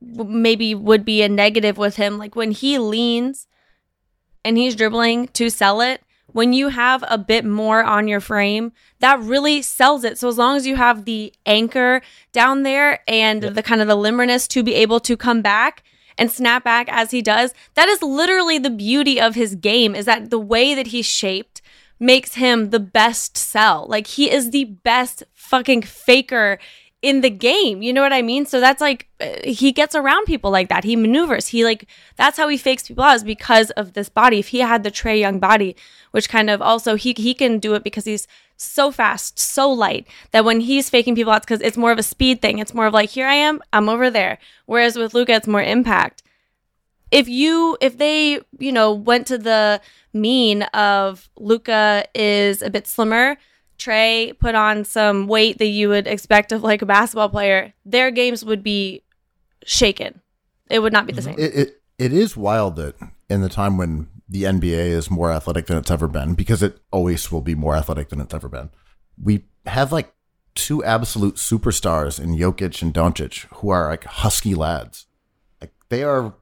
maybe 0.00 0.74
would 0.74 1.04
be 1.04 1.22
a 1.22 1.28
negative 1.28 1.76
with 1.78 1.96
him 1.96 2.18
like 2.18 2.34
when 2.36 2.50
he 2.50 2.78
leans 2.78 3.46
and 4.44 4.56
he's 4.56 4.76
dribbling 4.76 5.28
to 5.28 5.50
sell 5.50 5.80
it 5.80 6.02
when 6.32 6.52
you 6.52 6.68
have 6.68 7.02
a 7.08 7.16
bit 7.18 7.44
more 7.44 7.82
on 7.82 8.06
your 8.08 8.20
frame 8.20 8.72
that 9.00 9.18
really 9.20 9.62
sells 9.62 10.04
it 10.04 10.18
so 10.18 10.28
as 10.28 10.38
long 10.38 10.56
as 10.56 10.66
you 10.66 10.76
have 10.76 11.04
the 11.04 11.32
anchor 11.46 12.00
down 12.32 12.62
there 12.62 13.00
and 13.08 13.42
Yep. 13.42 13.54
the 13.54 13.62
kind 13.62 13.80
of 13.80 13.88
the 13.88 13.96
limberness 13.96 14.46
to 14.48 14.62
be 14.62 14.74
able 14.74 15.00
to 15.00 15.16
come 15.16 15.42
back 15.42 15.82
and 16.18 16.30
snap 16.30 16.64
back 16.64 16.88
as 16.90 17.10
he 17.10 17.20
does 17.22 17.52
that 17.74 17.88
is 17.88 18.02
literally 18.02 18.58
the 18.58 18.70
beauty 18.70 19.20
of 19.20 19.34
his 19.34 19.54
game 19.54 19.94
is 19.94 20.04
that 20.06 20.30
the 20.30 20.38
way 20.38 20.74
that 20.74 20.88
he's 20.88 21.06
shaped 21.06 21.55
makes 21.98 22.34
him 22.34 22.70
the 22.70 22.80
best 22.80 23.36
sell 23.36 23.86
like 23.88 24.06
he 24.06 24.30
is 24.30 24.50
the 24.50 24.64
best 24.64 25.22
fucking 25.32 25.82
faker 25.82 26.58
in 27.02 27.20
the 27.20 27.30
game. 27.30 27.82
You 27.82 27.92
know 27.92 28.02
what 28.02 28.12
I 28.12 28.22
mean? 28.22 28.46
So 28.46 28.58
that's 28.58 28.80
like 28.80 29.08
uh, 29.20 29.28
he 29.44 29.70
gets 29.70 29.94
around 29.94 30.26
people 30.26 30.50
like 30.50 30.68
that. 30.68 30.84
He 30.84 30.96
maneuvers. 30.96 31.48
He 31.48 31.64
like 31.64 31.86
that's 32.16 32.36
how 32.36 32.48
he 32.48 32.56
fakes 32.56 32.88
people 32.88 33.04
out 33.04 33.16
is 33.16 33.24
because 33.24 33.70
of 33.72 33.92
this 33.92 34.08
body. 34.08 34.38
If 34.38 34.48
he 34.48 34.58
had 34.58 34.82
the 34.82 34.90
Trae 34.90 35.20
Young 35.20 35.38
body, 35.38 35.76
which 36.10 36.28
kind 36.28 36.50
of 36.50 36.60
also 36.62 36.96
he 36.96 37.14
he 37.16 37.34
can 37.34 37.58
do 37.58 37.74
it 37.74 37.84
because 37.84 38.04
he's 38.06 38.26
so 38.56 38.90
fast, 38.90 39.38
so 39.38 39.70
light 39.70 40.06
that 40.30 40.44
when 40.44 40.60
he's 40.60 40.88
faking 40.88 41.14
people 41.14 41.32
out, 41.32 41.42
because 41.42 41.60
it's 41.60 41.76
more 41.76 41.92
of 41.92 41.98
a 41.98 42.02
speed 42.02 42.40
thing. 42.40 42.58
It's 42.58 42.74
more 42.74 42.86
of 42.86 42.94
like 42.94 43.10
here 43.10 43.26
I 43.26 43.34
am, 43.34 43.60
I'm 43.72 43.88
over 43.88 44.10
there. 44.10 44.38
Whereas 44.64 44.96
with 44.96 45.14
Luka, 45.14 45.32
it's 45.32 45.46
more 45.46 45.62
impact. 45.62 46.22
If 47.10 47.28
you 47.28 47.76
if 47.80 47.98
they 47.98 48.40
you 48.58 48.72
know 48.72 48.92
went 48.92 49.26
to 49.28 49.38
the 49.38 49.80
mean 50.12 50.62
of 50.62 51.28
Luka 51.36 52.04
is 52.14 52.62
a 52.62 52.70
bit 52.70 52.86
slimmer, 52.86 53.36
Trae 53.78 54.38
put 54.38 54.54
on 54.54 54.84
some 54.84 55.26
weight 55.26 55.58
that 55.58 55.66
you 55.66 55.88
would 55.88 56.06
expect 56.06 56.52
of 56.52 56.62
like 56.62 56.82
a 56.82 56.86
basketball 56.86 57.28
player, 57.28 57.72
their 57.84 58.10
games 58.10 58.44
would 58.44 58.62
be 58.62 59.02
shaken. 59.64 60.20
It 60.68 60.80
would 60.80 60.92
not 60.92 61.06
be 61.06 61.12
the 61.12 61.20
mm-hmm. 61.20 61.36
same. 61.36 61.38
It, 61.38 61.54
it 61.54 61.82
it 61.98 62.12
is 62.12 62.36
wild 62.36 62.76
that 62.76 62.96
in 63.28 63.40
the 63.40 63.48
time 63.48 63.76
when 63.76 64.08
the 64.28 64.42
NBA 64.42 64.88
is 64.88 65.10
more 65.10 65.30
athletic 65.30 65.66
than 65.66 65.78
it's 65.78 65.90
ever 65.90 66.08
been, 66.08 66.34
because 66.34 66.62
it 66.62 66.78
always 66.90 67.30
will 67.30 67.40
be 67.40 67.54
more 67.54 67.76
athletic 67.76 68.08
than 68.08 68.20
it's 68.20 68.34
ever 68.34 68.48
been. 68.48 68.70
We 69.22 69.44
have 69.66 69.92
like 69.92 70.12
two 70.54 70.82
absolute 70.82 71.36
superstars 71.36 72.20
in 72.20 72.36
Jokic 72.36 72.82
and 72.82 72.92
Doncic 72.92 73.46
who 73.56 73.68
are 73.68 73.88
like 73.88 74.04
husky 74.04 74.54
lads. 74.54 75.06
Like 75.60 75.72
they 75.90 76.02
are 76.02 76.34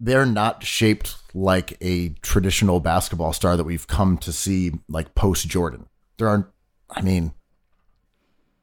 they're 0.00 0.26
not 0.26 0.64
shaped 0.64 1.16
like 1.34 1.76
a 1.80 2.10
traditional 2.22 2.80
basketball 2.80 3.32
star 3.32 3.56
that 3.56 3.64
we've 3.64 3.86
come 3.86 4.18
to 4.18 4.32
see 4.32 4.72
like 4.88 5.14
post 5.14 5.46
Jordan. 5.48 5.86
There 6.18 6.28
aren't 6.28 6.46
I 6.90 7.00
mean 7.02 7.32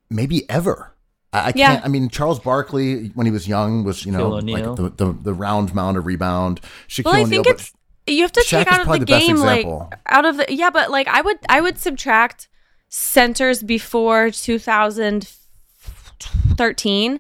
maybe 0.10 0.48
ever. 0.50 0.94
I, 1.32 1.40
I 1.40 1.54
Yeah. 1.56 1.74
can't 1.74 1.86
I 1.86 1.88
mean 1.88 2.10
Charles 2.10 2.40
Barkley 2.40 3.08
when 3.10 3.26
he 3.26 3.32
was 3.32 3.48
young 3.48 3.84
was, 3.84 4.06
you 4.06 4.12
know, 4.12 4.30
like 4.30 4.64
the, 4.76 4.90
the 4.96 5.14
the 5.22 5.34
round 5.34 5.74
mound 5.74 5.98
of 5.98 6.06
rebound. 6.06 6.62
Shaquille 6.88 7.06
well, 7.06 7.16
I 7.16 7.22
O'Neal, 7.22 7.44
think 7.44 7.58
but- 7.58 7.62
it's 7.62 7.74
you 8.06 8.22
have 8.24 8.34
to 8.34 8.42
Shaq 8.42 8.66
take 8.66 8.74
out 8.74 8.82
of 8.82 8.88
the 8.88 9.00
the 9.00 9.06
game 9.06 9.38
like 9.38 9.66
out 10.08 10.26
of 10.26 10.36
the 10.38 10.54
yeah, 10.54 10.70
but 10.70 10.92
like 10.92 11.08
I 11.08 11.22
would 11.22 11.38
I 11.48 11.62
would 11.62 11.80
subtract 11.80 12.50
centers 12.90 13.64
before 13.64 14.30
2013 14.30 17.20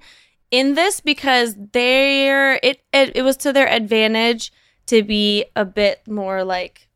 in 0.54 0.76
this 0.76 1.00
because 1.00 1.56
they're 1.72 2.60
it, 2.62 2.84
it 2.94 3.12
it 3.16 3.24
was 3.24 3.36
to 3.38 3.52
their 3.52 3.68
advantage 3.68 4.54
to 4.86 5.02
be 5.02 5.46
a 5.56 5.66
bit 5.66 6.08
more 6.08 6.44
like 6.44 6.88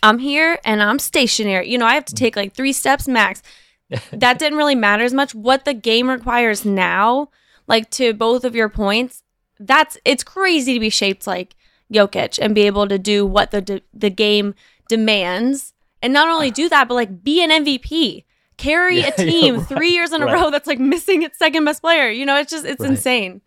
I'm 0.00 0.20
here 0.20 0.60
and 0.64 0.80
I'm 0.80 1.00
stationary. 1.00 1.68
You 1.68 1.76
know, 1.76 1.86
I 1.86 1.94
have 1.94 2.04
to 2.04 2.14
take 2.14 2.36
like 2.36 2.54
three 2.54 2.72
steps 2.72 3.08
max. 3.08 3.42
that 4.12 4.38
didn't 4.38 4.56
really 4.56 4.76
matter 4.76 5.02
as 5.02 5.12
much. 5.12 5.34
What 5.34 5.64
the 5.64 5.74
game 5.74 6.08
requires 6.08 6.64
now, 6.64 7.30
like 7.66 7.90
to 7.92 8.14
both 8.14 8.44
of 8.44 8.54
your 8.54 8.68
points, 8.68 9.24
that's 9.58 9.98
it's 10.04 10.22
crazy 10.22 10.74
to 10.74 10.80
be 10.80 10.90
shaped 10.90 11.26
like 11.26 11.56
Jokic 11.92 12.38
and 12.40 12.54
be 12.54 12.62
able 12.62 12.86
to 12.86 12.98
do 12.98 13.26
what 13.26 13.50
the 13.50 13.82
the 13.92 14.10
game 14.10 14.54
demands, 14.88 15.74
and 16.00 16.12
not 16.12 16.28
only 16.28 16.50
do 16.52 16.68
that, 16.68 16.86
but 16.86 16.94
like 16.94 17.24
be 17.24 17.42
an 17.42 17.50
MVP, 17.50 18.22
carry 18.58 18.98
Yeah, 19.00 19.08
a 19.08 19.12
team 19.16 19.54
yeah, 19.56 19.64
three 19.64 19.90
years 19.90 20.12
in 20.12 20.20
a 20.22 20.26
right. 20.26 20.34
row 20.34 20.50
that's 20.50 20.66
like 20.66 20.78
missing 20.78 21.22
its 21.22 21.38
second 21.38 21.64
best 21.64 21.80
player. 21.80 22.10
You 22.10 22.26
know, 22.26 22.36
it's 22.38 22.50
just 22.50 22.66
it's 22.66 22.80
Right. 22.80 22.90
insane. 22.90 23.40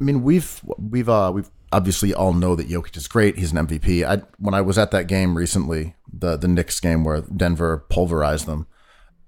I 0.00 0.04
mean, 0.04 0.22
we've 0.24 0.60
we've 0.78 1.08
uh 1.08 1.30
we've 1.34 1.50
obviously 1.72 2.12
all 2.12 2.32
know 2.32 2.54
that 2.56 2.68
Jokic 2.68 2.96
is 2.96 3.06
great. 3.08 3.38
He's 3.38 3.52
an 3.52 3.66
MVP. 3.66 4.04
I 4.04 4.22
when 4.38 4.54
I 4.54 4.60
was 4.60 4.76
at 4.78 4.90
that 4.90 5.06
game 5.06 5.36
recently, 5.36 5.94
the 6.12 6.36
the 6.36 6.48
Knicks 6.48 6.80
game 6.80 7.04
where 7.04 7.20
Denver 7.22 7.84
pulverized 7.90 8.46
them. 8.46 8.66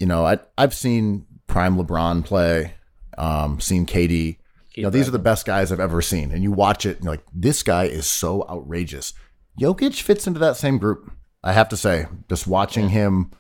You 0.01 0.07
know, 0.07 0.27
I 0.27 0.39
I've 0.59 0.75
seen 0.75 1.27
prime 1.47 1.77
LeBron 1.77 2.25
play, 2.25 2.75
um, 3.17 3.61
seen 3.61 3.87
KD. 3.87 4.39
You 4.75 4.83
know, 4.83 4.91
these 4.91 5.09
are 5.09 5.13
the 5.13 5.19
best 5.19 5.47
guys 5.47 5.73
I've 5.73 5.81
ever 5.81 6.03
seen. 6.03 6.33
And 6.33 6.43
you 6.43 6.53
watch 6.53 6.85
it 6.85 6.97
and 6.97 7.05
you're 7.05 7.13
like, 7.15 7.25
this 7.33 7.63
guy 7.63 7.85
is 7.85 8.07
so 8.07 8.45
outrageous. 8.51 9.15
Jokic 9.59 10.03
fits 10.03 10.27
into 10.27 10.39
that 10.41 10.57
same 10.59 10.77
group. 10.77 11.11
I 11.43 11.53
have 11.55 11.71
to 11.71 11.79
say, 11.79 12.07
just 12.29 12.47
watching 12.47 12.91
him, 12.91 13.31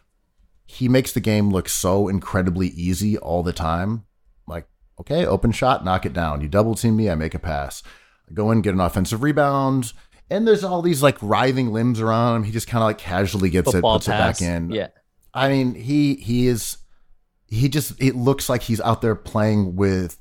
he 0.66 0.88
makes 0.88 1.12
the 1.12 1.20
game 1.20 1.50
look 1.50 1.68
so 1.68 2.08
incredibly 2.08 2.68
easy 2.68 3.16
all 3.16 3.42
the 3.42 3.52
time. 3.52 4.04
Like, 4.46 4.66
okay, 5.00 5.24
open 5.24 5.52
shot, 5.52 5.84
knock 5.84 6.04
it 6.04 6.12
down. 6.12 6.40
You 6.40 6.48
double 6.48 6.74
team 6.74 6.96
me, 6.96 7.08
I 7.08 7.14
make 7.14 7.34
a 7.34 7.38
pass. 7.38 7.82
I 8.28 8.34
go 8.34 8.50
in, 8.50 8.62
get 8.62 8.74
an 8.74 8.80
offensive 8.80 9.22
rebound. 9.22 9.92
And 10.28 10.46
there's 10.46 10.64
all 10.64 10.82
these 10.82 11.02
like 11.02 11.16
writhing 11.22 11.72
limbs 11.72 12.00
around 12.00 12.36
him. 12.36 12.42
He 12.42 12.52
just 12.52 12.66
kind 12.66 12.82
of 12.82 12.86
like 12.86 12.98
casually 12.98 13.48
gets 13.48 13.70
football 13.70 13.94
it, 13.94 13.98
puts 13.98 14.08
pass. 14.08 14.40
it 14.40 14.44
back 14.44 14.56
in. 14.56 14.70
Yeah. 14.70 14.88
I 15.32 15.48
mean, 15.48 15.74
he 15.74 16.16
he 16.16 16.48
is 16.48 16.78
he 17.46 17.68
just 17.68 18.00
it 18.02 18.16
looks 18.16 18.48
like 18.48 18.62
he's 18.62 18.80
out 18.80 19.02
there 19.02 19.14
playing 19.14 19.76
with 19.76 20.18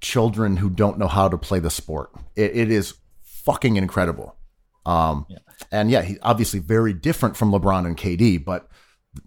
children 0.00 0.58
who 0.58 0.68
don't 0.68 0.98
know 0.98 1.08
how 1.08 1.28
to 1.28 1.38
play 1.38 1.58
the 1.58 1.70
sport. 1.70 2.10
It, 2.34 2.54
it 2.54 2.70
is 2.70 2.94
fucking 3.22 3.76
incredible. 3.76 4.36
Um, 4.84 5.26
and 5.72 5.90
yeah, 5.90 6.02
he's 6.02 6.18
obviously 6.22 6.60
very 6.60 6.92
different 6.92 7.36
from 7.36 7.50
LeBron 7.50 7.86
and 7.86 7.96
KD, 7.96 8.44
but 8.44 8.68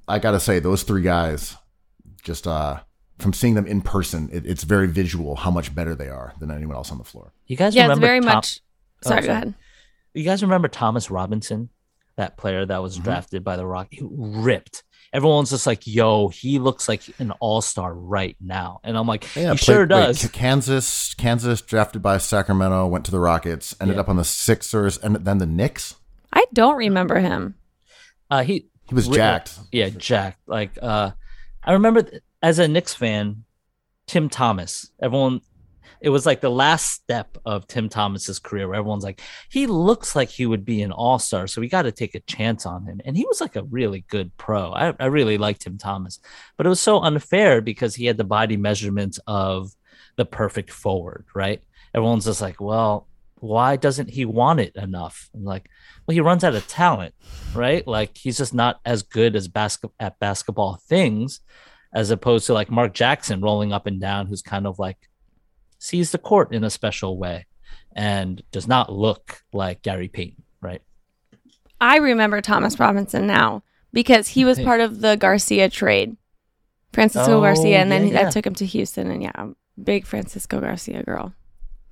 I 0.07 0.19
gotta 0.19 0.39
say 0.39 0.59
those 0.59 0.83
three 0.83 1.01
guys, 1.01 1.55
just 2.23 2.47
uh, 2.47 2.79
from 3.19 3.33
seeing 3.33 3.53
them 3.55 3.65
in 3.67 3.81
person, 3.81 4.29
it, 4.31 4.45
it's 4.45 4.63
very 4.63 4.87
visual 4.87 5.35
how 5.35 5.51
much 5.51 5.73
better 5.75 5.95
they 5.95 6.07
are 6.09 6.33
than 6.39 6.51
anyone 6.51 6.75
else 6.75 6.91
on 6.91 6.97
the 6.97 7.03
floor. 7.03 7.33
You 7.47 7.55
guys 7.57 7.75
Yeah, 7.75 7.83
it's 7.83 7.89
remember 7.89 8.07
very 8.07 8.19
Tom- 8.21 8.35
much. 8.35 8.61
Oh, 9.05 9.09
Sorry, 9.09 9.21
go 9.25 9.31
ahead. 9.31 9.53
You 10.13 10.23
guys 10.23 10.41
remember 10.41 10.67
Thomas 10.67 11.09
Robinson, 11.11 11.69
that 12.17 12.37
player 12.37 12.65
that 12.65 12.73
Mm-hmm. 12.73 12.83
was 12.83 12.97
drafted 12.97 13.43
by 13.43 13.55
the 13.57 13.65
Rock, 13.65 13.87
he 13.91 14.01
ripped. 14.09 14.83
Everyone's 15.11 15.49
just 15.49 15.65
like, 15.65 15.87
"Yo, 15.87 16.27
he 16.27 16.59
looks 16.59 16.87
like 16.87 17.01
an 17.19 17.31
all 17.39 17.61
star 17.61 17.91
right 17.93 18.35
now," 18.39 18.79
and 18.83 18.95
I'm 18.95 19.07
like, 19.07 19.23
Yeah, 19.35 19.53
"He 19.53 19.57
played- 19.57 19.59
sure 19.59 19.85
does." 19.87 20.21
K- 20.21 20.27
Kansas, 20.27 21.15
Kansas 21.15 21.61
drafted 21.61 22.03
by 22.03 22.19
Sacramento, 22.19 22.85
went 22.85 23.05
to 23.05 23.11
the 23.11 23.19
Rockets, 23.19 23.75
ended 23.81 23.95
Yeah. 23.95 24.01
up 24.01 24.09
on 24.09 24.17
the 24.17 24.23
Sixers, 24.23 24.97
and 24.99 25.15
then 25.15 25.39
the 25.39 25.47
Knicks. 25.47 25.95
I 26.31 26.45
don't 26.53 26.77
remember 26.77 27.19
him. 27.19 27.55
Uh, 28.29 28.43
he 28.43 28.68
He 28.89 28.95
was 28.95 29.07
jacked. 29.07 29.57
yeah, 29.71 29.89
jacked. 29.89 30.41
Like, 30.47 30.77
uh, 30.81 31.11
I 31.63 31.73
remember 31.73 32.03
th- 32.03 32.21
as 32.41 32.59
a 32.59 32.67
Knicks 32.67 32.93
fan, 32.93 33.43
Tim 34.07 34.29
Thomas. 34.29 34.91
Everyone, 35.01 35.41
it 36.01 36.09
was 36.09 36.25
like 36.25 36.41
the 36.41 36.49
last 36.49 36.91
step 36.91 37.37
of 37.45 37.67
Tim 37.67 37.89
Thomas's 37.89 38.39
career 38.39 38.67
where 38.67 38.77
everyone's 38.77 39.03
like, 39.03 39.21
he 39.49 39.67
looks 39.67 40.15
like 40.15 40.29
he 40.29 40.45
would 40.45 40.65
be 40.65 40.81
an 40.81 40.91
all 40.91 41.19
star, 41.19 41.45
so 41.47 41.61
we 41.61 41.67
got 41.67 41.83
to 41.83 41.91
take 41.91 42.15
a 42.15 42.21
chance 42.21 42.65
on 42.65 42.85
him. 42.85 43.01
And 43.05 43.15
he 43.15 43.25
was 43.25 43.41
like 43.41 43.55
a 43.55 43.63
really 43.63 44.05
good 44.09 44.35
pro. 44.37 44.71
I, 44.71 44.93
I 44.99 45.05
really 45.07 45.37
liked 45.37 45.61
Tim 45.61 45.77
Thomas, 45.77 46.19
but 46.57 46.65
it 46.65 46.69
was 46.69 46.79
so 46.79 46.99
unfair 46.99 47.61
because 47.61 47.95
he 47.95 48.05
had 48.05 48.17
the 48.17 48.23
body 48.23 48.57
measurements 48.57 49.19
of 49.27 49.71
the 50.15 50.25
perfect 50.25 50.71
forward, 50.71 51.25
right? 51.35 51.61
Everyone's 51.93 52.25
just 52.25 52.41
like, 52.41 52.61
well, 52.61 53.07
why 53.41 53.75
doesn't 53.75 54.09
he 54.09 54.25
want 54.25 54.59
it 54.59 54.75
enough? 54.75 55.29
I'm 55.33 55.43
like, 55.43 55.69
well, 56.05 56.13
he 56.13 56.21
runs 56.21 56.43
out 56.43 56.55
of 56.55 56.67
talent, 56.67 57.13
right? 57.53 57.85
Like 57.87 58.17
he's 58.17 58.37
just 58.37 58.53
not 58.53 58.79
as 58.85 59.03
good 59.03 59.35
as 59.35 59.47
basket 59.47 59.91
at 59.99 60.19
basketball 60.19 60.79
things, 60.87 61.41
as 61.93 62.11
opposed 62.11 62.45
to 62.47 62.53
like 62.53 62.69
Mark 62.69 62.93
Jackson 62.93 63.41
rolling 63.41 63.73
up 63.73 63.85
and 63.85 63.99
down, 63.99 64.27
who's 64.27 64.41
kind 64.41 64.67
of 64.67 64.79
like 64.79 64.97
sees 65.77 66.11
the 66.11 66.17
court 66.17 66.53
in 66.53 66.63
a 66.63 66.69
special 66.69 67.17
way 67.17 67.45
and 67.95 68.41
does 68.51 68.67
not 68.67 68.91
look 68.91 69.41
like 69.53 69.81
Gary 69.81 70.07
Payton, 70.07 70.43
right? 70.61 70.81
I 71.81 71.97
remember 71.97 72.41
Thomas 72.41 72.79
Robinson 72.79 73.25
now 73.25 73.63
because 73.93 74.27
he 74.29 74.45
was 74.45 74.59
part 74.59 74.81
of 74.81 75.01
the 75.01 75.15
Garcia 75.15 75.69
trade. 75.69 76.15
Francisco 76.91 77.37
Oh, 77.37 77.41
Garcia, 77.41 77.77
and 77.77 77.91
then 77.91 78.07
yeah, 78.07 78.21
yeah. 78.21 78.29
Took 78.29 78.47
him 78.47 78.55
to 78.55 78.65
Houston, 78.65 79.11
and 79.11 79.21
yeah, 79.21 79.47
big 79.81 80.05
Francisco 80.05 80.59
Garcia 80.59 81.03
girl. 81.03 81.33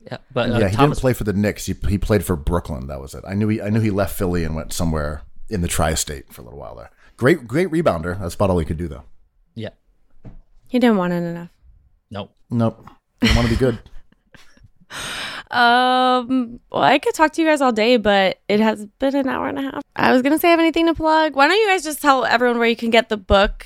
Yeah, 0.09 0.17
but 0.33 0.49
uh, 0.51 0.59
yeah, 0.59 0.69
he 0.69 0.75
Thomas 0.75 0.97
didn't 0.97 1.01
play 1.01 1.13
for 1.13 1.23
the 1.25 1.33
Knicks. 1.33 1.65
He, 1.65 1.75
he 1.89 1.97
played 1.97 2.23
for 2.23 2.35
Brooklyn. 2.37 2.87
That 2.87 3.01
was 3.01 3.13
it. 3.13 3.23
I 3.27 3.33
knew 3.33 3.47
he 3.49 3.61
I 3.61 3.69
knew 3.69 3.81
he 3.81 3.91
left 3.91 4.17
Philly 4.17 4.43
and 4.45 4.55
went 4.55 4.71
somewhere 4.71 5.23
in 5.49 5.61
the 5.61 5.67
tri-state 5.67 6.31
for 6.33 6.41
a 6.41 6.43
little 6.45 6.59
while 6.59 6.75
there. 6.75 6.89
Great 7.17 7.47
great 7.47 7.69
rebounder. 7.69 8.19
That's 8.19 8.35
about 8.35 8.49
all 8.49 8.59
he 8.59 8.65
could 8.65 8.77
do 8.77 8.87
though. 8.87 9.03
yeah, 9.55 9.69
He 10.69 10.79
didn't 10.79 10.97
want 10.97 11.11
it 11.13 11.17
enough. 11.23 11.49
no, 12.09 12.29
Nope. 12.49 12.87
Didn't 13.19 13.35
want 13.35 13.47
to 13.49 13.53
be 13.53 13.59
good. 13.59 13.79
Um, 15.49 16.59
well, 16.71 16.83
I 16.83 16.99
could 16.99 17.13
talk 17.13 17.31
to 17.33 17.41
you 17.41 17.47
guys 17.47 17.61
all 17.61 17.71
day, 17.71 17.95
but 17.97 18.39
it 18.49 18.59
has 18.59 18.85
been 18.99 19.15
an 19.15 19.27
hour 19.29 19.47
and 19.47 19.57
a 19.57 19.61
half. 19.61 19.81
I 19.95 20.11
was 20.11 20.21
gonna 20.21 20.37
say, 20.37 20.49
I 20.49 20.51
have 20.51 20.59
anything 20.59 20.87
to 20.87 20.93
plug? 20.93 21.35
Why 21.35 21.47
don't 21.47 21.57
you 21.57 21.67
guys 21.67 21.83
just 21.83 22.01
tell 22.01 22.25
everyone 22.25 22.59
where 22.59 22.67
you 22.67 22.75
can 22.75 22.89
get 22.89 23.07
the 23.09 23.15
book 23.17 23.65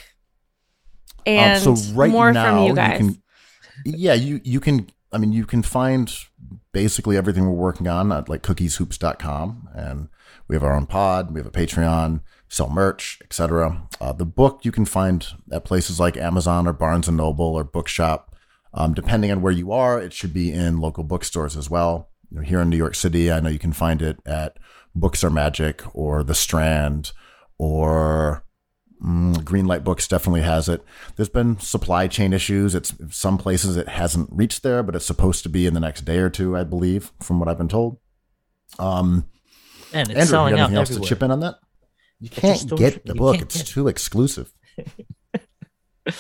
and 1.26 1.66
Um, 1.66 1.76
so 1.76 1.94
right 1.94 2.12
more 2.12 2.32
now 2.32 2.58
from 2.58 2.68
you 2.68 2.76
guys? 2.76 2.98
can 3.00 3.22
yeah, 3.84 4.14
you 4.14 4.42
you 4.44 4.60
can 4.60 4.90
I 5.12 5.18
mean 5.18 5.32
you 5.32 5.46
can 5.46 5.64
find 5.64 6.14
basically 6.74 7.18
everything 7.18 7.46
we're 7.46 7.52
working 7.52 7.88
on 7.88 8.12
at 8.12 8.30
like 8.30 8.44
cookieshoops.com 8.44 9.70
and 9.76 10.10
we 10.48 10.56
have 10.56 10.64
our 10.64 10.76
own 10.76 10.86
pod, 10.86 11.34
we 11.34 11.40
have 11.40 11.48
a 11.48 11.52
Patreon, 11.52 12.22
sell 12.48 12.70
merch, 12.70 13.20
etc. 13.24 13.88
Uh, 14.00 14.14
the 14.14 14.26
book 14.26 14.62
you 14.64 14.72
can 14.72 14.86
find 14.86 15.26
at 15.52 15.66
places 15.66 16.00
like 16.00 16.18
Amazon 16.18 16.68
or 16.68 16.74
Barnes 16.74 17.08
and 17.08 17.18
Noble 17.18 17.56
or 17.56 17.64
Bookshop. 17.64 18.36
Um, 18.74 18.94
depending 18.94 19.32
on 19.32 19.42
where 19.42 19.52
you 19.52 19.72
are, 19.72 20.00
it 20.02 20.14
should 20.14 20.34
be 20.34 20.52
in 20.52 20.80
local 20.80 21.04
bookstores 21.04 21.58
as 21.58 21.70
well. 21.70 22.10
You 22.30 22.38
know, 22.38 22.44
here 22.44 22.62
in 22.62 22.70
New 22.70 22.78
York 22.78 22.96
City, 22.96 23.32
I 23.32 23.42
know 23.42 23.50
you 23.50 23.60
can 23.60 23.74
find 23.74 24.02
it 24.02 24.20
at 24.26 24.58
Books 24.96 25.24
Are 25.24 25.30
Magic 25.30 25.84
or 25.94 26.24
The 26.24 26.36
Strand 26.36 27.12
or 27.58 28.46
Mm, 29.04 29.38
Greenlight 29.38 29.84
Books 29.84 30.08
definitely 30.08 30.42
has 30.42 30.70
it. 30.70 30.84
There's 31.16 31.30
been 31.30 31.60
supply 31.60 32.08
chain 32.08 32.34
issues. 32.34 32.76
It's 32.76 32.94
some 33.10 33.38
places 33.38 33.76
it 33.76 33.88
hasn't 33.90 34.30
reached 34.32 34.62
there, 34.62 34.84
but 34.84 34.96
it's 34.96 35.06
supposed 35.06 35.42
to 35.44 35.50
be 35.50 35.66
in 35.66 35.74
the 35.74 35.80
next 35.80 36.02
day 36.02 36.18
or 36.20 36.30
two, 36.30 36.56
I 36.56 36.64
believe, 36.64 37.12
from 37.20 37.40
what 37.40 37.50
I've 37.50 37.58
been 37.58 37.68
told. 37.68 37.98
Um, 38.78 39.26
and 39.94 40.10
it's 40.10 40.20
Andrew, 40.20 40.26
selling 40.32 40.52
you 40.52 40.58
got 40.58 40.64
out 40.64 40.66
anything 40.66 40.78
else 40.78 40.90
everywhere. 40.92 41.04
to 41.04 41.10
chip 41.10 41.24
in 41.24 41.32
on 41.32 41.40
that? 41.40 41.56
You 42.20 42.30
can't 42.30 42.78
get 42.78 43.04
the 43.06 43.16
book; 43.16 43.42
it's 43.42 43.58
get- 43.58 43.66
too 43.68 43.88
exclusive. 43.88 44.54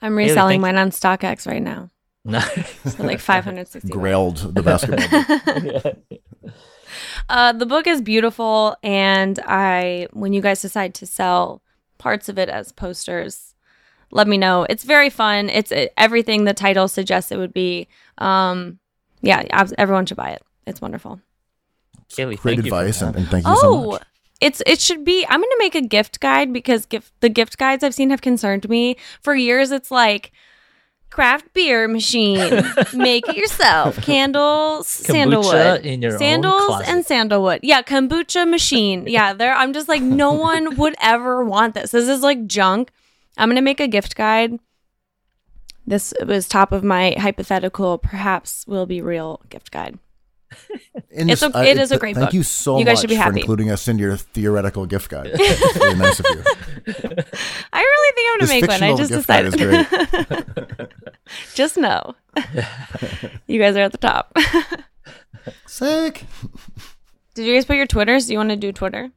I'm 0.00 0.16
reselling 0.16 0.62
thank 0.62 0.74
mine 0.74 0.76
on 0.76 0.90
StockX 0.90 1.46
right 1.46 1.62
now 1.62 1.90
No. 2.24 2.40
for 2.40 3.02
like 3.04 3.20
560. 3.20 3.88
Grailed 3.90 4.54
the 4.54 4.62
basketball. 4.62 5.72
book. 5.82 5.96
Uh, 7.28 7.52
the 7.52 7.66
book 7.66 7.86
is 7.86 8.00
beautiful, 8.00 8.74
and 8.82 9.38
I, 9.44 10.08
when 10.14 10.32
you 10.32 10.40
guys 10.40 10.62
decide 10.62 10.94
to 10.94 11.04
sell 11.06 11.60
parts 11.98 12.28
of 12.28 12.38
it 12.38 12.48
as 12.48 12.72
posters, 12.72 13.54
let 14.10 14.26
me 14.26 14.38
know. 14.38 14.66
It's 14.68 14.84
very 14.84 15.10
fun. 15.10 15.50
It's 15.50 15.72
everything 15.96 16.44
the 16.44 16.54
title 16.54 16.88
suggests 16.88 17.30
it 17.30 17.36
would 17.38 17.52
be. 17.52 17.88
Um, 18.18 18.78
yeah, 19.20 19.44
abs- 19.50 19.74
everyone 19.76 20.06
should 20.06 20.16
buy 20.16 20.30
it. 20.30 20.42
It's 20.66 20.80
wonderful. 20.80 21.20
Kaylee, 22.10 22.38
Great 22.38 22.54
thank 22.56 22.66
you 22.66 22.74
advice, 22.74 23.02
and, 23.02 23.16
and 23.16 23.28
thank 23.28 23.46
you 23.46 23.56
so 23.56 23.60
Oh, 23.68 23.90
much. 23.92 24.02
it's 24.40 24.62
it 24.66 24.80
should 24.80 25.04
be. 25.04 25.26
I'm 25.28 25.40
gonna 25.40 25.52
make 25.58 25.74
a 25.74 25.82
gift 25.82 26.20
guide 26.20 26.52
because 26.52 26.86
gift 26.86 27.12
the 27.20 27.28
gift 27.28 27.58
guides 27.58 27.84
I've 27.84 27.94
seen 27.94 28.10
have 28.10 28.22
concerned 28.22 28.68
me 28.68 28.96
for 29.20 29.34
years. 29.34 29.70
It's 29.70 29.90
like 29.90 30.32
craft 31.10 31.52
beer 31.54 31.88
machine, 31.88 32.62
make 32.94 33.28
it 33.28 33.36
yourself, 33.36 33.96
candles, 34.02 34.86
sandalwood, 34.86 35.82
sandals 36.18 36.82
and 36.86 37.04
sandalwood. 37.04 37.60
Yeah, 37.62 37.82
kombucha 37.82 38.48
machine. 38.48 39.06
Yeah, 39.08 39.32
there. 39.32 39.54
I'm 39.54 39.72
just 39.72 39.88
like 39.88 40.02
no 40.02 40.32
one 40.32 40.76
would 40.76 40.94
ever 41.00 41.44
want 41.44 41.74
this. 41.74 41.90
This 41.90 42.08
is 42.08 42.22
like 42.22 42.46
junk. 42.46 42.90
I'm 43.36 43.48
gonna 43.48 43.62
make 43.62 43.80
a 43.80 43.88
gift 43.88 44.16
guide. 44.16 44.58
This 45.86 46.12
was 46.26 46.46
top 46.46 46.70
of 46.72 46.84
my 46.84 47.14
hypothetical, 47.18 47.96
perhaps 47.98 48.66
will 48.66 48.84
be 48.84 49.00
real 49.00 49.40
gift 49.48 49.70
guide. 49.70 49.98
In 51.10 51.28
It's 51.30 51.40
this- 51.40 51.54
a- 51.54 51.56
I- 51.58 51.64
it 51.66 51.78
is 51.78 51.90
a 51.90 51.94
th- 51.94 52.00
great 52.00 52.14
Thank 52.16 52.28
book. 52.28 52.34
you 52.34 52.42
so 52.42 52.78
You 52.78 52.84
guys 52.84 52.94
much 52.96 53.00
should 53.02 53.08
be 53.10 53.14
happy. 53.16 53.24
for 53.26 53.32
happy. 53.32 53.40
including 53.40 53.70
us 53.70 53.86
in 53.88 53.98
your 53.98 54.16
theoretical 54.16 54.86
gift 54.86 55.10
guide. 55.10 55.30
It's 55.34 55.76
really 55.76 55.94
nice 55.96 56.20
of 56.20 56.26
you. 56.28 56.42
I 57.72 57.80
really 57.80 58.12
think 58.14 58.28
I'm 58.28 58.38
gonna 58.38 58.48
make 58.48 58.68
one. 58.68 58.82
I 58.82 58.96
just 58.96 59.10
gift 59.10 59.26
guide 59.28 59.44
is 59.46 59.54
decided. 59.54 60.88
just 61.54 61.76
know. 61.76 62.14
you 63.46 63.58
guys 63.60 63.76
are 63.76 63.80
at 63.82 63.92
the 63.92 63.98
top. 63.98 64.36
Sick. 65.66 66.24
Did 67.34 67.46
you 67.46 67.54
guys 67.54 67.64
put 67.64 67.76
your 67.76 67.86
Twitters? 67.86 68.26
Do 68.26 68.32
you 68.32 68.38
want 68.38 68.50
to 68.50 68.56
do 68.56 68.72
Twitter? 68.72 69.10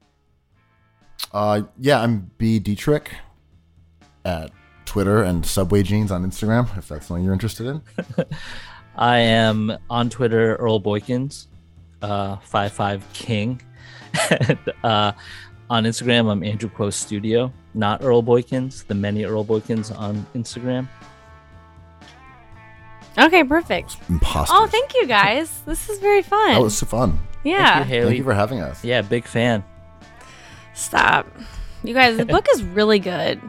Uh, 1.32 1.62
yeah, 1.80 2.02
I'm 2.02 2.32
B 2.38 2.60
Detrick 2.60 3.08
at 4.26 4.52
Twitter 4.86 5.24
and 5.24 5.46
Subway 5.46 5.82
Jeans 5.84 6.12
on 6.12 6.26
Instagram. 6.26 6.78
If 6.78 6.88
that's 6.90 7.08
something 7.08 7.24
you're 7.24 7.34
interested 7.34 7.68
in. 7.68 7.82
I 8.96 9.20
am 9.20 9.78
on 9.90 10.10
Twitter, 10.10 10.56
Earl 10.56 10.82
Boykins, 10.82 11.48
uh, 12.02 12.38
five 12.38 12.72
five 12.74 13.06
King. 13.14 13.62
and, 14.30 14.58
uh, 14.84 15.12
on 15.70 15.86
Instagram, 15.86 16.30
I'm 16.30 16.44
Andrew 16.44 16.70
Kuo 16.70 16.92
Studio, 16.92 17.52
not 17.74 18.04
Earl 18.04 18.22
Boykins. 18.22 18.86
The 18.86 18.96
many 18.96 19.24
Earl 19.24 19.46
Boykins 19.46 19.98
on 19.98 20.26
Instagram. 20.36 20.88
Okay, 23.18 23.44
perfect. 23.44 23.98
Imposter. 24.10 24.54
Oh, 24.58 24.68
thank 24.68 24.94
you 24.96 25.06
guys. 25.08 25.62
This 25.66 25.90
is 25.90 26.00
very 26.00 26.22
fun. 26.22 26.54
That 26.54 26.62
was 26.62 26.78
so 26.78 26.86
fun. 26.86 27.20
yeah. 27.44 27.76
Thank 27.80 27.88
you, 27.88 27.94
Haley. 27.96 28.06
Thank 28.08 28.18
you 28.20 28.24
for 28.24 28.34
having 28.34 28.60
us. 28.62 28.84
yeah, 28.84 29.02
big 29.02 29.26
fan. 29.26 29.64
Stop. 30.74 31.28
You 31.84 31.94
guys, 31.94 32.18
the 32.18 32.26
book 32.26 32.46
is 32.54 32.64
really 32.64 33.00
good. 33.00 33.42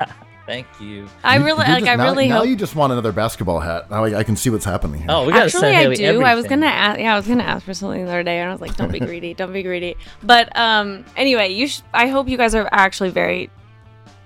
Thank 0.46 0.66
you. 0.80 1.08
I 1.24 1.36
really, 1.36 1.66
you 1.66 1.72
like, 1.72 1.78
just- 1.80 1.90
I 1.90 1.96
now, 1.96 2.04
really 2.04 2.28
now 2.28 2.38
hope. 2.38 2.46
you 2.48 2.54
just 2.56 2.76
want 2.76 2.92
another 2.92 3.10
basketball 3.10 3.58
hat. 3.58 3.90
Now 3.90 4.04
I, 4.04 4.18
I 4.18 4.22
can 4.24 4.36
see 4.36 4.48
what's 4.48 4.64
happening 4.64 5.00
here. 5.00 5.06
Oh, 5.10 5.26
we 5.26 5.32
gotta 5.32 5.46
Actually, 5.46 5.70
I 5.70 5.74
Haley 5.74 5.96
do. 5.96 6.22
I 6.22 6.34
was 6.36 6.46
gonna 6.46 6.66
ask. 6.66 7.00
Yeah, 7.00 7.14
I 7.14 7.16
was 7.16 7.26
gonna 7.26 7.42
ask 7.42 7.64
for 7.64 7.74
something 7.74 8.04
the 8.04 8.10
other 8.10 8.22
day, 8.22 8.38
and 8.38 8.48
I 8.48 8.52
was 8.52 8.60
like, 8.60 8.76
"Don't 8.76 8.92
be 8.92 9.00
greedy. 9.10 9.34
Don't 9.34 9.52
be 9.52 9.64
greedy." 9.64 9.96
But 10.22 10.56
um, 10.56 11.04
anyway, 11.16 11.48
you. 11.48 11.66
Sh- 11.66 11.80
I 11.92 12.06
hope 12.06 12.28
you 12.28 12.36
guys 12.36 12.54
are 12.54 12.68
actually 12.70 13.10
very, 13.10 13.50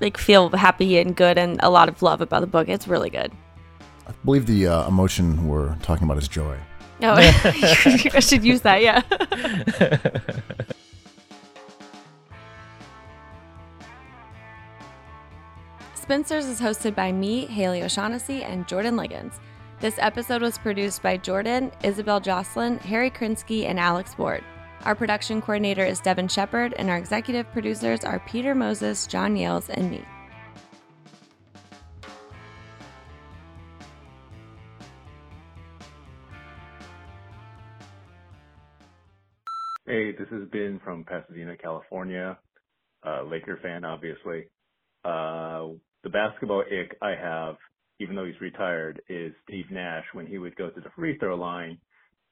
like, 0.01 0.19
feel 0.19 0.51
happy 0.51 0.99
and 0.99 1.17
good, 1.17 1.39
and 1.39 1.59
a 1.63 1.71
lot 1.71 1.89
of 1.89 2.03
love 2.03 2.21
about 2.21 2.43
the 2.43 2.47
book. 2.47 2.69
It's 2.69 2.87
really 2.87 3.09
good. 3.11 3.33
I 4.07 4.13
believe 4.25 4.45
the 4.45 4.67
uh, 4.67 4.89
emotion 4.89 5.49
we're 5.49 5.75
talking 5.77 6.05
about 6.05 6.19
is 6.19 6.29
joy. 6.29 6.59
Oh, 7.03 7.15
I 7.15 8.21
should 8.21 8.45
use 8.45 8.61
that. 8.61 8.83
Yeah. 8.83 9.01
Spencer's 16.11 16.47
is 16.47 16.61
hosted 16.61 16.97
by 16.97 17.12
me, 17.12 17.47
Haley 17.47 17.85
O'Shaughnessy, 17.85 18.43
and 18.43 18.66
Jordan 18.66 18.97
Liggins. 18.97 19.39
This 19.78 19.95
episode 20.01 20.43
was 20.43 20.59
produced 20.59 21.05
by 21.05 21.16
Jordan, 21.16 21.70
Isabel 21.85 22.19
Jocelyn, 22.19 22.78
Harry 22.78 23.12
Krinsky, 23.12 23.66
and 23.66 23.78
Alex 23.78 24.19
Ward. 24.19 24.43
Our 24.85 24.97
production 24.97 25.41
coordinator 25.41 25.85
is 25.85 26.01
Devin 26.01 26.27
Shepard, 26.27 26.74
and 26.78 26.91
our 26.91 26.97
executive 26.97 27.49
producers 27.53 28.03
are 28.03 28.19
Peter 28.27 28.57
Moses, 28.57 29.07
John 29.07 29.37
Yales, 29.37 29.69
and 29.69 29.89
me. 29.89 30.05
Hey, 39.87 40.11
this 40.11 40.27
is 40.32 40.49
Ben 40.51 40.81
from 40.82 41.05
Pasadena, 41.05 41.57
California. 41.57 42.37
Uh, 43.07 43.23
Laker 43.23 43.61
fan, 43.62 43.85
obviously. 43.85 44.47
Uh, 45.05 45.69
the 46.03 46.11
basketball 46.11 46.63
ick 46.63 46.97
I 47.03 47.11
have, 47.11 47.57
even 47.99 48.17
though 48.17 48.25
he's 48.25 48.41
retired, 48.41 49.03
is 49.09 49.33
Steve 49.45 49.67
Nash. 49.71 50.05
When 50.13 50.27
he 50.27 50.39
would 50.39 50.57
go 50.57 50.71
to 50.71 50.81
the 50.81 50.91
free 50.97 51.19
throw 51.19 51.37
line, 51.37 51.79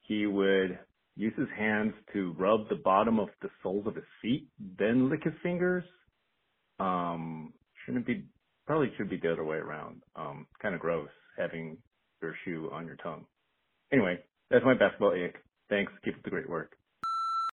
he 0.07 0.25
would 0.25 0.79
use 1.15 1.33
his 1.37 1.47
hands 1.57 1.93
to 2.13 2.33
rub 2.39 2.69
the 2.69 2.75
bottom 2.83 3.19
of 3.19 3.29
the 3.41 3.49
soles 3.61 3.85
of 3.87 3.95
his 3.95 4.05
feet, 4.21 4.47
then 4.77 5.09
lick 5.09 5.23
his 5.23 5.33
fingers. 5.43 5.83
Um, 6.79 7.53
shouldn't 7.85 8.07
be, 8.07 8.25
probably 8.65 8.91
should 8.97 9.09
be 9.09 9.19
the 9.21 9.33
other 9.33 9.43
way 9.43 9.57
around. 9.57 10.01
Um, 10.15 10.47
kind 10.61 10.73
of 10.73 10.81
gross 10.81 11.09
having 11.37 11.77
your 12.21 12.35
shoe 12.45 12.69
on 12.71 12.85
your 12.85 12.95
tongue. 12.97 13.25
Anyway, 13.91 14.19
that's 14.49 14.65
my 14.65 14.73
basketball 14.73 15.13
ick. 15.13 15.35
Thanks. 15.69 15.91
Keep 16.03 16.15
up 16.15 16.23
the 16.23 16.29
great 16.29 16.49
work. 16.49 16.75